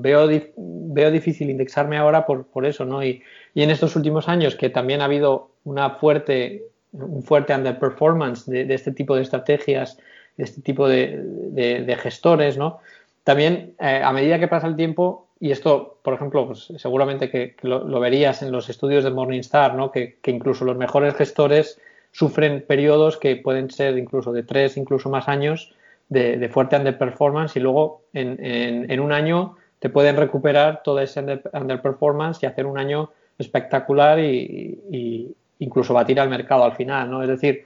veo, 0.01 0.27
veo 0.57 1.11
difícil 1.11 1.49
indexarme 1.49 1.97
ahora 1.97 2.25
por, 2.25 2.45
por 2.45 2.65
eso, 2.65 2.85
¿no? 2.85 3.03
Y, 3.03 3.21
y, 3.53 3.63
en 3.63 3.69
estos 3.69 3.95
últimos 3.95 4.27
años 4.27 4.55
que 4.55 4.69
también 4.69 5.01
ha 5.01 5.05
habido 5.05 5.49
una 5.63 5.91
fuerte, 5.91 6.63
un 6.91 7.23
fuerte 7.23 7.53
underperformance 7.55 8.49
de, 8.49 8.65
de 8.65 8.73
este 8.73 8.91
tipo 8.91 9.15
de 9.15 9.21
estrategias, 9.21 9.97
de 10.37 10.43
este 10.43 10.61
tipo 10.61 10.87
de, 10.87 11.19
de, 11.21 11.95
gestores, 11.97 12.57
¿no? 12.57 12.79
También, 13.23 13.73
eh, 13.79 14.01
a 14.03 14.11
medida 14.11 14.39
que 14.39 14.47
pasa 14.47 14.67
el 14.67 14.75
tiempo, 14.75 15.27
y 15.39 15.51
esto, 15.51 15.97
por 16.03 16.13
ejemplo, 16.13 16.47
pues 16.47 16.71
seguramente 16.77 17.29
que, 17.29 17.55
lo, 17.63 17.99
verías 17.99 18.41
en 18.41 18.51
los 18.51 18.69
estudios 18.69 19.03
de 19.03 19.11
Morningstar, 19.11 19.75
¿no? 19.75 19.91
que, 19.91 20.17
incluso 20.25 20.65
los 20.65 20.77
mejores 20.77 21.15
gestores 21.15 21.79
sufren 22.11 22.63
periodos 22.65 23.17
que 23.17 23.35
pueden 23.35 23.69
ser 23.69 23.97
incluso 23.97 24.31
de 24.31 24.43
tres, 24.43 24.77
incluso 24.77 25.09
más 25.09 25.27
años 25.27 25.73
de, 26.09 26.47
fuerte 26.49 26.77
underperformance 26.77 27.57
y 27.57 27.59
luego 27.59 28.03
en, 28.13 28.99
un 28.99 29.11
año 29.11 29.57
te 29.83 29.89
pueden 29.89 30.15
recuperar 30.15 30.81
toda 30.81 31.03
esa 31.03 31.19
underperformance 31.51 32.41
y 32.41 32.45
hacer 32.45 32.65
un 32.65 32.77
año 32.77 33.11
espectacular 33.37 34.17
y, 34.17 35.35
incluso 35.59 35.93
batir 35.93 36.21
al 36.21 36.29
mercado 36.29 36.63
al 36.63 36.71
final, 36.71 37.11
¿no? 37.11 37.21
Es 37.21 37.27
decir, 37.27 37.65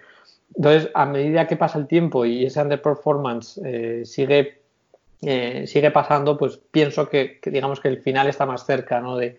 entonces 0.55 0.89
a 0.95 1.05
medida 1.05 1.45
que 1.45 1.57
pasa 1.57 1.77
el 1.77 1.85
tiempo 1.85 2.25
y 2.25 2.43
esa 2.43 2.63
underperformance 2.63 3.61
eh, 3.63 4.01
sigue 4.03 4.61
eh, 5.21 5.67
sigue 5.67 5.91
pasando, 5.91 6.39
pues 6.39 6.57
pienso 6.71 7.07
que, 7.07 7.39
digamos 7.45 7.79
que 7.79 7.89
el 7.89 8.01
final 8.01 8.25
está 8.27 8.47
más 8.47 8.65
cerca 8.65 8.99
¿no? 8.99 9.15
de, 9.15 9.37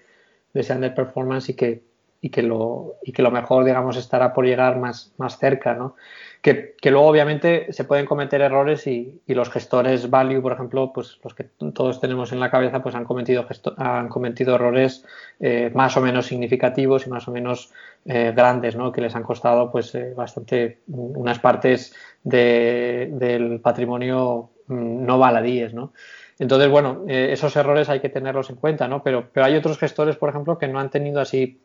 de 0.55 0.61
ese 0.61 0.73
underperformance 0.73 1.49
y 1.49 1.55
que, 1.55 1.83
y 2.21 2.31
que, 2.31 2.45
lo, 2.45 2.95
y 3.03 3.11
que 3.11 3.23
lo 3.23 3.33
mejor, 3.33 3.65
digamos, 3.65 3.97
estará 3.97 4.33
por 4.33 4.45
llegar 4.45 4.79
más, 4.79 5.13
más 5.19 5.37
cerca, 5.37 5.75
¿no? 5.75 5.97
Que, 6.41 6.77
luego, 6.85 7.07
obviamente, 7.07 7.73
se 7.73 7.85
pueden 7.85 8.07
cometer 8.07 8.41
errores 8.41 8.87
y, 8.87 9.21
los 9.27 9.51
gestores 9.51 10.09
value, 10.09 10.41
por 10.41 10.53
ejemplo, 10.53 10.93
pues 10.93 11.19
los 11.23 11.35
que 11.35 11.45
todos 11.45 12.01
tenemos 12.01 12.33
en 12.33 12.41
la 12.41 12.51
cabeza, 12.51 12.83
pues 12.83 12.95
han 12.95 13.05
cometido, 13.05 13.47
han 13.77 14.09
cometido 14.09 14.55
errores 14.55 15.05
eh, 15.41 15.71
más 15.75 15.97
o 15.97 16.01
menos 16.01 16.27
significativos 16.27 17.07
y 17.07 17.11
más 17.11 17.29
o 17.29 17.33
menos 17.33 17.73
eh, 18.07 18.33
grandes, 18.35 18.77
¿no? 18.77 18.93
Que 18.93 19.01
les 19.01 19.15
han 19.15 19.25
costado, 19.25 19.71
pues, 19.71 19.97
bastante, 20.15 20.79
unas 20.89 21.39
partes 21.39 21.95
de, 22.23 23.11
del 23.13 23.61
patrimonio 23.61 24.51
Mm, 24.69 25.07
no 25.07 25.19
baladíes, 25.19 25.75
¿no? 25.75 25.93
Entonces, 26.39 26.71
bueno, 26.71 27.05
eh, 27.09 27.31
esos 27.33 27.57
errores 27.57 27.89
hay 27.89 28.01
que 28.01 28.11
tenerlos 28.11 28.51
en 28.51 28.57
cuenta, 28.57 28.87
¿no? 28.87 29.03
Pero, 29.03 29.31
pero 29.33 29.47
hay 29.47 29.57
otros 29.57 29.79
gestores, 29.79 30.17
por 30.17 30.29
ejemplo, 30.31 30.59
que 30.59 30.69
no 30.69 30.79
han 30.79 30.91
tenido 30.91 31.21
así 31.21 31.63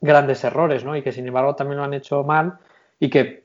grandes 0.00 0.44
errores, 0.44 0.84
¿no? 0.84 0.96
Y 0.96 1.02
que 1.02 1.12
sin 1.12 1.26
embargo 1.26 1.54
también 1.54 1.78
lo 1.78 1.84
han 1.84 1.94
hecho 1.94 2.24
mal 2.24 2.58
y 3.00 3.08
que, 3.10 3.44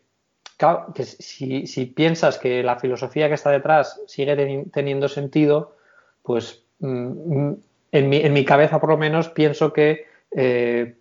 que 0.94 1.04
si, 1.04 1.68
si 1.68 1.86
piensas 1.86 2.38
que 2.38 2.64
la 2.64 2.80
filosofía 2.80 3.28
que 3.28 3.36
está 3.36 3.52
detrás 3.52 4.02
sigue 4.08 4.36
teniendo 4.72 5.08
sentido, 5.08 5.76
pues 6.22 6.64
mm, 6.80 7.52
en, 7.92 8.10
mi, 8.10 8.18
en, 8.18 8.34
mi, 8.34 8.46
cabeza 8.46 8.80
por 8.80 8.90
lo 8.90 8.98
menos 8.98 9.30
pienso 9.30 9.74
que, 9.74 10.06
eh, 10.32 10.96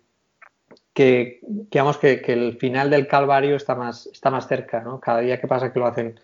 que, 0.93 1.39
digamos 1.41 1.97
que, 1.97 2.21
que, 2.21 2.33
el 2.33 2.57
final 2.57 2.89
del 2.89 3.07
calvario 3.07 3.55
está 3.55 3.75
más, 3.75 4.07
está 4.07 4.29
más 4.29 4.47
cerca, 4.47 4.81
¿no? 4.81 4.99
Cada 4.99 5.19
día 5.19 5.39
que 5.39 5.47
pasa 5.47 5.71
que 5.71 5.79
lo 5.79 5.87
hacen 5.87 6.19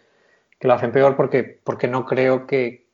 que 0.60 0.68
lo 0.68 0.74
hacen 0.74 0.91
peor 0.91 1.16
porque, 1.16 1.60
porque 1.64 1.88
no 1.88 2.06
creo 2.06 2.45
que, 2.45 2.86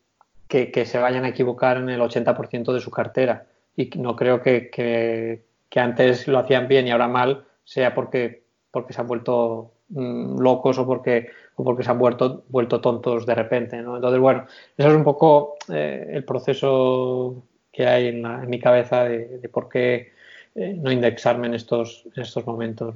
que, 0.47 0.85
se 0.85 0.99
vayan 0.99 1.25
a 1.25 1.29
equivocar 1.29 1.77
en 1.77 1.89
el 1.89 1.99
80% 1.99 2.71
de 2.71 2.79
su 2.79 2.91
cartera. 2.91 3.47
Y 3.75 3.89
no 3.97 4.15
creo 4.15 4.41
que, 4.41 4.69
que, 4.69 5.43
antes 5.79 6.27
lo 6.29 6.39
hacían 6.39 6.69
bien 6.69 6.87
y 6.87 6.91
ahora 6.91 7.09
mal 7.09 7.45
sea 7.65 7.93
porque, 7.93 8.43
porque 8.71 8.93
se 8.93 9.01
han 9.01 9.07
vuelto 9.07 9.73
mm, 9.89 10.39
locos 10.39 10.77
o 10.77 10.85
porque, 10.85 11.29
o 11.55 11.63
porque 11.63 11.83
se 11.83 11.91
han 11.91 11.99
vuelto, 11.99 12.43
vuelto 12.49 12.81
tontos 12.81 13.25
de 13.25 13.35
repente. 13.35 13.81
¿no? 13.81 13.95
Entonces, 13.95 14.19
bueno, 14.19 14.45
eso 14.77 14.89
es 14.89 14.95
un 14.95 15.03
poco 15.03 15.55
eh, 15.73 16.07
el 16.11 16.23
proceso 16.23 17.43
que 17.71 17.87
hay 17.87 18.07
en, 18.07 18.25
en 18.25 18.49
mi 18.49 18.59
cabeza 18.59 19.03
de, 19.05 19.49
por 19.49 19.69
qué 19.69 20.13
eh, 20.55 20.73
no 20.81 20.91
indexarme 20.91 21.47
en 21.47 21.53
estos, 21.53 22.03
en 22.15 22.23
estos 22.23 22.45
momentos. 22.45 22.95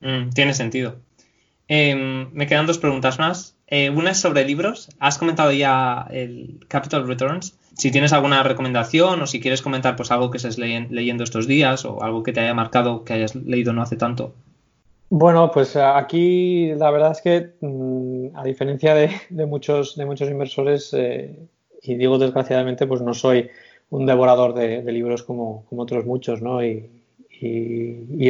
Mm, 0.00 0.30
tiene 0.30 0.54
sentido. 0.54 0.96
Em, 1.68 2.30
me 2.32 2.46
quedan 2.46 2.66
dos 2.66 2.78
preguntas 2.78 3.18
más. 3.18 3.56
Eh, 3.66 3.90
una 3.90 4.10
es 4.10 4.18
sobre 4.18 4.44
libros. 4.44 4.88
Has 4.98 5.18
comentado 5.18 5.52
ya 5.52 6.06
el 6.10 6.60
Capital 6.68 7.06
Returns. 7.06 7.58
Si 7.76 7.90
tienes 7.90 8.12
alguna 8.12 8.42
recomendación 8.42 9.20
o 9.20 9.26
si 9.26 9.40
quieres 9.40 9.62
comentar 9.62 9.94
pues 9.94 10.10
algo 10.10 10.30
que 10.30 10.38
estés 10.38 10.58
leyendo 10.58 11.22
estos 11.22 11.46
días 11.46 11.84
o 11.84 12.02
algo 12.02 12.22
que 12.22 12.32
te 12.32 12.40
haya 12.40 12.54
marcado 12.54 13.04
que 13.04 13.12
hayas 13.12 13.34
leído 13.34 13.72
no 13.72 13.82
hace 13.82 13.96
tanto. 13.96 14.34
Bueno, 15.10 15.50
pues 15.50 15.74
aquí 15.76 16.72
la 16.74 16.90
verdad 16.90 17.12
es 17.12 17.22
que 17.22 17.52
mm, 17.60 18.36
a 18.36 18.44
diferencia 18.44 18.94
de, 18.94 19.10
muchos, 19.46 19.96
de 19.96 20.04
muchos 20.04 20.28
inversores, 20.30 20.92
eh, 20.92 21.38
y 21.82 21.94
digo 21.94 22.18
desgraciadamente, 22.18 22.86
pues 22.86 23.00
no 23.00 23.14
soy 23.14 23.48
un 23.90 24.04
devorador 24.06 24.54
de, 24.54 24.82
libros 24.92 25.22
como, 25.22 25.66
otros 25.70 26.04
muchos, 26.04 26.42
¿no? 26.42 26.62
Y, 26.62 26.90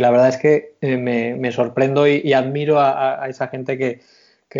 la 0.00 0.10
verdad 0.10 0.28
es 0.28 0.36
que 0.36 0.76
eh, 0.82 0.96
me, 0.96 1.50
sorprendo 1.52 2.06
y, 2.06 2.32
admiro 2.32 2.78
a 2.78 3.26
esa 3.28 3.48
gente 3.48 3.78
que, 3.78 4.00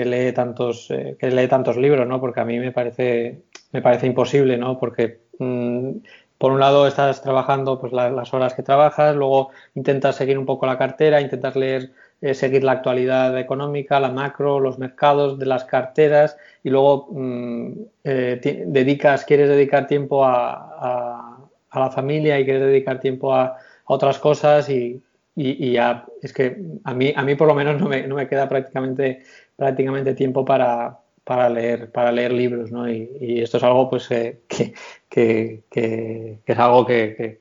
lee 0.05 0.33
tantos 0.33 0.91
eh, 0.91 1.17
que 1.19 1.31
lee 1.31 1.49
tantos 1.49 1.77
libros 1.77 2.07
no 2.07 2.21
porque 2.21 2.41
a 2.41 2.45
mí 2.45 2.59
me 2.59 2.73
parece 2.73 3.43
me 3.73 3.83
parece 3.83 4.07
imposible 4.07 4.57
no 4.59 4.79
porque 4.79 5.21
mm, 5.39 5.91
por 6.37 6.53
un 6.53 6.61
lado 6.61 6.87
estás 6.87 7.23
trabajando 7.23 7.81
pues 7.81 7.93
las 7.93 8.35
horas 8.35 8.55
que 8.55 8.63
trabajas 8.63 9.17
luego 9.17 9.51
intentas 9.75 10.17
seguir 10.17 10.39
un 10.39 10.47
poco 10.47 10.67
la 10.67 10.79
cartera 10.79 11.21
intentas 11.21 11.57
leer 11.57 11.93
eh, 12.21 12.35
seguir 12.35 12.65
la 12.65 12.73
actualidad 12.73 13.39
económica 13.39 14.01
la 14.01 14.11
macro 14.11 14.61
los 14.61 14.79
mercados 14.79 15.39
de 15.39 15.47
las 15.47 15.65
carteras 15.65 16.37
y 16.65 16.71
luego 16.71 17.09
mm, 17.13 17.73
eh, 18.05 18.65
dedicas 18.67 19.25
quieres 19.25 19.49
dedicar 19.49 19.87
tiempo 19.87 20.25
a, 20.25 21.37
a, 21.71 21.79
la 21.79 21.91
familia 21.91 22.41
y 22.41 22.45
quieres 22.45 22.63
dedicar 22.63 22.99
tiempo 23.01 23.35
a, 23.35 23.57
otras 23.91 24.19
cosas 24.19 24.69
y, 24.69 25.03
y, 25.35 25.73
ya 25.73 26.05
es 26.21 26.33
que 26.35 26.61
a 26.85 26.93
mí, 26.93 27.13
a 27.17 27.23
mí 27.23 27.35
por 27.37 27.49
lo 27.49 27.55
menos 27.55 27.81
no 27.81 27.89
me, 27.89 28.07
no 28.07 28.17
me 28.17 28.29
queda 28.29 28.49
prácticamente 28.49 29.23
prácticamente 29.57 30.15
tiempo 30.15 30.45
para, 30.45 30.99
para 31.25 31.51
leer, 31.51 31.91
para 31.93 32.13
leer 32.13 32.33
libros, 32.33 32.71
¿no? 32.71 32.91
Y, 32.91 33.41
esto 33.43 33.59
es 33.59 33.63
algo 33.63 33.91
pues 33.91 34.11
eh, 34.11 34.41
que, 34.49 34.73
que, 35.09 35.65
que, 35.69 36.41
es 36.47 36.59
algo 36.59 36.87
que, 36.87 37.41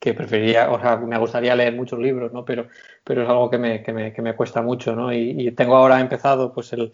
que, 0.00 0.14
preferiría, 0.14 0.70
o 0.70 0.80
sea, 0.80 0.96
me 0.96 1.18
gustaría 1.18 1.54
leer 1.54 1.74
muchos 1.74 1.98
libros, 1.98 2.32
¿no? 2.32 2.44
Pero, 2.44 2.68
pero 3.04 3.22
es 3.22 3.28
algo 3.28 3.50
que 3.50 3.58
me, 3.58 3.82
que 3.82 3.92
me, 3.92 4.12
que 4.12 4.22
me 4.22 4.34
cuesta 4.34 4.62
mucho, 4.62 4.94
¿no? 4.94 5.12
Y, 5.12 5.50
tengo 5.52 5.76
ahora 5.76 6.00
empezado 6.00 6.52
pues 6.52 6.72
el, 6.72 6.92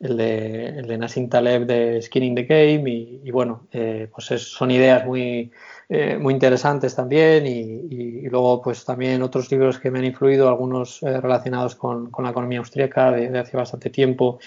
el 0.00 0.16
de, 0.16 0.66
el 0.78 0.86
de 0.86 0.98
Nassim 0.98 1.28
Taleb 1.28 1.66
de 1.66 2.02
Skinning 2.02 2.34
the 2.34 2.44
Game 2.44 2.90
y, 2.90 3.30
bueno, 3.30 3.66
eh, 3.72 4.08
pues 4.12 4.26
son 4.26 4.70
ideas 4.70 5.04
muy 5.06 5.52
eh, 5.88 6.18
muy 6.18 6.34
interesantes 6.34 6.96
también 6.96 7.46
y, 7.46 8.22
luego 8.28 8.60
pues 8.60 8.84
también 8.84 9.22
otros 9.22 9.50
libros 9.52 9.78
que 9.78 9.90
me 9.92 10.00
han 10.00 10.04
influido, 10.04 10.48
algunos 10.48 11.00
eh, 11.04 11.20
relacionados 11.20 11.76
con, 11.76 12.10
la 12.18 12.30
economía 12.30 12.58
austríaca 12.58 13.12
de, 13.12 13.38
hace 13.38 13.56
bastante 13.56 13.88
tiempo, 13.90 14.40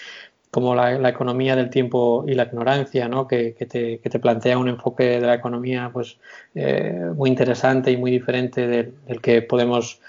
como 0.52 0.74
la, 0.74 1.10
economía 1.10 1.56
del 1.56 1.70
tiempo 1.70 2.26
y 2.28 2.34
la 2.34 2.44
ignorancia, 2.44 3.08
¿no? 3.08 3.28
que, 3.28 3.54
te, 3.54 4.20
plantea 4.20 4.58
un 4.58 4.68
enfoque 4.68 5.20
de 5.20 5.22
la 5.22 5.36
economía 5.36 5.92
pues 5.94 6.18
eh, 6.56 7.12
muy 7.16 7.30
interesante 7.30 7.92
y 7.92 7.98
muy 7.98 8.10
diferente 8.12 8.68
del, 8.68 9.22
que 9.22 9.42
podemos 9.44 10.02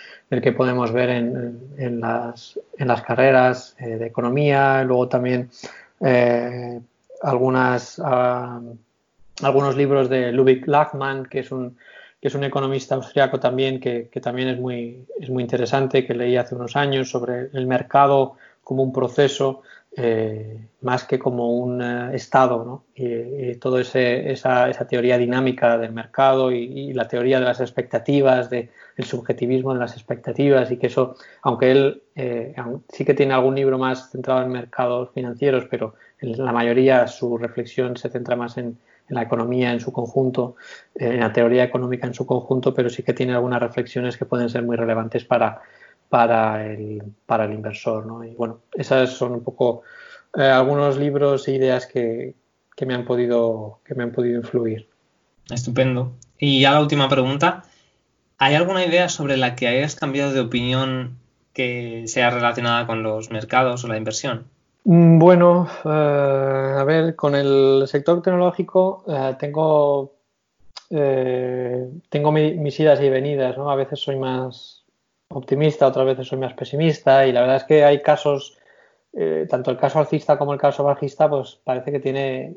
ver 0.93 1.11
en, 1.11 2.01
las, 2.01 2.57
carreras 3.07 3.77
de 3.79 4.07
economía, 4.07 4.83
luego 4.85 5.09
también 5.09 5.51
algunas 7.23 8.01
ah, 8.03 8.61
algunos 9.43 9.77
libros 9.77 10.09
de 10.09 10.33
Ludwig 10.33 10.67
Lachmann, 10.67 11.27
que 11.27 11.41
es 11.41 11.51
un, 11.51 11.77
economista 12.23 12.95
austriaco 12.95 13.41
también, 13.41 13.81
que, 13.81 14.09
también 14.23 14.49
es 14.49 14.59
muy 14.61 15.43
interesante, 15.43 16.07
que 16.07 16.15
leí 16.15 16.37
hace 16.37 16.55
unos 16.55 16.77
años 16.77 17.11
sobre 17.11 17.51
el 17.53 17.67
mercado 17.67 18.37
como 18.63 18.83
un 18.83 18.93
proceso 18.93 19.63
eh, 19.97 20.69
más 20.83 21.05
que 21.05 21.19
como 21.19 21.53
un 21.53 21.83
eh, 21.83 22.15
estado, 22.15 22.65
¿no? 22.65 22.85
Y, 22.95 23.57
toda 23.57 23.81
esa, 23.81 24.69
esa, 24.69 24.87
teoría 24.89 25.19
dinámica 25.19 25.77
del 25.79 25.93
mercado 25.93 26.53
y, 26.53 26.93
la 26.93 27.09
teoría 27.09 27.41
de 27.41 27.45
las 27.45 27.61
expectativas, 27.61 28.51
de, 28.51 28.71
subjetivismo 29.01 29.73
de 29.73 29.81
las 29.81 29.95
expectativas 29.95 30.71
y 30.71 30.77
que 30.77 30.89
eso, 30.89 31.17
aunque 31.43 31.73
él 31.73 32.03
eh, 32.15 32.55
sí 32.91 33.05
que 33.05 33.15
tiene 33.15 33.33
algún 33.33 33.55
libro 33.55 33.79
más 33.79 34.11
centrado 34.11 34.43
en 34.43 34.53
mercados 34.53 35.11
financieros, 35.15 35.65
pero 35.71 35.95
la 36.21 36.53
mayoría 36.53 37.07
su 37.07 37.39
reflexión 37.39 37.97
se 37.97 38.11
centra 38.11 38.37
más 38.37 38.59
en, 38.59 38.79
la 39.09 39.23
economía 39.23 39.73
en 39.73 39.81
su 39.81 39.91
conjunto, 39.93 40.55
en 40.95 41.19
la 41.19 41.33
teoría 41.33 41.65
económica 41.65 42.07
en 42.07 42.15
su 42.15 42.27
conjunto, 42.27 42.73
pero 42.73 42.89
sí 42.91 43.03
que 43.03 43.13
tiene 43.13 43.33
algunas 43.33 43.61
reflexiones 43.61 44.17
que 44.17 44.25
pueden 44.25 44.49
ser 44.49 44.63
muy 44.63 44.77
relevantes 44.77 45.25
para, 45.25 45.63
para, 46.11 46.67
el, 46.67 47.03
para 47.25 47.47
el 47.47 47.55
inversor. 47.55 48.05
¿no? 48.05 48.23
Y 48.23 48.35
bueno, 48.35 48.59
esas 48.75 49.11
son 49.11 49.33
un 49.33 49.43
poco 49.43 49.83
algunos 50.35 50.99
libros 50.99 51.49
e 51.49 51.53
ideas 51.55 51.87
que, 51.87 52.35
que, 52.77 52.85
me 52.85 52.95
han 52.95 53.07
podido, 53.07 53.81
que 53.85 53.95
me 53.95 54.03
han 54.03 54.13
podido 54.13 54.39
influir. 54.39 54.89
Estupendo. 55.51 56.13
Y 56.39 56.61
ya 56.61 56.73
la 56.73 56.81
última 56.81 57.09
pregunta. 57.09 57.63
¿Hay 58.39 58.55
alguna 58.55 58.85
idea 58.85 59.09
sobre 59.09 59.37
la 59.37 59.55
que 59.55 59.69
hayas 59.69 59.97
cambiado 59.97 60.33
de 60.33 60.41
opinión 60.41 61.19
que 61.53 62.05
sea 62.07 62.31
relacionada 62.31 62.87
con 62.87 63.03
los 63.03 63.31
mercados 63.31 63.85
o 63.85 63.89
la 63.89 63.97
inversión? 63.97 64.47
Mm, 64.85 65.19
bueno, 65.19 65.69
eh, 65.85 66.75
a 66.79 66.85
ver, 66.85 67.15
con 67.17 67.35
el 67.35 67.85
sector 67.87 68.23
tecnológico 68.23 69.05
eh, 69.07 69.37
tengo, 69.39 70.15
eh, 70.89 71.91
tengo 72.09 72.33
mis 72.33 72.81
idas 72.81 73.01
y 73.03 73.11
venidas, 73.11 73.59
¿no? 73.59 73.71
A 73.71 73.77
veces 73.77 74.01
soy 74.01 74.17
más 74.17 74.80
optimista, 75.31 75.87
otras 75.87 76.07
veces 76.07 76.29
soy 76.29 76.39
más 76.39 76.55
pesimista 76.55 77.27
y 77.27 77.33
la 77.33 77.41
verdad 77.41 77.57
es 77.57 77.65
que 77.65 77.85
hay 77.85 78.03
casos, 78.03 78.59
tanto 79.49 79.71
el 79.71 79.77
caso 79.77 79.99
alcista 79.99 80.39
como 80.39 80.53
el 80.53 80.61
caso 80.61 80.85
bajista, 80.85 81.29
pues 81.29 81.61
parece 81.65 81.93
que 81.93 82.01
tiene, 82.01 82.55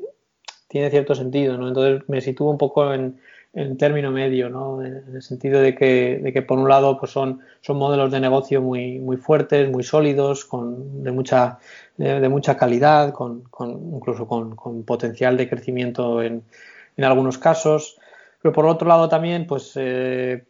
tiene 0.68 0.90
cierto 0.90 1.14
sentido, 1.14 1.56
¿no? 1.56 1.68
Entonces 1.68 2.08
me 2.08 2.20
sitúo 2.20 2.50
un 2.50 2.58
poco 2.58 2.92
en, 2.92 3.18
en 3.54 3.76
término 3.76 4.10
medio, 4.10 4.50
¿no? 4.50 4.82
En 4.82 5.04
el 5.14 5.22
sentido 5.22 5.60
de 5.60 5.74
que, 5.74 6.18
de 6.22 6.32
que 6.32 6.42
por 6.42 6.58
un 6.58 6.68
lado 6.68 6.98
pues 6.98 7.12
son, 7.12 7.40
son 7.60 7.76
modelos 7.76 8.10
de 8.10 8.20
negocio 8.20 8.60
muy, 8.60 8.98
muy 8.98 9.16
fuertes, 9.16 9.70
muy 9.70 9.84
sólidos, 9.84 10.44
con, 10.44 11.04
de, 11.04 11.12
mucha, 11.12 11.58
de, 11.96 12.28
mucha 12.28 12.56
calidad, 12.56 13.12
con, 13.12 13.42
con 13.44 13.94
incluso 13.94 14.26
con, 14.26 14.56
con, 14.56 14.82
potencial 14.82 15.36
de 15.36 15.48
crecimiento 15.48 16.22
en, 16.22 16.42
en, 16.96 17.04
algunos 17.04 17.38
casos. 17.38 17.98
Pero 18.42 18.52
por 18.52 18.66
otro 18.66 18.88
lado 18.88 19.08
también, 19.08 19.46
pues 19.46 19.72
eh, 19.76 20.44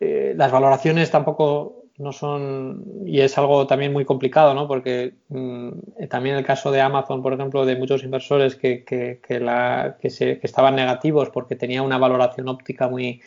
eh, 0.00 0.34
las 0.36 0.52
valoraciones 0.52 1.10
tampoco 1.10 1.78
no 1.98 2.12
son 2.12 2.84
y 3.04 3.20
es 3.20 3.36
algo 3.38 3.66
también 3.66 3.92
muy 3.92 4.04
complicado, 4.04 4.54
¿no? 4.54 4.68
Porque 4.68 5.14
mm, 5.28 5.70
también 6.08 6.36
el 6.36 6.44
caso 6.44 6.70
de 6.70 6.80
Amazon, 6.80 7.22
por 7.22 7.32
ejemplo, 7.32 7.66
de 7.66 7.76
muchos 7.76 8.04
inversores 8.04 8.54
que, 8.56 8.84
que, 8.84 9.20
que, 9.20 10.10
se, 10.10 10.38
que 10.38 10.46
estaban 10.46 10.76
negativos 10.76 11.30
porque 11.30 11.56
tenía 11.56 11.82
una 11.82 11.98
valoración 11.98 12.48
óptica 12.48 12.88
muy, 12.88 13.20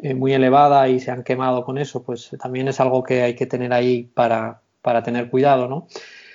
eh, 0.00 0.14
muy 0.14 0.32
elevada 0.34 0.88
y 0.88 0.98
se 1.00 1.10
han 1.12 1.22
quemado 1.22 1.64
con 1.64 1.78
eso, 1.78 2.02
pues 2.02 2.30
también 2.40 2.68
es 2.68 2.80
algo 2.80 3.02
que 3.04 3.22
hay 3.22 3.34
que 3.36 3.46
tener 3.46 3.72
ahí 3.72 4.04
para, 4.04 4.60
para 4.82 5.02
tener 5.02 5.30
cuidado, 5.30 5.68
¿no? 5.68 5.86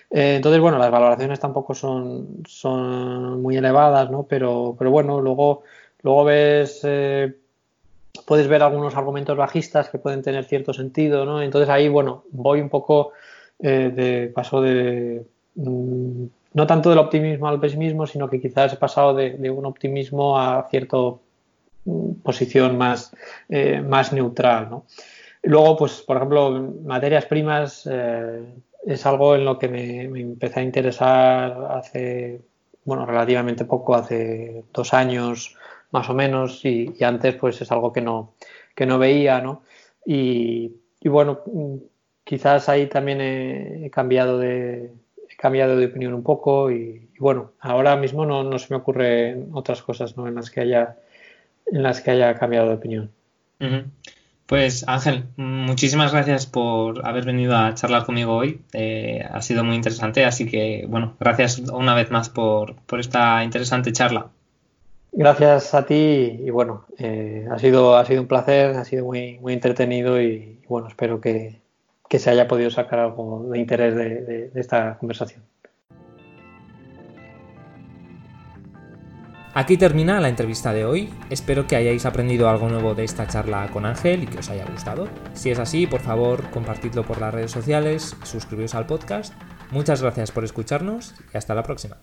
Eh, 0.09 0.35
entonces, 0.35 0.61
bueno, 0.61 0.77
las 0.77 0.91
valoraciones 0.91 1.39
tampoco 1.39 1.73
son, 1.73 2.43
son 2.47 3.41
muy 3.41 3.57
elevadas, 3.57 4.09
¿no? 4.11 4.23
Pero, 4.27 4.75
pero 4.77 4.91
bueno, 4.91 5.21
luego, 5.21 5.63
luego 6.01 6.23
ves 6.25 6.81
puedes 8.25 8.47
ver 8.47 8.63
algunos 8.63 8.95
argumentos 8.95 9.37
bajistas 9.37 9.89
que 9.89 9.97
pueden 9.97 10.21
tener 10.21 10.45
cierto 10.45 10.73
sentido, 10.73 11.25
¿no? 11.25 11.41
Entonces 11.41 11.69
ahí, 11.69 11.87
bueno, 11.87 12.23
voy 12.31 12.61
un 12.61 12.69
poco 12.69 13.11
eh, 13.59 13.91
de 13.93 14.27
paso 14.33 14.61
de 14.61 15.25
mm, 15.55 16.25
no 16.53 16.67
tanto 16.67 16.89
del 16.89 16.99
optimismo 16.99 17.47
al 17.47 17.59
pesimismo, 17.59 18.05
sino 18.05 18.29
que 18.29 18.41
quizás 18.41 18.73
he 18.73 18.77
pasado 18.77 19.13
de, 19.13 19.49
un 19.49 19.65
optimismo 19.65 20.37
a 20.37 20.67
cierta 20.69 20.97
mm, 21.85 22.13
posición 22.23 22.77
más, 22.77 23.15
eh, 23.49 23.81
más 23.81 24.13
neutral, 24.13 24.69
¿no? 24.69 24.85
Luego, 25.43 25.77
pues, 25.77 26.01
por 26.01 26.17
ejemplo, 26.17 26.73
materias 26.83 27.25
primas 27.25 27.87
eh, 27.91 28.43
es 28.85 29.05
algo 29.05 29.35
en 29.35 29.45
lo 29.45 29.57
que 29.57 29.67
me, 29.69 30.07
me, 30.07 30.21
empecé 30.21 30.59
a 30.59 30.63
interesar 30.63 31.67
hace, 31.71 32.41
bueno, 32.85 33.05
relativamente 33.05 33.65
poco, 33.65 33.95
hace 33.95 34.63
dos 34.71 34.93
años 34.93 35.55
más 35.91 36.09
o 36.09 36.13
menos, 36.13 36.63
y, 36.65 36.93
antes 37.03 37.35
pues 37.35 37.61
es 37.61 37.71
algo 37.71 37.93
que 37.93 38.01
no, 38.01 38.33
que 38.75 38.85
no 38.85 38.97
veía, 38.97 39.41
¿no? 39.41 39.63
Y, 40.05 40.73
bueno, 41.03 41.41
quizás 42.23 42.69
ahí 42.69 42.87
también 42.87 43.21
he, 43.21 43.89
cambiado 43.91 44.37
de 44.39 44.91
he 45.29 45.35
cambiado 45.35 45.75
de 45.75 45.85
opinión 45.85 46.13
un 46.13 46.23
poco 46.23 46.71
y, 46.71 47.09
bueno, 47.19 47.51
ahora 47.59 47.95
mismo 47.95 48.25
no, 48.25 48.43
no, 48.43 48.59
se 48.59 48.73
me 48.73 48.77
ocurren 48.77 49.49
otras 49.53 49.81
cosas 49.81 50.17
¿no? 50.17 50.27
en 50.27 50.35
las 50.35 50.49
que 50.49 50.61
haya 50.61 50.97
en 51.67 51.83
las 51.83 52.01
que 52.01 52.11
haya 52.11 52.35
cambiado 52.35 52.67
de 52.69 52.75
opinión. 52.75 53.11
Pues 54.45 54.83
Ángel, 54.87 55.23
muchísimas 55.37 56.11
gracias 56.11 56.45
por 56.45 57.07
haber 57.07 57.23
venido 57.23 57.55
a 57.55 57.73
charlar 57.75 58.05
conmigo 58.05 58.35
hoy. 58.35 58.61
Eh, 58.73 59.25
ha 59.31 59.41
sido 59.41 59.63
muy 59.63 59.75
interesante, 59.75 60.25
así 60.25 60.45
que 60.45 60.85
bueno, 60.89 61.15
gracias 61.19 61.59
una 61.59 61.95
vez 61.95 62.11
más 62.11 62.29
por, 62.29 62.75
por 62.81 62.99
esta 62.99 63.43
interesante 63.45 63.93
charla. 63.93 64.27
Gracias 65.13 65.73
a 65.73 65.85
ti 65.85 65.93
y 66.45 66.49
bueno, 66.51 66.85
eh, 66.97 67.45
ha, 67.51 67.59
sido, 67.59 67.97
ha 67.97 68.05
sido 68.05 68.21
un 68.21 68.27
placer, 68.27 68.77
ha 68.77 68.85
sido 68.85 69.05
muy, 69.05 69.39
muy 69.39 69.53
entretenido 69.53 70.21
y, 70.21 70.61
bueno, 70.69 70.87
espero 70.87 71.19
que, 71.19 71.59
se 72.09 72.29
haya 72.29 72.47
podido 72.47 72.69
sacar 72.69 72.99
algo 72.99 73.47
de 73.49 73.59
interés 73.59 73.95
de, 73.95 74.51
esta 74.55 74.97
conversación. 74.97 75.43
Aquí 79.53 79.75
termina 79.75 80.21
la 80.21 80.29
entrevista 80.29 80.71
de 80.71 80.85
hoy. 80.85 81.09
Espero 81.29 81.67
que 81.67 81.75
hayáis 81.75 82.05
aprendido 82.05 82.49
algo 82.49 82.69
nuevo 82.69 82.95
de 82.95 83.03
esta 83.03 83.27
charla 83.27 83.69
con 83.71 83.85
Ángel 83.85 84.23
y 84.23 84.27
que 84.27 84.39
os 84.39 84.49
haya 84.49 84.65
gustado. 84.65 85.09
Si 85.33 85.51
es 85.51 85.59
así, 85.59 85.87
por 85.87 85.99
favor, 85.99 86.49
compartidlo 86.51 87.03
por 87.03 87.19
las 87.19 87.33
redes 87.33 87.51
sociales, 87.51 88.15
suscribiros 88.23 88.75
al 88.75 88.85
podcast. 88.85 89.33
Muchas 89.71 90.01
gracias 90.01 90.31
por 90.31 90.45
escucharnos 90.45 91.15
y 91.33 91.37
hasta 91.37 91.53
la 91.53 91.63
próxima. 91.63 91.97